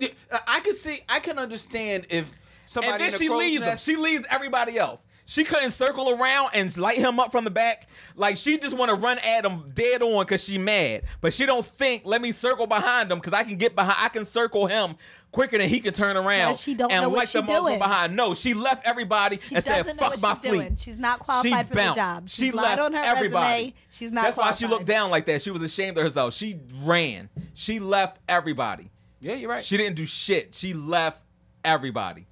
I 0.47 0.59
can 0.59 0.73
see. 0.73 0.99
I 1.09 1.19
can 1.19 1.39
understand 1.39 2.05
if 2.09 2.32
somebody 2.67 2.91
and 2.93 3.01
then 3.01 3.09
in 3.09 3.15
a 3.15 3.17
she 3.17 3.30
leaves 3.30 3.65
nest, 3.65 3.86
She 3.86 3.95
leaves 3.95 4.23
everybody 4.30 4.78
else. 4.78 5.01
She 5.28 5.43
couldn't 5.43 5.71
circle 5.71 6.11
around 6.11 6.51
and 6.53 6.76
light 6.78 6.99
him 6.99 7.19
up 7.19 7.32
from 7.32 7.45
the 7.45 7.49
back. 7.49 7.88
Like 8.15 8.38
she 8.38 8.57
just 8.59 8.78
want 8.78 8.89
to 8.89 8.95
run 8.95 9.17
at 9.19 9.43
him 9.43 9.71
dead 9.73 10.03
on 10.03 10.23
because 10.23 10.43
she 10.43 10.59
mad. 10.59 11.01
But 11.19 11.34
she 11.34 11.47
don't 11.47 11.65
think, 11.65 12.03
let 12.05 12.21
me 12.21 12.32
circle 12.32 12.67
behind 12.67 13.11
him 13.11 13.17
because 13.17 13.34
I 13.34 13.43
can 13.43 13.55
get 13.55 13.76
behind. 13.76 13.97
I 13.99 14.09
can 14.09 14.26
circle 14.26 14.67
him 14.67 14.95
quicker 15.32 15.57
than 15.57 15.67
he 15.67 15.80
can 15.80 15.93
turn 15.93 16.15
around. 16.15 16.57
She 16.57 16.76
don't 16.76 16.91
and 16.91 17.01
know 17.01 17.09
what 17.09 17.17
light 17.17 17.30
she 17.30 17.39
the 17.41 17.43
motherfucker 17.47 17.61
doing. 17.65 17.80
behind. 17.80 18.15
No, 18.15 18.36
she 18.36 18.53
left 18.53 18.86
everybody 18.86 19.39
She 19.39 19.55
and 19.55 19.63
said, 19.63 19.78
doesn't 19.84 19.97
know 19.97 20.03
"Fuck 20.03 20.11
what 20.11 20.21
my 20.21 20.34
she's 20.34 20.39
fleet." 20.41 20.51
doing. 20.59 20.76
She's 20.78 20.97
not 20.99 21.19
qualified 21.19 21.51
she 21.51 21.63
for 21.63 21.69
the 21.69 21.76
bounced. 21.76 21.95
job. 21.97 22.30
She 22.30 22.41
She's 22.45 22.53
left 22.53 22.80
on 22.82 22.93
her 22.93 23.03
everybody. 23.03 23.47
resume. 23.63 23.73
She's 23.89 24.11
not 24.11 24.23
That's 24.26 24.38
why 24.38 24.51
she 24.51 24.67
looked 24.67 24.86
down 24.86 25.09
like 25.09 25.26
that. 25.26 25.41
She 25.41 25.49
was 25.49 25.63
ashamed 25.63 25.97
of 25.97 26.03
herself. 26.03 26.36
She 26.36 26.59
ran. 26.84 27.30
She 27.55 27.80
left 27.80 28.19
everybody. 28.30 28.91
yeah, 29.19 29.34
you're 29.34 29.49
right. 29.49 29.63
She 29.63 29.76
didn't 29.76 29.95
do 29.95 30.05
shit. 30.05 30.53
She 30.53 30.73
left 30.76 31.23
everybody. 31.63 32.28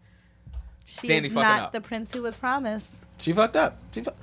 She 1.02 1.08
Danny 1.08 1.28
is 1.28 1.34
fucking 1.34 1.48
not 1.50 1.60
up. 1.62 1.72
the 1.74 1.82
prince 1.82 2.14
who 2.14 2.22
was 2.22 2.38
promised. 2.38 2.94
She 3.20 3.34
fucked 3.34 3.56
up. 3.56 3.78
She 3.94 4.02
fucked. 4.04 4.22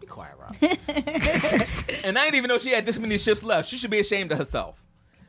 Be 0.00 0.06
quiet, 0.06 0.34
Rob. 0.38 0.56
And 2.04 2.18
I 2.18 2.24
didn't 2.24 2.36
even 2.36 2.48
know 2.48 2.58
she 2.58 2.70
had 2.70 2.86
this 2.86 2.98
many 2.98 3.18
ships 3.18 3.42
left. 3.42 3.68
She 3.68 3.76
should 3.76 3.90
be 3.90 4.00
ashamed 4.00 4.32
of 4.32 4.38
herself. 4.38 4.82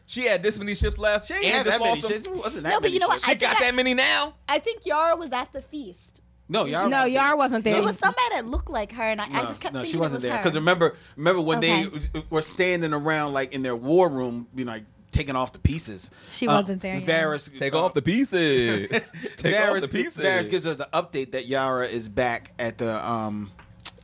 She 0.06 0.26
had 0.26 0.44
this 0.44 0.58
many 0.58 0.76
ships 0.76 0.98
left. 0.98 1.28
She 1.28 1.34
ain't 1.34 1.46
and 1.46 1.54
have 1.56 1.66
just 1.66 1.78
that 1.80 1.84
many 1.84 2.02
lost 2.02 2.08
them. 2.10 2.18
shits. 2.20 2.26
It 2.26 2.44
wasn't 2.44 2.64
that 2.64 2.70
No, 2.70 2.76
but 2.78 2.84
many 2.84 2.94
you 2.96 3.00
know 3.00 3.08
what? 3.08 3.22
shits. 3.22 3.26
She 3.26 3.32
I 3.32 3.36
got 3.36 3.50
think 3.52 3.62
I- 3.62 3.66
that 3.66 3.76
many 3.76 3.94
now. 3.94 4.34
I 4.50 4.60
think 4.60 4.86
Yara 4.86 5.16
was 5.16 5.32
at 5.32 5.52
the 5.54 5.62
feast. 5.62 6.22
No, 6.50 6.66
Yara. 6.66 6.90
No, 6.90 6.98
wasn't. 6.98 7.12
Yara 7.14 7.38
wasn't 7.38 7.64
there. 7.64 7.76
It 7.78 7.84
was 7.84 7.98
somebody 7.98 8.26
that 8.34 8.46
looked 8.46 8.70
like 8.70 8.92
her, 8.92 9.04
and 9.04 9.22
I, 9.22 9.26
I 9.26 9.28
No, 9.30 9.46
just 9.48 9.62
kept 9.62 9.74
no, 9.74 9.80
thinking 9.80 9.92
she 9.94 9.98
wasn't 9.98 10.24
it 10.24 10.28
was 10.28 10.30
there. 10.30 10.38
her. 10.38 10.44
Because 10.44 10.56
remember, 10.56 10.96
remember 11.16 11.42
when 11.42 11.60
Okay. 11.60 11.86
they 11.86 12.24
were 12.30 12.42
standing 12.42 12.94
around 12.94 13.32
like 13.32 13.54
in 13.54 13.62
their 13.62 13.76
war 13.76 14.10
room, 14.10 14.48
you 14.54 14.66
know, 14.66 14.74
like 14.74 14.84
taking 15.12 15.36
off 15.36 15.52
the 15.52 15.60
pieces. 15.60 16.10
She 16.32 16.48
Uh, 16.48 16.56
wasn't 16.58 16.82
there, 16.82 16.98
yeah. 17.00 17.06
Varys 17.24 17.58
Take 17.58 17.74
uh, 17.74 17.80
off 17.86 17.94
the 17.94 18.02
pieces. 18.02 18.90
Take 19.38 19.56
Varys, 19.56 19.76
off 19.76 19.82
the 19.82 19.88
pieces. 19.88 20.24
Varys 20.26 20.50
gives 20.50 20.66
us 20.66 20.78
the 20.78 20.90
update 20.94 21.32
that 21.34 21.46
Yara 21.48 21.88
is 21.88 22.10
back 22.10 22.54
at 22.60 22.78
the 22.78 23.06
um 23.08 23.52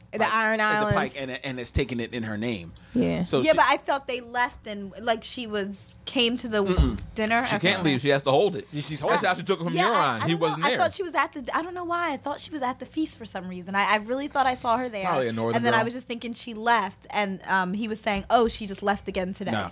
Pike. 0.09 0.21
The 0.21 0.35
Iron 0.35 0.59
at 0.61 0.85
the 0.85 0.93
Pike, 0.93 1.13
and 1.19 1.29
and 1.43 1.59
it's 1.59 1.69
taking 1.69 1.99
it 1.99 2.13
in 2.13 2.23
her 2.23 2.37
name. 2.37 2.71
Yeah. 2.95 3.25
So 3.25 3.41
Yeah, 3.41 3.51
she- 3.51 3.57
but 3.57 3.65
I 3.67 3.77
felt 3.77 4.07
they 4.07 4.21
left 4.21 4.65
and 4.65 4.91
like 5.01 5.21
she 5.23 5.45
was 5.45 5.93
came 6.05 6.37
to 6.37 6.47
the 6.47 6.97
dinner. 7.13 7.45
She 7.45 7.59
can't 7.59 7.83
leave. 7.83 7.99
She 8.01 8.07
has 8.09 8.23
to 8.23 8.31
hold 8.31 8.55
it. 8.55 8.67
She's 8.71 8.89
That's 8.89 9.01
holding 9.01 9.19
how 9.19 9.33
she 9.35 9.43
took 9.43 9.59
it 9.59 9.63
from 9.65 9.73
Yeah, 9.73 9.89
Euron. 9.89 10.21
I, 10.21 10.23
I 10.23 10.27
he 10.27 10.33
wasn't 10.33 10.61
know. 10.63 10.69
there. 10.69 10.79
I 10.79 10.81
thought 10.81 10.93
she 10.93 11.03
was 11.03 11.13
at 11.13 11.33
the. 11.33 11.45
I 11.55 11.61
don't 11.61 11.73
know 11.73 11.83
why. 11.83 12.13
I 12.13 12.17
thought 12.17 12.39
she 12.39 12.51
was 12.51 12.61
at 12.61 12.79
the 12.79 12.85
feast 12.85 13.17
for 13.17 13.25
some 13.25 13.47
reason. 13.49 13.75
I, 13.75 13.83
I 13.83 13.95
really 13.97 14.29
thought 14.29 14.47
I 14.47 14.53
saw 14.55 14.77
her 14.77 14.87
there. 14.89 15.05
Probably 15.05 15.27
a 15.27 15.33
northern 15.33 15.57
And 15.57 15.65
then 15.65 15.73
I 15.73 15.83
was 15.83 15.93
just 15.93 16.07
thinking 16.07 16.33
she 16.33 16.53
left, 16.53 17.05
and 17.09 17.41
um, 17.45 17.73
he 17.73 17.87
was 17.89 17.99
saying, 17.99 18.23
"Oh, 18.29 18.47
she 18.47 18.65
just 18.65 18.81
left 18.81 19.07
again 19.09 19.33
today." 19.33 19.51
no, 19.51 19.63
no. 19.63 19.71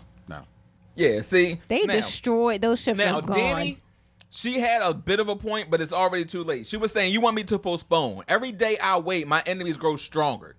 Yeah, 0.95 1.21
see, 1.21 1.59
They 1.67 1.83
now, 1.83 1.95
destroyed 1.95 2.61
those 2.61 2.79
ships. 2.79 2.97
Now, 2.97 3.21
gone. 3.21 3.37
Danny, 3.37 3.81
she 4.29 4.59
had 4.59 4.81
a 4.81 4.93
bit 4.93 5.19
of 5.19 5.29
a 5.29 5.35
point, 5.35 5.69
but 5.69 5.81
it's 5.81 5.93
already 5.93 6.25
too 6.25 6.43
late. 6.43 6.65
She 6.65 6.77
was 6.77 6.91
saying, 6.91 7.13
"You 7.13 7.21
want 7.21 7.35
me 7.35 7.43
to 7.45 7.59
postpone? 7.59 8.23
Every 8.27 8.51
day 8.51 8.77
I 8.77 8.97
wait, 8.99 9.27
my 9.27 9.43
enemies 9.45 9.77
grow 9.77 9.95
stronger. 9.95 10.55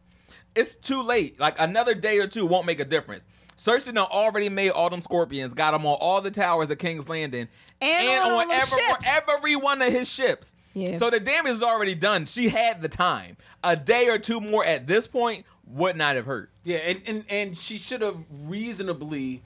It's 0.55 0.75
too 0.75 1.03
late. 1.03 1.39
Like 1.39 1.61
another 1.61 1.95
day 1.95 2.19
or 2.19 2.27
two 2.27 2.47
won't 2.47 2.67
make 2.67 2.81
a 2.81 2.85
difference." 2.85 3.25
Cersei 3.57 3.95
done 3.95 4.07
already 4.11 4.51
made 4.51 4.71
all 4.71 4.91
them 4.91 5.01
scorpions, 5.01 5.55
got 5.55 5.71
them 5.71 5.87
on 5.87 5.97
all 5.99 6.21
the 6.21 6.31
towers 6.31 6.69
of 6.71 6.77
King's 6.77 7.09
Landing, 7.09 7.49
And 7.81 8.09
and 8.09 8.25
on 8.25 8.33
all 8.33 8.39
those 8.45 8.53
every, 8.53 8.83
ships. 8.85 9.07
every 9.07 9.57
one 9.57 9.81
of 9.81 9.91
his 9.91 10.11
ships. 10.13 10.55
Yeah. 10.75 10.99
So 10.99 11.09
the 11.09 11.21
damage 11.21 11.53
is 11.53 11.63
already 11.63 11.95
done. 11.95 12.27
She 12.27 12.51
had 12.51 12.83
the 12.83 12.89
time. 12.91 13.39
A 13.65 13.75
day 13.75 14.09
or 14.09 14.19
two 14.19 14.43
more 14.43 14.63
at 14.63 14.87
this 14.87 15.07
point 15.07 15.47
would 15.67 15.97
not 15.97 16.17
have 16.17 16.27
hurt. 16.27 16.51
Yeah, 16.65 16.77
and, 16.79 17.01
and 17.07 17.25
and 17.31 17.57
she 17.57 17.79
should 17.79 18.03
have 18.03 18.19
reasonably, 18.45 19.43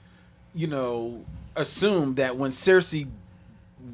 you 0.53 0.67
know, 0.67 1.23
assumed 1.55 2.15
that 2.17 2.37
when 2.37 2.51
Cersei 2.51 3.07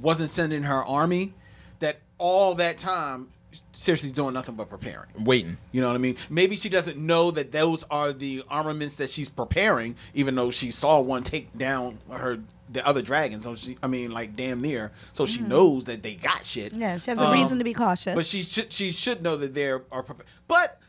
wasn't 0.02 0.30
sending 0.30 0.64
her 0.64 0.86
army, 0.86 1.34
that 1.80 2.00
all 2.18 2.56
that 2.56 2.78
time 2.78 3.30
Cersei's 3.74 4.12
doing 4.12 4.34
nothing 4.34 4.56
but 4.56 4.70
preparing. 4.70 5.08
Waiting. 5.24 5.58
You 5.72 5.82
know 5.82 5.88
what 5.88 5.96
I 5.96 6.00
mean? 6.00 6.18
Maybe 6.30 6.56
she 6.56 6.70
doesn't 6.70 6.98
know 6.98 7.32
that 7.32 7.52
those 7.52 7.84
are 7.90 8.12
the 8.14 8.44
armaments 8.50 8.98
that 8.98 9.10
she's 9.10 9.30
preparing, 9.30 9.96
even 10.14 10.36
though 10.36 10.52
she 10.52 10.72
saw 10.72 11.00
one 11.00 11.24
take 11.24 11.56
down 11.58 11.98
her 12.12 12.40
the 12.70 12.86
other 12.86 13.02
dragon. 13.02 13.40
So 13.40 13.56
she, 13.56 13.78
I 13.82 13.88
mean, 13.88 14.12
like 14.12 14.36
damn 14.36 14.62
near. 14.62 14.92
So 15.14 15.26
she 15.26 15.42
knows 15.42 15.86
that 15.86 16.04
they 16.04 16.16
got 16.16 16.46
shit. 16.46 16.74
Yeah, 16.74 16.98
she 16.98 17.12
has 17.12 17.20
a 17.22 17.26
Um, 17.26 17.34
reason 17.34 17.58
to 17.60 17.64
be 17.64 17.74
cautious. 17.74 18.14
But 18.14 18.26
she 18.26 18.44
should 18.44 18.74
she 18.74 18.92
should 18.92 19.22
know 19.24 19.38
that 19.38 19.54
they 19.54 19.68
are 19.70 19.80
prepared. 19.80 20.28
But 20.48 20.80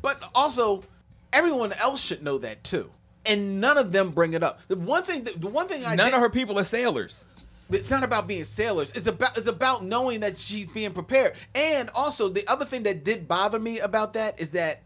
but 0.00 0.22
also 0.34 0.84
everyone 1.32 1.72
else 1.74 2.00
should 2.02 2.22
know 2.22 2.38
that 2.38 2.64
too. 2.64 2.90
And 3.24 3.60
none 3.60 3.78
of 3.78 3.92
them 3.92 4.10
bring 4.10 4.34
it 4.34 4.42
up. 4.42 4.60
The 4.68 4.76
one 4.76 5.02
thing 5.04 5.24
that, 5.24 5.40
the 5.40 5.48
one 5.48 5.68
thing 5.68 5.84
I 5.84 5.94
None 5.94 6.06
did- 6.08 6.14
of 6.14 6.20
her 6.20 6.30
people 6.30 6.58
are 6.58 6.64
sailors. 6.64 7.24
it's 7.70 7.90
not 7.90 8.02
about 8.04 8.26
being 8.26 8.44
sailors. 8.44 8.92
It's 8.94 9.06
about 9.06 9.38
it's 9.38 9.46
about 9.46 9.84
knowing 9.84 10.20
that 10.20 10.36
she's 10.36 10.66
being 10.66 10.92
prepared. 10.92 11.34
And 11.54 11.88
also 11.94 12.28
the 12.28 12.46
other 12.48 12.64
thing 12.64 12.82
that 12.82 13.04
did 13.04 13.26
bother 13.28 13.58
me 13.58 13.78
about 13.80 14.12
that 14.14 14.40
is 14.40 14.50
that 14.50 14.80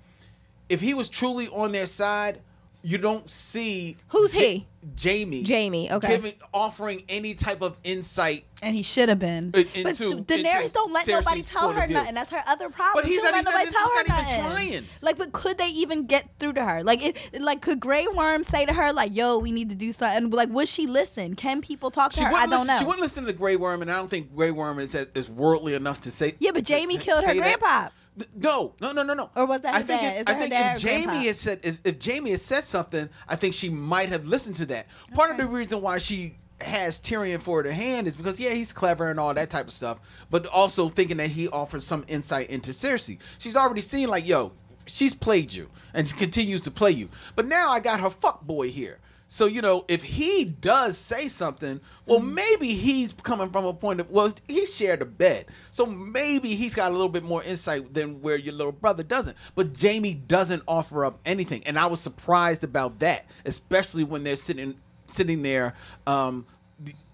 if 0.68 0.80
he 0.80 0.95
was 0.95 1.09
truly 1.09 1.49
on 1.49 1.72
their 1.72 1.87
side, 1.87 2.41
you 2.82 2.99
don't 2.99 3.28
see 3.28 3.97
Who's 4.11 4.32
Ja- 4.34 4.41
he? 4.41 4.66
Jaime. 5.03 5.43
Jaime, 5.43 5.91
okay. 5.93 6.09
Giving 6.09 6.32
offering 6.55 7.03
any 7.09 7.34
type 7.34 7.62
of 7.62 7.78
insight. 7.84 8.45
and 8.62 8.74
he 8.74 8.82
should 8.82 9.09
have 9.09 9.18
been. 9.18 9.53
In- 9.55 9.82
but 9.82 10.01
into- 10.01 10.22
Daenerys 10.22 10.61
into 10.62 10.72
don't 10.72 10.93
let 10.93 11.07
nobody 11.07 11.43
tell 11.43 11.72
her 11.72 11.87
nothing. 11.87 12.14
That's 12.14 12.30
her 12.30 12.43
other 12.47 12.70
problem. 12.70 13.03
But 13.03 13.05
he's 13.05 13.16
she 13.16 13.22
don't 13.22 13.32
not 13.45 13.45
let 13.45 13.62
even- 13.62 13.72
nobody 13.72 13.72
tell 13.72 13.89
he's 13.89 13.99
her 13.99 14.05
not 14.09 14.22
even 14.30 14.47
nothing. 14.55 14.70
trying. 14.70 14.84
Like, 15.03 15.18
but 15.18 15.32
could 15.32 15.59
they 15.59 15.68
even 15.68 16.07
get 16.07 16.28
through 16.39 16.55
to 16.55 16.64
her? 16.64 16.82
Like, 16.82 17.03
it, 17.03 17.16
like 17.41 17.61
could 17.62 17.80
Grey 17.80 18.07
Worm 18.07 18.45
say 18.45 18.64
to 18.64 18.72
her, 18.72 18.93
like, 18.93 19.14
"Yo, 19.14 19.39
we 19.39 19.53
need 19.53 19.68
to 19.70 19.74
do 19.74 19.93
something"? 19.93 20.30
Like, 20.30 20.49
would 20.51 20.68
she 20.68 20.87
listen? 20.87 21.34
Can 21.34 21.61
people 21.61 21.91
talk 21.91 22.12
to 22.12 22.18
She 22.18 22.24
her? 22.24 22.30
I 22.32 22.47
don't 22.47 22.51
listen, 22.51 22.66
know. 22.68 22.78
she 22.78 22.84
wouldn't 22.84 23.03
listen 23.03 23.24
to 23.26 23.32
Grey 23.32 23.57
Worm, 23.57 23.82
and 23.82 23.91
I 23.91 23.97
don't 23.97 24.09
think 24.09 24.34
Grey 24.34 24.51
Worm 24.51 24.78
is 24.78 24.95
is 24.95 25.28
worldly 25.28 25.74
enough 25.74 26.01
to 26.01 26.11
say. 26.11 26.32
Yeah, 26.39 26.53
but 26.53 26.68
Jaime 26.68 26.97
killed 26.99 27.24
her 27.24 27.32
say 27.32 27.41
that. 27.41 27.93
No, 28.34 28.74
no, 28.80 28.92
no, 28.92 29.02
no, 29.02 29.14
no. 29.14 29.30
Or 29.36 29.46
was 29.46 29.60
that 29.62 29.74
I 29.74 29.82
think 29.82 30.00
dad? 30.00 30.14
It, 30.14 30.18
Is 30.20 30.24
I 30.26 30.34
think 30.34 30.52
if 30.52 30.82
Jaime 30.82 31.04
grandpa? 31.04 31.22
had 31.22 31.36
said 31.36 31.60
if, 31.62 31.78
if 31.84 32.04
Jaime 32.04 32.30
had 32.30 32.40
said 32.40 32.64
something, 32.64 33.08
I 33.28 33.36
think 33.36 33.54
she 33.54 33.68
might 33.68 34.08
have 34.08 34.26
listened 34.26 34.56
to 34.56 34.66
that. 34.66 34.86
Part 35.14 35.30
of 35.30 35.36
the 35.36 35.46
reason 35.46 35.82
why 35.82 35.98
she 35.98 36.36
has 36.60 36.98
Tyrion 36.98 37.42
for 37.42 37.62
the 37.62 37.72
hand 37.72 38.06
is 38.06 38.14
because 38.14 38.40
yeah, 38.40 38.50
he's 38.50 38.72
clever 38.72 39.10
and 39.10 39.20
all 39.20 39.34
that 39.34 39.50
type 39.50 39.66
of 39.66 39.72
stuff, 39.72 40.00
but 40.30 40.46
also 40.46 40.88
thinking 40.88 41.18
that 41.18 41.28
he 41.28 41.48
offers 41.48 41.84
some 41.84 42.04
insight 42.08 42.48
into 42.48 42.70
Cersei. 42.70 43.18
She's 43.38 43.56
already 43.56 43.82
seen 43.82 44.08
like, 44.08 44.26
yo, 44.26 44.52
she's 44.86 45.14
played 45.14 45.52
you 45.52 45.68
and 45.92 46.08
she 46.08 46.16
continues 46.16 46.62
to 46.62 46.70
play 46.70 46.92
you. 46.92 47.10
But 47.34 47.46
now 47.46 47.70
I 47.70 47.80
got 47.80 48.00
her 48.00 48.10
fuck 48.10 48.42
boy 48.46 48.70
here. 48.70 48.98
So 49.28 49.46
you 49.46 49.60
know, 49.60 49.84
if 49.88 50.02
he 50.04 50.44
does 50.44 50.96
say 50.96 51.28
something, 51.28 51.80
well, 52.06 52.20
Mm-hmm. 52.20 52.34
maybe 52.34 52.68
he's 52.74 53.12
coming 53.12 53.50
from 53.50 53.64
a 53.64 53.72
point 53.74 54.00
of 54.00 54.10
well, 54.10 54.32
he 54.46 54.66
shared 54.66 55.02
a 55.02 55.04
bed, 55.04 55.46
so 55.70 55.84
maybe 55.86 56.54
he's 56.54 56.74
got 56.74 56.90
a 56.90 56.94
little 56.94 57.08
bit 57.08 57.24
more 57.24 57.42
insight 57.42 57.92
than 57.92 58.20
where 58.22 58.36
your 58.36 58.54
little 58.54 58.72
brother 58.72 59.02
doesn't. 59.02 59.36
But 59.54 59.80
Jaime 59.80 60.14
doesn't 60.14 60.62
offer 60.68 61.04
up 61.04 61.18
anything, 61.24 61.62
and 61.66 61.78
I 61.78 61.86
was 61.86 62.00
surprised 62.00 62.62
about 62.64 63.00
that, 63.00 63.26
especially 63.44 64.04
when 64.04 64.22
they're 64.22 64.36
sitting 64.36 64.76
sitting 65.08 65.42
there 65.42 65.74
um, 66.06 66.46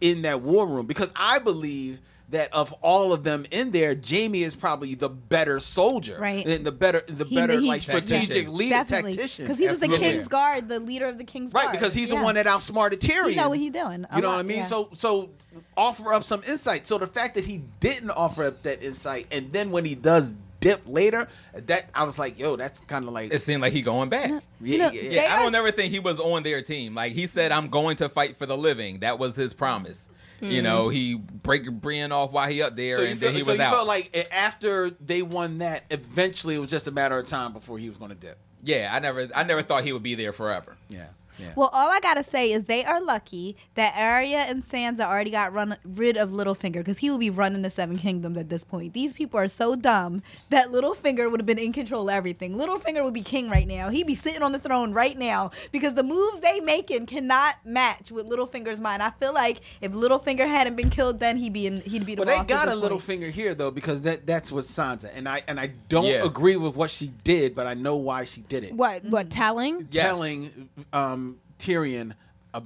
in 0.00 0.22
that 0.22 0.42
war 0.42 0.66
room, 0.66 0.86
because 0.86 1.12
I 1.16 1.38
believe 1.38 2.00
that 2.32 2.52
of 2.52 2.72
all 2.82 3.12
of 3.12 3.24
them 3.24 3.46
in 3.50 3.70
there, 3.70 3.94
Jaime 4.06 4.42
is 4.42 4.54
probably 4.56 4.94
the 4.94 5.08
better 5.08 5.60
soldier, 5.60 6.18
Right. 6.20 6.46
And 6.46 6.64
the 6.66 6.72
better, 6.72 7.02
the 7.06 7.24
He- 7.24 7.36
better 7.36 7.60
he- 7.60 7.68
like 7.68 7.82
strategic 7.82 8.28
Tactician. 8.28 8.54
leader, 8.54 8.70
Definitely, 8.70 9.12
tactician, 9.14 9.44
because 9.44 9.58
he 9.58 9.68
was 9.68 9.80
the 9.80 9.86
Absolutely. 9.86 10.12
King's 10.14 10.28
Guard, 10.28 10.68
the 10.68 10.80
leader 10.80 11.06
of 11.06 11.18
the 11.18 11.24
King's 11.24 11.52
Right, 11.52 11.64
Guard. 11.64 11.72
because 11.72 11.94
he's 11.94 12.10
Yeah. 12.10 12.18
the 12.18 12.24
one 12.24 12.34
that 12.34 12.46
outsmarted 12.46 13.00
Tyrion. 13.00 13.30
He 13.30 13.36
know 13.36 13.48
what 13.50 13.58
he's 13.58 13.70
doing. 13.72 14.06
You 14.14 14.22
know 14.22 14.28
lot, 14.28 14.36
what 14.36 14.40
I 14.40 14.42
mean? 14.42 14.56
yeah. 14.58 14.62
So 14.64 14.88
so 14.92 15.30
offer 15.76 16.12
up 16.12 16.24
some 16.24 16.42
insight. 16.48 16.86
So 16.86 16.98
the 16.98 17.06
fact 17.06 17.34
that 17.34 17.44
he 17.44 17.62
didn't 17.80 18.10
offer 18.10 18.44
up 18.44 18.62
that 18.64 18.82
insight, 18.82 19.26
and 19.30 19.52
then 19.52 19.70
when 19.70 19.84
he 19.84 19.94
does 19.94 20.32
dip 20.60 20.80
later, 20.86 21.28
that 21.54 21.86
I 21.94 22.04
was 22.04 22.18
like, 22.20 22.38
yo, 22.38 22.54
that's 22.56 22.78
kind 22.80 23.04
of 23.06 23.12
like 23.12 23.32
It 23.32 23.42
seemed 23.42 23.62
like 23.62 23.72
he 23.72 23.82
going 23.82 24.08
back. 24.08 24.30
yeah, 24.60 24.78
know, 24.78 24.90
yeah, 24.92 25.00
they 25.02 25.14
Yeah, 25.16 25.36
I 25.36 25.42
don't 25.42 25.54
ever 25.54 25.72
think 25.72 25.92
he 25.92 25.98
was 25.98 26.20
on 26.20 26.44
their 26.44 26.62
team. 26.62 26.94
Like 26.94 27.12
he 27.12 27.26
said, 27.26 27.50
I'm 27.52 27.68
going 27.68 27.96
to 27.96 28.08
fight 28.08 28.36
for 28.38 28.46
the 28.46 28.56
living. 28.56 29.00
That 29.00 29.18
was 29.18 29.34
his 29.34 29.52
promise. 29.52 30.08
You 30.42 30.48
mm-hmm. 30.48 30.64
know, 30.64 30.88
he 30.88 31.14
break 31.14 31.70
Brienne 31.70 32.10
off 32.10 32.32
while 32.32 32.48
he 32.48 32.62
up 32.62 32.74
there, 32.74 32.96
So 32.96 33.02
and 33.04 33.16
feel, 33.18 33.28
then 33.28 33.36
he 33.36 33.42
so 33.42 33.52
was 33.52 33.58
you 33.60 33.64
out. 33.64 33.72
felt 33.72 33.86
like 33.86 34.28
after 34.32 34.90
they 34.90 35.22
won 35.22 35.58
that, 35.58 35.84
eventually 35.90 36.56
it 36.56 36.58
was 36.58 36.68
just 36.68 36.88
a 36.88 36.90
matter 36.90 37.16
of 37.16 37.26
time 37.26 37.52
before 37.52 37.78
he 37.78 37.88
was 37.88 37.96
going 37.96 38.10
to 38.10 38.16
dip. 38.16 38.38
yeah, 38.64 38.90
I 38.92 38.98
never, 38.98 39.28
I 39.34 39.44
never 39.44 39.62
thought 39.62 39.84
he 39.84 39.92
would 39.92 40.02
be 40.02 40.16
there 40.16 40.32
forever. 40.32 40.76
Yeah, 40.88 41.06
yeah. 41.38 41.52
Well, 41.56 41.70
all 41.72 41.90
I 41.90 42.00
gotta 42.00 42.22
say 42.22 42.52
is 42.52 42.64
they 42.64 42.84
are 42.84 43.00
lucky 43.00 43.56
that 43.74 43.94
Arya 43.96 44.38
and 44.38 44.64
Sansa 44.66 45.00
already 45.04 45.30
got 45.30 45.52
run 45.52 45.76
rid 45.84 46.16
of 46.16 46.30
Littlefinger 46.30 46.74
because 46.74 46.98
he 46.98 47.10
will 47.10 47.18
be 47.18 47.30
running 47.30 47.62
the 47.62 47.70
Seven 47.70 47.98
Kingdoms 47.98 48.36
at 48.36 48.48
this 48.48 48.64
point. 48.64 48.92
These 48.92 49.12
people 49.14 49.38
are 49.40 49.48
so 49.48 49.74
dumb 49.76 50.22
that 50.50 50.68
Littlefinger 50.70 51.30
would 51.30 51.40
have 51.40 51.46
been 51.46 51.58
in 51.58 51.72
control 51.72 52.08
of 52.08 52.14
everything. 52.14 52.56
Littlefinger 52.56 53.02
would 53.04 53.14
be 53.14 53.22
king 53.22 53.48
right 53.48 53.66
now. 53.66 53.88
He'd 53.90 54.06
be 54.06 54.14
sitting 54.14 54.42
on 54.42 54.52
the 54.52 54.58
throne 54.58 54.92
right 54.92 55.16
now 55.18 55.50
because 55.72 55.94
the 55.94 56.02
moves 56.02 56.40
they 56.40 56.60
making 56.60 57.06
cannot 57.06 57.56
match 57.64 58.10
with 58.10 58.26
Littlefinger's 58.26 58.80
mind. 58.80 59.02
I 59.02 59.10
feel 59.10 59.32
like 59.34 59.60
if 59.80 59.92
Littlefinger 59.92 60.46
hadn't 60.46 60.76
been 60.76 60.90
killed, 60.90 61.20
then 61.20 61.36
he'd 61.36 61.52
be 61.52 61.66
in, 61.66 61.80
he'd 61.80 62.06
be 62.06 62.14
the 62.14 62.20
Well, 62.22 62.26
they 62.26 62.36
boss. 62.36 62.44
at 62.44 62.48
got 62.48 62.68
a 62.68 62.72
this 62.72 62.80
little 62.80 62.98
finger 62.98 63.30
here 63.30 63.54
though 63.54 63.70
because 63.70 64.02
that 64.02 64.26
that's 64.26 64.52
what 64.52 64.64
Sansa 64.64 65.10
and 65.14 65.28
I 65.28 65.42
and 65.48 65.58
I 65.58 65.72
don't 65.88 66.04
Yeah. 66.04 66.24
agree 66.24 66.56
with 66.56 66.76
what 66.76 66.90
she 66.90 67.08
did, 67.24 67.54
but 67.54 67.66
I 67.66 67.74
know 67.74 67.96
why 67.96 68.24
she 68.24 68.42
did 68.42 68.64
it. 68.64 68.72
What? 68.74 69.04
What? 69.04 69.30
Telling? 69.30 69.88
Yes. 69.90 70.04
Telling 70.06 70.68
um, 70.92 71.31
Tyrion 71.62 72.14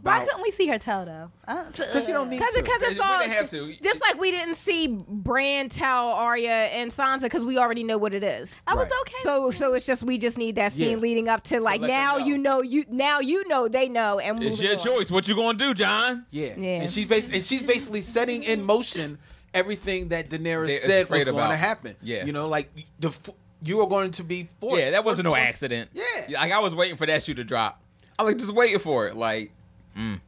Why 0.02 0.24
couldn't 0.24 0.42
we 0.42 0.50
see 0.50 0.66
her 0.66 0.78
tell 0.78 1.04
though? 1.04 1.30
Uh, 1.46 1.64
because 1.70 2.08
you 2.08 2.14
don't 2.14 2.28
need 2.28 2.38
Because 2.38 2.54
to. 2.54 2.62
because 2.62 2.82
it's 2.82 2.94
We 2.94 3.00
all 3.00 3.18
didn't 3.20 3.32
have 3.34 3.48
to. 3.50 3.72
just 3.82 4.00
like 4.00 4.18
we 4.18 4.32
didn't 4.32 4.56
see 4.56 4.88
Bran 4.88 5.68
tell 5.68 6.08
Arya 6.08 6.50
and 6.50 6.90
Sansa 6.90 7.20
because 7.22 7.44
we 7.44 7.56
already 7.56 7.84
know 7.84 7.96
what 7.96 8.12
it 8.12 8.24
is. 8.24 8.52
I 8.66 8.74
was 8.74 8.90
okay. 9.02 9.14
So 9.22 9.50
so 9.52 9.74
it's 9.74 9.86
just 9.86 10.02
we 10.02 10.18
just 10.18 10.38
need 10.38 10.56
that 10.56 10.72
scene 10.72 10.90
Yeah. 10.90 10.96
leading 10.96 11.28
up 11.28 11.44
to 11.44 11.60
like 11.60 11.80
let 11.80 11.86
them 11.88 11.96
now 12.00 12.16
know. 12.18 12.26
you 12.26 12.38
know 12.38 12.62
you 12.62 12.84
now 12.88 13.20
you 13.20 13.46
know 13.46 13.68
they 13.68 13.88
know 13.88 14.18
and 14.18 14.42
It's 14.42 14.52
moving 14.56 14.66
your 14.66 14.78
on. 14.78 14.84
choice. 14.84 15.10
What 15.10 15.28
you 15.28 15.36
gonna 15.36 15.56
do, 15.56 15.72
Jon? 15.72 16.26
Yeah. 16.32 16.54
Yeah. 16.56 16.68
And 16.82 16.90
she's 16.90 17.04
bas- 17.06 17.30
and 17.30 17.44
she's 17.44 17.62
basically 17.62 18.00
setting 18.00 18.42
in 18.42 18.64
motion 18.64 19.18
everything 19.54 20.08
that 20.08 20.28
Daenerys 20.30 20.66
They're 20.66 20.78
said 20.80 21.08
was 21.08 21.24
going 21.24 21.50
to 21.50 21.56
happen. 21.56 21.96
Yeah. 22.02 22.24
You 22.26 22.32
know, 22.32 22.46
like 22.48 22.70
the 22.98 23.10
you 23.62 23.80
are 23.80 23.88
going 23.88 24.10
to 24.10 24.22
be 24.24 24.48
forced. 24.60 24.82
Yeah, 24.82 24.90
that 24.90 25.04
wasn't 25.04 25.24
no 25.24 25.30
forced- 25.30 25.42
accident. 25.46 25.90
Yeah. 25.94 26.40
like 26.40 26.52
I 26.52 26.58
was 26.58 26.74
waiting 26.74 26.96
for 26.98 27.06
that 27.06 27.22
shoe 27.22 27.34
to 27.34 27.44
drop. 27.44 27.80
I 28.18 28.22
was 28.22 28.32
like 28.32 28.38
just 28.40 28.52
waiting 28.52 28.78
for 28.78 29.06
it, 29.08 29.16
like, 29.16 29.52
mm. 29.96 30.20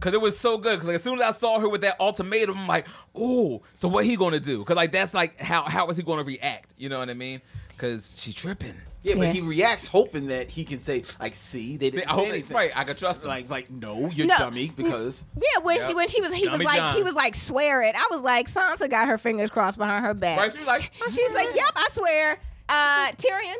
cause 0.00 0.12
it 0.14 0.20
was 0.20 0.38
so 0.38 0.58
good. 0.58 0.78
Cause 0.78 0.86
like, 0.88 0.96
as 0.96 1.02
soon 1.02 1.20
as 1.20 1.26
I 1.26 1.32
saw 1.32 1.58
her 1.60 1.68
with 1.68 1.80
that 1.82 1.98
ultimatum, 2.00 2.56
I'm 2.58 2.66
like, 2.66 2.86
oh, 3.14 3.62
so 3.74 3.88
what 3.88 4.04
he 4.04 4.16
gonna 4.16 4.40
do? 4.40 4.64
Cause 4.64 4.76
like 4.76 4.92
that's 4.92 5.14
like 5.14 5.38
how 5.40 5.62
how 5.64 5.88
is 5.88 5.96
he 5.96 6.02
gonna 6.02 6.22
react? 6.24 6.74
You 6.76 6.88
know 6.88 6.98
what 6.98 7.08
I 7.10 7.14
mean? 7.14 7.40
Cause 7.78 8.14
she 8.18 8.32
tripping. 8.32 8.74
Yeah, 9.02 9.14
but 9.14 9.28
Yeah. 9.28 9.32
he 9.32 9.40
reacts 9.40 9.86
hoping 9.86 10.26
that 10.26 10.50
he 10.50 10.62
can 10.62 10.78
say 10.80 11.02
like, 11.18 11.34
"See, 11.34 11.78
they 11.78 11.88
didn't 11.88 12.04
I 12.06 12.10
say 12.10 12.14
hope 12.20 12.28
anything." 12.28 12.54
right. 12.54 12.70
I 12.76 12.84
can 12.84 12.94
trust 12.96 13.22
him. 13.22 13.28
Like, 13.30 13.48
like 13.48 13.70
no, 13.70 14.10
you're 14.10 14.26
No. 14.26 14.36
dummy 14.36 14.70
because 14.76 15.24
Yeah, 15.36 15.62
when 15.62 15.76
Yep. 15.78 15.88
she 15.88 15.94
when 15.94 16.08
she 16.08 16.20
was 16.20 16.34
he 16.34 16.46
was 16.46 16.62
like 16.62 16.76
Jon. 16.76 16.96
he 16.96 17.02
was 17.02 17.14
like 17.14 17.34
swear 17.34 17.80
it. 17.80 17.94
I 17.96 18.06
was 18.10 18.20
like 18.20 18.50
Sansa 18.52 18.90
got 18.90 19.08
her 19.08 19.16
fingers 19.16 19.48
crossed 19.48 19.78
behind 19.78 20.04
her 20.04 20.12
back. 20.12 20.38
right? 20.38 20.52
She 20.52 20.58
was 20.58 20.66
like, 20.66 20.82
She 21.12 21.22
was 21.22 21.32
like, 21.32 21.48
"Yep, 21.54 21.72
I 21.76 21.88
swear." 21.92 22.38
Uh, 22.70 23.10
Tyrion. 23.12 23.56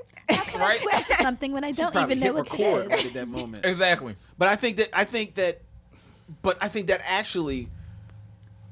right? 0.56 0.80
something 1.18 1.50
when 1.52 1.64
I 1.64 1.72
don't 1.72 1.94
even 1.96 2.20
know 2.20 2.32
what 2.34 2.50
record 2.50 2.84
it 2.84 2.88
right 2.90 3.06
at 3.06 3.12
that 3.14 3.26
moment. 3.28 3.66
exactly. 3.66 4.14
But 4.38 4.48
I 4.48 4.54
think 4.56 4.76
that 4.76 4.88
I 4.92 5.04
think 5.04 5.34
that, 5.34 5.60
but 6.42 6.56
I 6.60 6.68
think 6.68 6.86
that 6.86 7.00
actually, 7.04 7.68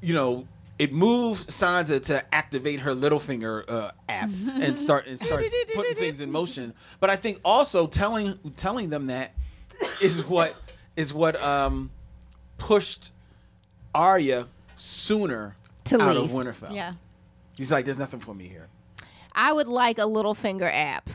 you 0.01 0.15
know, 0.15 0.47
it 0.79 0.93
moves 0.93 1.45
Sansa 1.47 2.01
to 2.05 2.25
activate 2.33 2.79
her 2.81 2.95
Littlefinger 2.95 3.69
uh, 3.69 3.91
app 4.09 4.31
and 4.61 4.79
start 4.79 5.09
and 5.09 5.19
start 5.19 5.45
putting 5.75 5.95
things 5.97 6.21
in 6.21 6.31
motion. 6.31 6.73
But 7.01 7.11
I 7.11 7.17
think 7.17 7.41
also 7.45 7.89
telling 7.89 8.39
telling 8.55 8.91
them 8.91 9.09
that 9.09 9.35
is 10.01 10.25
what 10.25 10.55
is 10.95 11.13
what 11.13 11.43
um, 11.43 11.91
pushed 12.59 13.11
Arya 13.93 14.47
sooner 14.77 15.57
To 15.87 16.01
out 16.01 16.17
leave. 16.17 16.27
of 16.27 16.31
Winterfell. 16.31 16.73
Yeah. 16.73 16.93
He's 17.57 17.73
like, 17.73 17.85
"There's 17.85 17.99
nothing 17.99 18.21
for 18.21 18.35
me 18.37 18.47
here." 18.47 18.69
I 19.39 19.53
would 19.53 19.69
like 19.69 19.99
a 19.99 20.05
little 20.07 20.35
finger 20.35 20.69
app. 20.69 21.09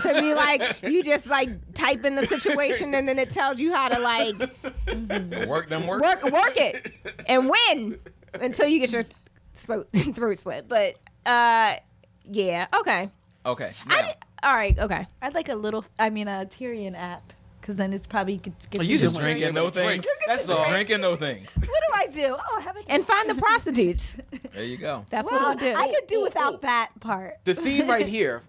to 0.00 0.14
be 0.20 0.32
like 0.32 0.80
you 0.82 1.02
just 1.02 1.26
like 1.26 1.50
type 1.74 2.04
in 2.06 2.14
the 2.14 2.26
situation 2.26 2.94
and 2.94 3.06
then 3.06 3.18
it 3.18 3.28
tells 3.28 3.60
you 3.60 3.74
how 3.74 3.88
to 3.88 3.98
like 3.98 4.36
Work 5.46 5.68
them 5.68 5.86
work. 5.86 6.00
work 6.00 6.22
work 6.32 6.56
it 6.56 6.92
and 7.26 7.50
win 7.50 7.98
until 8.40 8.66
you 8.68 8.78
get 8.78 8.90
your 8.92 9.04
throat, 9.54 9.88
throat 10.14 10.38
slit. 10.38 10.66
But 10.68 10.94
uh 11.26 11.76
yeah, 12.24 12.68
okay. 12.80 13.10
Okay. 13.44 13.72
Now, 13.86 14.00
di- 14.00 14.14
all 14.42 14.54
right, 14.54 14.78
okay. 14.78 15.06
I'd 15.22 15.34
like 15.34 15.48
a 15.48 15.54
little. 15.54 15.84
I 15.98 16.10
mean, 16.10 16.26
a 16.28 16.44
Tyrion 16.46 16.96
app, 16.96 17.32
because 17.66 17.74
then 17.74 17.92
it's 17.92 18.06
probably 18.06 18.36
get, 18.36 18.54
get 18.70 18.84
you 18.84 18.96
just 18.96 19.12
just 19.12 19.20
drinking 19.20 19.52
no 19.52 19.70
things. 19.70 20.06
That's 20.28 20.48
all. 20.48 20.68
Drinking 20.68 21.00
no 21.00 21.16
things. 21.26 21.50
What 21.56 21.66
do 21.66 21.94
I 21.94 22.06
do? 22.06 22.36
Oh, 22.38 22.60
have 22.60 22.76
a 22.76 22.80
And 22.86 23.04
find 23.04 23.28
the 23.28 23.34
prostitutes. 23.42 24.18
There 24.54 24.62
you 24.62 24.76
go. 24.76 25.04
That's 25.10 25.28
well, 25.28 25.40
what 25.40 25.48
I'll 25.48 25.56
do. 25.56 25.74
I 25.76 25.92
could 25.92 26.06
do 26.06 26.22
without 26.22 26.62
that 26.62 26.90
part. 27.00 27.38
The 27.42 27.54
scene 27.54 27.88
right 27.88 28.06
here, 28.18 28.42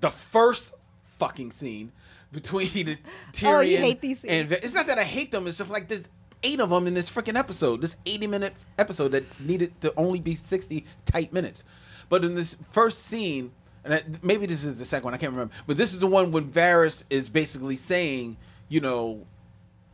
the 0.00 0.10
first 0.10 0.72
fucking 1.18 1.52
scene 1.52 1.92
between 2.32 2.68
oh, 2.68 2.82
the 2.84 2.98
Tyrion 3.32 3.54
Oh, 3.54 3.60
you 3.60 3.76
hate 3.76 4.00
these 4.00 4.20
scenes. 4.20 4.32
and 4.32 4.52
it's 4.52 4.72
not 4.72 4.86
that 4.86 4.98
I 4.98 5.04
hate 5.04 5.30
them. 5.30 5.46
It's 5.46 5.58
just 5.58 5.68
like 5.68 5.88
there's 5.88 6.04
eight 6.42 6.58
of 6.58 6.70
them 6.70 6.86
in 6.86 6.94
this 6.94 7.10
freaking 7.10 7.36
episode. 7.36 7.82
This 7.82 7.96
80 8.06 8.28
minute 8.28 8.54
episode 8.78 9.08
that 9.08 9.24
needed 9.40 9.78
to 9.82 9.92
only 9.98 10.20
be 10.20 10.34
60 10.34 10.86
tight 11.04 11.34
minutes. 11.34 11.64
But 12.08 12.24
in 12.24 12.34
this 12.34 12.56
first 12.70 13.02
scene, 13.02 13.52
and 13.84 13.92
I, 13.92 14.02
maybe 14.22 14.46
this 14.46 14.64
is 14.64 14.78
the 14.78 14.86
second 14.86 15.04
one. 15.04 15.12
I 15.12 15.18
can't 15.18 15.32
remember. 15.32 15.52
But 15.66 15.76
this 15.76 15.92
is 15.92 15.98
the 15.98 16.06
one 16.06 16.32
when 16.32 16.50
Varys 16.50 17.04
is 17.10 17.28
basically 17.28 17.76
saying, 17.76 18.38
you 18.74 18.80
know, 18.80 19.24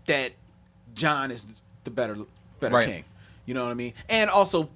that 0.07 0.33
Jon 0.95 1.31
is 1.31 1.45
the 1.85 1.91
better 1.91 2.17
better 2.61 2.75
Right. 2.75 2.87
king. 2.89 3.05
You 3.45 3.53
know 3.53 3.65
what 3.65 3.71
I 3.73 3.75
mean? 3.75 3.93
And 4.09 4.31
also 4.31 4.71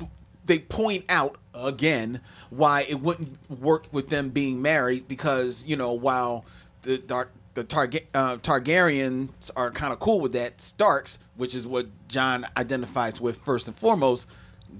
they 0.44 0.58
point 0.58 1.06
out 1.08 1.38
again 1.54 2.20
why 2.50 2.82
it 2.82 3.00
wouldn't 3.00 3.38
work 3.48 3.86
with 3.92 4.10
them 4.10 4.28
being 4.28 4.60
married 4.60 5.08
because 5.08 5.64
you 5.66 5.76
know 5.76 5.92
while 5.92 6.44
the 6.82 6.98
dark 6.98 7.30
the 7.54 7.64
Targa- 7.64 8.04
uh, 8.12 8.36
Targaryens 8.38 9.50
are 9.56 9.70
kind 9.70 9.92
of 9.92 10.00
cool 10.00 10.20
with 10.20 10.32
that 10.32 10.60
Starks, 10.60 11.18
which 11.36 11.54
is 11.54 11.66
what 11.66 11.86
Jon 12.08 12.44
identifies 12.58 13.20
with 13.22 13.38
first 13.38 13.68
and 13.68 13.76
foremost. 13.76 14.26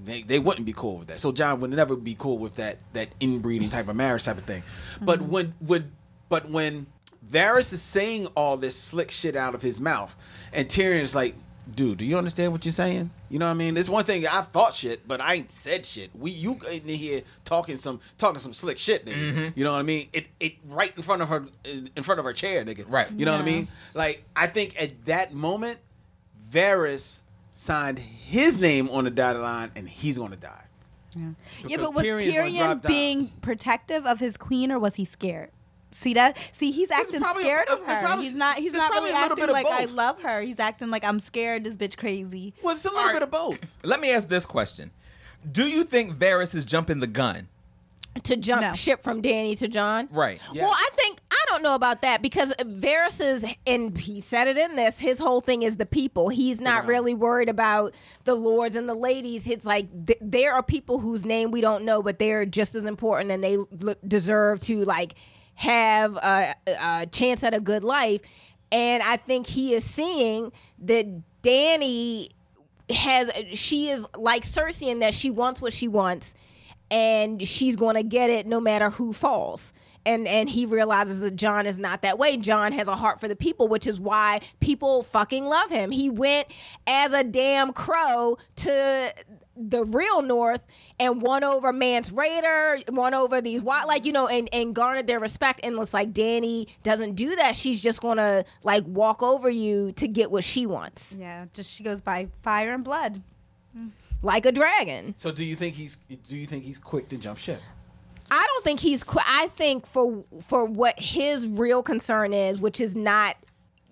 They, 0.03 0.23
they 0.23 0.39
wouldn't 0.39 0.65
be 0.65 0.73
cool 0.73 0.97
with 0.97 1.07
that. 1.07 1.21
So 1.21 1.31
Jon 1.31 1.61
would 1.61 1.71
never 1.71 1.95
be 1.95 2.15
cool 2.19 2.37
with 2.37 2.55
that 2.55 2.77
that 2.93 3.09
inbreeding 3.19 3.69
type 3.69 3.87
of 3.87 3.95
marriage 3.95 4.25
type 4.25 4.37
of 4.37 4.43
thing. 4.45 4.61
But 5.01 5.21
when 5.21 5.55
when 5.59 5.93
but 6.29 6.49
when 6.49 6.87
Varys 7.31 7.73
is 7.73 7.81
saying 7.81 8.27
all 8.35 8.57
this 8.57 8.77
slick 8.77 9.11
shit 9.11 9.35
out 9.35 9.55
of 9.55 9.61
his 9.61 9.79
mouth, 9.79 10.15
and 10.53 10.67
Tyrion's 10.67 11.15
like, 11.15 11.35
"Dude, 11.75 11.97
do 11.97 12.05
you 12.05 12.17
understand 12.17 12.51
what 12.51 12.63
you're 12.65 12.71
saying? 12.71 13.09
You 13.29 13.39
know 13.39 13.45
what 13.47 13.51
I 13.51 13.55
mean? 13.55 13.75
It's 13.77 13.89
one 13.89 14.05
thing 14.05 14.25
I've 14.27 14.47
thought 14.49 14.75
shit, 14.75 15.07
but 15.07 15.19
I 15.19 15.33
ain't 15.35 15.51
said 15.51 15.85
shit. 15.85 16.11
We 16.15 16.31
you 16.31 16.59
in 16.71 16.87
here 16.87 17.23
talking 17.43 17.77
some 17.77 17.99
talking 18.17 18.39
some 18.39 18.53
slick 18.53 18.77
shit, 18.77 19.05
nigga. 19.05 19.15
Mm-hmm. 19.33 19.59
You 19.59 19.63
know 19.63 19.73
what 19.73 19.79
I 19.79 19.83
mean? 19.83 20.07
It 20.13 20.27
it 20.39 20.53
right 20.67 20.93
in 20.95 21.01
front 21.01 21.21
of 21.23 21.29
her 21.29 21.45
in 21.95 22.03
front 22.03 22.19
of 22.19 22.25
her 22.25 22.33
chair, 22.33 22.63
nigga. 22.63 22.85
Right. 22.87 23.11
You 23.11 23.25
know 23.25 23.31
what 23.31 23.41
I 23.41 23.45
mean? 23.45 23.67
Like 23.93 24.23
I 24.35 24.47
think 24.47 24.79
at 24.81 25.05
that 25.05 25.33
moment, 25.33 25.79
Varys 26.51 27.21
signed 27.53 27.99
his 27.99 28.57
name 28.57 28.89
on 28.89 29.05
the 29.05 29.11
dotted 29.11 29.41
line, 29.41 29.71
and 29.75 29.87
he's 29.89 30.17
gonna 30.17 30.35
die. 30.35 30.63
Yeah, 31.15 31.29
Because 31.63 31.77
but 31.77 31.95
was 31.95 32.03
Tyrion's 32.03 32.33
gonna 32.33 32.49
Tyrion 32.49 32.57
drop 32.57 32.81
down. 32.81 32.91
being 32.91 33.27
protective 33.41 34.05
of 34.05 34.19
his 34.19 34.35
queen, 34.37 34.71
or 34.71 34.77
was 34.79 34.95
he 34.95 35.05
scared? 35.05 35.49
See 35.95 36.13
that? 36.15 36.37
See, 36.53 36.71
he's 36.71 36.91
acting 36.91 37.21
probably- 37.21 37.43
scared 37.43 37.69
of 37.69 37.79
her. 37.79 37.99
probably- 38.01 38.25
he's 38.25 38.35
not. 38.35 38.57
He's 38.57 38.73
not 38.73 38.91
really 38.91 39.11
a 39.11 39.15
acting 39.15 39.35
bit 39.37 39.49
of 39.49 39.53
like 39.53 39.65
I 39.67 39.85
love 39.85 40.21
her. 40.23 40.41
He's 40.41 40.59
acting 40.59 40.89
like 40.89 41.03
I'm 41.05 41.19
scared. 41.19 41.63
This 41.63 41.75
bitch 41.75 41.95
crazy. 41.97 42.53
Well, 42.61 42.75
it's 42.75 42.83
a 42.85 42.89
little 42.89 42.99
All 43.01 43.05
right. 43.07 43.13
bit 43.13 43.23
of 43.23 43.31
both. 43.31 43.57
Let 43.83 44.01
me 44.01 44.11
ask 44.11 44.27
this 44.27 44.45
question: 44.45 44.91
Do 45.49 45.67
you 45.67 45.83
think 45.85 46.13
Varys 46.15 46.53
is 46.53 46.65
jumping 46.65 46.99
the 46.99 47.07
gun? 47.07 47.47
to 48.23 48.37
jump 48.37 48.61
No. 48.61 48.71
ship 48.71 49.03
from 49.03 49.21
Dany 49.21 49.57
to 49.59 49.67
Jon. 49.67 50.07
Right. 50.09 50.39
Well, 50.55 50.71
I 50.73 50.87
think 50.93 51.19
I 51.31 51.37
don't 51.49 51.61
know 51.61 51.75
about 51.75 52.01
that 52.03 52.21
because 52.21 52.53
Varys 52.61 53.19
is, 53.19 53.45
and 53.67 53.97
he 53.97 54.21
said 54.21 54.47
it 54.47 54.57
in 54.57 54.77
this. 54.77 54.99
His 54.99 55.19
whole 55.19 55.41
thing 55.41 55.63
is 55.63 55.75
the 55.75 55.85
people. 55.85 56.29
He's 56.29 56.61
not 56.61 56.85
really 56.85 57.13
worried 57.13 57.49
about 57.49 57.93
the 58.23 58.33
lords 58.33 58.73
and 58.77 58.87
the 58.87 58.93
ladies. 58.93 59.47
It's 59.49 59.65
like 59.65 59.87
th- 60.07 60.17
there 60.21 60.53
are 60.53 60.63
people 60.63 60.99
whose 60.99 61.25
name 61.25 61.51
we 61.51 61.59
don't 61.59 61.83
know, 61.83 62.01
but 62.01 62.17
they're 62.17 62.45
just 62.45 62.73
as 62.73 62.85
important 62.85 63.31
and 63.31 63.43
they 63.43 63.55
l- 63.57 63.95
deserve 64.07 64.61
to 64.61 64.85
like 64.85 65.15
have 65.55 66.15
a, 66.17 66.53
a 66.67 67.07
chance 67.11 67.43
at 67.43 67.53
a 67.53 67.59
good 67.59 67.83
life. 67.83 68.21
And 68.71 69.01
I 69.03 69.17
think 69.17 69.47
he 69.47 69.73
is 69.73 69.83
seeing 69.83 70.51
that 70.79 71.05
Dany 71.41 72.29
has 72.89 73.31
she 73.53 73.89
is 73.89 74.05
like 74.15 74.43
Cersei 74.43 74.89
in 74.89 74.99
that 74.99 75.13
she 75.13 75.31
wants 75.31 75.61
what 75.61 75.73
she 75.73 75.87
wants 75.87 76.35
and 76.91 77.41
she's 77.47 77.75
going 77.75 77.95
to 77.95 78.03
get 78.03 78.29
it 78.29 78.45
no 78.45 78.59
matter 78.59 78.89
who 78.89 79.13
falls. 79.13 79.73
And 80.05 80.27
and 80.27 80.47
he 80.47 80.67
realizes 80.67 81.19
that 81.21 81.35
Jon 81.35 81.65
is 81.65 81.79
not 81.79 82.03
that 82.03 82.19
way. 82.19 82.37
Jon 82.37 82.71
has 82.73 82.87
a 82.87 82.95
heart 82.95 83.19
for 83.19 83.27
the 83.27 83.35
people, 83.35 83.67
which 83.67 83.87
is 83.87 83.99
why 83.99 84.41
people 84.59 85.01
fucking 85.01 85.45
love 85.45 85.71
him. 85.71 85.89
He 85.89 86.11
went 86.11 86.47
as 86.85 87.11
a 87.11 87.23
damn 87.23 87.73
crow 87.73 88.37
to 88.57 89.13
the 89.57 89.85
real 89.85 90.21
North 90.21 90.65
and 90.99 91.21
won 91.21 91.43
over 91.43 91.71
Mance 91.71 92.09
Rayder, 92.11 92.89
won 92.91 93.13
over 93.13 93.41
these 93.41 93.61
white, 93.61 93.85
like 93.85 94.05
you 94.05 94.11
know, 94.11 94.27
and 94.27 94.49
and 94.53 94.75
garnered 94.75 95.07
their 95.07 95.19
respect. 95.19 95.61
And 95.63 95.77
it's 95.79 95.93
like 95.93 96.11
Dany 96.13 96.67
doesn't 96.83 97.15
do 97.15 97.35
that. 97.37 97.55
She's 97.55 97.81
just 97.81 98.01
gonna 98.01 98.45
like 98.63 98.83
walk 98.85 99.23
over 99.23 99.49
you 99.49 99.91
to 99.93 100.07
get 100.07 100.31
what 100.31 100.43
she 100.43 100.65
wants, 100.65 101.15
Yeah, 101.19 101.45
just 101.53 101.71
she 101.71 101.83
goes 101.83 102.01
by 102.01 102.27
fire 102.43 102.73
and 102.73 102.83
blood. 102.83 103.21
like 104.21 104.45
a 104.45 104.51
dragon. 104.51 105.13
So 105.17 105.31
do 105.31 105.43
you 105.43 105.55
think 105.55 105.75
he's 105.75 105.97
do 106.27 106.35
you 106.35 106.45
think 106.45 106.63
he's 106.63 106.77
quick 106.77 107.09
to 107.09 107.17
jump 107.17 107.37
ship? 107.37 107.59
I 108.31 108.43
don't 108.47 108.63
think 108.63 108.79
he's. 108.79 109.03
Qu- 109.03 109.19
I 109.23 109.49
think 109.49 109.85
for 109.85 110.23
for 110.41 110.65
what 110.65 110.99
his 110.99 111.45
real 111.47 111.83
concern 111.83 112.33
is, 112.33 112.59
which 112.59 112.81
is 112.81 112.95
not. 112.95 113.37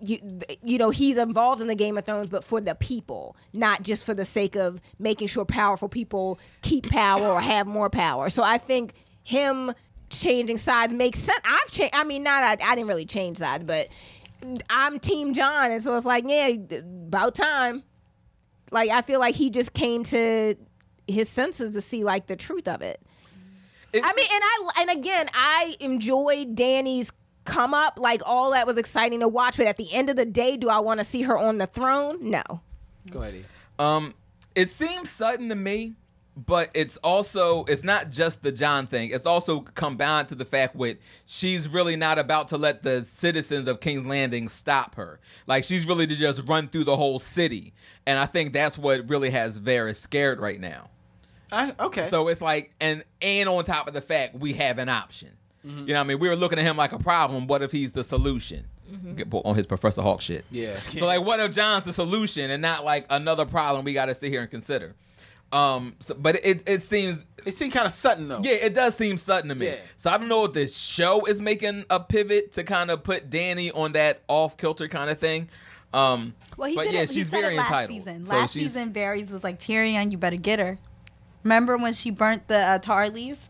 You, 0.00 0.18
you 0.62 0.76
know 0.76 0.90
he's 0.90 1.16
involved 1.16 1.62
in 1.62 1.68
the 1.68 1.74
Game 1.74 1.96
of 1.96 2.04
Thrones, 2.04 2.28
but 2.28 2.44
for 2.44 2.60
the 2.60 2.74
people, 2.74 3.36
not 3.52 3.82
just 3.82 4.04
for 4.04 4.12
the 4.12 4.24
sake 4.24 4.54
of 4.56 4.80
making 4.98 5.28
sure 5.28 5.44
powerful 5.44 5.88
people 5.88 6.38
keep 6.62 6.90
power 6.90 7.26
or 7.26 7.40
have 7.40 7.66
more 7.66 7.88
power. 7.88 8.28
So 8.28 8.42
I 8.42 8.58
think 8.58 8.92
him 9.22 9.72
changing 10.10 10.58
sides 10.58 10.92
makes 10.92 11.20
sense. 11.20 11.40
I've 11.46 11.70
changed. 11.70 11.94
I 11.94 12.04
mean, 12.04 12.22
not 12.22 12.42
I, 12.42 12.52
I 12.52 12.74
didn't 12.74 12.88
really 12.88 13.06
change 13.06 13.38
sides, 13.38 13.64
but 13.64 13.88
I'm 14.68 14.98
Team 14.98 15.32
Jon, 15.32 15.70
and 15.70 15.82
so 15.82 15.94
it's 15.96 16.04
like, 16.04 16.24
yeah, 16.26 16.48
about 16.48 17.34
time. 17.34 17.82
Like 18.70 18.90
I 18.90 19.00
feel 19.02 19.20
like 19.20 19.34
he 19.36 19.48
just 19.48 19.72
came 19.72 20.04
to 20.04 20.54
his 21.06 21.28
senses 21.28 21.74
to 21.74 21.80
see 21.80 22.04
like 22.04 22.26
the 22.26 22.36
truth 22.36 22.66
of 22.68 22.82
it. 22.82 23.00
It's- 23.92 24.10
I 24.12 24.14
mean, 24.16 24.26
and 24.32 24.42
I 24.42 24.70
and 24.82 24.98
again, 24.98 25.28
I 25.32 25.76
enjoyed 25.80 26.56
Dany's 26.56 27.12
come 27.44 27.74
up. 27.74 27.98
Like 27.98 28.22
all 28.26 28.50
that 28.52 28.66
was 28.66 28.76
exciting 28.76 29.20
to 29.20 29.28
watch, 29.28 29.56
but 29.56 29.66
at 29.66 29.76
the 29.76 29.92
end 29.92 30.10
of 30.10 30.16
the 30.16 30.26
day, 30.26 30.56
do 30.56 30.68
I 30.68 30.80
want 30.80 31.00
to 31.00 31.06
see 31.06 31.22
her 31.22 31.36
on 31.36 31.58
the 31.58 31.66
throne? 31.66 32.30
No. 32.30 32.42
Go 33.10 33.22
ahead. 33.22 33.44
Um, 33.78 34.14
it 34.54 34.70
seems 34.70 35.10
sudden 35.10 35.48
to 35.48 35.54
me, 35.54 35.94
but 36.36 36.70
it's 36.74 36.96
also 36.98 37.64
it's 37.64 37.84
not 37.84 38.10
just 38.10 38.42
the 38.42 38.52
Jon 38.52 38.86
thing. 38.86 39.10
It's 39.10 39.26
also 39.26 39.60
combined 39.60 40.28
to 40.28 40.34
the 40.34 40.44
fact 40.44 40.74
with 40.74 40.98
she's 41.26 41.68
really 41.68 41.96
not 41.96 42.18
about 42.18 42.48
to 42.48 42.56
let 42.56 42.82
the 42.82 43.04
citizens 43.04 43.68
of 43.68 43.80
King's 43.80 44.06
Landing 44.06 44.48
stop 44.48 44.94
her. 44.96 45.20
Like 45.46 45.64
she's 45.64 45.86
really 45.86 46.06
to 46.06 46.16
just 46.16 46.48
run 46.48 46.68
through 46.68 46.84
the 46.84 46.96
whole 46.96 47.18
city, 47.18 47.72
and 48.06 48.18
I 48.18 48.26
think 48.26 48.52
that's 48.52 48.78
what 48.78 49.08
really 49.08 49.30
has 49.30 49.60
Varys 49.60 49.96
scared 49.96 50.40
right 50.40 50.60
now. 50.60 50.90
I, 51.52 51.72
okay. 51.78 52.06
So 52.08 52.28
it's 52.28 52.40
like, 52.40 52.72
and 52.80 53.04
and 53.22 53.48
on 53.48 53.64
top 53.64 53.86
of 53.86 53.94
the 53.94 54.00
fact 54.00 54.34
we 54.34 54.54
have 54.54 54.78
an 54.78 54.88
option. 54.88 55.30
Mm-hmm. 55.64 55.78
You 55.80 55.86
know, 55.86 55.94
what 55.94 56.00
I 56.00 56.02
mean, 56.04 56.18
we 56.18 56.28
were 56.28 56.36
looking 56.36 56.58
at 56.58 56.64
him 56.64 56.76
like 56.76 56.92
a 56.92 56.98
problem. 56.98 57.46
What 57.46 57.62
if 57.62 57.72
he's 57.72 57.92
the 57.92 58.04
solution? 58.04 58.66
Get 59.16 59.26
on 59.32 59.56
his 59.56 59.66
Professor 59.66 60.02
Hawk 60.02 60.20
shit. 60.20 60.44
Yeah. 60.50 60.74
So 60.96 61.06
like, 61.06 61.24
what 61.24 61.40
if 61.40 61.52
Jon's 61.52 61.84
the 61.84 61.92
solution 61.92 62.50
and 62.50 62.62
not 62.62 62.84
like 62.84 63.06
another 63.10 63.44
problem 63.44 63.84
we 63.84 63.92
got 63.94 64.06
to 64.06 64.14
sit 64.14 64.30
here 64.30 64.40
and 64.42 64.50
consider? 64.50 64.94
Um, 65.52 65.96
so, 66.00 66.14
but 66.14 66.36
it 66.44 66.62
it 66.68 66.82
seems 66.82 67.24
it 67.44 67.54
seemed 67.54 67.72
kind 67.72 67.86
of 67.86 67.92
sudden 67.92 68.28
though. 68.28 68.40
yeah, 68.42 68.52
it 68.54 68.74
does 68.74 68.94
seem 68.96 69.16
sudden 69.16 69.48
to 69.48 69.54
me. 69.54 69.66
Yeah. 69.66 69.76
So 69.96 70.10
I 70.10 70.18
don't 70.18 70.28
know 70.28 70.44
if 70.44 70.52
this 70.52 70.76
show 70.76 71.24
is 71.26 71.40
making 71.40 71.84
a 71.90 71.98
pivot 72.00 72.52
to 72.52 72.64
kind 72.64 72.90
of 72.90 73.02
put 73.02 73.30
Dany 73.30 73.70
on 73.74 73.92
that 73.92 74.22
off 74.28 74.56
kilter 74.56 74.86
kind 74.88 75.10
of 75.10 75.18
thing. 75.18 75.48
Um, 75.92 76.34
Well, 76.56 76.68
he 76.70 76.74
but 76.76 76.84
did 76.84 76.94
yeah, 76.94 77.00
it. 77.02 77.10
she's 77.10 77.30
said 77.30 77.40
very 77.40 77.56
last 77.56 77.66
entitled. 77.68 77.98
Season. 77.98 78.24
So 78.24 78.36
last 78.36 78.52
she's- 78.52 78.66
season, 78.72 78.92
Varys 78.92 79.30
was 79.30 79.42
like 79.44 79.58
Tyrion, 79.60 80.10
you 80.12 80.18
better 80.18 80.36
get 80.36 80.58
her. 80.58 80.78
Remember 81.42 81.76
when 81.76 81.92
she 81.92 82.10
burnt 82.10 82.48
the 82.48 82.58
uh, 82.58 82.78
Tarlys? 82.78 83.48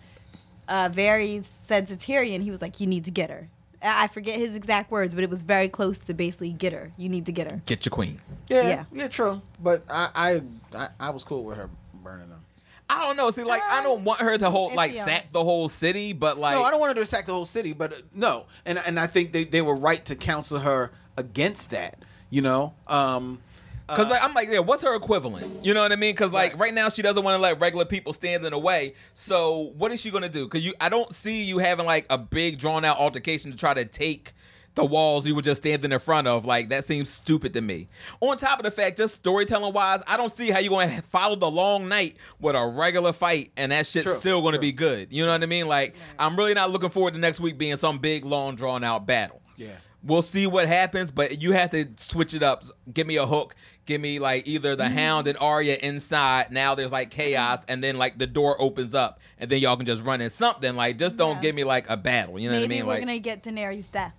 Uh, 0.68 0.88
Varys 0.88 1.44
said 1.44 1.86
to 1.88 1.94
Tyrion, 1.94 2.42
he 2.42 2.50
was 2.50 2.62
like, 2.62 2.80
"You 2.80 2.86
need 2.86 3.04
to 3.04 3.10
get 3.10 3.30
her." 3.30 3.48
I 3.82 4.04
I 4.04 4.06
forget 4.08 4.38
his 4.38 4.54
exact 4.56 4.90
words, 4.90 5.14
but 5.14 5.22
it 5.24 5.30
was 5.30 5.42
very 5.42 5.68
close 5.68 5.98
to 5.98 6.14
basically 6.14 6.52
get 6.52 6.72
her. 6.72 6.90
You 6.96 7.08
need 7.08 7.26
to 7.26 7.32
get 7.32 7.50
her. 7.50 7.60
Get 7.66 7.84
your 7.84 7.90
queen. 7.90 8.20
Yeah, 8.48 8.68
Yeah. 8.68 8.84
yeah, 8.92 9.08
true. 9.08 9.42
But 9.62 9.84
I, 9.90 10.10
I, 10.14 10.42
I, 10.78 10.88
I 10.98 11.10
was 11.10 11.22
cool 11.24 11.44
with 11.44 11.56
her 11.58 11.68
burning 12.02 12.28
them. 12.30 12.40
I 12.88 13.02
don't 13.02 13.16
know. 13.16 13.30
See, 13.30 13.44
like 13.44 13.62
I 13.70 13.82
don't 13.82 14.04
want 14.04 14.20
her 14.20 14.36
to 14.36 14.50
hold 14.50 14.74
like 14.74 14.92
on 14.92 15.06
sap 15.06 15.32
the 15.32 15.42
whole 15.42 15.68
city, 15.68 16.12
but 16.12 16.38
like 16.38 16.54
no, 16.56 16.62
I 16.62 16.70
don't 16.70 16.80
want 16.80 16.96
her 16.96 17.02
to 17.02 17.06
sack 17.06 17.24
the 17.26 17.32
whole 17.32 17.46
city, 17.46 17.72
but 17.72 17.92
uh, 17.92 17.96
no, 18.14 18.44
and 18.66 18.78
and 18.78 19.00
I 19.00 19.06
think 19.06 19.32
they, 19.32 19.44
they 19.44 19.62
were 19.62 19.74
right 19.74 20.04
to 20.04 20.14
counsel 20.14 20.58
her 20.60 20.90
against 21.16 21.70
that. 21.70 21.96
You 22.28 22.42
know, 22.42 22.74
um, 22.86 23.40
Cause 23.88 24.08
like 24.08 24.22
I'm 24.22 24.32
like, 24.32 24.48
yeah, 24.48 24.60
what's 24.60 24.82
her 24.82 24.94
equivalent? 24.94 25.64
You 25.64 25.74
know 25.74 25.80
what 25.82 25.92
I 25.92 25.96
mean? 25.96 26.14
Cause 26.16 26.32
like 26.32 26.52
Right. 26.52 26.60
right, 26.60 26.74
now 26.74 26.88
she 26.88 27.02
doesn't 27.02 27.22
want 27.22 27.36
to 27.36 27.42
let 27.42 27.60
regular 27.60 27.84
people 27.84 28.12
stand 28.14 28.44
in 28.44 28.52
the 28.52 28.58
way. 28.58 28.94
So 29.12 29.72
what 29.76 29.92
is 29.92 30.00
she 30.00 30.10
gonna 30.10 30.28
do? 30.28 30.48
Cause 30.48 30.64
you, 30.64 30.72
I 30.80 30.88
don't 30.88 31.12
see 31.14 31.42
you 31.44 31.58
having 31.58 31.84
like 31.84 32.06
a 32.08 32.16
big 32.16 32.58
drawn 32.58 32.84
out 32.84 32.98
altercation 32.98 33.50
to 33.50 33.56
try 33.58 33.74
to 33.74 33.84
take 33.84 34.32
the 34.74 34.84
walls 34.84 35.24
you 35.24 35.36
were 35.36 35.42
just 35.42 35.62
standing 35.62 35.92
in 35.92 35.98
front 36.00 36.26
of. 36.26 36.44
Like 36.46 36.70
that 36.70 36.84
seems 36.86 37.08
stupid 37.10 37.52
to 37.54 37.60
me. 37.60 37.88
On 38.20 38.36
top 38.38 38.58
of 38.58 38.64
the 38.64 38.70
fact, 38.70 38.96
just 38.96 39.14
storytelling 39.16 39.72
wise, 39.74 40.02
I 40.06 40.16
don't 40.16 40.32
see 40.34 40.50
how 40.50 40.60
you're 40.60 40.70
gonna 40.70 41.02
follow 41.02 41.36
the 41.36 41.50
long 41.50 41.86
night 41.86 42.16
with 42.40 42.56
a 42.56 42.66
regular 42.66 43.12
fight 43.12 43.52
and 43.56 43.70
that 43.70 43.86
shit's 43.86 44.06
True, 44.06 44.14
still 44.16 44.40
gonna 44.42 44.56
true. 44.56 44.62
be 44.62 44.72
good. 44.72 45.12
You 45.12 45.26
know 45.26 45.32
what 45.32 45.42
I 45.42 45.46
mean? 45.46 45.68
Like 45.68 45.94
I'm 46.18 46.36
really 46.36 46.54
not 46.54 46.70
looking 46.70 46.90
forward 46.90 47.12
to 47.14 47.20
next 47.20 47.38
week 47.38 47.58
being 47.58 47.76
some 47.76 47.98
big 47.98 48.24
long 48.24 48.56
drawn 48.56 48.82
out 48.82 49.06
battle. 49.06 49.42
Yeah. 49.58 49.72
We'll 50.06 50.20
see 50.20 50.46
what 50.46 50.68
happens, 50.68 51.10
but 51.10 51.40
you 51.40 51.52
have 51.52 51.70
to 51.70 51.86
switch 51.96 52.34
it 52.34 52.42
up. 52.42 52.62
Give 52.92 53.06
me 53.06 53.16
a 53.16 53.24
hook. 53.24 53.54
Give 53.86 54.00
me 54.00 54.18
like 54.18 54.46
either 54.48 54.76
the 54.76 54.88
Hound 54.88 55.28
and 55.28 55.36
Arya 55.38 55.76
inside. 55.82 56.50
Now 56.50 56.74
there's 56.74 56.90
like 56.92 57.10
chaos, 57.10 57.62
and 57.68 57.84
then 57.84 57.98
like 57.98 58.16
the 58.18 58.26
door 58.26 58.56
opens 58.60 58.94
up, 58.94 59.20
and 59.38 59.50
then 59.50 59.60
y'all 59.60 59.76
can 59.76 59.84
just 59.86 60.02
run 60.02 60.20
in 60.22 60.30
something. 60.30 60.74
Like 60.74 60.98
just 60.98 61.16
don't 61.16 61.36
Yeah. 61.36 61.42
give 61.42 61.54
me 61.54 61.64
like 61.64 61.88
a 61.90 61.96
battle. 61.96 62.38
You 62.38 62.48
know 62.50 62.54
Maybe 62.58 62.62
what 62.62 62.64
I 62.64 62.68
mean? 62.78 62.86
we're 62.86 62.92
Like 62.94 63.00
gonna 63.02 63.18
get 63.18 63.42
Daenerys' 63.42 63.90
death. 63.90 64.14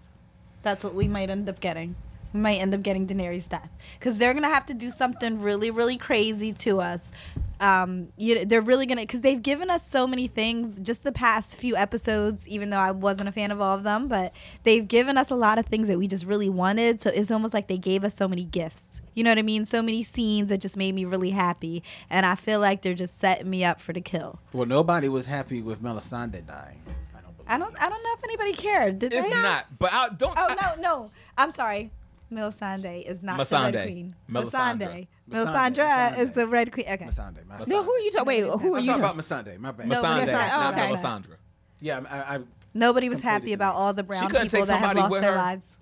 That's 0.62 0.84
what 0.84 0.94
we 0.94 1.08
might 1.08 1.30
end 1.30 1.50
up 1.50 1.60
getting. 1.60 1.96
We 2.34 2.42
might 2.42 2.56
end 2.58 2.74
up 2.76 2.84
getting 2.84 3.08
Daenerys' 3.08 3.48
death 3.50 3.70
because 3.98 4.18
they're 4.18 4.34
gonna 4.36 4.50
have 4.50 4.66
to 4.68 4.74
do 4.76 4.92
something 4.92 5.42
really, 5.42 5.72
really 5.72 5.98
crazy 5.98 6.54
to 6.54 6.82
us. 6.82 7.12
Um, 7.60 8.10
you, 8.18 8.44
they're 8.46 8.62
really 8.62 8.86
gonna 8.86 9.02
because 9.02 9.22
they've 9.22 9.42
given 9.42 9.70
us 9.72 9.88
so 9.88 10.06
many 10.06 10.28
things 10.28 10.80
just 10.82 11.04
the 11.04 11.12
past 11.14 11.56
few 11.56 11.76
episodes. 11.76 12.48
Even 12.48 12.70
though 12.70 12.78
I 12.78 12.92
wasn't 12.92 13.30
a 13.30 13.32
fan 13.32 13.50
of 13.50 13.62
all 13.62 13.76
of 13.78 13.84
them, 13.84 14.08
but 14.10 14.32
they've 14.64 14.88
given 14.88 15.18
us 15.18 15.32
a 15.32 15.36
lot 15.36 15.58
of 15.58 15.66
things 15.66 15.88
that 15.88 15.98
we 15.98 16.08
just 16.08 16.26
really 16.26 16.50
wanted. 16.50 17.02
So 17.02 17.10
it's 17.10 17.32
almost 17.32 17.54
like 17.54 17.68
they 17.68 17.78
gave 17.80 18.04
us 18.04 18.14
so 18.14 18.28
many 18.28 18.44
gifts. 18.44 19.02
You 19.16 19.24
know 19.24 19.32
what 19.32 19.40
I 19.40 19.44
mean? 19.44 19.66
So 19.66 19.82
many 19.82 20.04
scenes 20.04 20.50
that 20.50 20.60
just 20.60 20.78
made 20.78 20.94
me 20.94 21.06
really 21.06 21.32
happy, 21.32 21.82
and 22.10 22.26
I 22.26 22.36
feel 22.36 22.60
like 22.60 22.82
they're 22.82 22.94
just 22.94 23.18
setting 23.18 23.50
me 23.50 23.64
up 23.64 23.82
for 23.82 23.94
the 23.94 24.02
kill. 24.02 24.40
well, 24.54 24.68
nobody 24.68 25.08
was 25.08 25.26
happy 25.26 25.62
with 25.62 25.82
Melisandre 25.82 26.46
dying. 26.46 26.82
I 27.16 27.22
don't. 27.22 27.36
Believe 27.38 27.48
I 27.48 27.58
don't. 27.58 27.82
I 27.82 27.90
don't 27.90 28.04
know 28.04 28.14
if 28.18 28.24
anybody 28.24 28.54
cared. 28.54 29.00
Did 29.00 29.14
it's 29.14 29.28
they? 29.28 29.42
not. 29.42 29.66
But 29.80 29.94
I 29.94 30.10
don't. 30.10 30.38
Oh 30.38 30.48
I- 30.50 30.76
no, 30.76 30.82
no. 30.82 31.12
I'm 31.38 31.50
sorry. 31.52 31.92
Melisande 32.30 33.04
is 33.06 33.24
not 33.24 33.38
the 33.38 33.56
Red 33.56 33.86
Queen. 33.86 34.16
Melisandre. 34.30 34.50
Melisandre. 34.50 35.08
Melisandre. 35.30 35.76
Melisandre 35.76 36.20
is 36.20 36.32
the 36.32 36.48
Red 36.48 36.72
Queen. 36.72 36.86
Okay. 36.90 37.06
Melisandre. 37.06 37.46
my- 37.48 37.64
No, 37.68 37.84
who 37.84 37.92
are 37.92 38.00
you 38.00 38.12
talking? 38.12 38.26
Wait, 38.26 38.42
who 38.42 38.50
are 38.50 38.58
you? 38.58 38.58
I'm 38.76 38.84
you 38.84 38.92
talking 38.92 39.02
talking? 39.02 39.02
about 39.02 39.18
Melisandre. 39.18 39.60
My 39.60 39.72
bad. 39.72 39.88
No, 39.88 40.04
Masande, 40.04 40.26
Melisandre. 40.26 40.50
Oh, 40.52 40.60
not 40.60 40.74
okay. 40.74 40.92
Melisandre. 40.92 41.36
Yeah, 41.82 42.02
I, 42.10 42.36
I 42.36 42.40
Nobody 42.74 43.08
was 43.08 43.22
happy 43.22 43.54
about 43.54 43.76
all 43.76 43.94
the 43.94 44.04
brown 44.04 44.30
people 44.30 44.66
that 44.66 44.80
have 44.80 44.98
lost 44.98 45.22
their 45.22 45.36
lives. 45.36 45.78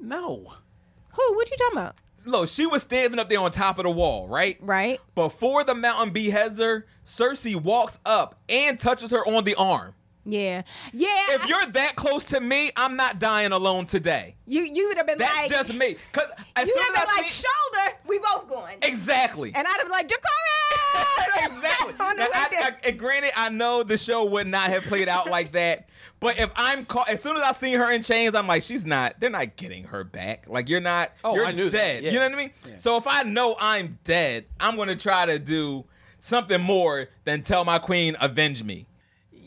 no. 0.00 0.54
Who? 1.12 1.34
What 1.34 1.48
are 1.48 1.50
you 1.50 1.56
talking 1.56 1.78
about? 1.78 1.96
Look, 2.26 2.48
she 2.48 2.66
was 2.66 2.82
standing 2.82 3.20
up 3.20 3.28
there 3.28 3.40
on 3.40 3.52
top 3.52 3.78
of 3.78 3.84
the 3.84 3.90
wall, 3.90 4.26
right? 4.28 4.58
Right. 4.60 5.00
Before 5.14 5.62
the 5.62 5.76
mountain 5.76 6.12
beheads 6.12 6.60
her, 6.60 6.84
Cersei 7.04 7.54
walks 7.54 8.00
up 8.04 8.40
and 8.48 8.80
touches 8.80 9.12
her 9.12 9.26
on 9.26 9.44
the 9.44 9.54
arm. 9.54 9.94
Yeah. 10.28 10.62
Yeah. 10.92 11.08
If 11.30 11.48
you're 11.48 11.66
that 11.66 11.94
close 11.96 12.24
to 12.26 12.40
me, 12.40 12.72
I'm 12.76 12.96
not 12.96 13.18
dying 13.20 13.52
alone 13.52 13.86
today. 13.86 14.34
you 14.44 14.62
you 14.62 14.88
would 14.88 14.96
have 14.96 15.06
been 15.06 15.18
That's 15.18 15.36
like 15.36 15.48
just 15.50 15.72
me. 15.72 15.96
Cause 16.12 16.24
as 16.56 16.66
you 16.66 16.74
soon 16.74 16.82
would 16.88 16.96
have 16.96 17.08
as 17.08 17.14
been 17.14 17.14
I 17.14 17.20
like 17.22 17.28
see- 17.30 17.44
shoulder. 17.46 17.96
We 18.08 18.18
both 18.18 18.48
going. 18.48 18.78
exactly. 18.82 19.52
And 19.54 19.66
I'd 19.66 19.70
have 19.70 19.82
been 19.82 19.90
like 19.90 20.08
Dracarys. 20.08 21.46
exactly. 21.46 21.94
On 22.00 22.16
the 22.16 22.22
Now, 22.24 22.28
I. 22.32 22.48
I, 22.84 22.88
and 22.88 22.98
granted, 22.98 23.32
I 23.36 23.48
know 23.50 23.82
the 23.82 23.96
show 23.98 24.24
would 24.24 24.46
not 24.46 24.68
have 24.70 24.82
played 24.84 25.08
out 25.08 25.30
like 25.30 25.52
that. 25.52 25.88
But 26.18 26.38
if 26.40 26.50
I'm 26.56 26.86
caught, 26.86 27.08
as 27.10 27.22
soon 27.22 27.36
as 27.36 27.42
I 27.42 27.52
see 27.52 27.74
her 27.74 27.90
in 27.92 28.02
chains, 28.02 28.34
I'm 28.34 28.46
like, 28.46 28.62
she's 28.62 28.86
not. 28.86 29.20
They're 29.20 29.28
not 29.30 29.56
getting 29.56 29.84
her 29.84 30.02
back. 30.02 30.48
Like 30.48 30.68
you're 30.68 30.80
not. 30.80 31.12
Oh, 31.22 31.34
you're 31.34 31.44
I 31.46 31.52
knew 31.52 31.68
that, 31.70 31.76
dead. 31.76 32.04
yeah. 32.04 32.10
You 32.10 32.18
know 32.18 32.24
what 32.24 32.32
I 32.32 32.36
mean? 32.36 32.50
Yeah. 32.66 32.76
So 32.78 32.96
if 32.96 33.06
I 33.06 33.22
know 33.22 33.54
I'm 33.60 33.98
dead, 34.02 34.46
I'm 34.58 34.76
gonna 34.76 34.96
try 34.96 35.26
to 35.26 35.38
do 35.38 35.84
something 36.18 36.60
more 36.60 37.08
than 37.24 37.42
tell 37.42 37.64
my 37.64 37.78
queen 37.78 38.16
avenge 38.20 38.64
me. 38.64 38.86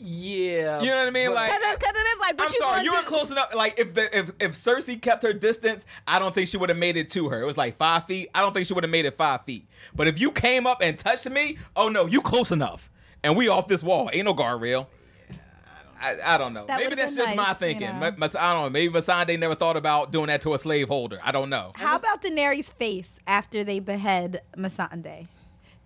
Yeah. 0.02 0.80
You 0.80 0.86
know 0.88 0.96
what 0.98 1.08
I 1.08 1.10
mean? 1.10 1.28
but- 1.28 1.34
Like. 1.34 1.50
Because 1.78 1.94
it 1.94 1.98
is 1.98 2.18
like, 2.20 2.38
what 2.38 2.48
I'm 2.48 2.52
you 2.54 2.58
sorry, 2.60 2.84
you 2.84 2.92
were 2.92 2.98
do? 3.00 3.04
close 3.06 3.30
enough. 3.30 3.54
Like 3.54 3.78
if 3.78 3.94
the 3.94 4.18
if 4.18 4.32
if 4.40 4.52
Cersei 4.52 5.00
kept 5.00 5.22
her 5.22 5.32
distance, 5.32 5.84
I 6.06 6.18
don't 6.18 6.34
think 6.34 6.48
she 6.48 6.56
would 6.56 6.68
have 6.70 6.78
made 6.78 6.96
it 6.96 7.10
to 7.10 7.28
her. 7.28 7.42
It 7.42 7.46
was 7.46 7.56
like 7.56 7.76
five 7.76 8.06
feet. 8.06 8.28
I 8.34 8.40
don't 8.40 8.52
think 8.54 8.66
she 8.66 8.72
would 8.74 8.84
have 8.84 8.90
made 8.90 9.04
it 9.04 9.16
five 9.16 9.44
feet. 9.44 9.66
But 9.94 10.08
if 10.08 10.20
you 10.20 10.30
came 10.32 10.66
up 10.66 10.82
and 10.82 10.96
touched 10.98 11.28
me, 11.28 11.58
oh 11.76 11.88
no, 11.88 12.06
you 12.06 12.20
close 12.22 12.50
enough, 12.52 12.90
and 13.22 13.36
we 13.36 13.48
off 13.48 13.68
this 13.68 13.82
wall. 13.82 14.08
Ain't 14.12 14.24
no 14.24 14.34
guardrail. 14.34 14.86
I, 16.02 16.16
I 16.24 16.38
don't 16.38 16.54
know. 16.54 16.64
That 16.64 16.78
maybe 16.78 16.90
would've 16.90 16.98
that's 16.98 17.14
just 17.16 17.28
my 17.36 17.42
nice, 17.42 17.48
you 17.48 17.54
thinking. 17.56 17.86
know. 17.88 17.92
Ma- 17.92 18.10
Mas- 18.16 18.34
I 18.34 18.54
don't 18.54 18.64
know. 18.64 18.70
Maybe 18.70 18.92
Missandei 18.94 19.38
never 19.38 19.54
thought 19.54 19.76
about 19.76 20.10
doing 20.10 20.28
that 20.28 20.40
to 20.42 20.54
a 20.54 20.58
slaveholder. 20.58 21.18
I 21.22 21.30
don't 21.30 21.50
know. 21.50 21.72
How 21.74 21.96
about 21.96 22.22
Daenerys' 22.22 22.72
face 22.72 23.18
after 23.26 23.64
they 23.64 23.80
behead 23.80 24.40
Missandei? 24.56 25.28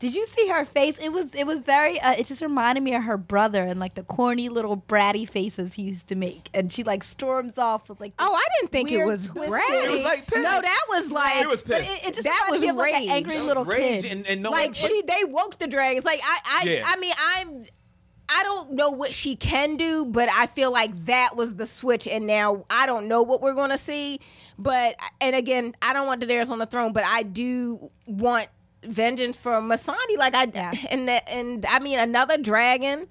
Did 0.04 0.14
you 0.14 0.26
see 0.26 0.48
her 0.48 0.66
face? 0.66 0.98
It 1.02 1.12
was 1.14 1.34
it 1.34 1.44
was 1.46 1.60
very. 1.60 1.98
Uh, 1.98 2.12
it 2.12 2.26
just 2.26 2.42
reminded 2.42 2.84
me 2.84 2.94
of 2.94 3.04
her 3.04 3.16
brother 3.16 3.62
and 3.62 3.80
like 3.80 3.94
the 3.94 4.02
corny 4.02 4.50
little 4.50 4.76
bratty 4.76 5.26
faces 5.26 5.72
he 5.74 5.82
used 5.82 6.08
to 6.08 6.14
make. 6.14 6.50
And 6.52 6.70
she 6.70 6.82
like 6.84 7.02
storms 7.02 7.56
off 7.56 7.88
with 7.88 8.00
like. 8.00 8.12
Oh, 8.18 8.34
I 8.34 8.44
didn't 8.60 8.70
think 8.70 8.92
it 8.92 9.02
was 9.06 9.28
twisted- 9.28 9.50
bratty. 9.54 9.80
She 9.80 9.88
was, 9.88 10.02
like, 10.02 10.26
pissed. 10.26 10.42
No, 10.42 10.60
that 10.60 10.84
was 10.90 11.10
like 11.10 11.34
She 11.38 11.46
was 11.46 11.62
pissed. 11.62 11.90
it, 11.90 12.08
it 12.08 12.14
just 12.16 12.24
That 12.24 12.48
was 12.50 12.60
me 12.60 12.68
of 12.68 12.76
like 12.76 12.92
an 12.92 13.00
rage. 13.00 13.10
angry 13.10 13.38
little 13.40 13.64
rage 13.64 14.02
kid. 14.02 14.12
and, 14.12 14.26
and 14.26 14.42
no 14.42 14.50
like 14.50 14.66
one, 14.66 14.72
she 14.74 15.02
they 15.06 15.24
woke 15.24 15.58
the 15.58 15.66
dragons. 15.66 16.04
Like 16.04 16.20
I 16.22 16.38
I 16.44 16.68
Yeah. 16.68 16.84
I 16.86 16.96
mean 16.98 17.14
I'm 17.36 17.64
I 18.28 18.42
don't 18.42 18.72
know 18.72 18.88
what 18.90 19.12
she 19.14 19.36
can 19.36 19.76
do, 19.76 20.04
but 20.06 20.28
I 20.30 20.46
feel 20.46 20.70
like 20.72 21.04
that 21.04 21.36
was 21.36 21.56
the 21.56 21.66
switch, 21.66 22.08
and 22.08 22.26
now 22.26 22.64
I 22.70 22.86
don't 22.86 23.06
know 23.06 23.20
what 23.22 23.42
we're 23.42 23.52
gonna 23.52 23.76
see. 23.78 24.18
But 24.58 24.96
and 25.20 25.36
again, 25.36 25.74
I 25.82 25.92
don't 25.92 26.06
want 26.06 26.22
Daenerys 26.22 26.50
on 26.50 26.58
the 26.58 26.64
throne, 26.66 26.92
but 26.94 27.04
I 27.04 27.22
do 27.22 27.90
want 28.06 28.48
vengeance 28.86 29.36
from 29.36 29.68
Missandei. 29.68 30.16
Like 30.16 30.34
I 30.34 30.44
Yeah. 30.52 30.72
and 30.90 31.08
that 31.08 31.28
and 31.28 31.64
I 31.66 31.78
mean 31.78 31.98
another 31.98 32.38
dragon. 32.38 33.08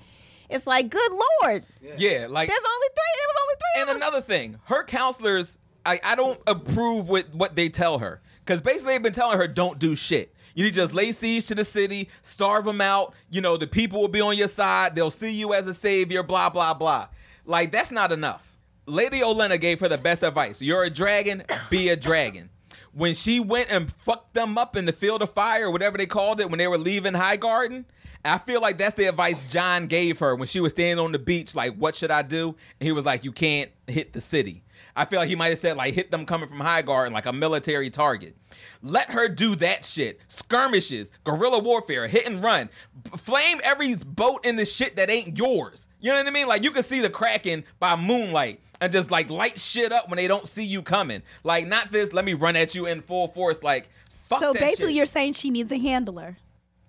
It's 0.50 0.68
like 0.68 0.90
good 0.90 1.12
lord, 1.42 1.66
Yeah, 1.98 2.28
like 2.30 2.48
there's 2.48 2.60
only 2.60 2.88
three. 2.88 3.14
There 3.16 3.28
was 3.28 3.38
only 3.42 3.56
three. 3.56 3.82
And 3.82 3.90
another 3.90 4.22
thing, 4.22 4.60
her 4.66 4.84
counselors, 4.84 5.58
I, 5.86 6.00
I 6.04 6.16
don't 6.16 6.40
approve 6.46 7.10
with 7.10 7.34
what 7.34 7.56
they 7.56 7.70
tell 7.70 8.00
her. 8.00 8.22
Because 8.46 8.62
basically, 8.62 8.94
they've 8.94 9.02
been 9.02 9.14
telling 9.14 9.38
her, 9.38 9.48
don't 9.48 9.80
do 9.80 9.96
shit. 9.96 10.36
You 10.54 10.66
need 10.66 10.72
to 10.72 10.76
just 10.76 10.94
lay 10.94 11.12
siege 11.12 11.48
to 11.48 11.56
the 11.56 11.66
city, 11.66 12.10
starve 12.22 12.66
them 12.66 12.82
out. 12.82 13.14
You 13.32 13.42
know, 13.42 13.58
the 13.58 13.68
people 13.68 14.02
will 14.02 14.10
be 14.10 14.22
on 14.22 14.38
your 14.38 14.50
side. 14.50 14.96
They'll 14.96 15.10
see 15.12 15.32
you 15.32 15.54
as 15.54 15.66
a 15.66 15.74
savior, 15.74 16.22
blah, 16.22 16.50
blah, 16.50 16.74
blah. 16.74 17.08
Like, 17.46 17.72
that's 17.72 17.90
not 17.92 18.12
enough. 18.12 18.46
Lady 18.86 19.22
Olenna 19.22 19.60
gave 19.60 19.80
her 19.80 19.88
the 19.88 19.98
best 19.98 20.24
advice. 20.24 20.62
You're 20.62 20.84
a 20.84 20.90
dragon, 20.90 21.44
be 21.70 21.90
a 21.90 21.96
dragon. 21.96 22.50
When 22.94 23.16
she 23.16 23.40
went 23.40 23.72
and 23.72 23.92
fucked 23.92 24.36
them 24.36 24.58
up 24.58 24.76
in 24.76 24.86
the 24.86 24.94
field 24.94 25.22
of 25.22 25.32
fire, 25.32 25.68
or 25.68 25.72
whatever 25.72 25.98
they 25.98 26.06
called 26.06 26.40
it, 26.40 26.50
when 26.50 26.60
they 26.60 26.68
were 26.68 26.78
leaving 26.78 27.14
Highgarden, 27.14 27.86
I 28.26 28.38
feel 28.38 28.62
like 28.62 28.78
that's 28.78 28.96
the 28.96 29.06
advice 29.06 29.42
Jon 29.50 29.88
gave 29.88 30.20
her 30.20 30.36
when 30.36 30.48
she 30.48 30.60
was 30.60 30.72
standing 30.72 31.04
on 31.04 31.12
the 31.12 31.20
beach, 31.20 31.56
like, 31.56 31.76
what 31.76 31.96
should 31.96 32.12
I 32.12 32.22
do? 32.22 32.56
And 32.80 32.88
he 32.88 32.92
was 32.92 33.04
like, 33.04 33.24
you 33.24 33.32
can't 33.32 33.70
hit 33.88 34.14
the 34.14 34.22
city. 34.22 34.64
I 34.96 35.06
feel 35.06 35.20
like 35.20 35.28
he 35.28 35.36
might 35.36 35.50
have 35.50 35.60
said, 35.60 35.76
like, 35.76 35.94
hit 35.94 36.12
them 36.12 36.26
coming 36.26 36.48
from 36.48 36.60
Highgarden, 36.60 37.12
like 37.12 37.26
a 37.26 37.34
military 37.34 37.90
target. 37.90 38.38
Let 38.82 39.10
her 39.10 39.28
do 39.28 39.56
that 39.56 39.84
shit. 39.84 40.22
Skirmishes, 40.28 41.12
guerrilla 41.24 41.60
warfare, 41.60 42.08
hit 42.08 42.28
and 42.28 42.44
run. 42.44 42.70
Flame 43.18 43.60
every 43.64 43.96
boat 43.96 44.46
in 44.46 44.56
the 44.56 44.66
shit 44.66 44.96
that 44.98 45.10
ain't 45.10 45.38
yours. 45.38 45.88
You 46.04 46.10
know 46.12 46.18
what 46.18 46.28
I 46.28 46.32
mean? 46.32 46.48
Like, 46.48 46.64
you 46.64 46.72
can 46.72 46.84
see 46.84 47.00
the 47.00 47.10
Kraken 47.10 47.64
by 47.80 47.96
moonlight 47.96 48.60
and 48.82 48.92
just, 48.92 49.10
like, 49.10 49.30
light 49.30 49.58
shit 49.60 49.92
up 49.94 50.10
when 50.10 50.18
they 50.18 50.28
don't 50.28 50.48
see 50.48 50.66
you 50.66 50.82
coming. 50.84 51.24
Like, 51.46 51.66
not 51.66 51.92
this, 51.92 52.12
let 52.14 52.26
me 52.26 52.34
run 52.34 52.56
at 52.58 52.76
you 52.76 52.86
in 52.86 53.02
full 53.02 53.30
force. 53.30 53.64
Like, 53.64 53.90
fuck 54.28 54.40
So 54.42 54.52
that 54.54 54.60
basically, 54.62 54.88
shit. 54.88 54.96
you're 54.98 55.06
saying 55.06 55.34
she 55.34 55.50
needs 55.50 55.72
a 55.72 55.78
handler. 55.78 56.38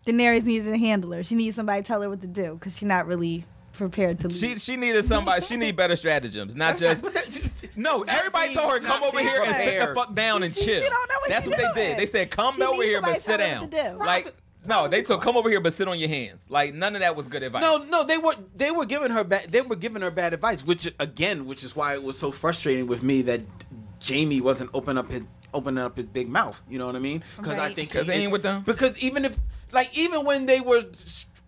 Daenerys 0.04 0.42
needed 0.44 0.72
a 0.72 0.76
handler. 0.76 1.22
She 1.22 1.36
needs 1.36 1.54
somebody 1.56 1.80
to 1.82 1.86
tell 1.86 2.02
her 2.02 2.10
what 2.10 2.20
to 2.22 2.26
do 2.26 2.54
because 2.54 2.76
she's 2.76 2.88
not 2.88 3.06
really 3.06 3.44
prepared 3.72 4.18
to 4.20 4.28
lead. 4.28 4.36
She 4.38 4.56
she 4.56 4.76
needed 4.76 5.04
somebody. 5.06 5.42
She 5.42 5.56
need 5.56 5.76
better 5.76 5.96
stratagems, 5.96 6.54
not 6.54 6.76
just. 6.78 7.04
No, 7.76 8.02
everybody 8.02 8.52
told 8.54 8.70
her 8.72 8.80
come 8.80 9.02
over 9.02 9.16
being 9.16 9.28
here 9.28 9.42
and 9.44 9.54
sit 9.56 9.80
the 9.88 9.94
fuck 9.94 10.14
down 10.14 10.42
and 10.42 10.54
She- 10.54 10.64
chill. 10.64 10.82
she 10.82 10.88
don't 10.88 11.08
know 11.08 11.14
what 11.20 11.30
That's 11.30 11.44
she 11.44 11.48
what 11.50 11.58
they 11.58 11.70
did. 11.74 11.98
They 11.98 12.06
said 12.06 12.30
come 12.30 12.54
She 12.54 12.62
over 12.62 12.82
here 12.82 13.00
but 13.00 13.18
sit 13.20 13.38
down. 13.38 13.68
do. 13.70 13.96
Like 13.98 14.34
no, 14.66 14.88
they 14.88 15.02
told 15.02 15.22
come 15.22 15.36
over 15.36 15.48
here 15.48 15.60
but 15.60 15.72
sit 15.72 15.88
on 15.88 15.98
your 15.98 16.08
hands. 16.08 16.46
Like 16.48 16.74
none 16.74 16.94
of 16.94 17.00
that 17.00 17.16
was 17.16 17.28
good 17.28 17.42
advice. 17.42 17.62
No, 17.62 17.84
no, 17.84 18.04
they 18.04 18.18
were 18.18 18.34
they 18.54 18.70
were 18.70 18.86
giving 18.86 19.10
her 19.10 19.24
bad 19.24 19.50
they 19.50 19.62
were 19.62 19.76
giving 19.76 20.02
her 20.02 20.10
bad 20.10 20.34
advice, 20.34 20.64
which 20.64 20.92
again, 20.98 21.46
which 21.46 21.64
is 21.64 21.74
why 21.76 21.94
it 21.94 22.02
was 22.02 22.18
so 22.18 22.30
frustrating 22.30 22.86
with 22.86 23.02
me 23.02 23.22
that 23.22 23.40
Jaime 24.06 24.40
wasn't 24.40 24.70
open 24.74 24.98
up 24.98 25.10
his 25.10 25.22
opening 25.54 25.84
up 25.84 25.96
his 25.96 26.06
big 26.06 26.28
mouth. 26.28 26.60
You 26.68 26.78
know 26.78 26.86
what 26.86 26.96
I 26.96 27.00
mean? 27.00 27.22
Because 27.36 27.58
I 27.58 27.72
think 27.72 27.90
because 27.90 28.06
they 28.06 28.14
ain't 28.14 28.32
with 28.32 28.42
them? 28.42 28.62
Because 28.62 28.98
even 28.98 29.24
if 29.24 29.38
like 29.72 29.96
even 29.96 30.24
when 30.24 30.46
they 30.46 30.60
were 30.60 30.84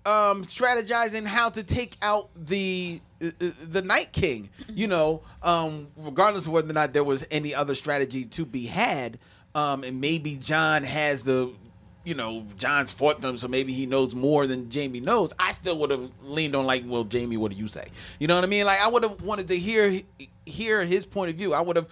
um, 0.06 0.44
strategizing 0.44 1.26
how 1.26 1.50
to 1.50 1.62
take 1.62 1.96
out 2.00 2.30
the 2.36 3.00
uh, 3.20 3.26
uh, 3.40 3.50
the 3.68 3.82
Night 3.82 4.12
King, 4.12 4.50
you 4.68 4.86
know, 4.86 5.22
um, 5.42 5.88
regardless 5.96 6.46
of 6.46 6.52
whether 6.52 6.70
or 6.70 6.74
not 6.74 6.92
there 6.92 7.04
was 7.04 7.26
any 7.30 7.54
other 7.54 7.74
strategy 7.74 8.24
to 8.24 8.46
be 8.46 8.66
had, 8.66 9.18
um, 9.54 9.82
and 9.82 10.00
maybe 10.00 10.36
Jon 10.36 10.84
has 10.84 11.24
the 11.24 11.52
you 12.06 12.14
know, 12.14 12.46
Jon's 12.56 12.92
fought 12.92 13.20
them, 13.20 13.36
so 13.36 13.48
maybe 13.48 13.72
he 13.72 13.84
knows 13.84 14.14
more 14.14 14.46
than 14.46 14.70
Jaime 14.72 15.00
knows. 15.00 15.32
I 15.40 15.50
still 15.50 15.76
would 15.80 15.90
have 15.90 16.08
leaned 16.22 16.54
on 16.54 16.64
like, 16.64 16.84
well, 16.86 17.06
Jaime, 17.10 17.36
what 17.36 17.50
do 17.50 17.58
you 17.58 17.66
say? 17.66 17.88
You 18.20 18.28
know 18.28 18.36
what 18.36 18.44
I 18.44 18.46
mean? 18.46 18.64
Like, 18.64 18.80
I 18.80 18.86
would 18.86 19.02
have 19.02 19.20
wanted 19.20 19.48
to 19.48 19.58
hear 19.58 20.00
hear 20.46 20.84
his 20.84 21.04
point 21.04 21.32
of 21.32 21.36
view. 21.36 21.52
I 21.52 21.60
would 21.60 21.74
have, 21.74 21.88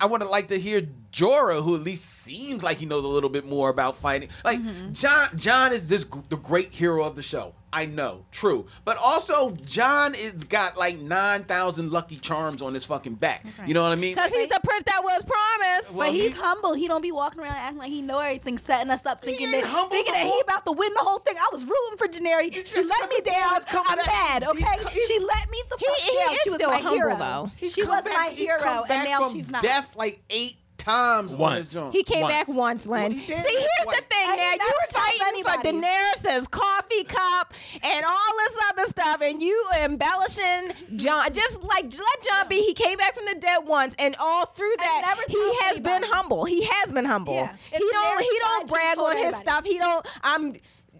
I 0.00 0.06
would 0.06 0.20
have 0.20 0.30
liked 0.30 0.50
to 0.50 0.60
hear 0.60 0.82
Jorah, 1.10 1.60
who 1.64 1.74
at 1.74 1.80
least 1.80 2.04
seems 2.04 2.62
like 2.62 2.76
he 2.76 2.86
knows 2.86 3.02
a 3.02 3.08
little 3.08 3.28
bit 3.28 3.44
more 3.44 3.68
about 3.68 3.96
fighting. 3.96 4.28
Like 4.44 4.60
mm-hmm. 4.60 4.92
Jon, 4.92 5.28
Jon 5.34 5.72
is 5.72 5.88
this 5.88 6.06
the 6.28 6.36
great 6.36 6.72
hero 6.72 7.04
of 7.04 7.16
the 7.16 7.22
show. 7.22 7.52
I 7.76 7.84
know, 7.84 8.24
true, 8.32 8.66
but 8.86 8.96
also 8.96 9.50
Jon 9.66 10.14
is 10.14 10.44
got 10.44 10.78
like 10.78 10.98
nine 10.98 11.44
thousand 11.44 11.92
lucky 11.92 12.16
charms 12.16 12.62
on 12.62 12.72
his 12.72 12.86
fucking 12.86 13.16
back. 13.16 13.44
You 13.66 13.74
know 13.74 13.82
what 13.82 13.92
I 13.92 13.96
mean? 13.96 14.14
Because 14.14 14.30
he's 14.32 14.48
the 14.48 14.60
prince 14.64 14.84
that 14.86 15.02
was 15.04 15.22
promised. 15.26 15.92
Well, 15.92 16.08
but 16.08 16.14
he's 16.14 16.32
he- 16.32 16.38
humble. 16.40 16.72
He 16.72 16.88
don't 16.88 17.02
be 17.02 17.12
walking 17.12 17.40
around 17.42 17.56
acting 17.56 17.78
like 17.78 17.90
he 17.90 18.00
know 18.00 18.18
everything, 18.18 18.56
setting 18.56 18.90
us 18.90 19.04
up, 19.04 19.22
thinking 19.22 19.48
ain't 19.48 19.62
that 19.62 19.66
humble 19.66 19.90
thinking 19.90 20.14
the 20.14 20.20
that 20.20 20.26
he 20.26 20.40
about 20.42 20.64
to 20.64 20.72
win 20.72 20.90
the 20.94 21.00
whole 21.00 21.18
thing. 21.18 21.36
I 21.36 21.48
was 21.52 21.62
rooting 21.64 21.98
for 21.98 22.08
Janeri. 22.08 22.66
She 22.66 22.82
let 22.82 23.10
me 23.10 23.20
down. 23.20 23.56
he's 23.56 23.64
coming 23.66 23.84
I'm 23.90 23.96
back- 23.98 24.06
bad. 24.06 24.42
he's 24.44 24.50
Okay, 24.52 24.76
co- 24.82 24.88
she 24.90 25.18
let 25.20 25.50
me 25.50 25.62
the 25.68 25.76
He- 25.78 25.84
fuck 25.84 25.96
he 25.98 26.16
down. 26.24 26.32
is 26.34 26.40
She 26.44 26.50
was 26.50 26.56
still 26.58 26.70
my 26.70 26.76
humble, 26.78 26.94
hero. 26.96 27.16
though. 27.18 27.50
He's 27.58 27.72
She 27.74 27.82
was 27.82 28.02
back- 28.04 28.14
my 28.16 28.28
hero, 28.30 28.84
and 28.88 29.04
now 29.04 29.28
she's 29.30 29.50
not. 29.50 29.60
Death 29.62 29.94
like 29.96 30.22
eight 30.30 30.56
times 30.86 31.32
on 31.34 31.38
Once. 31.38 31.72
his. 31.72 31.82
He 31.92 32.02
came 32.02 32.22
Once. 32.22 32.32
back 32.32 32.48
once, 32.48 32.86
Lynn. 32.86 33.02
Well, 33.02 33.10
he 33.10 33.20
See, 33.20 33.32
here's 33.34 33.86
Like- 33.86 33.96
the 33.96 34.02
thing 34.04 34.26
And 34.30 34.40
he 34.40 34.56
now. 34.56 34.64
You 34.64 34.72
were 34.72 34.92
fighting 35.00 35.20
for 35.20 35.26
anybody. 35.26 35.86
Daenerys' 35.86 36.50
coffee 36.50 37.04
cup 37.04 37.52
and 37.82 38.04
all 38.04 38.32
this 38.38 38.56
other 38.70 38.86
stuff, 38.88 39.20
and 39.20 39.42
you 39.42 39.64
embellishing 39.78 40.72
Jon. 40.96 41.32
Just 41.32 41.62
like 41.62 41.84
let 41.84 42.22
Jon 42.22 42.48
be. 42.48 42.62
He 42.62 42.72
came 42.74 42.98
back 42.98 43.14
from 43.14 43.26
the 43.26 43.34
dead 43.34 43.66
once, 43.66 43.94
and 43.98 44.14
all 44.18 44.46
through 44.46 44.74
that, 44.78 45.16
he 45.28 45.34
tells 45.34 45.56
has 45.62 45.78
been 45.80 46.02
humble. 46.04 46.44
He 46.44 46.64
has 46.64 46.92
been 46.92 47.04
humble. 47.04 47.34
Yeah. 47.34 47.54
He 47.72 47.78
don't. 47.78 48.20
He 48.20 48.38
don't 48.40 48.68
brag 48.68 48.98
on 48.98 49.16
his 49.16 49.34
stuff. 49.36 49.64
He 49.64 49.78
don't. 49.78 50.06
I'm. 50.22 50.56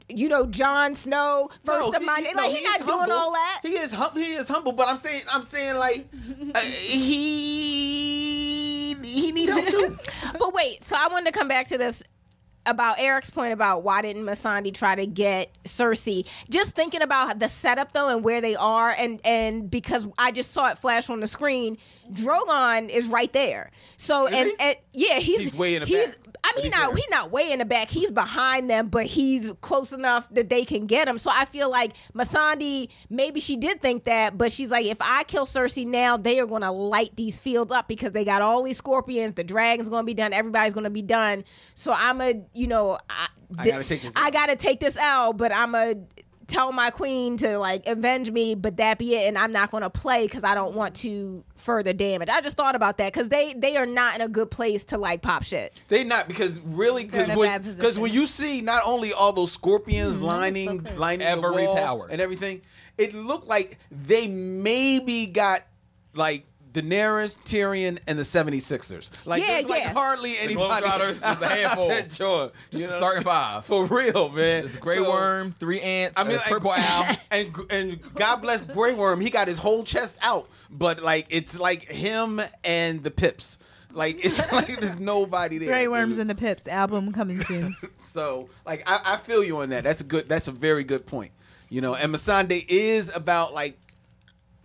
You 0.08 0.28
know, 0.28 0.46
Jon 0.46 0.94
Snow, 0.94 1.50
first 1.64 1.90
No, 1.90 1.98
of 1.98 2.04
my. 2.04 2.18
he- 2.20 2.26
Like 2.26 2.36
no, 2.36 2.42
he's 2.48 2.60
he 2.60 2.64
not 2.64 2.78
is 2.80 2.86
doing 2.86 3.10
all 3.10 3.32
that. 3.32 3.58
He 3.64 3.70
is 3.70 3.92
hum- 3.92 4.14
he 4.14 4.34
is 4.34 4.46
humble, 4.48 4.70
but 4.70 4.86
I'm 4.86 4.98
saying 4.98 5.22
I'm 5.32 5.44
saying 5.44 5.74
like 5.78 6.06
uh, 6.54 6.60
he 6.60 8.15
he 9.20 9.32
need 9.32 9.48
help 9.48 9.66
too. 9.66 9.98
But 10.38 10.52
wait, 10.54 10.84
so 10.84 10.96
I 10.98 11.08
wanted 11.08 11.32
to 11.32 11.38
come 11.38 11.48
back 11.48 11.68
to 11.68 11.78
this 11.78 12.02
about 12.66 12.98
Eric's 12.98 13.30
point 13.30 13.52
about 13.52 13.82
why 13.82 14.02
didn't 14.02 14.24
Missandei 14.24 14.74
try 14.74 14.94
to 14.94 15.06
get 15.06 15.50
Cersei? 15.64 16.26
Just 16.50 16.72
thinking 16.72 17.02
about 17.02 17.38
the 17.38 17.48
setup 17.48 17.92
though 17.92 18.08
and 18.08 18.24
where 18.24 18.40
they 18.40 18.56
are, 18.56 18.90
and 18.90 19.20
and 19.24 19.70
because 19.70 20.06
I 20.18 20.32
just 20.32 20.52
saw 20.52 20.68
it 20.68 20.78
flash 20.78 21.08
on 21.08 21.20
the 21.20 21.26
screen, 21.26 21.78
Drogon 22.12 22.88
is 22.88 23.06
right 23.06 23.32
there. 23.32 23.70
So 23.96 24.26
and, 24.26 24.50
and 24.60 24.76
yeah, 24.92 25.18
he's 25.18 25.40
He's 25.40 25.54
way 25.54 25.74
in 25.76 25.80
the 25.80 25.86
he's, 25.86 26.06
back, 26.06 26.16
I 26.44 26.52
mean, 26.54 26.64
he's 26.64 26.72
not 26.72 26.88
there. 26.88 26.96
he's 26.96 27.10
not 27.10 27.30
way 27.30 27.52
in 27.52 27.58
the 27.58 27.64
back. 27.64 27.88
He's 27.88 28.10
behind 28.10 28.70
them, 28.70 28.88
but 28.88 29.06
he's 29.06 29.52
close 29.60 29.92
enough 29.92 30.28
that 30.30 30.48
they 30.48 30.64
can 30.64 30.86
get 30.86 31.08
him. 31.08 31.18
So 31.18 31.30
I 31.32 31.44
feel 31.44 31.70
like 31.70 31.92
Missandei, 32.14 32.88
maybe 33.10 33.40
she 33.40 33.56
did 33.56 33.80
think 33.80 34.04
that, 34.04 34.38
but 34.38 34.52
she's 34.52 34.70
like, 34.70 34.86
if 34.86 34.98
I 35.00 35.24
kill 35.24 35.46
Cersei 35.46 35.86
now, 35.86 36.16
they 36.16 36.38
are 36.40 36.46
going 36.46 36.62
to 36.62 36.70
light 36.70 37.10
these 37.16 37.38
fields 37.38 37.72
up 37.72 37.88
because 37.88 38.12
they 38.12 38.24
got 38.24 38.42
all 38.42 38.62
these 38.62 38.76
scorpions. 38.76 39.34
The 39.34 39.44
dragon's 39.44 39.88
going 39.88 40.02
to 40.02 40.06
be 40.06 40.14
done. 40.14 40.32
Everybody's 40.32 40.72
going 40.72 40.84
to 40.84 40.90
be 40.90 41.02
done. 41.02 41.44
So 41.74 41.92
I'm 41.92 42.20
a, 42.20 42.42
you 42.56 42.66
know, 42.66 42.98
I, 43.10 43.28
I 43.58 43.68
gotta 43.68 43.84
take 43.84 44.02
this 44.02 44.14
I 44.16 44.26
out. 44.28 44.32
got 44.32 44.46
to 44.46 44.56
take 44.56 44.80
this 44.80 44.96
out, 44.96 45.36
but 45.36 45.52
I'm 45.52 45.74
a 45.74 45.94
tell 46.48 46.70
my 46.70 46.90
queen 46.90 47.36
to 47.36 47.58
like 47.58 47.84
avenge 47.88 48.30
me 48.30 48.54
but 48.54 48.76
that 48.76 48.98
be 48.98 49.16
it 49.16 49.26
and 49.26 49.36
i'm 49.36 49.50
not 49.50 49.68
going 49.72 49.82
to 49.82 49.90
play 49.90 50.26
because 50.28 50.44
i 50.44 50.54
don't 50.54 50.76
want 50.76 50.94
to 50.94 51.42
further 51.56 51.92
damage 51.92 52.28
i 52.28 52.40
just 52.40 52.56
thought 52.56 52.76
about 52.76 52.98
that 52.98 53.12
because 53.12 53.28
they 53.30 53.52
they 53.54 53.76
are 53.76 53.84
not 53.84 54.14
in 54.14 54.20
a 54.20 54.28
good 54.28 54.48
place 54.48 54.84
to 54.84 54.96
like 54.96 55.22
pop 55.22 55.42
shit 55.42 55.72
They 55.88 56.04
not 56.04 56.28
because 56.28 56.60
really 56.60 57.02
They're 57.06 57.22
because 57.26 57.36
when, 57.36 57.48
bad 57.48 57.64
'cause 57.64 57.74
position. 57.78 58.02
when 58.02 58.12
you 58.12 58.28
see 58.28 58.60
not 58.60 58.82
only 58.86 59.12
all 59.12 59.32
those 59.32 59.50
scorpions 59.50 60.14
mm-hmm. 60.18 60.24
lining 60.24 60.78
clear. 60.84 60.96
lining 60.96 61.26
Every 61.26 61.42
the 61.62 61.66
wall 61.66 61.74
tower. 61.74 62.06
and 62.12 62.20
everything, 62.20 62.62
it 62.96 63.12
looked 63.12 63.48
like 63.48 63.78
they 63.90 64.28
maybe 64.28 65.26
got 65.26 65.62
like 66.14 66.46
Daenerys, 66.82 67.38
Tyrion, 67.44 67.98
and 68.06 68.18
the 68.18 68.22
76ers. 68.22 69.10
Like 69.24 69.42
Yeah, 69.42 69.48
there's 69.54 69.68
like 69.68 69.82
yeah. 69.82 69.92
hardly 69.92 70.36
anybody. 70.38 70.86
Globetrotters 70.86 71.10
is 71.36 71.42
a 71.42 71.48
handful. 71.48 71.88
that 71.88 72.10
joint, 72.10 72.52
Just 72.70 72.84
you 72.84 72.90
know? 72.90 72.96
starting 72.98 73.22
five. 73.24 73.64
for 73.64 73.84
real, 73.86 74.28
man. 74.30 74.64
It's 74.66 74.76
Grey 74.76 74.96
So- 74.96 75.10
Worm, 75.10 75.54
three 75.58 75.80
ants, 75.80 76.14
I 76.18 76.24
mean, 76.24 76.36
a 76.38 76.40
purple 76.40 76.72
and, 76.74 76.84
owl. 76.84 77.16
and 77.30 77.56
and 77.70 78.14
God 78.14 78.36
bless 78.36 78.62
Grey 78.62 78.92
Worm. 78.94 79.20
He 79.20 79.30
got 79.30 79.48
his 79.48 79.58
whole 79.58 79.84
chest 79.84 80.16
out, 80.22 80.48
but 80.70 81.02
like 81.02 81.26
it's 81.30 81.58
like 81.58 81.82
him 81.84 82.40
and 82.64 83.02
the 83.02 83.10
Pips. 83.10 83.58
Like 83.92 84.22
it's 84.24 84.40
like 84.52 84.78
there's 84.78 84.98
nobody 85.00 85.56
there. 85.58 85.68
Grey 85.70 85.88
Worms 85.88 86.16
dude. 86.16 86.20
and 86.22 86.30
the 86.30 86.34
Pips 86.34 86.68
album 86.68 87.12
coming 87.12 87.42
soon. 87.42 87.76
So 88.00 88.50
like 88.66 88.82
I, 88.86 89.00
I 89.14 89.16
feel 89.16 89.42
you 89.42 89.58
on 89.58 89.70
that. 89.70 89.84
That's 89.84 90.02
a 90.02 90.04
good. 90.04 90.28
That's 90.28 90.48
a 90.48 90.52
very 90.52 90.84
good 90.84 91.06
point. 91.06 91.32
You 91.70 91.80
know, 91.80 91.94
and 91.94 92.14
Missandei 92.14 92.64
is 92.68 93.10
about 93.14 93.54
like. 93.54 93.78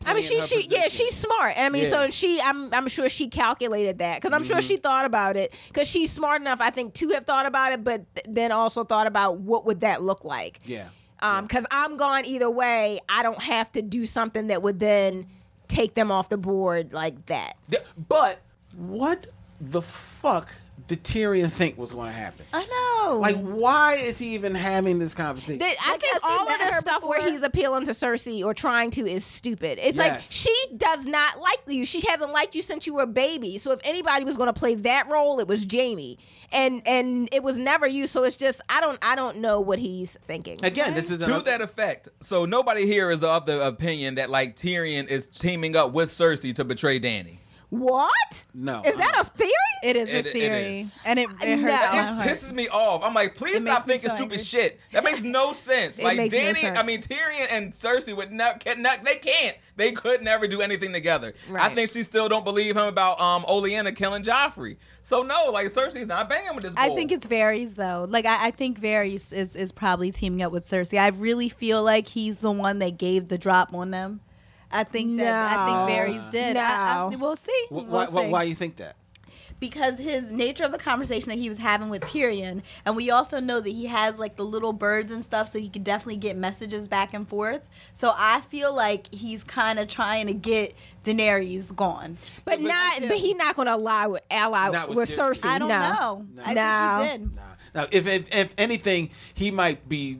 I 0.05 0.13
mean, 0.13 0.23
she 0.23 0.41
she 0.41 0.61
yeah, 0.67 0.87
she's 0.87 1.15
smart, 1.15 1.53
and 1.57 1.65
I 1.65 1.69
mean, 1.69 1.83
Yeah. 1.83 1.89
so 1.89 2.09
she 2.09 2.41
I'm 2.41 2.73
I'm 2.73 2.87
sure 2.87 3.07
she 3.09 3.27
calculated 3.27 3.99
that 3.99 4.21
because 4.21 4.33
I'm 4.33 4.43
sure 4.43 4.61
she 4.61 4.77
thought 4.77 5.05
about 5.05 5.37
it 5.37 5.53
because 5.67 5.87
she's 5.87 6.11
smart 6.11 6.41
enough, 6.41 6.59
I 6.61 6.69
think, 6.71 6.93
to 6.95 7.09
have 7.09 7.25
thought 7.25 7.45
about 7.45 7.71
it, 7.71 7.83
but 7.83 8.03
th- 8.15 8.25
then 8.29 8.51
also 8.51 8.83
thought 8.83 9.07
about 9.07 9.37
what 9.37 9.65
would 9.65 9.81
that 9.81 10.01
look 10.01 10.23
like. 10.23 10.59
Yeah. 10.65 10.87
Um, 11.21 11.45
because 11.45 11.65
I'm 11.69 11.97
gone 11.97 12.25
either 12.25 12.49
way, 12.49 12.99
I 13.07 13.21
don't 13.21 13.41
have 13.43 13.71
to 13.73 13.81
do 13.83 14.05
something 14.07 14.47
that 14.47 14.63
would 14.63 14.79
then 14.79 15.27
take 15.67 15.93
them 15.93 16.11
off 16.11 16.29
the 16.29 16.37
board 16.37 16.93
like 16.93 17.27
that. 17.27 17.57
Th- 17.69 17.83
But 18.09 18.39
what 18.75 19.27
the 19.59 19.81
fuck 19.83 20.49
did 20.91 21.03
Tyrion 21.05 21.49
think 21.49 21.77
was 21.77 21.93
going 21.93 22.07
to 22.07 22.13
happen? 22.13 22.45
I 22.51 22.65
know. 22.65 23.17
Like, 23.17 23.37
why 23.37 23.95
is 23.95 24.17
he 24.19 24.33
even 24.35 24.53
having 24.53 24.99
this 24.99 25.15
conversation? 25.15 25.59
That- 25.59 25.75
I 25.81 25.91
Like, 25.91 26.01
think 26.01 26.13
has 26.13 26.21
all 26.23 26.41
of 26.43 26.47
met 26.49 26.59
the 26.59 26.65
her 26.73 26.79
stuff 26.81 27.03
where 27.03 27.31
he's 27.31 27.41
appealing 27.43 27.85
to 27.85 27.91
Cersei 27.91 28.43
or 28.43 28.53
trying 28.53 28.91
to 28.91 29.07
is 29.09 29.23
stupid. 29.25 29.79
It's 29.81 29.97
like 29.97 30.19
she 30.21 30.53
does 30.75 31.05
not 31.05 31.39
like 31.39 31.59
you. 31.67 31.85
She 31.85 32.01
hasn't 32.01 32.31
liked 32.33 32.55
you 32.55 32.61
since 32.61 32.85
you 32.85 32.93
were 32.93 33.03
a 33.03 33.07
baby. 33.07 33.57
So 33.57 33.71
if 33.71 33.79
anybody 33.83 34.25
was 34.25 34.35
going 34.35 34.47
to 34.47 34.53
play 34.53 34.75
that 34.75 35.09
role, 35.09 35.39
it 35.39 35.47
was 35.47 35.65
Jaime, 35.71 36.17
and 36.51 36.85
and 36.85 37.29
it 37.31 37.41
was 37.41 37.57
never 37.57 37.87
you. 37.87 38.05
So 38.07 38.23
it's 38.23 38.37
just 38.37 38.59
I 38.69 38.81
don't 38.81 38.99
I 39.01 39.15
don't 39.15 39.37
know 39.37 39.59
what 39.61 39.79
he's 39.79 40.17
thinking. 40.25 40.57
Again, 40.63 40.93
this 40.93 41.09
is 41.09 41.19
to 41.19 41.25
another- 41.25 41.43
that 41.45 41.61
effect. 41.61 42.09
So 42.19 42.45
nobody 42.45 42.85
here 42.85 43.09
is 43.09 43.23
of 43.23 43.45
the 43.45 43.65
opinion 43.65 44.15
that 44.15 44.29
like 44.29 44.55
Tyrion 44.57 45.07
is 45.09 45.27
teaming 45.27 45.75
up 45.75 45.93
with 45.93 46.11
Cersei 46.11 46.53
to 46.55 46.63
betray 46.65 46.99
Dany. 46.99 47.37
What? 47.71 48.45
No, 48.53 48.81
Is 48.83 48.93
I'm 48.95 48.99
that 48.99 49.15
a 49.21 49.23
theory? 49.23 49.51
it 49.81 49.95
is 49.95 50.09
It- 50.09 50.25
a 50.25 50.29
it 50.29 50.33
theory, 50.33 50.79
is. 50.81 50.91
and 51.05 51.17
it, 51.17 51.29
it 51.41 51.55
No. 51.55 51.71
hurts 51.71 51.83
It 51.95 52.05
heart. 52.05 52.27
pisses 52.27 52.51
me 52.51 52.67
off. 52.67 53.01
I'm 53.01 53.13
like, 53.13 53.33
please 53.33 53.55
It 53.55 53.61
stop 53.61 53.87
makes 53.87 53.87
me 53.87 53.93
thinking 53.93 54.09
so 54.09 54.15
stupid 54.17 54.31
angry. 54.33 54.43
shit. 54.43 54.79
That 54.91 55.03
makes 55.05 55.21
no 55.23 55.53
sense. 55.53 55.97
It 55.97 56.03
like 56.03 56.17
makes 56.17 56.33
no 56.33 56.39
Dany, 56.41 56.57
sense. 56.59 56.77
I 56.77 56.83
mean 56.83 57.01
Tyrion 57.01 57.47
and 57.49 57.71
Cersei 57.71 58.13
would 58.15 58.33
not, 58.33 58.59
can 58.59 58.81
not, 58.81 59.05
they 59.05 59.15
can't. 59.15 59.55
They 59.77 59.93
could 59.93 60.21
never 60.21 60.47
do 60.49 60.59
anything 60.61 60.91
together. 60.91 61.33
I 61.47 61.51
Right. 61.53 61.73
think 61.75 61.91
she 61.91 62.03
still 62.03 62.27
don't 62.27 62.43
believe 62.43 62.75
him 62.75 62.85
about 62.87 63.21
um 63.21 63.43
Olenna 63.43 63.95
killing 63.95 64.21
Joffrey. 64.21 64.75
So 65.01 65.21
no, 65.23 65.49
like 65.51 65.67
Cersei's 65.67 66.07
not 66.07 66.27
banging 66.29 66.53
with 66.53 66.65
this. 66.65 66.73
I 66.75 66.87
bull. 66.87 66.97
think 66.97 67.13
it's 67.13 67.25
Varys 67.25 67.75
though. 67.75 68.05
Like 68.07 68.25
I, 68.25 68.47
I 68.47 68.51
think 68.51 68.81
Varys 68.81 69.31
is 69.31 69.55
is 69.55 69.71
probably 69.71 70.11
teaming 70.11 70.43
up 70.43 70.51
with 70.51 70.65
Cersei. 70.65 70.99
I 70.99 71.07
really 71.07 71.47
feel 71.47 71.81
like 71.83 72.09
he's 72.09 72.39
the 72.39 72.51
one 72.51 72.79
that 72.79 72.97
gave 72.97 73.29
the 73.29 73.37
drop 73.37 73.73
on 73.73 73.91
them. 73.91 74.19
I 74.71 74.83
think 74.83 75.17
that 75.19 75.57
I 75.57 75.65
No. 75.65 75.85
think 75.87 75.97
Varys 76.23 76.31
did. 76.31 76.57
I, 76.57 77.03
I, 77.11 77.15
we'll 77.15 77.35
see. 77.35 77.65
Wh- 77.69 77.71
We'll 77.73 77.85
why, 77.85 78.05
why, 78.07 78.23
see. 78.25 78.29
why 78.29 78.43
you 78.43 78.55
think 78.55 78.77
that? 78.77 78.95
because 79.59 79.99
his 79.99 80.31
nature 80.31 80.63
of 80.63 80.71
the 80.71 80.77
conversation 80.79 81.29
that 81.29 81.37
he 81.37 81.47
was 81.47 81.59
having 81.59 81.87
with 81.89 82.01
Tyrion, 82.01 82.63
and 82.83 82.95
we 82.95 83.11
also 83.11 83.39
know 83.39 83.59
that 83.59 83.69
he 83.69 83.85
has 83.85 84.17
like 84.17 84.35
the 84.35 84.43
little 84.43 84.73
birds 84.73 85.11
and 85.11 85.23
stuff, 85.23 85.47
so 85.49 85.59
he 85.59 85.69
could 85.69 85.83
definitely 85.83 86.17
get 86.17 86.35
messages 86.35 86.87
back 86.87 87.13
and 87.13 87.27
forth. 87.27 87.69
So 87.93 88.11
I 88.17 88.41
feel 88.41 88.73
like 88.73 89.13
he's 89.13 89.43
kind 89.43 89.77
of 89.77 89.87
trying 89.87 90.25
to 90.25 90.33
get 90.33 90.73
Daenerys 91.03 91.75
gone. 91.75 92.17
But 92.43 92.57
but- 92.57 92.61
not. 92.61 93.01
But 93.01 93.17
he's 93.17 93.35
not 93.35 93.55
going 93.55 93.67
to 93.67 93.73
ally 93.73 94.05
with 94.07 94.23
ally 94.31 94.69
with, 94.87 94.97
with 94.97 95.09
Cersei. 95.09 95.41
Cersei. 95.41 95.45
I 95.45 95.59
don't 95.59 95.67
no. 95.67 95.77
know. 95.79 96.25
I 96.43 96.53
No. 96.55 97.03
think 97.03 97.11
he 97.11 97.17
did. 97.27 97.35
Nah. 97.35 97.41
Now, 97.75 97.87
if, 97.91 98.07
if 98.07 98.33
if 98.35 98.53
anything, 98.57 99.11
he 99.35 99.51
might 99.51 99.87
be 99.87 100.19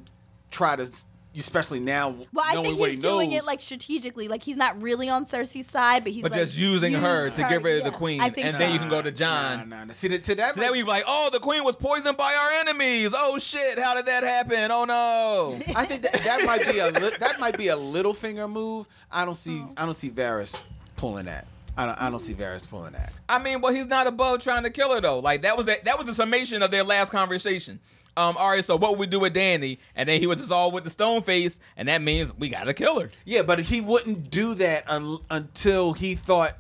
try 0.52 0.76
to, 0.76 0.90
especially 1.38 1.80
now 1.80 2.10
Well, 2.34 2.46
I 2.46 2.54
knowing 2.54 2.66
think 2.68 2.80
what 2.80 2.90
he's 2.90 2.98
he 3.00 3.02
doing 3.02 3.30
knows. 3.32 3.40
it 3.40 3.46
like 3.46 3.62
strategically. 3.62 4.28
Like 4.28 4.44
he's 4.44 4.58
not 4.58 4.82
really 4.82 5.10
on 5.10 5.26
Cersei's 5.26 5.70
side, 5.70 6.04
but 6.04 6.12
he's 6.14 6.24
but 6.24 6.32
like, 6.32 6.42
just 6.42 6.58
using 6.58 6.94
her 6.94 7.26
use 7.26 7.34
to 7.36 7.42
get 7.44 7.64
rid 7.64 7.78
of 7.80 7.92
the 7.92 7.98
queen, 7.98 8.20
I 8.22 8.26
and 8.26 8.36
think 8.36 8.58
then 8.58 8.68
so. 8.70 8.74
you 8.74 8.80
can 8.80 8.90
go 8.90 9.02
to 9.02 9.12
Jon. 9.12 9.70
Nah, 9.70 9.78
nah, 9.78 9.84
nah. 9.86 9.94
See, 9.94 10.08
that, 10.10 10.24
to 10.24 10.36
that, 10.36 10.56
So 10.56 10.62
then 10.62 10.72
we 10.74 10.82
be 10.84 10.88
like, 10.90 11.04
oh, 11.08 11.30
the 11.32 11.40
queen 11.40 11.64
was 11.64 11.76
poisoned 11.76 12.18
by 12.18 12.34
our 12.36 12.52
enemies. 12.60 13.14
Oh 13.18 13.38
shit, 13.38 13.80
how 13.80 13.94
did 13.96 14.06
that 14.08 14.24
happen? 14.24 14.72
Oh 14.72 14.86
no. 14.86 15.60
I 15.76 15.86
think 15.86 16.02
that, 16.04 16.14
that 16.24 16.46
might 16.46 16.70
be 16.70 16.80
a 16.80 16.88
li- 16.92 17.16
that 17.20 17.40
might 17.40 17.58
be 17.58 17.70
a 17.70 17.76
little 17.78 18.14
finger 18.14 18.48
move. 18.48 18.88
I 19.12 19.26
don't 19.26 19.36
see 19.36 19.60
Oh. 19.62 19.72
I 19.78 19.86
don't 19.86 19.96
see 19.96 20.10
Varys 20.10 20.60
pulling 20.98 21.26
that. 21.26 21.46
I 21.82 21.86
don't 21.88 22.02
I 22.02 22.10
don't 22.12 22.20
see 22.20 22.36
Varys 22.36 22.68
pulling 22.70 22.94
that. 22.94 23.12
I 23.28 23.40
mean, 23.40 23.60
well, 23.60 23.74
he's 23.74 23.88
not 23.88 24.06
above 24.06 24.44
trying 24.44 24.64
to 24.64 24.70
kill 24.70 24.94
her 24.94 25.02
though. 25.02 25.18
Like 25.18 25.42
that 25.42 25.58
was 25.58 25.66
the, 25.66 25.80
that 25.84 25.98
was 25.98 26.06
the 26.06 26.14
summation 26.14 26.62
of 26.62 26.70
their 26.70 26.84
last 26.84 27.12
conversation. 27.12 27.80
Um, 28.16 28.38
all 28.38 28.52
right, 28.52 28.64
so 28.64 28.76
what 28.76 28.92
would 28.92 29.00
we 29.00 29.08
do 29.08 29.20
with 29.20 29.34
Dany? 29.34 29.80
And 29.96 30.08
then 30.08 30.20
he 30.20 30.28
was 30.28 30.38
just 30.38 30.52
all 30.52 30.72
with 30.72 30.84
the 30.84 30.90
stone 30.90 31.24
face, 31.24 31.60
and 31.78 31.88
that 31.88 32.02
means 32.02 32.38
we 32.38 32.50
gotta 32.50 32.74
kill 32.74 33.00
her. 33.00 33.10
Yeah, 33.26 33.42
but 33.42 33.60
he 33.60 33.82
wouldn't 33.82 34.30
do 34.30 34.54
that 34.56 34.88
un- 34.90 35.20
until 35.32 35.94
he 35.94 36.14
thought 36.14 36.58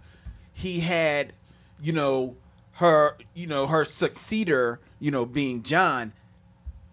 he 0.54 0.80
had, 0.80 1.34
you 1.82 1.94
know, 1.94 2.36
her, 2.74 3.18
you 3.36 3.46
know, 3.46 3.68
her 3.68 3.86
successor, 3.86 4.80
you 5.00 5.12
know, 5.12 5.26
being 5.26 5.62
Jon 5.62 6.14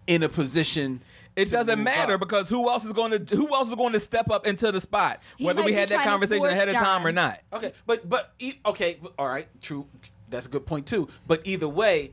in 0.05 0.21
a 0.21 0.29
position. 0.29 1.01
It 1.39 1.45
to 1.45 1.51
doesn't 1.51 1.79
move 1.79 1.85
matter 1.85 2.13
up. 2.15 2.19
because 2.19 2.49
who 2.49 2.69
else 2.69 2.85
is 2.85 2.93
going 2.93 3.25
to 3.25 3.35
who 3.35 3.47
else 3.53 3.69
is 3.69 3.75
going 3.75 3.93
to 3.93 3.99
step 3.99 4.29
up 4.29 4.45
into 4.47 4.71
the 4.71 4.81
spot, 4.81 5.19
He 5.37 5.45
whether 5.45 5.63
we 5.63 5.73
had 5.73 5.89
that 5.89 6.05
conversation 6.05 6.39
force 6.39 6.51
ahead 6.51 6.69
of 6.69 6.75
time 6.75 7.05
or 7.05 7.11
not. 7.11 7.39
Okay, 7.53 7.73
but 7.85 8.07
but 8.09 8.33
e- 8.39 8.55
okay, 8.65 8.97
all 9.17 9.27
right, 9.27 9.47
true. 9.61 9.87
That's 10.29 10.45
a 10.45 10.49
good 10.49 10.65
point 10.65 10.85
too. 10.85 11.07
But 11.27 11.41
either 11.45 11.67
way, 11.67 12.11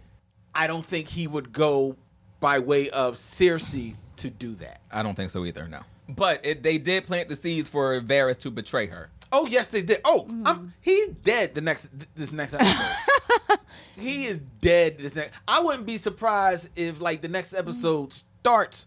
I 0.55 0.67
don't 0.67 0.85
think 0.87 1.09
he 1.09 1.27
would 1.27 1.53
go 1.53 1.97
by 2.41 2.59
way 2.61 2.89
of 2.91 3.15
Cersei 3.15 3.97
to 4.17 4.31
do 4.31 4.55
that. 4.57 4.81
I 4.91 5.03
don't 5.03 5.15
think 5.15 5.31
so 5.31 5.45
either. 5.45 5.67
No, 5.69 5.81
but 6.09 6.45
it, 6.47 6.63
they 6.63 6.79
did 6.79 7.07
plant 7.07 7.29
the 7.29 7.37
seeds 7.37 7.69
for 7.69 8.01
Varys 8.01 8.39
to 8.41 8.51
betray 8.51 8.87
her. 8.87 9.11
Oh 9.33 9.47
yes, 9.47 9.67
they 9.69 9.83
did. 9.83 10.01
Oh, 10.05 10.25
Mm. 10.31 10.43
I'm, 10.47 10.75
he's 10.81 11.09
dead. 11.09 11.55
The 11.55 11.61
next 11.61 11.91
this 12.15 12.33
next 12.33 12.55
episode, 12.55 13.59
he 13.97 14.25
is 14.27 14.39
dead. 14.61 14.99
This 14.99 15.15
next. 15.17 15.37
I 15.49 15.61
wouldn't 15.61 15.85
be 15.87 15.97
surprised 15.97 16.71
if 16.77 17.01
like 17.01 17.21
the 17.23 17.29
next 17.29 17.53
episode 17.55 18.13
starts 18.13 18.87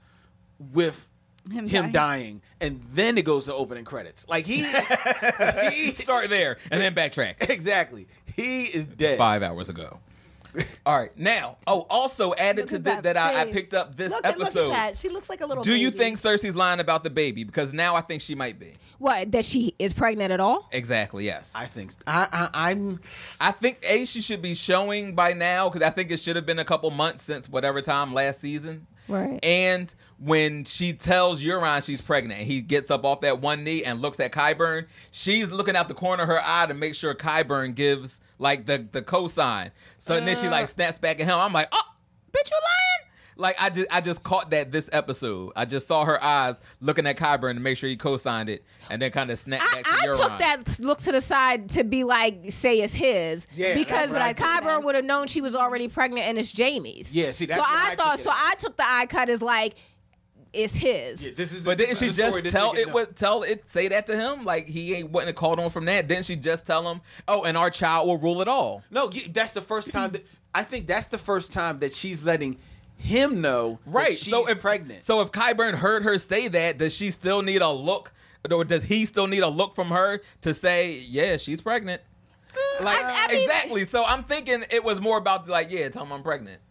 with 0.74 1.08
him, 1.52 1.68
Him 1.68 1.92
dying. 1.92 1.92
dying. 1.92 2.42
and 2.62 2.82
then 2.94 3.18
it 3.18 3.26
goes 3.26 3.46
to 3.46 3.54
opening 3.56 3.86
credits. 3.86 4.28
Like 4.28 4.46
he, 4.46 4.58
he 5.72 5.92
Start 5.94 6.30
there 6.30 6.58
and 6.70 6.82
then 6.82 6.94
backtrack. 6.94 7.36
exactly. 7.50 8.08
He 8.36 8.66
is 8.66 8.86
dead. 8.86 9.18
Five 9.18 9.42
hours 9.44 9.70
ago. 9.70 10.00
All 10.84 10.98
right, 11.00 11.16
now. 11.16 11.58
Oh, 11.68 11.86
also 11.92 12.34
added 12.34 12.72
Look 12.72 12.84
to 12.84 12.90
at 12.90 12.96
thi- 12.98 13.02
that, 13.02 13.18
I, 13.18 13.42
I 13.42 13.52
picked 13.52 13.76
up 13.76 13.94
this 13.96 14.12
look, 14.12 14.26
episode. 14.26 14.70
Look 14.70 14.74
at 14.78 14.94
that. 14.94 14.98
She 14.98 15.08
looks 15.10 15.30
like 15.30 15.42
a 15.42 15.46
little. 15.46 15.64
Do 15.64 15.76
you 15.76 15.92
think 15.92 16.18
Cersei's 16.18 16.56
lying 16.56 16.80
about 16.80 17.04
the 17.04 17.12
baby? 17.12 17.44
Because 17.44 17.72
now 17.72 17.94
I 17.96 18.02
think 18.02 18.22
she 18.24 18.34
might 18.34 18.58
be. 18.60 18.74
What? 18.98 19.32
That 19.32 19.46
she 19.46 19.76
is 19.78 19.94
pregnant 19.94 20.32
at 20.32 20.40
all? 20.40 20.68
Exactly. 20.72 21.24
Yes. 21.26 21.54
I 21.56 21.68
think 21.68 21.92
I, 22.08 22.50
I 22.54 22.72
I'm 22.72 23.00
I 23.40 23.52
think 23.52 23.78
a 23.88 24.06
she 24.06 24.22
should 24.22 24.42
be 24.42 24.56
showing 24.56 25.14
by 25.14 25.34
now 25.34 25.70
because 25.70 25.84
I 25.86 25.92
think 25.92 26.10
it 26.10 26.20
should 26.20 26.36
have 26.36 26.48
been 26.48 26.60
a 26.60 26.66
couple 26.66 26.90
months 26.90 27.24
since 27.24 27.48
whatever 27.48 27.80
time 27.82 28.14
last 28.16 28.42
season. 28.42 28.88
Right. 29.10 29.44
And 29.44 29.94
when 30.20 30.66
she 30.66 30.94
tells 30.94 31.42
Euron 31.42 31.84
she's 31.84 32.02
pregnant, 32.02 32.42
he 32.42 32.62
gets 32.62 32.92
up 32.92 33.04
off 33.04 33.22
that 33.22 33.42
one 33.42 33.64
knee 33.64 33.84
and 33.84 34.02
looks 34.02 34.20
at 34.20 34.32
Qyburn. 34.32 34.86
She's 35.12 35.52
looking 35.52 35.76
out 35.76 35.88
the 35.88 35.94
corner 35.94 36.24
of 36.24 36.30
her 36.30 36.40
eye 36.44 36.68
to 36.68 36.74
make 36.74 36.96
sure 36.96 37.14
Qyburn 37.16 37.76
gives 37.76 38.22
like 38.38 38.66
the 38.66 38.88
the 38.92 39.02
cosign. 39.02 39.72
So 39.98 40.20
then 40.20 40.38
she 40.38 40.48
like 40.48 40.66
uh. 40.66 40.68
snaps 40.68 41.00
back 41.00 41.20
at 41.20 41.26
him. 41.26 41.38
I'm 41.38 41.54
like, 41.54 41.68
oh, 41.72 41.82
bitch, 42.32 42.52
you 42.52 42.58
lying? 42.58 43.09
Like 43.40 43.56
I 43.60 43.70
just 43.70 43.88
I 43.92 44.02
just 44.02 44.22
caught 44.22 44.52
that 44.52 44.72
this 44.72 44.90
episode. 44.92 45.54
I 45.56 45.66
just 45.66 45.88
saw 45.88 46.04
her 46.06 46.22
eyes 46.24 46.58
looking 46.82 47.08
at 47.08 47.18
Qyburn 47.18 47.54
to 47.54 47.60
make 47.60 47.78
sure 47.78 47.90
he 47.90 47.96
co-signed 47.96 48.50
it, 48.50 48.64
and 48.90 49.02
then 49.02 49.12
kind 49.12 49.32
of 49.32 49.40
snapped 49.40 49.64
I, 49.72 49.76
back 49.76 49.84
to 49.86 49.92
I 49.92 50.08
Euron. 50.08 50.18
took 50.18 50.40
that 50.40 50.80
look 50.80 51.00
to 51.04 51.12
the 51.12 51.22
side 51.22 51.70
to 51.72 51.84
be 51.84 52.04
like, 52.04 52.52
say 52.52 52.82
it's 52.82 52.94
his. 52.94 53.48
Yeah, 53.56 53.74
because 53.74 54.12
like 54.12 54.40
what 54.40 54.48
I 54.48 54.60
took 54.60 54.64
it 54.64 54.68
Qyburn 54.68 54.84
would 54.84 54.96
have 54.96 55.06
known 55.06 55.28
she 55.28 55.42
was 55.42 55.56
already 55.56 55.88
pregnant 55.88 56.28
and 56.28 56.38
it's 56.38 56.52
Jaime's. 56.52 57.12
Yeah, 57.14 57.32
see, 57.32 57.46
that's 57.46 57.58
so 57.58 57.62
what 57.62 57.70
I, 57.72 57.94
I 57.94 57.96
thought. 57.96 58.20
so. 58.20 58.30
I 58.32 58.56
took 58.60 58.76
the 58.76 58.84
eye 58.86 59.06
cut 59.08 59.30
as 59.30 59.42
like, 59.42 59.76
it's 60.52 60.74
his. 60.74 61.24
yeah, 61.26 61.32
this 61.36 61.54
is. 61.54 61.62
But 61.62 61.78
the, 61.78 61.86
didn't 61.86 61.98
she 62.00 62.08
the 62.08 62.14
just 62.14 62.44
this 62.44 62.52
tell 62.52 62.74
it 62.74 62.92
would 62.92 63.16
tell 63.16 63.44
it 63.44 63.70
say 63.70 63.88
that 63.88 64.08
to 64.08 64.18
him? 64.18 64.44
Like 64.44 64.68
he 64.68 64.96
ain't 64.96 65.12
wasn't 65.12 65.30
have 65.30 65.36
called 65.36 65.60
on 65.60 65.70
from 65.70 65.86
that. 65.86 66.08
Didn't 66.08 66.26
she 66.26 66.36
just 66.36 66.66
tell 66.66 66.90
him, 66.90 67.02
Oh, 67.28 67.44
and 67.44 67.56
our 67.56 67.70
child 67.70 68.08
will 68.08 68.18
rule 68.18 68.42
it 68.42 68.48
all? 68.48 68.84
No, 68.90 69.10
that's 69.32 69.54
the 69.54 69.62
first 69.62 69.92
time. 69.92 70.12
That, 70.12 70.26
I 70.54 70.64
think 70.64 70.88
that's 70.88 71.08
the 71.08 71.18
first 71.20 71.54
time 71.54 71.80
that 71.80 71.94
she's 71.94 72.24
letting 72.24 72.58
him 73.00 73.42
know 73.42 73.80
that 73.86 73.92
Right. 73.94 74.18
she's 74.18 74.30
so 74.30 74.48
if 74.48 74.60
pregnant. 74.60 75.04
So 75.04 75.22
if 75.22 75.32
Qyburn 75.32 75.76
heard 75.76 76.04
her 76.04 76.18
say 76.18 76.48
that, 76.50 76.78
does 76.78 76.94
she 76.94 77.10
still 77.12 77.42
need 77.42 77.62
a 77.62 77.70
look? 77.72 78.12
Or 78.52 78.64
does 78.64 78.84
he 78.84 79.06
still 79.06 79.28
need 79.28 79.42
a 79.44 79.50
look 79.50 79.74
from 79.76 79.88
her 79.90 80.22
to 80.42 80.54
say, 80.54 80.94
Yeah, 81.00 81.38
she's 81.38 81.62
pregnant? 81.62 82.02
Like 82.82 82.98
Mm, 83.00 83.04
I- 83.06 83.26
I 83.26 83.28
mean- 83.32 83.42
exactly. 83.42 83.86
So 83.86 84.04
I'm 84.06 84.24
thinking 84.24 84.64
it 84.70 84.84
was 84.84 85.00
more 85.02 85.18
about 85.18 85.48
like, 85.48 85.72
yeah, 85.72 85.90
tell 85.90 86.04
him 86.04 86.12
I'm 86.14 86.24
pregnant. 86.24 86.62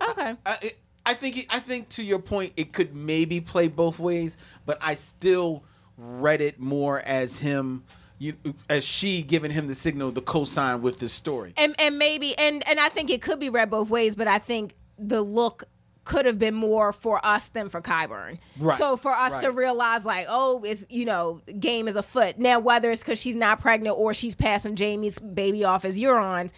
Okay. 0.00 0.34
I, 0.44 0.58
it- 0.62 0.78
I 1.06 1.14
think. 1.14 1.38
It, 1.38 1.46
I 1.48 1.58
think 1.58 1.88
to 1.90 2.02
your 2.02 2.18
point, 2.18 2.52
it 2.58 2.72
could 2.74 2.94
maybe 2.94 3.40
play 3.40 3.68
both 3.68 3.98
ways, 3.98 4.36
but 4.66 4.76
I 4.82 4.92
still 4.92 5.64
read 5.96 6.42
it 6.42 6.60
more 6.60 7.00
as 7.00 7.38
him, 7.38 7.82
you, 8.18 8.34
as 8.68 8.84
she 8.84 9.22
giving 9.22 9.50
him 9.50 9.68
the 9.68 9.74
signal, 9.74 10.10
the 10.12 10.20
cosign 10.20 10.82
with 10.82 10.98
this 10.98 11.14
story. 11.14 11.54
and 11.56 11.74
and 11.80 11.98
maybe 11.98 12.36
and 12.36 12.66
and 12.68 12.78
I 12.78 12.90
think 12.90 13.08
it 13.08 13.22
could 13.22 13.40
be 13.40 13.48
read 13.48 13.70
both 13.70 13.88
ways, 13.88 14.14
but 14.16 14.28
I 14.28 14.38
think 14.38 14.74
the 14.98 15.22
look 15.22 15.64
could 16.04 16.24
have 16.24 16.38
been 16.38 16.54
more 16.54 16.92
for 16.92 17.24
us 17.24 17.48
than 17.48 17.68
for 17.68 17.82
Qyburn. 17.82 18.38
Right, 18.58 18.78
So 18.78 18.96
for 18.96 19.12
us 19.12 19.42
to 19.42 19.52
realize 19.52 20.06
like, 20.06 20.26
oh, 20.28 20.62
it's 20.64 20.86
you 20.88 21.04
know, 21.04 21.42
game 21.60 21.86
is 21.86 21.96
afoot. 21.96 22.38
Now 22.38 22.60
whether 22.60 22.90
it's 22.90 23.02
because 23.02 23.18
she's 23.18 23.36
not 23.36 23.60
pregnant 23.60 23.96
or 23.98 24.14
she's 24.14 24.34
passing 24.34 24.74
Jaime's 24.74 25.18
baby 25.18 25.64
off 25.64 25.84
as 25.84 25.98
Euron's. 25.98 26.52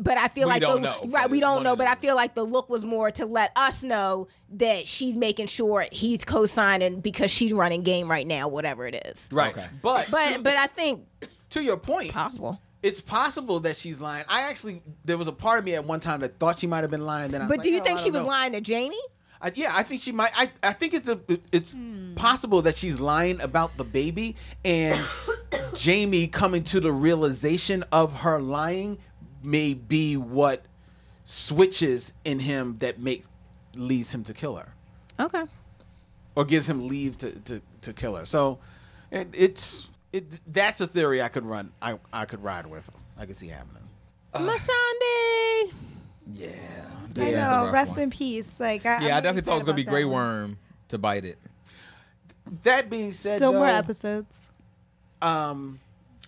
But 0.00 0.16
I 0.16 0.28
feel 0.28 0.46
We 0.46 0.52
like 0.54 0.62
don't 0.62 0.82
the, 0.82 0.90
know, 0.90 1.04
right, 1.06 1.28
we 1.28 1.40
don't 1.40 1.64
know. 1.64 1.74
But 1.74 1.88
I 1.88 1.96
feel 1.96 2.14
like 2.14 2.34
the 2.36 2.44
look 2.44 2.68
was 2.68 2.84
more 2.84 3.10
to 3.12 3.26
let 3.26 3.50
us 3.56 3.82
know 3.82 4.28
that 4.50 4.86
she's 4.86 5.16
making 5.16 5.46
sure 5.46 5.84
he's 5.90 6.24
co-signing 6.24 7.00
because 7.00 7.32
she's 7.32 7.52
running 7.52 7.82
game 7.82 8.08
right 8.08 8.26
now, 8.26 8.46
whatever 8.46 8.86
it 8.86 8.94
is. 9.06 9.28
Right. 9.32 9.56
Okay. 9.56 9.66
But 9.82 10.08
But 10.10 10.42
but 10.44 10.56
I 10.56 10.68
think 10.68 11.04
to 11.50 11.62
your 11.62 11.76
point, 11.76 12.12
possible. 12.12 12.60
It's 12.82 13.00
possible 13.00 13.60
that 13.60 13.76
she's 13.76 13.98
lying. 14.00 14.24
I 14.28 14.42
actually 14.42 14.82
there 15.04 15.18
was 15.18 15.26
a 15.28 15.32
part 15.32 15.58
of 15.58 15.64
me 15.64 15.74
at 15.74 15.84
one 15.84 16.00
time 16.00 16.20
that 16.20 16.38
thought 16.38 16.58
she 16.60 16.66
might 16.66 16.82
have 16.82 16.90
been 16.90 17.04
lying. 17.04 17.30
Then 17.32 17.42
I 17.42 17.48
But 17.48 17.58
like, 17.58 17.64
do 17.64 17.70
you 17.70 17.80
"Oh, 17.80 17.84
think 17.84 17.98
she 17.98 18.10
was 18.10 18.22
know." 18.22 18.28
lying 18.28 18.52
to 18.52 18.72
Jaime? 18.72 18.96
I, 19.40 19.52
yeah, 19.54 19.70
I 19.74 19.82
think 19.84 20.02
she 20.02 20.10
might. 20.12 20.32
I, 20.36 20.50
I 20.62 20.72
think 20.72 20.94
it's 20.94 21.08
a 21.08 21.20
it's 21.52 21.74
hmm. 21.74 22.14
possible 22.14 22.62
that 22.62 22.74
she's 22.76 22.98
lying 23.00 23.40
about 23.40 23.76
the 23.76 23.84
baby 23.84 24.36
and 24.64 24.98
Jaime 25.76 26.26
coming 26.28 26.62
to 26.64 26.80
the 26.80 26.92
realization 26.92 27.84
of 27.92 28.12
her 28.20 28.40
lying 28.40 28.98
may 29.42 29.74
be 29.74 30.16
what 30.16 30.64
switches 31.24 32.12
in 32.24 32.40
him 32.40 32.76
that 32.80 32.98
makes 33.00 33.28
leads 33.74 34.12
him 34.12 34.24
to 34.24 34.34
kill 34.34 34.56
her 34.56 34.74
Okay. 35.20 35.44
or 36.34 36.44
gives 36.44 36.68
him 36.68 36.88
leave 36.88 37.16
to 37.18 37.30
to, 37.40 37.62
to 37.82 37.92
kill 37.92 38.16
her. 38.16 38.24
So 38.24 38.58
it, 39.10 39.28
it's 39.32 39.88
it 40.12 40.24
that's 40.52 40.80
a 40.80 40.86
theory 40.86 41.22
I 41.22 41.28
could 41.28 41.44
run. 41.44 41.72
I 41.82 41.98
I 42.12 42.24
could 42.24 42.42
ride 42.42 42.66
with. 42.66 42.88
I 43.16 43.26
could 43.26 43.36
see 43.36 43.48
happening. 43.48 43.82
Missandei. 44.34 45.72
Yeah. 46.34 46.52
I 47.16 47.30
know. 47.32 47.70
Rest 47.72 47.92
one. 47.92 48.00
in 48.04 48.10
peace. 48.10 48.60
Like 48.60 48.86
I, 48.86 49.04
Yeah, 49.06 49.14
I 49.14 49.16
I'm 49.18 49.22
definitely 49.22 49.42
thought 49.42 49.52
it 49.52 49.56
was 49.56 49.64
gonna 49.64 49.76
be 49.76 49.84
Grey 49.84 50.04
one. 50.04 50.12
Worm 50.14 50.58
to 50.88 50.98
bite 50.98 51.24
it. 51.24 51.38
That 52.62 52.88
being 52.90 53.12
said, 53.12 53.36
Still 53.38 53.52
more 53.52 53.66
episodes. 53.66 54.50
um, 55.20 55.80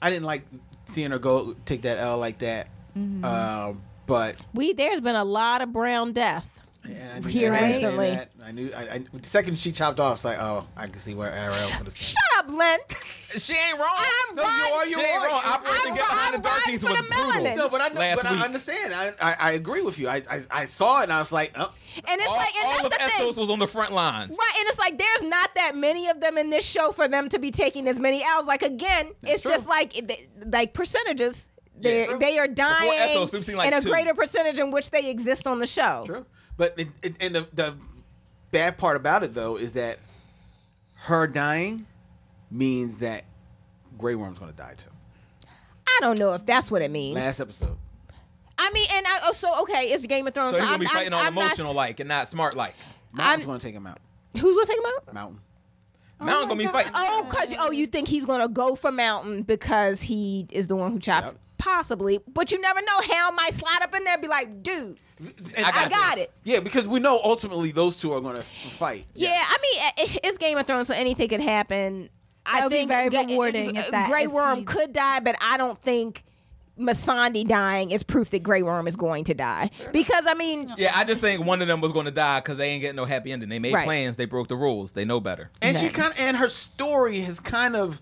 I 0.02 0.11
didn't 0.11 0.24
like 0.27 0.44
seeing 0.85 1.11
her 1.12 1.19
go 1.19 1.55
take 1.65 1.82
that 1.82 1.98
L 1.98 2.19
like 2.19 2.39
that. 2.39 2.69
Mm-hmm. 2.98 3.24
Um, 3.24 3.82
but 4.07 4.43
We 4.52 4.73
there's 4.73 5.01
been 5.01 5.16
a 5.16 5.24
lot 5.24 5.62
of 5.62 5.73
brown 5.73 6.12
death. 6.12 6.60
And 6.85 7.12
I 7.12 7.19
knew 7.20 7.28
Here 7.28 7.52
I 7.55 7.61
knew 7.61 7.66
recently. 7.74 8.11
that. 8.11 8.31
I 8.43 8.52
knew. 8.52 8.70
I, 8.74 8.81
I, 8.82 8.98
the 9.12 9.27
second 9.27 9.59
she 9.59 9.70
chopped 9.73 10.01
off, 10.01 10.15
it's 10.15 10.24
like, 10.24 10.39
oh, 10.40 10.66
I 10.77 10.86
can 10.86 10.98
see 10.98 11.15
where 11.15 11.31
Ariel 11.32 11.52
would 11.78 11.86
have 11.86 11.97
Shut 11.97 12.16
up, 12.39 12.51
Len. 12.51 12.78
She 13.36 13.52
ain't 13.55 13.78
wrong. 13.78 13.97
I'm 14.31 14.35
No, 14.36 14.43
you 14.43 14.48
riding- 14.48 14.74
are, 14.74 14.86
you 14.86 14.94
She 14.94 15.01
ain't 15.02 15.23
are. 15.23 15.28
wrong. 15.28 15.43
Operation 15.44 15.81
I'm 15.90 15.94
Get 15.94 16.05
Behind 16.09 16.35
the 16.35 16.39
riding 16.39 16.43
Darkies 16.43 16.81
for 16.81 16.86
was 16.89 16.97
the 16.97 17.02
brutal. 17.05 17.31
melanin. 17.32 17.57
No, 17.57 17.69
but 17.69 17.81
I 17.81 17.89
know, 17.89 18.01
Last 18.01 18.16
but 18.16 18.27
I 18.27 18.32
week. 18.32 18.43
understand. 18.44 18.94
I, 18.94 19.12
I 19.20 19.32
I 19.35 19.51
agree 19.52 19.82
with 19.82 19.98
you. 19.98 20.09
I, 20.09 20.23
I 20.31 20.40
I 20.51 20.65
saw 20.65 21.01
it 21.01 21.05
and 21.05 21.12
I 21.12 21.19
was 21.19 21.31
like, 21.32 21.52
oh, 21.57 21.73
And 22.09 22.20
it's 22.20 22.28
all, 22.28 22.36
like, 22.36 22.55
and 22.57 22.66
all 22.66 22.86
of 22.86 22.90
that's 22.90 23.05
the 23.05 23.23
Essos 23.23 23.27
thing. 23.28 23.36
was 23.36 23.51
on 23.51 23.59
the 23.59 23.69
front 23.69 23.93
lines. 23.93 24.31
Right, 24.36 24.55
and 24.59 24.69
it's 24.69 24.78
like 24.78 24.98
there's 24.98 25.23
not 25.31 25.55
that 25.55 25.77
many 25.77 26.09
of 26.09 26.20
them 26.20 26.39
in 26.39 26.51
this 26.51 26.65
show 26.65 26.93
for 26.93 27.07
them 27.09 27.28
to 27.28 27.39
be 27.39 27.51
taking 27.51 27.86
as 27.89 27.98
many 28.01 28.23
L's. 28.24 28.47
Like 28.47 28.62
again, 28.62 29.11
it's 29.23 29.43
true. 29.43 29.52
just 29.52 29.69
like 29.69 29.94
like 30.47 30.73
percentages. 30.73 31.48
They 31.78 32.07
true. 32.07 32.19
they 32.19 32.39
are 32.39 32.48
dying 32.48 32.90
Essos, 33.16 33.55
like, 33.57 33.69
in 33.69 33.74
a 33.74 33.81
two. 33.81 33.89
greater 33.90 34.12
percentage 34.15 34.59
in 34.59 34.70
which 34.70 34.90
they 34.90 35.09
exist 35.09 35.47
on 35.47 35.59
the 35.61 35.66
show. 35.66 36.02
true. 36.05 36.27
But 36.61 36.74
it, 36.77 36.89
it, 37.03 37.15
and 37.20 37.35
the 37.35 37.49
the 37.55 37.74
bad 38.51 38.77
part 38.77 38.99
about 38.99 39.23
it 39.23 39.32
though 39.32 39.57
is 39.57 39.73
that 39.73 39.99
her 40.97 41.27
dying 41.27 41.87
means 42.51 42.99
that 42.99 43.24
Grey 43.97 44.15
Worm's 44.15 44.39
going 44.39 44.51
to 44.51 44.57
die 44.59 44.74
too. 44.77 44.91
I 45.89 45.99
don't 46.03 46.19
know 46.19 46.35
if 46.35 46.45
that's 46.45 46.70
what 46.70 46.82
it 46.82 46.91
means. 46.91 47.16
Last 47.16 47.41
episode. 47.41 47.78
I 48.59 48.70
mean, 48.73 48.87
and 48.93 49.07
I 49.07 49.20
oh, 49.24 49.32
so 49.32 49.62
okay, 49.62 49.91
it's 49.91 50.05
Game 50.05 50.27
of 50.27 50.35
Thrones. 50.35 50.55
So 50.55 50.61
he's 50.61 50.69
gonna 50.69 50.73
I'm- 50.73 50.81
be 50.81 50.87
I'm- 50.87 50.95
fighting 50.95 51.12
on 51.15 51.24
I'm 51.24 51.35
not- 51.35 51.45
emotional 51.45 51.73
like 51.73 51.99
and 51.99 52.09
not 52.11 52.28
smart 52.28 52.55
like. 52.55 52.74
Mountain's 53.11 53.45
I'm- 53.45 53.47
going 53.47 53.59
to 53.59 53.66
take 53.66 53.74
him 53.74 53.87
out. 53.87 53.99
Who's 54.39 54.55
gonna 54.55 54.66
take 54.66 54.77
him 54.77 54.93
out? 54.99 55.15
Mountain. 55.15 55.41
Mountain 56.20 56.49
gonna 56.49 56.59
be 56.59 56.66
oh 56.69 56.73
fighting. 56.73 56.93
Oh, 56.95 57.27
cause 57.31 57.55
oh, 57.59 57.70
you 57.70 57.87
think 57.87 58.07
he's 58.07 58.27
gonna 58.27 58.49
go 58.49 58.74
for 58.77 58.93
Mountain 58.93 59.45
because 59.45 60.03
he 60.03 60.47
is 60.51 60.66
the 60.66 60.77
one 60.77 60.93
who 60.93 60.99
chopped? 60.99 61.27
Yep. 61.28 61.39
Possibly, 61.57 62.20
but 62.28 62.53
you 62.53 62.61
never 62.61 62.82
know. 62.82 63.01
Hell 63.01 63.32
might 63.32 63.55
slide 63.55 63.78
up 63.81 63.95
in 63.95 64.05
there 64.05 64.12
and 64.12 64.23
be 64.23 64.28
like, 64.28 64.62
dude, 64.62 64.99
And 65.57 65.67
I 65.67 65.89
got 65.89 66.15
this. 66.17 66.25
it. 66.25 66.33
Yeah, 66.45 66.61
because 66.61 66.87
we 66.87 66.99
know 67.01 67.21
ultimately 67.23 67.73
those 67.73 67.97
two 67.97 68.13
are 68.13 68.21
going 68.21 68.37
to 68.37 68.43
fight. 68.43 69.05
Yeah, 69.15 69.39
I 69.39 69.57
mean, 69.61 70.09
it's 70.25 70.39
Game 70.39 70.57
of 70.59 70.67
Thrones, 70.67 70.89
so 70.89 70.95
anything 70.95 71.29
could 71.29 71.41
happen. 71.41 72.09
I 72.47 72.61
That 72.61 72.65
would 72.65 72.71
be 72.71 72.77
think 72.77 72.89
very 72.91 73.09
Ga- 73.11 73.27
rewarding 73.27 73.77
if 73.77 73.89
uh, 73.89 73.91
that- 73.91 74.09
Grey 74.11 74.27
Worm 74.27 74.61
he- 74.61 74.65
could 74.65 74.93
die, 74.95 75.21
but 75.21 75.37
I 75.43 75.57
don't 75.59 75.79
think 75.83 76.25
Missandei 76.79 77.47
dying 77.47 77.91
is 77.91 78.03
proof 78.03 78.31
that 78.31 78.43
Grey 78.43 78.63
Worm 78.63 78.89
is 78.89 78.97
going 78.97 79.25
to 79.25 79.35
die. 79.35 79.71
Because 79.93 80.25
I 80.27 80.33
mean, 80.33 80.73
Yeah, 80.79 80.93
I 80.95 81.05
just 81.05 81.21
think 81.21 81.45
one 81.45 81.61
of 81.61 81.69
them 81.69 81.83
was 81.83 81.93
gonna 81.93 82.11
die 82.11 82.41
because 82.41 82.57
they 82.57 82.71
ain't 82.71 82.81
getting 82.81 82.97
no 82.97 83.05
happy 83.05 83.31
ending. 83.33 83.51
They 83.51 83.59
made 83.59 83.75
Right. 83.75 83.85
plans, 83.85 84.17
they 84.17 84.25
broke 84.25 84.49
the 84.49 84.57
rules. 84.57 84.93
They 84.93 85.05
know 85.05 85.21
better. 85.21 85.51
And 85.61 85.77
she 85.77 85.91
kind 85.91 86.13
of 86.15 86.19
and 86.19 86.39
her 86.39 86.49
story 86.49 87.21
has 87.21 87.39
kind 87.41 87.77
of 87.77 88.01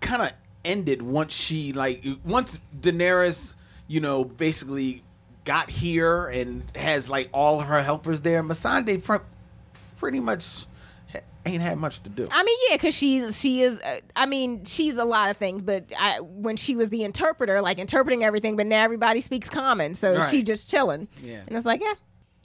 kind 0.00 0.22
of 0.22 0.30
ended 0.64 1.02
once 1.02 1.34
she 1.34 1.72
like 1.72 2.04
once 2.24 2.60
Daenerys, 2.80 3.56
you 3.88 3.98
know, 4.00 4.24
basically 4.24 5.02
got 5.46 5.70
here 5.70 6.26
and 6.26 6.62
has 6.76 7.08
like 7.08 7.30
all 7.32 7.60
her 7.60 7.80
helpers 7.80 8.20
there. 8.20 8.42
Missandei 8.42 9.02
fr- 9.02 9.16
pretty 9.96 10.20
much 10.20 10.66
ha- 11.10 11.20
ain't 11.46 11.62
had 11.62 11.78
much 11.78 12.02
to 12.02 12.10
do. 12.10 12.26
I 12.30 12.42
mean, 12.44 12.58
yeah, 12.68 12.76
because 12.76 12.94
she's 12.94 13.40
she 13.40 13.62
is. 13.62 13.80
Uh, 13.80 14.00
I 14.14 14.26
mean, 14.26 14.66
she's 14.66 14.96
a 14.98 15.04
lot 15.04 15.30
of 15.30 15.38
things. 15.38 15.62
But 15.62 15.90
I, 15.98 16.20
when 16.20 16.58
she 16.58 16.76
was 16.76 16.90
the 16.90 17.02
interpreter, 17.04 17.62
like 17.62 17.78
interpreting 17.78 18.22
everything, 18.24 18.56
but 18.56 18.66
now 18.66 18.84
everybody 18.84 19.22
speaks 19.22 19.48
common, 19.48 19.94
so 19.94 20.16
Right. 20.18 20.30
she 20.30 20.42
just 20.42 20.68
chilling. 20.68 21.08
Yeah. 21.22 21.40
and 21.46 21.56
it's 21.56 21.64
like, 21.64 21.80
yeah. 21.80 21.94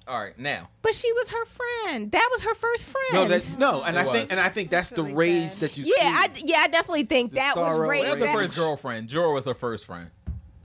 All 0.07 0.19
right, 0.19 0.37
now 0.37 0.67
But 0.81 0.95
she 0.95 1.09
was 1.13 1.29
her 1.29 1.45
friend. 1.45 2.11
That 2.11 2.27
was 2.31 2.41
her 2.43 2.55
first 2.55 2.85
friend. 2.87 3.05
No, 3.13 3.27
that's 3.27 3.55
no, 3.57 3.83
and 3.83 3.95
It 3.95 3.99
I 3.99 4.05
was. 4.05 4.15
think 4.17 4.31
and 4.31 4.39
I 4.39 4.49
think 4.49 4.71
that's 4.71 4.89
the 4.89 5.03
really 5.03 5.13
rage 5.13 5.51
sad. 5.51 5.59
that 5.61 5.77
you 5.77 5.85
yeah, 5.95 6.03
I, 6.03 6.29
yeah, 6.43 6.57
I 6.61 6.67
definitely 6.69 7.03
think 7.03 7.29
The 7.29 7.35
that 7.35 7.55
was 7.55 7.75
sorrow 7.75 7.87
rape. 7.87 8.03
that 8.03 8.11
was 8.13 8.19
her 8.19 8.33
first 8.33 8.55
girlfriend. 8.55 9.09
Jorah 9.09 9.33
was 9.35 9.45
her 9.45 9.53
first 9.53 9.85
friend. 9.85 10.09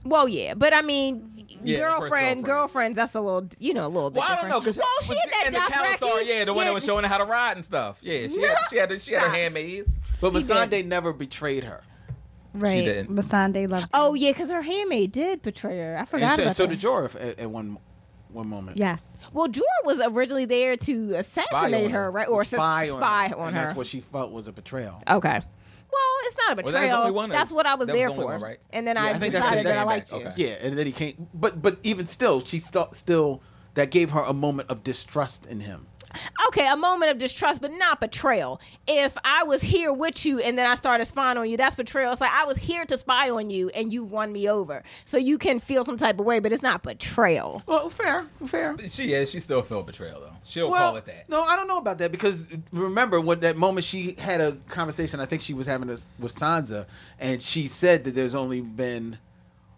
Well, 0.03 0.27
yeah, 0.29 0.53
but 0.53 0.73
I 0.75 0.81
mean, 0.83 1.29
Yeah, 1.63 1.79
girlfriend, 1.79 1.99
girlfriend. 2.09 2.45
girlfriends. 2.45 2.95
That's 2.95 3.15
a 3.15 3.19
little, 3.21 3.49
you 3.59 3.73
know, 3.73 3.85
a 3.85 3.89
little 3.89 4.09
bit. 4.09 4.19
Well, 4.19 4.29
I 4.31 4.35
don't 4.39 4.49
know 4.49 4.59
because 4.59 4.77
well, 4.77 4.87
she 5.03 5.15
had 5.15 5.47
and 5.47 5.55
that 5.55 5.97
the 5.99 6.05
khalasar, 6.05 6.25
yeah, 6.25 6.45
the 6.45 6.53
one 6.53 6.65
that 6.65 6.73
was 6.73 6.85
showing 6.85 7.03
her 7.03 7.09
how 7.09 7.17
to 7.17 7.25
ride 7.25 7.57
and 7.57 7.65
stuff. 7.65 7.99
Yeah, 8.01 8.27
she 8.29 8.41
had, 8.41 8.57
she 8.69 8.77
had, 8.77 9.01
she 9.01 9.13
had 9.13 9.23
her 9.23 9.29
handmaids. 9.35 9.99
but 10.21 10.31
she 10.31 10.37
Missandei 10.37 10.85
never 10.85 11.11
betrayed 11.11 11.65
her. 11.65 11.83
right. 12.53 12.77
She 12.79 12.85
didn't. 12.85 13.13
Missandei 13.13 13.67
loved. 13.69 13.89
Oh 13.93 14.13
yeah, 14.13 14.31
because 14.31 14.49
her 14.49 14.61
handmaid 14.61 15.11
did 15.11 15.41
betray 15.41 15.77
her. 15.79 15.95
I 15.97 15.99
And 15.99 16.09
forgot 16.09 16.35
so, 16.37 16.43
about 16.43 16.55
so 16.55 16.63
that. 16.67 16.69
did 16.69 16.79
Jorah 16.79 17.15
at, 17.29 17.39
at 17.39 17.49
one 17.51 17.77
one 18.29 18.47
moment. 18.47 18.77
yes. 18.77 19.27
Well, 19.33 19.47
Jorah 19.49 19.61
was 19.85 19.99
originally 19.99 20.45
there 20.45 20.77
to 20.77 21.15
assassinate 21.15 21.91
her, 21.91 22.03
her. 22.03 22.11
right? 22.11 22.27
Or 22.29 22.43
spy 22.45 22.85
spy, 22.85 22.89
on 22.91 22.97
spy 22.97 23.27
her, 23.29 23.35
on 23.37 23.47
and 23.49 23.57
her. 23.57 23.65
That's 23.65 23.77
what 23.77 23.87
she 23.87 23.99
felt 24.01 24.31
was 24.31 24.47
a 24.47 24.51
betrayal. 24.53 25.01
okay. 25.09 25.41
Well, 25.91 26.01
it's 26.25 26.37
not 26.37 26.51
a 26.51 26.55
Well, 26.63 26.71
that's 26.71 26.83
betrayal. 26.83 26.97
only 26.99 27.11
one, 27.11 27.29
or- 27.31 27.33
that's 27.33 27.51
what 27.51 27.65
I 27.65 27.75
was 27.75 27.87
that 27.87 27.93
was 27.93 27.99
there 27.99 28.07
the 28.07 28.13
only 28.13 28.23
for. 28.25 28.31
one, 28.33 28.41
right? 28.41 28.59
And 28.71 28.87
then 28.87 28.95
Yeah, 28.95 29.03
I, 29.03 29.09
I 29.09 29.13
think 29.19 29.33
that's 29.33 29.43
decided 29.45 29.65
the- 29.65 29.69
that 29.69 29.77
I 29.77 29.79
that- 29.79 29.85
liked 29.87 30.11
you. 30.11 30.17
okay. 30.17 30.33
Yeah, 30.35 30.67
and 30.67 30.77
then 30.77 30.85
he 30.85 30.91
came. 30.91 31.27
But 31.33 31.61
but 31.61 31.77
even 31.83 32.05
still, 32.05 32.43
she 32.43 32.59
still 32.59 32.89
still 32.93 33.41
that 33.75 33.91
gave 33.91 34.11
her 34.11 34.21
a 34.21 34.33
moment 34.33 34.69
of 34.69 34.83
distrust 34.83 35.45
in 35.45 35.61
him. 35.61 35.87
Okay, 36.47 36.67
a 36.67 36.75
moment 36.75 37.11
of 37.11 37.17
distrust, 37.17 37.61
but 37.61 37.71
not 37.71 37.99
betrayal. 37.99 38.59
If 38.87 39.17
I 39.23 39.43
was 39.43 39.61
here 39.61 39.91
with 39.91 40.25
you 40.25 40.39
and 40.39 40.57
then 40.57 40.65
I 40.65 40.75
started 40.75 41.05
spying 41.05 41.37
on 41.37 41.49
you, 41.49 41.57
that's 41.57 41.75
betrayal. 41.75 42.11
It's 42.11 42.21
like 42.21 42.31
I 42.31 42.45
was 42.45 42.57
here 42.57 42.85
to 42.85 42.97
spy 42.97 43.29
on 43.29 43.49
you 43.49 43.69
and 43.69 43.91
you 43.91 44.03
won 44.03 44.31
me 44.31 44.49
over. 44.49 44.83
So 45.05 45.17
you 45.17 45.37
can 45.37 45.59
feel 45.59 45.83
some 45.83 45.97
type 45.97 46.19
of 46.19 46.25
way, 46.25 46.39
but 46.39 46.51
it's 46.51 46.63
not 46.63 46.83
betrayal. 46.83 47.61
Well, 47.65 47.89
fair, 47.89 48.25
fair. 48.45 48.75
She 48.89 49.13
is. 49.13 49.29
She 49.29 49.39
still 49.39 49.61
felt 49.61 49.87
betrayal 49.87 50.19
though. 50.21 50.33
She'll 50.43 50.71
well, 50.71 50.89
call 50.89 50.97
it 50.97 51.05
that. 51.05 51.29
No, 51.29 51.43
I 51.43 51.55
don't 51.55 51.67
know 51.67 51.77
about 51.77 51.97
that 51.99 52.11
because 52.11 52.49
remember 52.71 53.19
when 53.19 53.39
that 53.41 53.57
moment 53.57 53.85
she 53.85 54.15
had 54.17 54.41
a 54.41 54.57
conversation. 54.69 55.19
I 55.19 55.25
think 55.25 55.41
she 55.41 55.53
was 55.53 55.67
having 55.67 55.87
this 55.87 56.09
with 56.19 56.33
Sansa, 56.33 56.85
and 57.19 57.41
she 57.41 57.67
said 57.67 58.03
that 58.05 58.15
there's 58.15 58.35
only 58.35 58.61
been. 58.61 59.17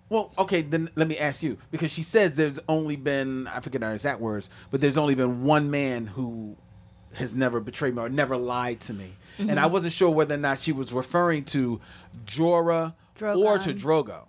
Well, 0.10 0.34
okay, 0.40 0.62
then 0.62 0.90
let 0.96 1.08
me 1.08 1.18
ask 1.18 1.44
you 1.44 1.58
because 1.72 1.92
she 1.92 2.04
says 2.04 2.34
there's 2.34 2.60
only 2.68 2.96
been 2.96 3.48
I 3.48 3.60
forget 3.60 3.84
her 3.84 3.94
exact 3.94 4.20
words, 4.20 4.50
but 4.72 4.82
there's 4.82 4.98
only 4.98 5.16
been 5.16 5.44
one 5.44 5.70
man 5.70 6.08
who 6.08 6.58
has 7.14 7.34
never 7.34 7.60
betrayed 7.60 7.96
me 7.96 8.02
or 8.02 8.10
never 8.10 8.36
lied 8.36 8.80
to 8.82 8.94
me, 8.94 9.12
and 9.38 9.52
I 9.52 9.64
mm-hmm. 9.64 9.74
wasn't 9.74 9.94
sure 9.94 10.10
whether 10.10 10.36
or 10.36 10.40
not 10.40 10.60
she 10.60 10.72
was 10.72 10.92
referring 10.92 11.44
to 11.46 11.80
Jorah 12.26 12.94
or 13.22 13.60
to 13.60 13.74
Drogo. 13.74 14.26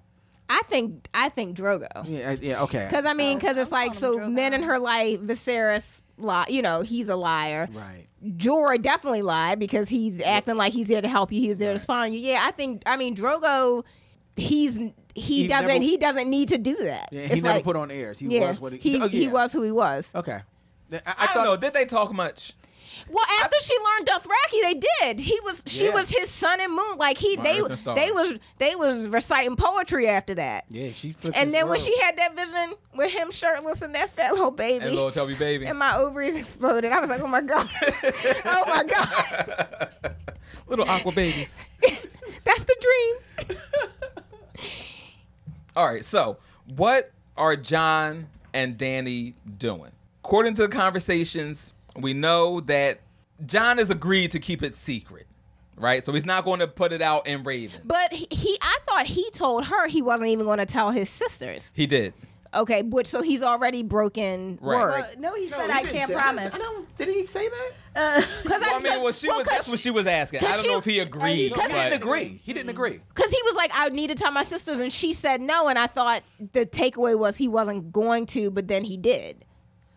I 0.50 0.62
think 0.68 1.08
I 1.14 1.28
think 1.28 1.56
Drogo. 1.56 1.88
Yeah, 2.04 2.32
yeah, 2.32 2.62
okay. 2.64 2.86
Because 2.88 3.04
I 3.04 3.14
mean, 3.14 3.38
because 3.38 3.56
it's 3.56 3.72
I'm 3.72 3.86
like 3.88 3.94
so 3.94 4.18
him 4.18 4.34
men 4.34 4.52
in 4.52 4.64
her 4.64 4.78
life, 4.78 5.20
Viserys 5.20 5.84
lie. 6.18 6.46
You 6.48 6.60
know, 6.60 6.82
he's 6.82 7.08
a 7.08 7.16
liar. 7.16 7.68
right. 7.72 8.06
Jorah 8.22 8.82
definitely 8.82 9.22
lied 9.22 9.58
because 9.58 9.88
he's 9.88 10.20
acting 10.20 10.56
like 10.56 10.74
he's 10.74 10.88
there 10.88 11.00
to 11.00 11.08
help 11.08 11.32
you. 11.32 11.40
He 11.40 11.48
was 11.48 11.56
there 11.56 11.72
to 11.72 11.78
spy 11.78 12.04
on 12.04 12.12
you. 12.12 12.18
Yeah, 12.18 12.42
I 12.44 12.50
think. 12.50 12.82
I 12.84 12.96
mean, 12.96 13.16
Drogo, 13.16 13.84
he's 14.36 14.78
he, 15.14 15.42
He 15.42 15.46
doesn't 15.48 15.66
never- 15.68 15.80
he 15.82 15.96
doesn't 15.96 16.28
need 16.30 16.48
to 16.50 16.58
do 16.58 16.76
that. 16.76 17.08
Yeah, 17.12 17.20
It's 17.22 17.34
he 17.34 17.40
never 17.40 17.54
like- 17.56 17.64
put 17.64 17.76
on 17.76 17.90
airs. 17.90 18.18
He 18.18 18.26
yeah, 18.26 18.48
was 18.50 18.60
what 18.60 18.72
he, 18.72 18.78
he, 18.78 19.00
oh, 19.00 19.08
he 19.08 19.28
was 19.28 19.52
who 19.52 19.62
he 19.62 19.70
was. 19.72 20.10
Okay. 20.14 20.40
I, 20.92 20.96
I, 21.06 21.14
I, 21.30 21.34
don't 21.34 21.44
know. 21.44 21.56
Did 21.56 21.72
they 21.72 21.84
talk 21.84 22.12
much? 22.12 22.54
Well, 23.08 23.24
after 23.42 23.56
she 23.60 23.74
learned 23.78 24.08
Dothraki, 24.08 24.62
they 24.62 24.74
did. 25.00 25.20
He 25.20 25.38
was 25.40 25.62
she 25.66 25.86
Yeah. 25.86 25.94
was 25.94 26.10
his 26.10 26.28
son 26.30 26.60
and 26.60 26.72
moon. 26.74 26.96
Like 26.96 27.16
he 27.16 27.36
My 27.36 27.42
they 27.44 27.60
Earth 27.60 27.70
and 27.70 27.78
Stars. 27.78 27.96
they 27.98 28.10
was 28.12 28.34
they 28.58 28.74
was 28.74 29.06
reciting 29.08 29.56
poetry 29.56 30.08
after 30.08 30.34
that. 30.34 30.64
Yeah, 30.68 30.90
she 30.92 31.12
flipped 31.12 31.36
And 31.36 31.44
his 31.46 31.52
then 31.52 31.68
when 31.68 31.78
she 31.78 31.96
had 32.00 32.16
that 32.18 32.34
vision 32.36 32.74
with 32.94 33.10
him 33.12 33.30
shirtless 33.30 33.82
and 33.82 33.94
that 33.94 34.10
fat 34.10 34.32
little 34.32 34.50
baby, 34.50 34.84
And 34.84 34.94
little 34.94 35.10
chubby 35.12 35.34
baby. 35.34 35.66
and 35.66 35.78
my 35.78 35.96
ovaries 35.96 36.34
exploded. 36.34 36.92
I 36.92 37.00
was 37.00 37.08
like, 37.08 37.20
oh 37.22 37.26
my 37.28 37.40
god, 37.42 37.68
oh 38.44 38.64
my 38.66 38.84
god, 38.84 40.14
little 40.66 40.88
aqua 40.88 41.12
babies. 41.12 41.54
that's 42.44 42.64
the 42.64 42.76
dream. 43.46 43.56
All 45.76 45.86
right, 45.86 46.04
so 46.04 46.38
what 46.76 47.12
are 47.36 47.56
Jon 47.56 48.28
and 48.52 48.76
Dany 48.76 49.34
doing? 49.58 49.92
According 50.24 50.54
to 50.54 50.62
the 50.62 50.68
conversations, 50.68 51.72
we 51.96 52.12
know 52.12 52.60
that 52.62 53.00
Jon 53.46 53.78
has 53.78 53.90
agreed 53.90 54.32
to 54.32 54.38
keep 54.38 54.62
it 54.62 54.74
secret, 54.74 55.26
right? 55.76 56.04
So 56.04 56.12
he's 56.12 56.26
not 56.26 56.44
going 56.44 56.60
to 56.60 56.66
put 56.66 56.92
it 56.92 57.00
out 57.00 57.26
in 57.26 57.42
Raven. 57.42 57.82
But 57.84 58.12
he, 58.12 58.26
he, 58.30 58.58
I 58.60 58.78
thought 58.86 59.06
he 59.06 59.30
told 59.30 59.66
her 59.66 59.86
he 59.86 60.02
wasn't 60.02 60.30
even 60.30 60.44
going 60.44 60.58
to 60.58 60.66
tell 60.66 60.90
his 60.90 61.08
sisters. 61.08 61.72
He 61.74 61.86
did. 61.86 62.14
Okay, 62.52 62.82
which 62.82 63.06
so 63.06 63.22
he's 63.22 63.44
already 63.44 63.84
broken 63.84 64.58
Right. 64.60 64.76
word. 64.82 64.92
Uh, 65.02 65.06
no, 65.20 65.34
he 65.36 65.46
No, 65.48 65.56
said 65.58 65.66
he 65.66 65.72
I 65.72 65.82
can't 65.84 66.12
promise. 66.12 66.52
I 66.52 66.58
don't, 66.58 66.96
did 66.96 67.08
he 67.08 67.24
say 67.24 67.48
that? 67.48 67.70
Uh, 67.94 68.26
Because 68.42 68.60
Well, 68.62 68.74
I 68.74 68.78
mean, 68.80 69.02
well, 69.02 69.12
she 69.12 69.28
was. 69.28 69.46
That's 69.46 69.68
what 69.68 69.78
she 69.78 69.90
was 69.92 70.06
asking. 70.08 70.40
I 70.40 70.52
don't 70.54 70.62
she- 70.62 70.68
know 70.68 70.78
if 70.78 70.84
he 70.84 70.98
agreed. 70.98 71.54
No, 71.56 71.62
he 71.62 71.68
didn't 71.72 71.92
agree. 71.92 72.40
He 72.42 72.52
didn't 72.52 72.70
agree. 72.70 73.00
Because 73.14 73.30
he 73.30 73.38
was 73.44 73.54
like, 73.54 73.70
I 73.74 73.88
need 73.90 74.08
to 74.08 74.16
tell 74.16 74.32
my 74.32 74.42
sisters, 74.42 74.80
and 74.80 74.92
she 74.92 75.12
said 75.12 75.40
no, 75.40 75.68
and 75.68 75.78
I 75.78 75.86
thought 75.86 76.24
the 76.52 76.66
takeaway 76.66 77.16
was 77.16 77.36
he 77.36 77.46
wasn't 77.46 77.92
going 77.92 78.26
to, 78.26 78.50
but 78.50 78.66
then 78.66 78.82
he 78.82 78.96
did. 78.96 79.44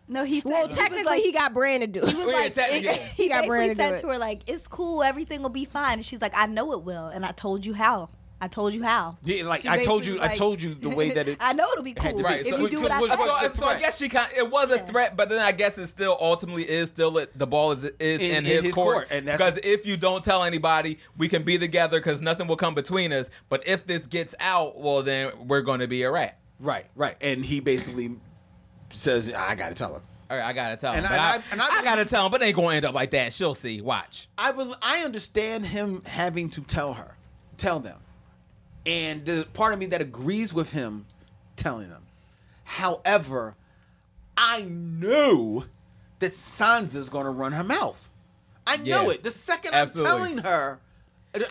no, 0.06 0.22
he 0.24 0.40
said 0.40 0.50
Well, 0.50 0.68
he 0.68 0.74
technically, 0.74 1.04
like- 1.04 1.22
he 1.24 1.32
got 1.32 1.54
Bran 1.54 1.80
to 1.80 1.86
do 1.88 2.02
it. 2.02 2.08
He 2.10 2.14
was 2.14 2.26
yeah, 2.28 2.40
like, 2.40 2.54
technically, 2.54 2.88
it- 2.90 3.00
yeah. 3.00 3.06
He 3.16 3.28
got 3.28 3.42
basically 3.48 3.68
to 3.68 3.74
do 3.74 3.80
said 3.80 3.96
to 3.96 4.06
her 4.08 4.18
like, 4.18 4.42
"It's 4.46 4.68
cool, 4.68 5.02
everything 5.02 5.42
will 5.42 5.48
be 5.48 5.64
fine." 5.64 5.94
And 5.94 6.06
she's 6.06 6.20
like, 6.22 6.34
"I 6.36 6.46
know 6.46 6.72
it 6.72 6.82
will," 6.82 7.06
and 7.08 7.26
I 7.26 7.32
told 7.32 7.66
you 7.66 7.74
how. 7.74 8.10
I 8.44 8.48
told 8.48 8.74
you 8.74 8.82
how. 8.82 9.16
Yeah, 9.24 9.44
like 9.44 9.62
She 9.62 9.68
I 9.68 9.82
told 9.82 10.04
you, 10.04 10.14
basically 10.16 10.30
I 10.30 10.34
told 10.36 10.62
you 10.62 10.74
the 10.74 10.90
way 10.90 11.10
that 11.12 11.26
it. 11.28 11.38
I 11.40 11.54
know 11.54 11.66
it'll 11.72 11.82
be 11.82 11.94
had 11.96 12.00
cool 12.00 12.10
to 12.12 12.16
be. 12.18 12.22
Right. 12.24 12.40
if 12.40 12.48
so, 12.48 12.58
you 12.58 12.68
do 12.68 12.82
what 12.82 12.90
I 12.90 13.00
was- 13.00 13.10
so, 13.10 13.16
was 13.16 13.42
you. 13.42 13.48
the 13.48 13.56
so 13.56 13.66
I 13.66 13.78
guess 13.78 13.96
she 13.98 14.08
kind. 14.10 14.30
It 14.36 14.50
was 14.50 14.70
a 14.70 14.76
Yeah. 14.76 14.84
threat, 14.84 15.16
but 15.16 15.30
then 15.30 15.38
I 15.40 15.52
guess 15.52 15.78
it 15.78 15.86
still 15.86 16.16
ultimately 16.20 16.68
is 16.68 16.88
still 16.88 17.10
the 17.34 17.46
ball 17.46 17.72
is 17.72 17.84
is 17.84 18.20
in, 18.20 18.30
In- 18.30 18.36
in 18.36 18.44
his, 18.44 18.62
his 18.64 18.74
court. 18.74 18.94
court, 18.96 19.08
and 19.10 19.26
that's- 19.26 19.54
because 19.54 19.66
if 19.66 19.86
you 19.86 19.96
don't 19.96 20.22
tell 20.22 20.44
anybody, 20.44 20.98
we 21.16 21.26
can 21.28 21.42
be 21.42 21.58
together 21.58 21.98
because 21.98 22.20
nothing 22.20 22.46
will 22.46 22.56
come 22.56 22.74
between 22.74 23.12
us. 23.12 23.30
But 23.48 23.66
if 23.66 23.86
this 23.86 24.06
gets 24.06 24.34
out, 24.40 24.78
well, 24.78 25.02
then 25.02 25.32
we're 25.48 25.62
going 25.62 25.80
to 25.80 25.88
be 25.88 26.02
a 26.02 26.10
rat. 26.10 26.38
Right, 26.60 26.84
right, 26.94 27.16
and 27.22 27.44
he 27.44 27.60
basically 27.60 28.16
says, 28.90 29.32
"I 29.32 29.54
got 29.54 29.70
to 29.70 29.74
tell 29.74 29.94
her." 29.94 30.02
All 30.30 30.38
right, 30.38 30.46
I 30.46 30.52
gotta 30.54 30.76
tell 30.76 30.92
him. 30.94 31.04
And 31.04 31.08
but 31.08 31.18
I- 31.20 31.32
I, 31.32 31.34
I- 31.36 31.42
and 31.52 31.60
I- 31.62 31.78
I 31.80 31.84
gotta 31.84 32.04
tell 32.06 32.24
him, 32.24 32.32
but 32.32 32.40
it 32.42 32.46
ain't 32.46 32.56
gonna 32.56 32.74
end 32.76 32.86
up 32.86 32.94
like 32.94 33.10
that. 33.10 33.32
She'll 33.34 33.54
see. 33.54 33.82
Watch. 33.82 34.28
I 34.38 34.52
will. 34.52 34.74
I 34.80 35.00
understand 35.04 35.66
him 35.66 36.02
having 36.06 36.48
to 36.50 36.62
tell 36.62 36.94
her, 36.94 37.16
tell 37.58 37.78
them, 37.78 37.98
and 38.86 39.24
the 39.24 39.46
part 39.54 39.72
of 39.72 39.78
me 39.78 39.86
that 39.86 40.00
agrees 40.00 40.52
with 40.52 40.72
him 40.72 41.06
telling 41.56 41.88
them. 41.88 42.02
However, 42.64 43.56
I 44.36 44.62
knew 44.62 45.64
that 46.18 46.32
Sansa's 46.32 47.08
going 47.08 47.24
to 47.24 47.30
run 47.30 47.52
her 47.52 47.64
mouth. 47.64 48.10
I 48.66 48.78
know 48.78 49.10
it. 49.10 49.22
The 49.22 49.30
second 49.30 49.74
Absolutely. 49.74 50.10
I'm 50.10 50.18
telling 50.18 50.38
her, 50.38 50.80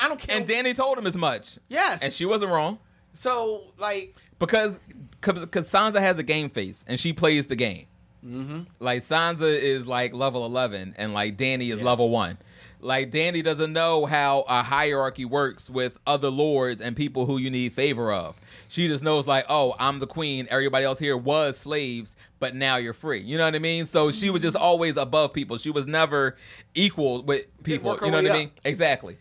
I 0.01 0.07
don't 0.07 0.19
care. 0.19 0.35
And 0.37 0.47
Dany 0.47 0.75
told 0.75 0.97
him 0.97 1.05
as 1.05 1.15
much. 1.15 1.59
yes, 1.67 2.01
And 2.01 2.11
she 2.11 2.25
wasn't 2.25 2.51
wrong 2.51 2.79
so 3.15 3.61
like 3.77 4.15
because 4.39 4.81
because 5.21 5.69
Sansa 5.71 5.99
has 5.99 6.17
a 6.17 6.23
game 6.23 6.49
face 6.49 6.83
and 6.87 6.99
she 6.99 7.13
plays 7.13 7.45
the 7.47 7.55
game. 7.55 7.85
Mm-hmm. 8.25 8.61
Like 8.79 9.03
Sansa 9.03 9.55
is 9.55 9.85
like 9.85 10.13
level 10.13 10.45
eleven 10.45 10.95
and 10.97 11.13
like 11.13 11.37
Dany 11.37 11.63
is 11.69 11.77
Yes. 11.77 11.81
level 11.81 12.09
one. 12.09 12.37
Like 12.83 13.11
Dany 13.11 13.43
doesn't 13.43 13.71
know 13.71 14.05
how 14.05 14.45
a 14.47 14.63
hierarchy 14.63 15.25
works 15.25 15.69
with 15.69 15.97
other 16.05 16.29
lords 16.29 16.81
and 16.81 16.95
people 16.95 17.25
who 17.25 17.37
you 17.37 17.49
need 17.49 17.73
favor 17.73 18.11
of. 18.11 18.35
She 18.67 18.87
just 18.87 19.03
knows 19.03 19.27
like, 19.27 19.45
oh, 19.49 19.75
I'm 19.79 19.99
the 19.99 20.07
queen. 20.07 20.47
Everybody 20.49 20.85
else 20.85 20.99
here 20.99 21.15
was 21.15 21.57
slaves, 21.57 22.15
but 22.39 22.55
now 22.55 22.77
you're 22.77 22.93
free. 22.93 23.21
You 23.21 23.37
know 23.37 23.45
what 23.45 23.55
I 23.55 23.59
mean? 23.59 23.85
So 23.85 24.11
she 24.11 24.29
was 24.29 24.41
just 24.41 24.55
always 24.55 24.97
above 24.97 25.33
people. 25.33 25.57
She 25.57 25.69
was 25.69 25.85
never 25.85 26.35
equal 26.73 27.23
with 27.23 27.45
people. 27.63 27.97
You 28.03 28.11
know 28.11 28.21
what 28.21 28.31
I 28.31 28.33
mean? 28.33 28.51
Exactly. 28.65 29.17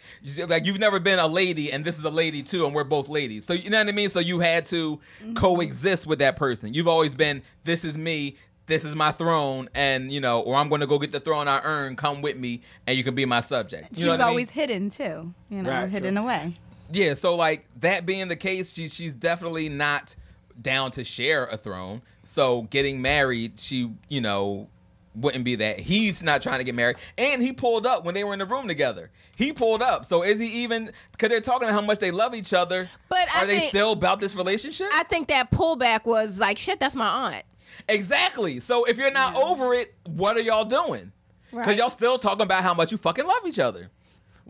Like 0.49 0.65
you've 0.65 0.79
never 0.79 1.01
been 1.01 1.19
a 1.19 1.27
lady, 1.27 1.71
and 1.71 1.85
this 1.85 1.99
is 1.99 2.05
a 2.05 2.11
lady 2.11 2.43
too, 2.43 2.65
and 2.65 2.75
we're 2.75 2.85
both 2.85 3.09
ladies. 3.09 3.45
So 3.45 3.53
you 3.53 3.71
know 3.71 3.79
what 3.79 3.89
I 3.89 3.93
mean. 3.93 4.11
So 4.11 4.21
you 4.21 4.41
had 4.41 4.67
to 4.67 5.01
coexist 5.35 6.07
with 6.07 6.19
that 6.21 6.37
person. 6.37 6.75
You've 6.75 6.89
always 6.89 7.15
been, 7.15 7.43
this 7.65 7.85
is 7.85 7.97
me, 7.97 8.37
this 8.67 8.85
is 8.85 8.95
my 8.95 9.13
throne, 9.13 9.69
and 9.75 10.13
you 10.13 10.21
know, 10.21 10.41
or 10.41 10.55
I'm 10.57 10.69
going 10.69 10.81
to 10.83 10.87
go 10.87 10.99
get 10.99 11.13
the 11.13 11.21
throne 11.21 11.49
I 11.49 11.61
earned. 11.63 11.99
Come 11.99 12.23
with 12.23 12.37
me, 12.37 12.63
and 12.87 12.97
you 12.97 13.05
can 13.05 13.15
be 13.15 13.25
my 13.25 13.41
subject. 13.41 13.89
You 13.93 13.97
She 13.97 14.05
know 14.05 14.11
was 14.13 14.19
what 14.19 14.25
I 14.25 14.27
mean? 14.29 14.31
always 14.31 14.51
hidden 14.51 14.91
too. 14.91 15.35
You 15.51 15.63
know, 15.63 15.71
Right, 15.71 15.89
hidden 15.91 16.15
true. 16.15 16.25
away. 16.25 16.55
Yeah, 16.93 17.15
so 17.15 17.35
like 17.35 17.65
that 17.81 18.05
being 18.07 18.29
the 18.29 18.37
case, 18.37 18.73
she, 18.75 18.89
she's 18.89 19.15
definitely 19.15 19.69
not 19.69 20.15
down 20.61 20.91
to 20.93 21.05
share 21.05 21.47
a 21.47 21.57
throne. 21.57 22.03
So 22.23 22.63
getting 22.71 23.01
married, 23.03 23.59
she, 23.59 23.91
you 24.09 24.21
know, 24.21 24.69
wouldn't 25.15 25.45
be 25.45 25.57
that. 25.57 25.81
He's 25.81 26.23
not 26.23 26.43
trying 26.43 26.59
to 26.59 26.65
get 26.65 26.75
married. 26.75 26.97
And 27.19 27.43
he 27.43 27.53
pulled 27.53 27.87
up 27.87 28.05
when 28.05 28.15
they 28.15 28.25
were 28.25 28.33
in 28.35 28.39
the 28.39 28.45
room 28.47 28.69
together. 28.69 29.11
He 29.37 29.53
pulled 29.53 29.83
up. 29.83 30.05
So 30.07 30.23
is 30.23 30.39
he 30.39 30.47
even 30.63 30.93
because 31.13 31.31
they're 31.31 31.41
talking 31.41 31.67
about 31.69 31.75
how 31.81 31.85
much 31.87 31.99
they 31.99 32.11
love 32.11 32.35
each 32.35 32.53
other? 32.53 32.89
But 33.09 33.27
I 33.35 33.43
are 33.43 33.47
they 33.47 33.59
think- 33.61 33.71
still 33.71 33.93
about 33.93 34.21
this 34.21 34.35
relationship? 34.35 34.89
I 34.93 35.03
think 35.05 35.29
that 35.29 35.51
pullback 35.51 36.05
was 36.05 36.39
like, 36.39 36.59
shit, 36.59 36.79
that's 36.79 36.95
my 36.95 37.35
aunt. 37.35 37.45
Exactly. 37.89 38.61
So 38.61 38.85
if 38.85 38.97
you're 38.99 39.11
not 39.11 39.35
over 39.37 39.75
it, 39.75 39.95
what 40.07 40.37
are 40.37 40.41
y'all 40.41 40.65
doing? 40.65 41.13
Because 41.51 41.67
Right. 41.67 41.77
y'all 41.79 41.91
still 41.91 42.19
talking 42.19 42.43
about 42.43 42.63
how 42.63 42.73
much 42.75 42.93
you 42.93 42.99
fucking 42.99 43.27
love 43.27 43.47
each 43.47 43.59
other. 43.59 43.91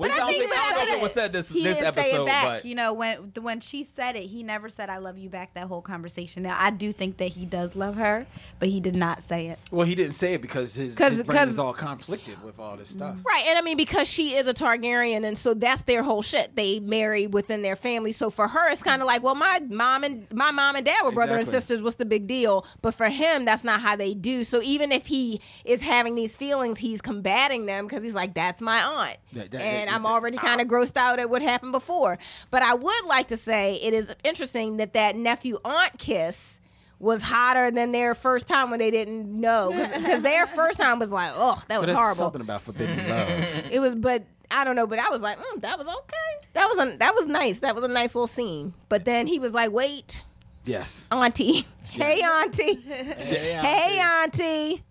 Which 0.03 0.11
But 0.11 0.13
I 0.13 0.15
I 0.17 0.19
don't 0.19 0.29
think 0.31 0.51
think, 0.51 0.53
I 0.53 0.73
don't 0.73 0.75
know 0.75 0.83
if 0.83 0.89
that- 0.89 0.99
it 0.99 1.03
was 1.03 1.13
said 1.13 1.33
this 1.33 1.49
he 1.49 1.63
this 1.63 1.75
didn't 1.77 1.87
episode, 1.89 2.03
say 2.11 2.23
it 2.23 2.27
back. 2.27 2.45
but 2.45 2.65
You 2.65 2.75
know, 2.75 2.93
when 2.93 3.17
when 3.41 3.61
she 3.61 3.85
said 3.85 4.17
it, 4.17 4.25
he 4.25 4.43
never 4.43 4.69
said 4.69 4.91
"I 4.91 4.99
love 4.99 5.17
you" 5.19 5.29
back. 5.29 5.55
That 5.55 5.69
whole 5.69 5.81
conversation. 5.83 6.43
Now, 6.43 6.57
I 6.59 6.71
do 6.71 6.93
think 6.93 7.17
that 7.19 7.29
he 7.33 7.47
does 7.47 7.77
love 7.77 7.95
her, 7.97 8.27
but 8.59 8.69
he 8.69 8.81
did 8.81 8.95
not 8.97 9.23
say 9.23 9.47
it. 9.49 9.59
Well, 9.71 9.87
he 9.87 9.95
didn't 9.95 10.15
say 10.15 10.35
it 10.35 10.43
because 10.43 10.75
his, 10.75 10.95
'Cause- 10.97 11.13
his 11.15 11.23
brain 11.23 11.39
'cause- 11.39 11.49
is 11.51 11.59
all 11.59 11.73
conflicted 11.73 12.43
with 12.43 12.59
all 12.59 12.77
this 12.77 12.89
stuff. 12.91 13.17
Right, 13.25 13.45
and 13.47 13.59
I 13.59 13.63
mean 13.63 13.77
because 13.77 14.09
she 14.09 14.35
is 14.35 14.47
a 14.47 14.55
Targaryen, 14.55 15.25
and 15.25 15.39
so 15.39 15.55
that's 15.55 15.83
their 15.83 16.03
whole 16.03 16.23
shit. 16.23 16.57
They 16.57 16.81
marry 16.81 17.27
within 17.27 17.63
their 17.63 17.77
family. 17.77 18.13
So 18.13 18.31
for 18.31 18.49
her, 18.49 18.69
it's 18.71 18.83
kind 18.83 19.01
of 19.03 19.07
like, 19.07 19.23
well, 19.23 19.35
my 19.35 19.61
mom 19.69 20.05
and 20.05 20.27
my 20.33 20.51
mom 20.51 20.77
and 20.77 20.85
dad 20.85 21.05
were 21.05 21.13
brother 21.13 21.39
and 21.39 21.47
sisters. 21.49 21.83
What's 21.83 21.97
the 21.97 22.05
big 22.05 22.27
deal? 22.27 22.67
But 22.81 22.95
for 22.95 23.07
him, 23.09 23.45
that's 23.45 23.65
not 23.65 23.81
how 23.81 23.97
they 23.97 24.15
do. 24.15 24.45
So 24.45 24.61
even 24.63 24.91
if 24.93 25.07
he 25.07 25.41
is 25.65 25.81
having 25.81 26.15
these 26.15 26.35
feelings, 26.37 26.79
he's 26.79 27.01
combating 27.01 27.67
them 27.67 27.87
because 27.87 28.03
he's 28.03 28.15
like, 28.15 28.35
that's 28.35 28.61
my 28.61 28.83
aunt, 28.83 29.17
Yeah, 29.33 29.45
that- 29.51 29.61
and 29.61 29.89
that- 29.89 29.92
I'm 29.93 30.07
already 30.07 30.39
kind 30.39 30.61
of 30.61 30.67
grossed 30.69 30.97
out 30.97 31.19
at 31.19 31.29
what 31.31 31.43
happened 31.43 31.73
before. 31.73 32.19
But 32.51 32.63
I 32.63 32.75
would 32.75 33.05
like 33.07 33.29
to 33.29 33.37
say 33.37 33.75
it 33.83 33.95
is 33.95 34.15
interesting 34.25 34.79
that 34.79 34.95
that 34.95 35.17
nephew 35.17 35.59
aunt 35.65 35.99
kiss. 35.99 36.59
Was 36.99 37.21
hotter 37.21 37.73
than 37.73 37.91
their 37.91 38.15
first 38.15 38.47
time 38.47 38.71
when 38.71 38.79
they 38.79 38.93
didn't 38.93 39.27
know 39.29 39.73
because 39.73 40.23
their 40.23 40.47
first 40.47 40.79
time 40.79 41.01
was 41.01 41.11
like, 41.11 41.33
oh, 41.35 41.61
that 41.67 41.81
was 41.81 41.91
horrible. 41.91 42.15
something 42.15 42.41
about 42.41 42.63
forbidden 42.63 42.97
love. 43.09 43.29
It 43.73 43.81
was, 43.81 43.97
but 43.97 44.25
I 44.53 44.63
don't 44.63 44.77
know. 44.77 44.87
But 44.87 45.01
I 45.01 45.11
was 45.11 45.21
like, 45.21 45.37
mm, 45.37 45.61
that 45.63 45.79
was 45.79 45.89
okay. 45.89 46.47
That 46.53 46.69
was 46.69 46.79
a 46.79 46.97
that 46.99 47.15
was 47.17 47.27
nice. 47.27 47.59
That 47.59 47.75
was 47.75 47.83
a 47.83 47.89
nice 47.89 48.15
little 48.15 48.29
scene. 48.29 48.75
But 48.89 49.05
then 49.05 49.27
he 49.27 49.41
was 49.41 49.53
like, 49.53 49.73
wait, 49.73 50.23
yes. 50.65 51.09
auntie, 51.11 51.67
hey 51.83 52.21
auntie, 52.23 52.77
hey 52.77 53.99
auntie. 53.99 54.85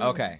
Okay. 0.00 0.38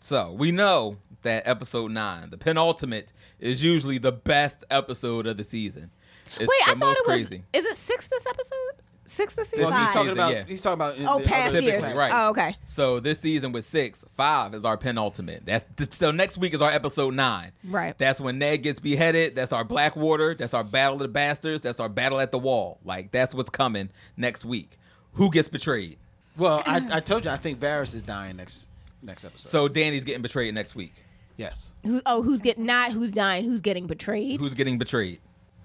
So 0.00 0.32
we 0.32 0.52
know 0.52 0.96
that 1.22 1.46
episode 1.46 1.90
nine, 1.90 2.30
the 2.30 2.38
penultimate, 2.38 3.12
is 3.38 3.62
usually 3.62 3.98
the 3.98 4.12
best 4.12 4.64
episode 4.70 5.26
of 5.26 5.36
the 5.36 5.44
season. 5.44 5.90
It's 6.26 6.38
Wait, 6.38 6.48
the 6.48 6.52
I 6.64 6.66
thought 6.66 6.78
most 6.78 6.98
it 7.00 7.06
was. 7.06 7.16
crazy. 7.16 7.42
Is 7.52 7.64
it 7.64 7.76
six 7.76 8.06
this 8.08 8.24
episode? 8.26 8.82
Six 9.04 9.34
this 9.34 9.48
season? 9.48 9.64
Well, 9.64 9.76
he's 9.76 9.86
Five. 9.88 9.94
talking 9.94 10.12
about. 10.12 10.32
Yeah. 10.32 10.44
He's 10.46 10.62
talking 10.62 10.74
about. 10.74 10.96
in 10.96 11.06
oh, 11.06 11.18
past 11.18 11.56
other- 11.56 11.62
years. 11.62 11.82
Right. 11.84 12.12
Oh, 12.14 12.28
okay. 12.30 12.54
So 12.64 13.00
this 13.00 13.18
season 13.18 13.50
with 13.50 13.64
six, 13.64 14.04
five 14.16 14.54
is 14.54 14.64
our 14.64 14.76
penultimate. 14.76 15.44
That's 15.44 15.96
so 15.96 16.12
next 16.12 16.38
week 16.38 16.54
is 16.54 16.62
our 16.62 16.70
episode 16.70 17.14
nine. 17.14 17.50
Right. 17.64 17.98
That's 17.98 18.20
when 18.20 18.38
Ned 18.38 18.62
gets 18.62 18.78
beheaded. 18.78 19.34
That's 19.34 19.52
our 19.52 19.64
Blackwater. 19.64 20.36
That's 20.36 20.54
our 20.54 20.62
Battle 20.62 20.94
of 20.94 21.00
the 21.00 21.08
Bastards. 21.08 21.60
That's 21.60 21.80
our 21.80 21.88
Battle 21.88 22.20
at 22.20 22.30
the 22.30 22.38
Wall. 22.38 22.78
Like 22.84 23.10
that's 23.10 23.34
what's 23.34 23.50
coming 23.50 23.90
next 24.16 24.44
week. 24.44 24.78
Who 25.14 25.28
gets 25.30 25.48
betrayed? 25.48 25.98
Well, 26.36 26.62
I, 26.64 26.86
I 26.92 27.00
told 27.00 27.24
you 27.24 27.32
I 27.32 27.36
think 27.36 27.58
Varys 27.58 27.94
is 27.96 28.02
dying 28.02 28.36
next 28.36 28.68
next 29.02 29.24
episode. 29.24 29.48
So 29.48 29.66
Dany's 29.66 30.04
getting 30.04 30.22
betrayed 30.22 30.54
next 30.54 30.76
week. 30.76 31.04
Yes. 31.40 31.72
Who? 31.86 32.02
Oh, 32.04 32.22
who's 32.22 32.42
getting 32.42 32.66
not? 32.66 32.92
Who's 32.92 33.10
dying? 33.10 33.46
Who's 33.46 33.62
getting 33.62 33.86
betrayed? 33.86 34.38
Who's 34.40 34.52
getting 34.52 34.76
betrayed? 34.76 35.20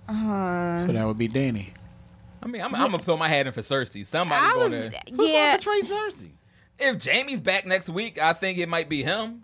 Uh-huh. 0.08 0.86
So 0.88 0.94
that 0.94 1.06
would 1.06 1.18
be 1.18 1.28
Dany. 1.28 1.72
I 2.42 2.48
mean, 2.48 2.62
I'm, 2.62 2.74
I'm 2.74 2.92
gonna 2.92 3.04
throw 3.04 3.18
my 3.18 3.28
hat 3.28 3.46
in 3.46 3.52
for 3.52 3.60
Cersei. 3.62 4.06
Somebody's 4.06 4.52
I 4.54 4.56
was. 4.56 4.72
gonna. 4.72 4.92
Who's 5.12 5.32
Yeah. 5.32 5.58
gonna 5.58 5.58
betray 5.58 5.82
Cersei? 5.82 6.32
If 6.80 7.04
Jaime's 7.04 7.42
back 7.42 7.66
next 7.66 7.90
week, 7.90 8.22
I 8.22 8.32
think 8.32 8.58
it 8.58 8.70
might 8.70 8.88
be 8.88 9.04
him. 9.04 9.44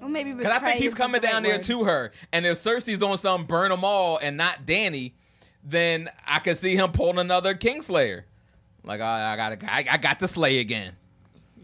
Well, 0.00 0.10
maybe 0.10 0.32
Because 0.32 0.52
I 0.52 0.58
think 0.58 0.76
he's 0.76 0.88
isn't 0.88 0.98
coming 0.98 1.20
the 1.22 1.26
right 1.26 1.32
down 1.32 1.42
there 1.44 1.54
word. 1.56 1.62
to 1.64 1.84
her. 1.84 2.12
And 2.32 2.44
if 2.44 2.58
Cersei's 2.62 3.02
on 3.02 3.16
some 3.16 3.44
burn 3.44 3.70
them 3.70 3.82
all 3.84 4.18
and 4.22 4.36
not 4.36 4.66
Dany, 4.66 5.12
then 5.64 6.10
I 6.26 6.40
could 6.40 6.58
see 6.58 6.76
him 6.76 6.92
pulling 6.92 7.18
another 7.18 7.54
Kingslayer. 7.54 8.22
Like 8.84 9.00
I, 9.00 9.32
I 9.32 9.36
got, 9.36 9.64
I, 9.64 9.84
I 9.92 9.96
got 9.98 10.20
to 10.20 10.28
slay 10.28 10.58
again. 10.58 10.94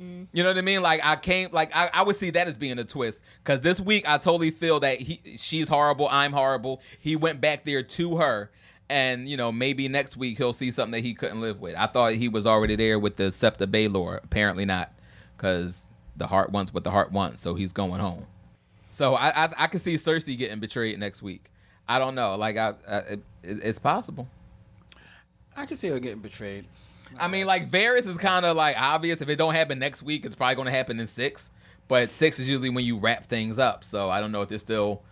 Mm. 0.01 0.27
You 0.33 0.43
know 0.43 0.51
what 0.51 0.59
I 0.59 0.63
mean? 0.63 0.83
Like 0.83 1.01
I 1.05 1.17
came, 1.17 1.51
like 1.53 1.75
I, 1.75 1.91
I 1.93 2.03
would 2.03 2.17
see 2.17 2.31
that 2.31 2.47
as 2.47 2.57
being 2.57 2.79
a 2.79 2.85
twist. 2.85 3.23
Because 3.43 3.61
this 3.61 3.81
week 3.81 4.09
I 4.09 4.19
totally 4.19 4.51
feel 4.51 4.81
that 4.81 5.01
he, 5.01 5.21
she's 5.37 5.69
horrible, 5.69 6.09
I'm 6.11 6.33
horrible. 6.33 6.81
He 7.01 7.17
went 7.17 7.41
back 7.41 7.65
there 7.65 7.83
to 7.83 8.17
her, 8.17 8.51
and 8.89 9.29
you 9.29 9.37
know 9.37 9.51
maybe 9.51 9.89
next 9.89 10.17
week 10.17 10.37
he'll 10.39 10.53
see 10.53 10.71
something 10.71 10.93
that 10.93 11.07
he 11.07 11.15
couldn't 11.15 11.41
live 11.41 11.61
with. 11.61 11.77
I 11.77 11.87
thought 11.87 12.13
he 12.13 12.29
was 12.29 12.47
already 12.47 12.77
there 12.77 12.99
with 12.99 13.17
the 13.17 13.31
Septa 13.31 13.67
Baelor. 13.67 14.23
Apparently 14.23 14.65
not, 14.65 14.93
because 15.37 15.85
the 16.17 16.27
heart 16.27 16.51
wants 16.51 16.75
what 16.75 16.85
the 16.85 16.91
heart 16.91 17.13
wants. 17.13 17.41
So 17.41 17.55
he's 17.55 17.73
going 17.73 18.01
home. 18.01 18.27
So 18.89 19.15
I, 19.15 19.45
I 19.45 19.49
I 19.59 19.67
could 19.67 19.81
see 19.81 19.95
Cersei 19.95 20.37
getting 20.37 20.61
betrayed 20.61 20.99
next 20.99 21.23
week. 21.23 21.51
I 21.89 21.99
don't 21.99 22.15
know. 22.15 22.37
Like 22.37 22.57
I, 22.57 22.75
I 22.89 22.97
it, 22.97 23.21
it's 23.43 23.79
possible. 23.79 24.29
I 25.57 25.65
can 25.65 25.77
see 25.77 25.89
her 25.89 25.99
getting 25.99 26.21
betrayed. 26.21 26.67
I 27.19 27.29
mean, 27.29 27.47
like 27.47 27.71
Varys 27.71 28.07
is 28.07 28.17
kind 28.19 28.45
of 28.45 28.57
like 28.57 28.81
obvious. 28.81 29.21
If 29.21 29.29
it 29.29 29.37
don't 29.37 29.55
happen 29.55 29.79
next 29.79 30.03
week, 30.03 30.25
it's 30.25 30.35
probably 30.35 30.55
going 30.57 30.67
to 30.67 30.73
happen 30.73 30.99
in 31.01 31.07
six. 31.07 31.51
But 31.89 32.11
six 32.11 32.39
is 32.39 32.49
usually 32.49 32.71
when 32.71 32.85
you 32.85 32.99
wrap 32.99 33.27
things 33.27 33.59
up. 33.59 33.85
So 33.85 34.11
I 34.11 34.21
don't 34.21 34.33
know 34.33 34.43
if 34.43 34.49
they're 34.49 34.59
still 34.59 35.03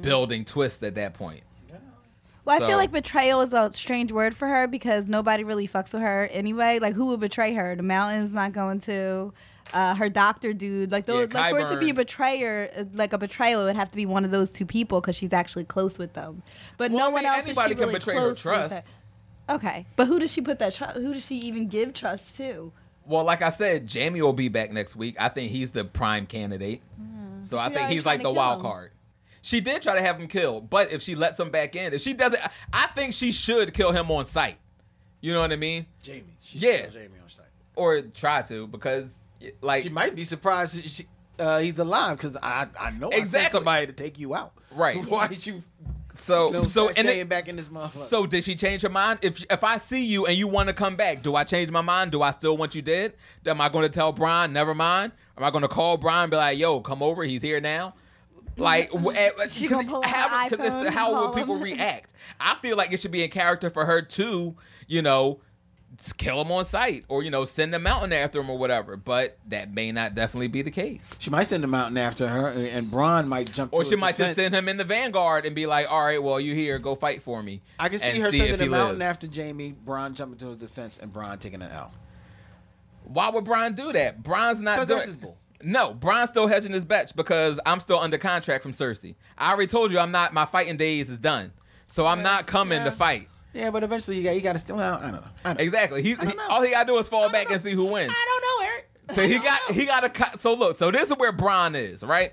building 0.00 0.44
twists 0.44 0.82
at 0.82 0.94
that 0.94 1.14
point. 1.14 1.42
Well, 2.46 2.62
I 2.62 2.66
feel 2.66 2.76
like 2.76 2.92
betrayal 2.92 3.40
is 3.40 3.54
a 3.54 3.72
strange 3.72 4.12
word 4.12 4.36
for 4.36 4.46
her 4.46 4.66
because 4.66 5.08
nobody 5.08 5.44
really 5.44 5.66
fucks 5.66 5.94
with 5.94 6.02
her 6.02 6.26
anyway. 6.30 6.78
Like, 6.78 6.94
who 6.94 7.06
would 7.06 7.20
betray 7.20 7.54
her? 7.54 7.74
The 7.74 7.82
mountain's 7.82 8.32
not 8.32 8.52
going 8.52 8.80
to. 8.80 9.32
Uh, 9.72 9.94
her 9.94 10.10
doctor 10.10 10.52
dude, 10.52 10.92
like, 10.92 11.06
those, 11.06 11.28
Yeah, 11.32 11.40
like 11.40 11.50
for 11.50 11.58
it 11.60 11.70
to 11.70 11.80
be 11.80 11.88
a 11.88 11.94
betrayer, 11.94 12.70
uh, 12.76 12.84
like 12.92 13.14
a 13.14 13.18
betrayal, 13.18 13.62
it 13.62 13.64
would 13.64 13.76
have 13.76 13.90
to 13.90 13.96
be 13.96 14.04
one 14.04 14.24
of 14.24 14.30
those 14.30 14.50
two 14.52 14.66
people 14.66 15.00
because 15.00 15.16
she's 15.16 15.32
actually 15.32 15.64
close 15.64 15.96
with 15.98 16.12
them. 16.12 16.42
But 16.76 16.92
Well, 16.92 16.98
no 16.98 17.04
I 17.06 17.08
one 17.08 17.22
mean, 17.24 17.32
else. 17.32 17.38
is 17.40 17.46
anybody 17.46 17.70
she 17.70 17.74
can 17.76 17.80
really 17.88 17.94
betray 17.94 18.14
her 18.14 18.20
close 18.20 18.30
with 18.30 18.40
trust. 18.40 18.92
Okay, 19.48 19.86
but 19.96 20.06
who 20.06 20.18
does 20.18 20.32
she 20.32 20.40
put 20.40 20.58
that 20.60 20.74
trust? 20.74 20.96
Who 20.96 21.12
does 21.12 21.26
she 21.26 21.36
even 21.36 21.68
give 21.68 21.92
trust 21.92 22.36
to? 22.36 22.72
Well, 23.06 23.24
like 23.24 23.42
I 23.42 23.50
said, 23.50 23.90
Jaime 23.92 24.22
will 24.22 24.32
be 24.32 24.48
back 24.48 24.72
next 24.72 24.96
week. 24.96 25.16
I 25.20 25.28
think 25.28 25.50
he's 25.52 25.70
the 25.72 25.84
prime 25.84 26.26
candidate. 26.26 26.80
So 27.42 27.58
I 27.58 27.68
think 27.68 27.88
he's 27.90 28.06
like 28.06 28.20
the 28.20 28.24
to 28.24 28.28
kill 28.30 28.34
wild 28.36 28.56
him. 28.60 28.62
card. 28.62 28.90
She 29.42 29.60
did 29.60 29.82
try 29.82 29.94
to 29.96 30.00
have 30.00 30.18
him 30.18 30.26
killed, 30.28 30.70
but 30.70 30.90
if 30.90 31.02
she 31.02 31.14
lets 31.14 31.38
him 31.38 31.50
back 31.50 31.76
in, 31.76 31.92
if 31.92 32.00
she 32.00 32.14
doesn't, 32.14 32.40
I 32.72 32.86
think 32.94 33.12
she 33.12 33.30
should 33.32 33.74
kill 33.74 33.92
him 33.92 34.10
on 34.10 34.24
sight. 34.24 34.56
You 35.20 35.34
know 35.34 35.40
what 35.40 35.52
I 35.52 35.56
mean? 35.56 35.84
Jaime. 36.06 36.24
She 36.40 36.58
Yeah. 36.60 36.86
kill 36.86 36.92
Jaime 37.02 37.18
on 37.22 37.28
sight. 37.28 37.44
Or 37.76 38.00
try 38.00 38.40
to 38.42 38.66
because 38.66 39.22
like 39.60 39.82
She 39.82 39.90
might 39.90 40.14
be 40.16 40.24
surprised 40.24 40.80
she, 40.80 40.88
she, 40.88 41.04
uh, 41.38 41.58
he's 41.58 41.78
alive 41.78 42.16
because 42.16 42.34
I 42.42 42.68
I 42.80 42.92
know 42.92 43.08
I 43.08 43.10
sent 43.16 43.22
Exactly. 43.22 43.50
somebody 43.58 43.86
to 43.88 43.92
take 43.92 44.18
you 44.18 44.34
out. 44.34 44.52
Right. 44.70 45.04
Why 45.06 45.26
did 45.26 45.44
you? 45.46 45.62
So 46.16 46.46
You 46.46 46.52
know, 46.52 46.64
so 46.64 46.88
and 46.88 46.96
saying 46.96 47.20
it, 47.20 47.28
back 47.28 47.48
in 47.48 47.56
this 47.56 47.68
motherfucker. 47.68 47.98
So 48.04 48.24
did 48.26 48.44
she 48.44 48.54
change 48.54 48.82
her 48.82 48.88
mind? 48.88 49.18
If 49.22 49.44
if 49.50 49.64
I 49.64 49.78
see 49.78 50.04
you 50.04 50.26
and 50.26 50.36
you 50.36 50.46
want 50.46 50.68
to 50.68 50.72
come 50.72 50.94
back, 50.96 51.22
do 51.22 51.34
I 51.34 51.44
change 51.44 51.70
my 51.70 51.80
mind? 51.80 52.12
Do 52.12 52.22
I 52.22 52.30
still 52.30 52.56
want 52.56 52.74
you 52.74 52.82
dead? 52.82 53.14
Am 53.46 53.60
I 53.60 53.68
going 53.68 53.82
to 53.82 53.88
tell 53.88 54.12
Bronn, 54.12 54.52
never 54.52 54.74
mind? 54.74 55.12
Am 55.36 55.42
I 55.44 55.50
going 55.50 55.62
to 55.62 55.68
call 55.68 55.98
Bronn 55.98 56.22
and 56.24 56.30
be 56.30 56.36
like, 56.36 56.56
yo, 56.58 56.80
come 56.80 57.02
over, 57.02 57.24
he's 57.24 57.42
here 57.42 57.60
now? 57.60 57.94
Like, 58.56 58.90
w- 58.92 59.16
eh, 59.18 59.30
gonna 59.68 59.88
pull 59.88 60.02
how, 60.02 60.28
her 60.28 60.48
'cause 60.48 60.52
it's- 60.60 60.72
iPhone 60.72 60.86
and 60.86 60.94
how 60.94 61.12
will 61.14 61.30
people 61.34 61.56
him? 61.56 61.62
react? 61.74 62.12
I 62.38 62.54
feel 62.62 62.76
like 62.76 62.92
it 62.92 63.00
should 63.00 63.10
be 63.10 63.24
in 63.24 63.30
character 63.30 63.68
for 63.68 63.84
her 63.84 64.00
to, 64.00 64.54
you 64.86 65.02
know, 65.02 65.40
s- 65.40 65.40
kill 66.16 66.40
him 66.40 66.50
on 66.52 66.64
sight 66.64 67.04
or 67.08 67.22
you 67.22 67.30
know 67.30 67.44
send 67.44 67.74
a 67.74 67.78
mountain 67.78 68.12
after 68.12 68.40
him 68.40 68.50
or 68.50 68.58
whatever. 68.58 68.96
But 68.96 69.38
that 69.48 69.72
may 69.72 69.92
not 69.92 70.14
definitely 70.14 70.48
be 70.48 70.62
the 70.62 70.70
case. 70.70 71.14
she 71.18 71.30
might 71.30 71.44
send 71.44 71.64
him 71.64 71.70
mountain 71.70 71.96
after 71.98 72.28
her, 72.28 72.48
and 72.48 72.90
Bronn 72.90 73.26
might 73.26 73.52
jump. 73.52 73.72
Or 73.72 73.84
she 73.84 73.96
might 73.96 74.16
just 74.16 74.34
send 74.34 74.54
him 74.54 74.68
in 74.68 74.76
the 74.76 74.84
vanguard 74.84 75.46
and 75.46 75.54
be 75.54 75.66
like, 75.66 75.90
"All 75.90 76.04
right, 76.04 76.22
well, 76.22 76.40
you 76.40 76.54
here, 76.54 76.78
go 76.78 76.94
fight 76.94 77.22
for 77.22 77.42
me." 77.42 77.62
I 77.78 77.88
can 77.88 77.98
see 77.98 78.18
her 78.20 78.28
if 78.28 78.34
sending 78.34 78.60
he 78.60 78.68
mountain 78.68 78.98
lives. 78.98 79.10
after 79.24 79.28
Jaime, 79.32 79.74
Bronn 79.86 80.14
jumping 80.14 80.38
to 80.38 80.48
his 80.48 80.58
defense, 80.58 80.98
and 80.98 81.12
Bronn 81.12 81.38
taking 81.38 81.62
an 81.62 81.70
L. 81.70 81.92
Why 83.04 83.28
would 83.30 83.44
Bronn 83.44 83.74
do 83.74 83.92
that? 83.92 84.22
Bronn's 84.22 84.60
not 84.60 84.86
doing 84.88 85.02
his 85.02 85.16
bull. 85.16 85.36
No, 85.62 85.94
Brian's 85.94 86.30
still 86.30 86.46
hedging 86.46 86.72
his 86.72 86.84
bets 86.84 87.12
because 87.12 87.58
I'm 87.64 87.80
still 87.80 87.98
under 87.98 88.18
contract 88.18 88.62
from 88.62 88.72
Cersei. 88.72 89.14
I 89.38 89.52
already 89.52 89.66
told 89.66 89.90
you 89.92 89.98
I'm 89.98 90.10
not. 90.10 90.34
My 90.34 90.44
fighting 90.44 90.76
days 90.76 91.08
is 91.08 91.18
done, 91.18 91.52
so 91.86 92.06
I'm 92.06 92.22
not 92.22 92.46
coming 92.46 92.84
to 92.84 92.90
fight. 92.90 93.28
Yeah, 93.54 93.70
but 93.70 93.84
eventually 93.84 94.18
you 94.18 94.24
got 94.24 94.34
you 94.34 94.40
got 94.40 94.54
to 94.54 94.58
still. 94.58 94.76
Well, 94.76 94.98
I 94.98 95.00
don't 95.00 95.12
know. 95.12 95.24
I 95.44 95.48
don't 95.48 95.58
know. 95.58 95.64
Exactly. 95.64 96.02
He's 96.02 96.18
he, 96.18 96.38
all 96.50 96.60
he 96.60 96.70
gotta 96.70 96.86
do 96.86 96.98
is 96.98 97.08
fall 97.08 97.30
back 97.30 97.50
and 97.50 97.60
see 97.62 97.72
who 97.72 97.86
wins. 97.86 98.12
I 98.14 98.26
don't 98.26 98.42
know, 98.42 98.66
Eric. 98.66 98.90
So 99.14 99.28
he 99.28 99.38
got 99.38 99.60
he 99.72 99.86
got 99.86 100.04
a 100.04 100.08
cut. 100.08 100.40
So 100.40 100.54
look, 100.54 100.76
so 100.76 100.90
this 100.90 101.10
is 101.10 101.16
where 101.16 101.32
Bronn 101.32 101.76
is, 101.76 102.02
right? 102.02 102.32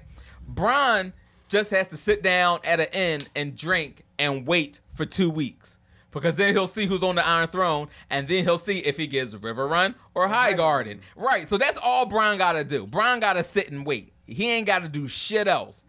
Bronn 0.52 1.14
just 1.48 1.70
has 1.70 1.88
to 1.90 1.98
sit 1.98 2.24
down 2.24 2.60
at 2.64 2.80
an 2.80 2.88
inn 2.94 3.22
and 3.36 3.56
drink 3.56 4.04
and 4.18 4.48
wait 4.48 4.82
for 4.94 5.06
two 5.06 5.30
weeks. 5.30 5.78
Because 6.10 6.36
then 6.36 6.54
he'll 6.54 6.68
see 6.68 6.88
who's 6.88 7.04
on 7.04 7.16
the 7.16 7.26
Iron 7.26 7.48
Throne, 7.48 7.88
and 8.10 8.28
then 8.28 8.44
he'll 8.44 8.58
see 8.58 8.80
if 8.80 8.98
he 8.98 9.08
gets 9.08 9.34
Riverrun 9.34 9.96
or 10.14 10.28
Highgarden. 10.28 11.00
Right. 11.16 11.48
So 11.48 11.58
that's 11.58 11.78
all 11.78 12.06
Bronn 12.06 12.38
gotta 12.38 12.64
do. 12.66 12.86
Bronn 12.86 13.22
gotta 13.22 13.44
sit 13.44 13.72
and 13.72 13.86
wait. 13.86 14.12
He 14.26 14.50
ain't 14.50 14.68
gotta 14.68 14.90
do 14.90 15.08
shit 15.08 15.48
else. 15.48 15.84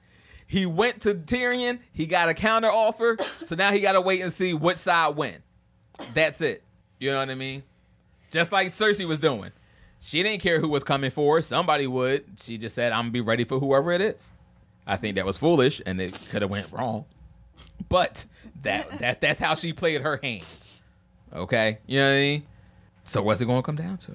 He 0.53 0.67
went 0.67 1.01
to 1.03 1.15
Tyrion, 1.15 1.79
he 1.95 2.05
got 2.07 2.29
a 2.29 2.35
counter 2.35 2.71
offer, 2.71 3.17
so 3.43 3.55
now 3.55 3.73
he 3.73 3.81
gotta 3.81 4.03
wait 4.03 4.21
and 4.21 4.31
see 4.31 4.53
which 4.53 4.77
side 4.77 5.17
win. 5.17 5.43
That's 6.13 6.43
it. 6.43 6.63
You 6.99 7.11
know 7.11 7.21
what 7.21 7.31
I 7.31 7.35
mean? 7.35 7.63
Just 8.31 8.53
like 8.53 8.77
Cersei 8.77 9.07
was 9.07 9.19
doing. 9.19 9.53
She 9.99 10.23
didn't 10.23 10.43
care 10.43 10.61
who 10.61 10.69
was 10.69 10.85
coming 10.85 11.11
for 11.11 11.37
her. 11.37 11.41
Somebody 11.43 11.87
would. 11.87 12.27
She 12.39 12.59
just 12.59 12.75
said, 12.75 12.93
"I'm 12.93 13.05
gonna 13.05 13.13
be 13.13 13.23
ready 13.23 13.45
for 13.45 13.61
whoever 13.61 13.93
it 13.93 14.03
is." 14.03 14.35
I 14.87 14.99
think 14.99 15.17
that 15.17 15.25
was 15.25 15.39
foolish, 15.39 15.81
and 15.87 15.99
it 15.99 16.13
could 16.31 16.43
have 16.43 16.51
went 16.51 16.71
wrong. 16.71 17.07
But 17.89 18.27
that 18.61 18.99
that 18.99 19.23
that's 19.23 19.41
how 19.41 19.55
she 19.55 19.73
played 19.73 20.03
her 20.03 20.21
hand. 20.23 20.45
Okay, 21.33 21.79
you 21.87 21.99
know 21.99 22.11
what 22.11 22.15
I 22.15 22.21
mean. 22.21 22.43
So 23.05 23.23
what's 23.23 23.41
it 23.41 23.47
gonna 23.47 23.63
come 23.63 23.77
down 23.77 23.97
to? 23.97 24.15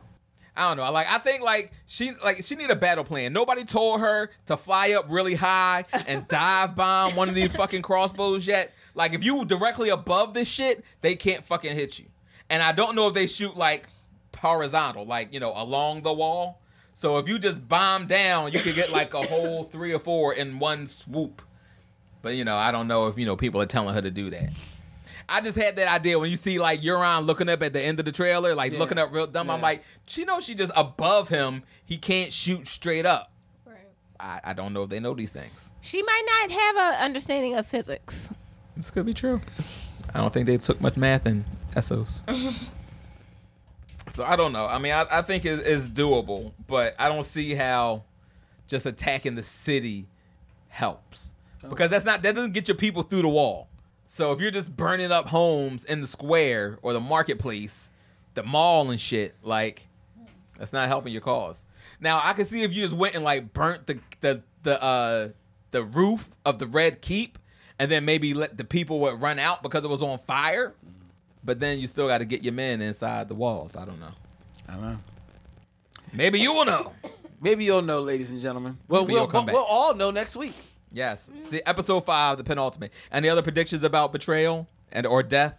I 0.58 0.68
don't 0.68 0.78
know. 0.78 0.92
Like 0.92 1.08
I 1.08 1.20
think 1.20 1.44
like 1.44 1.72
she 1.86 2.12
like 2.24 2.46
she 2.46 2.56
need 2.56 2.72
a 2.72 2.76
battle 2.76 3.04
plan. 3.04 3.32
Nobody 3.32 3.64
told 3.64 4.02
her 4.02 4.32
to 4.48 4.58
fly 4.58 4.94
up 4.94 5.06
really 5.08 5.36
high 5.36 5.86
and 6.08 6.28
dive 6.30 6.76
bomb 6.76 7.16
one 7.16 7.30
of 7.30 7.36
these 7.36 7.54
fucking 7.54 7.84
crossbows 7.84 8.48
yet. 8.48 8.74
Like 8.96 9.14
if 9.14 9.24
you 9.24 9.46
directly 9.46 9.90
above 9.90 10.34
this 10.34 10.48
shit, 10.48 10.84
they 11.02 11.16
can't 11.16 11.46
fucking 11.46 11.76
hit 11.76 12.00
you. 12.00 12.06
And 12.50 12.64
I 12.64 12.72
don't 12.72 12.96
know 12.96 13.08
if 13.08 13.14
they 13.14 13.28
shoot 13.28 13.56
like 13.56 13.88
horizontal, 14.36 15.06
like 15.06 15.32
you 15.32 15.40
know, 15.40 15.54
along 15.56 16.02
the 16.02 16.12
wall. 16.12 16.60
So 16.94 17.20
if 17.20 17.30
you 17.30 17.38
just 17.38 17.68
bomb 17.70 18.08
down, 18.08 18.52
you 18.52 18.60
could 18.60 18.74
get 18.74 18.92
like 18.92 19.14
a 19.14 19.22
whole 19.22 19.66
three 19.66 19.94
or 19.94 20.00
four 20.00 20.34
in 20.34 20.58
one 20.58 20.88
swoop. 20.88 21.44
But 22.24 22.36
you 22.36 22.44
know, 22.44 22.58
I 22.58 22.72
don't 22.72 22.88
know 22.88 23.06
if 23.06 23.20
you 23.20 23.28
know 23.28 23.36
people 23.36 23.62
are 23.62 23.68
telling 23.68 23.94
her 23.94 24.02
to 24.02 24.10
do 24.10 24.32
that. 24.32 24.50
I 25.30 25.42
just 25.42 25.58
had 25.58 25.76
that 25.76 25.88
idea 25.88 26.18
when 26.18 26.32
you 26.32 26.38
see 26.38 26.58
like 26.60 26.82
Euron 26.82 27.26
looking 27.26 27.50
up 27.50 27.62
at 27.62 27.74
the 27.74 27.82
end 27.82 28.00
of 28.00 28.06
the 28.06 28.12
trailer, 28.12 28.56
like 28.56 28.72
Yeah. 28.72 28.80
looking 28.80 28.98
up 28.98 29.14
real 29.14 29.28
dumb. 29.28 29.50
I'm 29.50 29.62
like, 29.62 29.84
she 30.06 30.24
knows 30.24 30.46
she 30.46 30.56
just 30.56 30.72
above 30.76 31.30
him. 31.30 31.64
He 31.84 31.98
can't 31.98 32.32
shoot 32.32 32.68
straight 32.68 33.06
up. 33.06 33.32
Right. 33.66 33.78
I, 34.20 34.40
I 34.46 34.54
don't 34.54 34.74
know 34.74 34.84
if 34.84 34.90
they 34.90 35.00
know 35.00 35.14
these 35.14 35.32
things. 35.32 35.72
She 35.82 36.02
might 36.02 36.24
not 36.26 36.52
have 36.52 36.76
a 36.78 37.04
understanding 37.04 37.56
of 37.56 37.66
physics. 37.66 38.30
This 38.78 38.90
could 38.90 39.06
be 39.06 39.14
true. 39.14 39.42
I 40.14 40.20
don't 40.20 40.32
think 40.32 40.46
they 40.46 40.58
took 40.58 40.80
much 40.80 40.96
math 40.96 41.28
in 41.28 41.44
Essos. 41.76 42.24
so 44.10 44.24
I 44.24 44.36
don't 44.36 44.54
know. 44.54 44.66
I 44.66 44.78
mean, 44.78 44.94
I, 44.94 45.06
I 45.12 45.22
think 45.22 45.46
it, 45.46 45.60
it's 45.66 45.88
doable, 45.88 46.54
but 46.68 46.96
I 46.98 47.10
don't 47.10 47.24
see 47.24 47.56
how 47.56 48.04
just 48.68 48.86
attacking 48.86 49.36
the 49.36 49.44
city 49.44 50.08
helps 50.70 51.34
oh. 51.64 51.70
because 51.70 51.90
that's 51.90 52.06
not 52.06 52.22
that 52.22 52.36
doesn't 52.36 52.54
get 52.54 52.68
your 52.68 52.78
people 52.78 53.04
through 53.04 53.24
the 53.24 53.30
wall. 53.30 53.67
So 54.08 54.32
if 54.32 54.40
you're 54.42 54.52
just 54.52 54.76
burning 54.76 55.12
up 55.12 55.28
homes 55.28 55.86
in 55.86 56.02
the 56.02 56.08
square 56.08 56.80
or 56.82 56.94
the 56.94 57.00
marketplace, 57.00 57.92
the 58.34 58.44
mall 58.44 58.90
and 58.90 59.00
shit, 59.00 59.36
like 59.44 59.88
that's 60.58 60.74
not 60.74 60.88
helping 60.88 61.12
your 61.12 61.22
cause. 61.22 61.66
Now 62.00 62.22
I 62.24 62.34
can 62.34 62.46
see 62.46 62.64
if 62.64 62.74
you 62.74 62.82
just 62.84 62.96
went 62.96 63.16
and 63.16 63.24
like 63.24 63.54
burnt 63.54 63.86
the 63.88 64.00
the 64.22 64.42
the 64.64 64.82
uh 64.82 65.30
the 65.72 65.84
roof 65.84 66.30
of 66.46 66.58
the 66.60 66.68
Red 66.68 67.02
Keep, 67.02 67.38
and 67.78 67.92
then 67.92 68.06
maybe 68.06 68.34
let 68.34 68.58
the 68.58 68.64
people 68.64 69.00
would 69.02 69.22
run 69.22 69.40
out 69.40 69.62
because 69.62 69.84
it 69.84 69.90
was 69.90 70.02
on 70.02 70.20
fire. 70.20 70.74
But 71.44 71.60
then 71.60 71.80
you 71.80 71.88
still 71.88 72.08
got 72.08 72.18
to 72.20 72.26
get 72.26 72.44
your 72.44 72.54
men 72.54 72.82
inside 72.82 73.30
the 73.30 73.36
walls. 73.36 73.76
I 73.76 73.86
don't 73.86 74.00
know. 74.00 74.12
I 74.68 74.74
don't 74.74 74.82
know. 74.82 75.00
Maybe 76.14 76.40
you 76.40 76.54
will 76.54 76.66
know. 76.66 76.94
Maybe 77.40 77.66
you'll 77.66 77.82
know, 77.84 78.02
ladies 78.02 78.32
and 78.32 78.42
gentlemen. 78.42 78.78
Well, 78.88 79.04
Maybe 79.04 79.14
we'll, 79.14 79.28
we'll, 79.28 79.46
we'll 79.46 79.64
all 79.64 79.94
know 79.94 80.12
next 80.12 80.36
week. 80.36 80.56
Yes. 80.92 81.30
See, 81.40 81.62
episode 81.66 82.06
five, 82.06 82.38
the 82.38 82.44
penultimate. 82.44 82.92
Any 83.12 83.30
other 83.30 83.42
predictions 83.42 83.84
about 83.84 84.12
betrayal 84.12 84.68
and 84.92 85.06
or 85.06 85.22
death? 85.24 85.56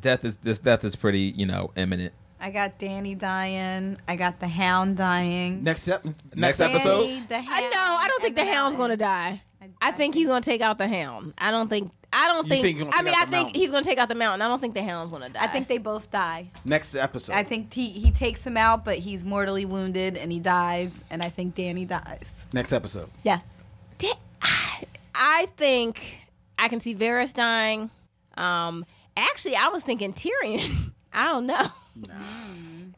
Death 0.00 0.24
is 0.24 0.36
this 0.36 0.58
death 0.58 0.84
is 0.84 0.96
pretty 0.96 1.20
you 1.36 1.46
know 1.46 1.70
imminent. 1.76 2.12
I 2.40 2.50
got 2.50 2.78
Dany 2.78 3.16
dying. 3.18 3.96
I 4.06 4.16
got 4.16 4.40
the 4.40 4.48
Hound 4.48 4.96
dying. 4.98 5.64
Next 5.64 5.88
ep- 5.88 6.04
Next 6.34 6.58
Dany, 6.58 6.70
episode? 6.70 7.28
the 7.28 7.36
I 7.36 7.60
know. 7.60 7.96
I 8.00 8.06
don't 8.08 8.20
think 8.20 8.36
the 8.36 8.42
the 8.44 8.52
hound's 8.52 8.76
Mountain. 8.76 8.78
going 8.78 8.90
to 8.90 8.96
die. 8.96 9.42
I- 9.62 9.64
I 9.80 9.88
I 9.88 9.92
think 9.92 10.14
he's 10.14 10.26
going 10.26 10.42
to 10.42 10.48
take 10.50 10.60
out 10.60 10.76
the 10.78 10.86
hound. 10.86 11.32
I 11.38 11.50
don't 11.50 11.68
think. 11.68 11.90
I 12.12 12.28
don't 12.28 12.44
You 12.46 12.50
think. 12.62 12.78
think 12.78 12.94
I 12.94 13.02
mean, 13.02 13.14
I 13.14 13.20
think 13.22 13.30
mountain? 13.32 13.60
he's 13.60 13.70
going 13.70 13.82
to 13.82 13.88
take 13.88 13.98
out 13.98 14.08
the 14.08 14.14
mountain. 14.14 14.42
I 14.42 14.48
don't 14.48 14.60
think 14.60 14.74
the 14.74 14.82
hound's 14.82 15.10
going 15.10 15.22
to 15.22 15.28
die. 15.30 15.42
I 15.42 15.46
think 15.48 15.66
they 15.66 15.78
both 15.78 16.10
die. 16.10 16.50
next 16.64 16.94
episode. 16.94 17.32
I 17.34 17.42
think 17.42 17.72
he, 17.72 17.88
he 17.90 18.10
takes 18.12 18.46
him 18.46 18.56
out, 18.56 18.84
but 18.84 18.98
he's 18.98 19.24
mortally 19.24 19.64
wounded 19.64 20.16
and 20.16 20.30
he 20.30 20.38
dies. 20.38 21.02
And 21.10 21.22
I 21.22 21.30
think 21.30 21.54
Dany 21.56 21.86
dies. 21.86 22.44
next 22.52 22.72
episode. 22.72 23.08
Yes. 23.24 23.64
Di- 23.98 24.12
I, 24.42 24.84
I 25.14 25.46
think 25.56 26.18
I 26.58 26.68
can 26.68 26.80
see 26.80 26.94
Varys 26.94 27.32
dying. 27.34 27.90
Um, 28.36 28.84
actually, 29.16 29.56
I 29.56 29.68
was 29.68 29.82
thinking 29.82 30.12
Tyrion. 30.12 30.92
I 31.12 31.24
don't 31.24 31.46
know. 31.46 31.66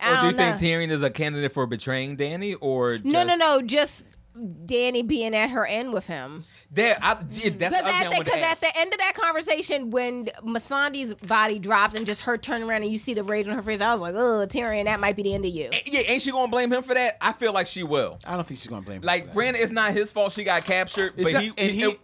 I 0.00 0.12
Or 0.16 0.20
do 0.20 0.26
you 0.26 0.32
don't 0.32 0.36
think 0.36 0.60
know. 0.60 0.68
Tyrion 0.68 0.90
is 0.90 1.02
a 1.02 1.10
candidate 1.10 1.52
for 1.52 1.66
betraying 1.66 2.16
Dany 2.16 2.56
or 2.60 2.94
just, 2.94 3.04
No, 3.04 3.22
no, 3.24 3.36
no. 3.36 3.62
Just 3.62 4.04
Dany 4.38 5.06
being 5.06 5.34
at 5.34 5.50
her 5.50 5.66
end 5.66 5.92
with 5.92 6.06
him. 6.06 6.44
There, 6.70 6.96
I, 7.00 7.16
yeah, 7.32 7.50
that's 7.58 7.74
Because 7.74 7.74
at, 7.74 8.04
the, 8.04 8.10
saying. 8.10 8.24
'cause 8.24 8.42
at 8.42 8.60
the 8.60 8.78
end 8.78 8.92
of 8.92 8.98
that 8.98 9.14
conversation, 9.14 9.90
when 9.90 10.26
Missandei's 10.44 11.14
body 11.14 11.58
drops 11.58 11.94
and 11.94 12.06
just 12.06 12.22
her 12.22 12.36
turning 12.38 12.68
around 12.68 12.82
and 12.82 12.92
you 12.92 12.98
see 12.98 13.14
the 13.14 13.22
rage 13.24 13.46
on 13.48 13.54
her 13.54 13.62
face, 13.62 13.80
I 13.80 13.92
was 13.92 14.00
like, 14.00 14.14
oh, 14.14 14.46
Tyrion, 14.46 14.84
that 14.84 15.00
might 15.00 15.16
be 15.16 15.22
the 15.22 15.34
end 15.34 15.44
of 15.44 15.50
you. 15.50 15.70
Yeah, 15.86 16.00
ain't 16.06 16.22
she 16.22 16.30
gonna 16.30 16.50
blame 16.50 16.72
him 16.72 16.82
for 16.82 16.94
that? 16.94 17.16
I 17.20 17.32
feel 17.32 17.52
like 17.52 17.66
she 17.66 17.82
will. 17.82 18.18
I 18.24 18.34
don't 18.34 18.46
think 18.46 18.60
she's 18.60 18.68
gonna 18.68 18.82
blame. 18.82 18.98
him 18.98 19.02
Like, 19.06 19.28
for 19.28 19.34
granted, 19.34 19.62
it's 19.62 19.72
not 19.72 19.92
his 19.92 20.12
fault 20.12 20.32
she 20.32 20.44
got 20.44 20.64
captured, 20.64 21.14
It's 21.16 21.24
but 21.24 21.32
not- 21.34 21.42
he, 21.42 21.48
and 21.56 21.70
he, 21.70 21.80
he- 21.90 21.98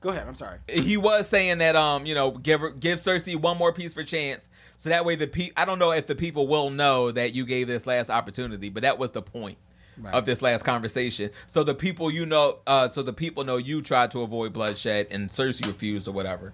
Go 0.00 0.10
ahead. 0.10 0.28
I'm 0.28 0.36
sorry. 0.36 0.58
he 0.68 0.96
was 0.96 1.28
saying 1.28 1.58
that 1.58 1.74
um 1.74 2.06
you 2.06 2.14
know 2.14 2.30
give 2.30 2.60
her, 2.60 2.70
give 2.70 3.00
Cersei 3.00 3.34
one 3.34 3.58
more 3.58 3.72
piece 3.72 3.92
for 3.94 4.04
chance, 4.04 4.48
so 4.76 4.90
that 4.90 5.04
way 5.04 5.16
the 5.16 5.26
pe 5.26 5.50
I 5.56 5.64
don't 5.64 5.80
know 5.80 5.90
if 5.90 6.06
the 6.06 6.14
people 6.14 6.46
will 6.46 6.70
know 6.70 7.10
that 7.10 7.34
you 7.34 7.44
gave 7.44 7.66
this 7.66 7.84
last 7.84 8.08
opportunity, 8.08 8.68
but 8.68 8.84
that 8.84 8.96
was 8.96 9.10
the 9.10 9.22
point 9.22 9.58
Right. 10.00 10.14
of 10.14 10.26
this 10.26 10.42
last 10.42 10.64
conversation. 10.64 11.30
So 11.46 11.64
the 11.64 11.74
people 11.74 12.10
you 12.10 12.24
know, 12.24 12.58
uh, 12.66 12.88
so 12.90 13.02
the 13.02 13.12
people 13.12 13.44
know 13.44 13.56
you 13.56 13.82
tried 13.82 14.10
to 14.12 14.22
avoid 14.22 14.52
bloodshed 14.52 15.08
and 15.10 15.30
Cersei 15.30 15.66
refused 15.66 16.06
or 16.06 16.12
whatever. 16.12 16.52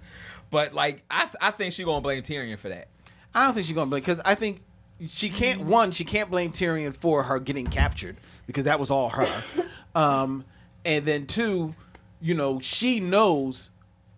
But 0.51 0.73
like 0.73 1.05
I 1.11 1.29
I 1.41 1.51
think 1.51 1.75
she 1.75 1.85
gonna 1.85 2.01
blame 2.01 2.23
Tyrion 2.23 2.59
for 2.59 2.69
that. 2.69 2.89
I 3.35 3.45
don't 3.45 3.55
think 3.55 3.66
she's 3.66 3.75
gonna 3.75 3.91
blame 3.91 4.03
because 4.03 4.21
I 4.25 4.35
think 4.35 4.62
she 5.07 5.29
can't. 5.29 5.62
One, 5.62 5.91
she 5.91 6.05
can't 6.05 6.31
blame 6.31 6.53
Tyrion 6.53 6.95
for 6.95 7.25
her 7.25 7.39
getting 7.39 7.66
captured 7.66 8.16
because 8.47 8.65
that 8.65 8.79
was 8.79 8.91
all 8.91 9.11
her. 9.11 9.43
um, 9.95 10.45
and 10.85 11.05
then 11.05 11.27
two, 11.27 11.75
you 12.21 12.35
know, 12.35 12.61
she 12.61 13.01
knows 13.01 13.71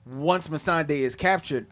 once 0.06 0.48
Missandei 0.48 1.00
is 1.00 1.16
captured, 1.16 1.66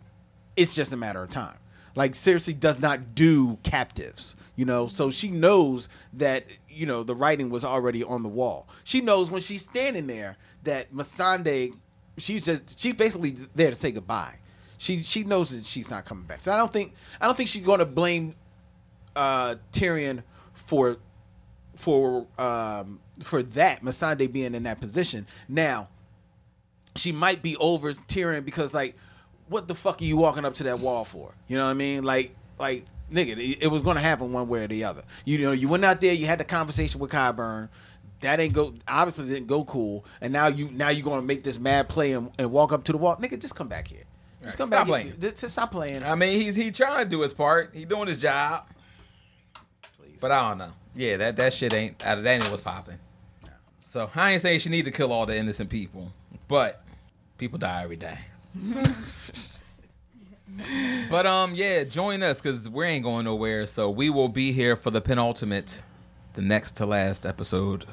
it's 0.56 0.74
just 0.74 0.92
a 0.92 0.96
matter 0.96 1.22
of 1.22 1.28
time. 1.28 1.56
Like 1.96 2.12
Cersei 2.12 2.58
does 2.58 2.80
not 2.80 3.14
do 3.14 3.56
captives, 3.62 4.34
you 4.56 4.64
know, 4.64 4.88
so 4.88 5.10
she 5.10 5.30
knows 5.30 5.88
that 6.14 6.44
you 6.74 6.86
know 6.86 7.02
the 7.02 7.14
writing 7.14 7.50
was 7.50 7.64
already 7.64 8.02
on 8.02 8.22
the 8.22 8.28
wall. 8.28 8.68
She 8.84 9.00
knows 9.00 9.30
when 9.30 9.40
she's 9.40 9.62
standing 9.62 10.06
there 10.06 10.36
that 10.64 10.92
Missandei, 10.92 11.74
she's 12.18 12.44
just 12.44 12.78
she's 12.78 12.94
basically 12.94 13.36
there 13.54 13.70
to 13.70 13.76
say 13.76 13.90
goodbye. 13.90 14.36
She 14.78 14.98
she 14.98 15.24
knows 15.24 15.50
that 15.50 15.64
she's 15.64 15.88
not 15.90 16.04
coming 16.04 16.24
back. 16.24 16.40
So 16.42 16.52
I 16.52 16.56
don't 16.56 16.72
think 16.72 16.94
I 17.20 17.26
don't 17.26 17.36
think 17.36 17.48
she's 17.48 17.64
going 17.64 17.80
to 17.80 17.86
blame 17.86 18.34
uh, 19.16 19.56
Tyrion 19.72 20.22
for 20.54 20.98
for 21.76 22.26
um, 22.38 23.00
for 23.22 23.42
that 23.42 23.82
Missandei 23.82 24.30
being 24.30 24.54
in 24.54 24.64
that 24.64 24.80
position. 24.80 25.26
Now 25.48 25.88
she 26.96 27.12
might 27.12 27.42
be 27.42 27.56
over 27.56 27.92
Tyrion 27.92 28.44
because 28.44 28.72
like, 28.72 28.96
what 29.48 29.68
the 29.68 29.74
fuck 29.74 30.00
are 30.00 30.04
you 30.04 30.16
walking 30.16 30.44
up 30.44 30.54
to 30.54 30.64
that 30.64 30.78
wall 30.80 31.04
for? 31.04 31.34
You 31.48 31.56
know 31.56 31.64
what 31.64 31.70
I 31.70 31.74
mean? 31.74 32.04
Like, 32.04 32.34
like 32.58 32.84
nigga, 33.10 33.36
it, 33.38 33.62
it 33.62 33.66
was 33.68 33.82
gonna 33.82 34.00
happen 34.00 34.32
one 34.32 34.48
way 34.48 34.64
or 34.64 34.68
the 34.68 34.84
other. 34.84 35.02
You 35.24 35.38
know, 35.38 35.52
you 35.52 35.68
went 35.68 35.84
out 35.84 36.00
there, 36.00 36.12
you 36.12 36.26
had 36.26 36.38
the 36.40 36.44
conversation 36.44 37.00
with 37.00 37.10
Qyburn. 37.10 37.68
That 38.20 38.40
ain't 38.40 38.52
go 38.54 38.74
obviously 38.88 39.28
didn't 39.28 39.48
go 39.48 39.64
cool, 39.64 40.04
and 40.20 40.32
now 40.32 40.46
you 40.46 40.70
now 40.70 40.88
you're 40.88 41.04
gonna 41.04 41.22
make 41.22 41.44
this 41.44 41.58
mad 41.58 41.88
play 41.88 42.12
and, 42.12 42.30
and 42.38 42.50
walk 42.50 42.72
up 42.72 42.84
to 42.84 42.92
the 42.92 42.98
wall, 42.98 43.16
nigga. 43.16 43.38
Just 43.38 43.54
come 43.54 43.68
back 43.68 43.88
here. 43.88 44.04
Just 44.42 44.54
Right, 44.54 44.58
come 44.58 44.66
stop 44.68 44.80
back. 44.80 44.86
playing. 44.86 45.06
Here. 45.06 45.16
Just, 45.18 45.40
just 45.40 45.52
stop 45.52 45.70
playing. 45.72 46.02
I 46.02 46.14
mean, 46.14 46.40
he's 46.40 46.54
he 46.56 46.70
trying 46.70 47.04
to 47.04 47.08
do 47.10 47.20
his 47.20 47.34
part. 47.34 47.70
He 47.74 47.84
doing 47.84 48.08
his 48.08 48.20
job. 48.20 48.66
Please. 49.98 50.18
But 50.20 50.30
I 50.30 50.48
don't 50.48 50.58
know. 50.58 50.72
Yeah, 50.94 51.16
that 51.18 51.36
that 51.36 51.52
shit 51.52 51.72
ain't 51.74 52.04
out 52.06 52.18
of 52.18 52.24
that 52.24 52.30
ain't 52.42 52.48
what's 52.50 52.62
popping. 52.62 52.98
So 53.80 54.10
I 54.14 54.32
ain't 54.32 54.42
saying 54.42 54.60
she 54.60 54.70
need 54.70 54.86
to 54.86 54.90
kill 54.90 55.12
all 55.12 55.26
the 55.26 55.36
innocent 55.36 55.68
people, 55.70 56.12
but 56.48 56.82
people 57.36 57.58
die 57.58 57.82
every 57.82 57.96
day. 57.96 58.18
but 61.10 61.26
um, 61.26 61.54
yeah, 61.54 61.84
join 61.84 62.22
us 62.22 62.40
because 62.40 62.68
we 62.68 62.84
ain't 62.86 63.04
going 63.04 63.24
nowhere. 63.24 63.66
So 63.66 63.90
we 63.90 64.10
will 64.10 64.28
be 64.28 64.52
here 64.52 64.76
for 64.76 64.90
the 64.90 65.00
penultimate, 65.00 65.82
the 66.34 66.42
next 66.42 66.76
to 66.76 66.86
last 66.86 67.26
episode 67.26 67.84
of 67.84 67.90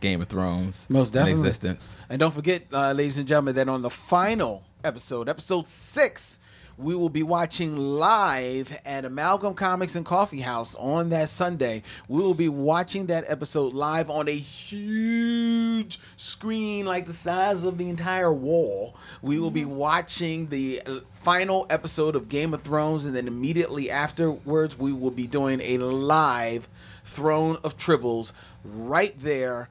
Game 0.00 0.20
of 0.20 0.28
Thrones. 0.28 0.86
Most 0.90 1.08
in 1.08 1.14
definitely. 1.14 1.40
existence. 1.40 1.96
And 2.08 2.18
don't 2.20 2.34
forget, 2.34 2.64
uh, 2.72 2.92
ladies 2.92 3.18
and 3.18 3.26
gentlemen, 3.26 3.54
that 3.56 3.68
on 3.68 3.82
the 3.82 3.90
final 3.90 4.64
episode, 4.82 5.28
episode 5.28 5.66
six, 5.66 6.38
we 6.76 6.94
will 6.94 7.08
be 7.08 7.22
watching 7.22 7.76
live 7.76 8.76
at 8.84 9.04
Amalgam 9.04 9.54
Comics 9.54 9.94
and 9.94 10.04
Coffee 10.04 10.40
House 10.40 10.74
on 10.76 11.10
that 11.10 11.28
Sunday. 11.28 11.82
We 12.08 12.22
will 12.22 12.34
be 12.34 12.48
watching 12.48 13.06
that 13.06 13.24
episode 13.28 13.74
live 13.74 14.10
on 14.10 14.28
a 14.28 14.36
huge 14.36 16.00
screen, 16.16 16.86
like 16.86 17.06
the 17.06 17.12
size 17.12 17.64
of 17.64 17.78
the 17.78 17.88
entire 17.88 18.32
wall. 18.32 18.96
We 19.22 19.38
will 19.38 19.50
be 19.50 19.64
watching 19.64 20.48
the 20.48 20.82
uh, 20.84 21.00
final 21.22 21.66
episode 21.70 22.16
of 22.16 22.28
Game 22.28 22.52
of 22.52 22.62
Thrones, 22.62 23.04
and 23.04 23.14
then 23.14 23.28
immediately 23.28 23.90
afterwards, 23.90 24.78
we 24.78 24.92
will 24.92 25.10
be 25.10 25.26
doing 25.26 25.60
a 25.60 25.78
live 25.78 26.68
Throne 27.04 27.58
of 27.62 27.76
Tribbles 27.76 28.32
right 28.64 29.14
there 29.18 29.68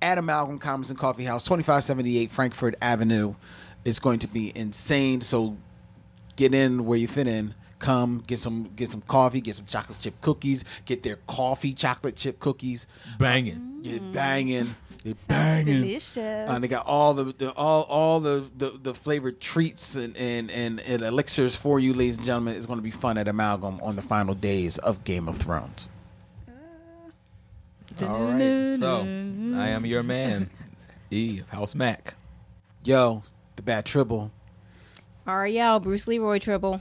at 0.00 0.18
Amalgam 0.18 0.58
Comics 0.58 0.90
and 0.90 0.98
Coffee 0.98 1.24
House, 1.24 1.44
2578 1.44 2.30
Frankfurt 2.30 2.74
Avenue. 2.80 3.34
It's 3.84 3.98
going 3.98 4.18
to 4.20 4.28
be 4.28 4.52
insane. 4.56 5.20
So 5.20 5.56
get 6.36 6.54
in 6.54 6.84
where 6.86 6.98
you 6.98 7.08
fit 7.08 7.26
in. 7.26 7.54
Come 7.80 8.22
get 8.26 8.38
some 8.38 8.70
get 8.76 8.90
some 8.90 9.02
coffee, 9.02 9.40
get 9.42 9.56
some 9.56 9.66
chocolate 9.66 9.98
chip 9.98 10.18
cookies, 10.22 10.64
get 10.86 11.02
their 11.02 11.16
coffee 11.26 11.74
chocolate 11.74 12.16
chip 12.16 12.38
cookies. 12.38 12.86
Banging. 13.18 13.82
Get 13.82 14.12
banging. 14.12 14.74
Get 15.02 15.28
banging. 15.28 15.82
Delicious. 15.82 16.48
Uh, 16.48 16.58
they 16.60 16.68
got 16.68 16.86
all 16.86 17.12
the, 17.12 17.24
the 17.24 17.52
all 17.52 17.82
all 17.82 18.20
the, 18.20 18.48
the, 18.56 18.70
the 18.82 18.94
flavored 18.94 19.38
treats 19.38 19.96
and, 19.96 20.16
and, 20.16 20.50
and, 20.50 20.80
and 20.80 21.02
elixirs 21.02 21.56
for 21.56 21.78
you, 21.78 21.92
ladies 21.92 22.16
and 22.16 22.24
gentlemen. 22.24 22.56
It's 22.56 22.64
going 22.64 22.78
to 22.78 22.82
be 22.82 22.90
fun 22.90 23.18
at 23.18 23.28
Amalgam 23.28 23.78
on 23.82 23.96
the 23.96 24.02
final 24.02 24.34
days 24.34 24.78
of 24.78 25.04
Game 25.04 25.28
of 25.28 25.36
Thrones. 25.36 25.88
All 28.00 28.24
right. 28.24 28.76
So 28.78 29.00
I 29.00 29.68
am 29.68 29.84
your 29.84 30.02
man, 30.02 30.48
E 31.10 31.40
of 31.40 31.50
House 31.50 31.74
Mac. 31.74 32.14
Yo, 32.82 33.24
the 33.56 33.62
bad 33.62 33.84
tribble. 33.84 34.30
Ariel, 35.26 35.80
Bruce 35.80 36.06
Leroy 36.06 36.38
Tribble. 36.38 36.80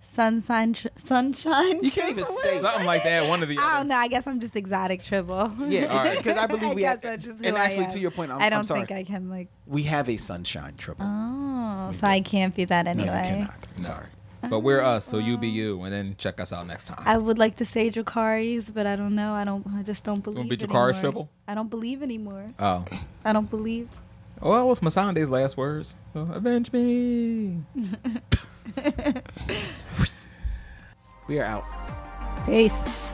Sunshine, 0.00 0.74
tr- 0.74 0.88
sunshine. 0.96 1.80
You 1.82 1.90
can't 1.90 2.10
even 2.10 2.24
say 2.24 2.58
Something 2.60 2.86
like 2.86 3.02
that. 3.04 3.28
One 3.28 3.42
of 3.42 3.48
the 3.48 3.58
I 3.58 3.62
other. 3.62 3.74
don't 3.78 3.88
know. 3.88 3.96
I 3.96 4.06
guess 4.06 4.26
I'm 4.26 4.38
just 4.38 4.54
exotic 4.54 5.02
Tribble. 5.02 5.50
Yeah, 5.66 5.86
All 5.86 5.96
right. 5.96 6.16
because 6.18 6.36
I 6.36 6.46
believe 6.48 6.74
we 6.74 6.82
guess 6.82 6.90
have, 6.92 7.00
that's 7.00 7.24
just 7.24 7.38
and 7.38 7.46
who 7.46 7.56
I 7.56 7.64
actually 7.64 7.84
am. 7.84 7.90
to 7.90 7.98
your 7.98 8.10
point, 8.12 8.30
I'm, 8.30 8.40
I 8.40 8.48
don't 8.50 8.60
I'm 8.60 8.64
sorry. 8.66 8.80
think 8.84 8.92
I 8.92 9.02
can 9.02 9.28
like. 9.30 9.48
we 9.66 9.82
have 9.84 10.08
a 10.08 10.16
sunshine 10.16 10.74
Tribble. 10.76 11.04
Oh, 11.04 11.90
so 11.92 12.06
I 12.06 12.20
can't 12.20 12.54
be 12.54 12.64
that 12.66 12.84
no, 12.84 12.90
anyway. 12.92 13.06
you 13.16 13.22
cannot. 13.40 13.66
I'm 13.76 13.82
sorry. 13.82 14.06
But 14.48 14.60
we're 14.60 14.82
oh, 14.82 14.84
us, 14.88 15.06
so 15.06 15.16
you 15.16 15.38
be 15.38 15.48
you, 15.48 15.82
and 15.84 15.92
then 15.92 16.16
check 16.18 16.38
us 16.38 16.52
out 16.52 16.66
next 16.66 16.84
time. 16.86 17.02
I 17.06 17.16
would 17.16 17.38
like 17.38 17.56
to 17.56 17.64
say 17.64 17.90
Dracarys, 17.90 18.72
but 18.74 18.86
I 18.86 18.94
don't 18.94 19.14
know. 19.14 19.32
I 19.32 19.42
don't. 19.44 19.66
I 19.74 19.82
just 19.82 20.04
don't 20.04 20.22
believe. 20.22 20.48
be 20.50 20.62
anymore. 20.62 20.92
Dracarys 20.92 21.00
Tribble? 21.00 21.30
I 21.48 21.54
don't 21.54 21.70
believe 21.70 22.02
anymore. 22.02 22.50
oh. 22.58 22.84
I 23.24 23.32
don't 23.32 23.48
believe. 23.48 23.88
Oh, 24.44 24.50
well, 24.50 24.68
what's 24.68 24.80
Missandei's 24.80 25.30
last 25.30 25.56
words? 25.56 25.96
Oh, 26.14 26.28
Avenge 26.32 26.70
me. 26.72 27.62
We 31.26 31.38
are 31.38 31.44
out. 31.44 31.64
Peace. 32.44 33.13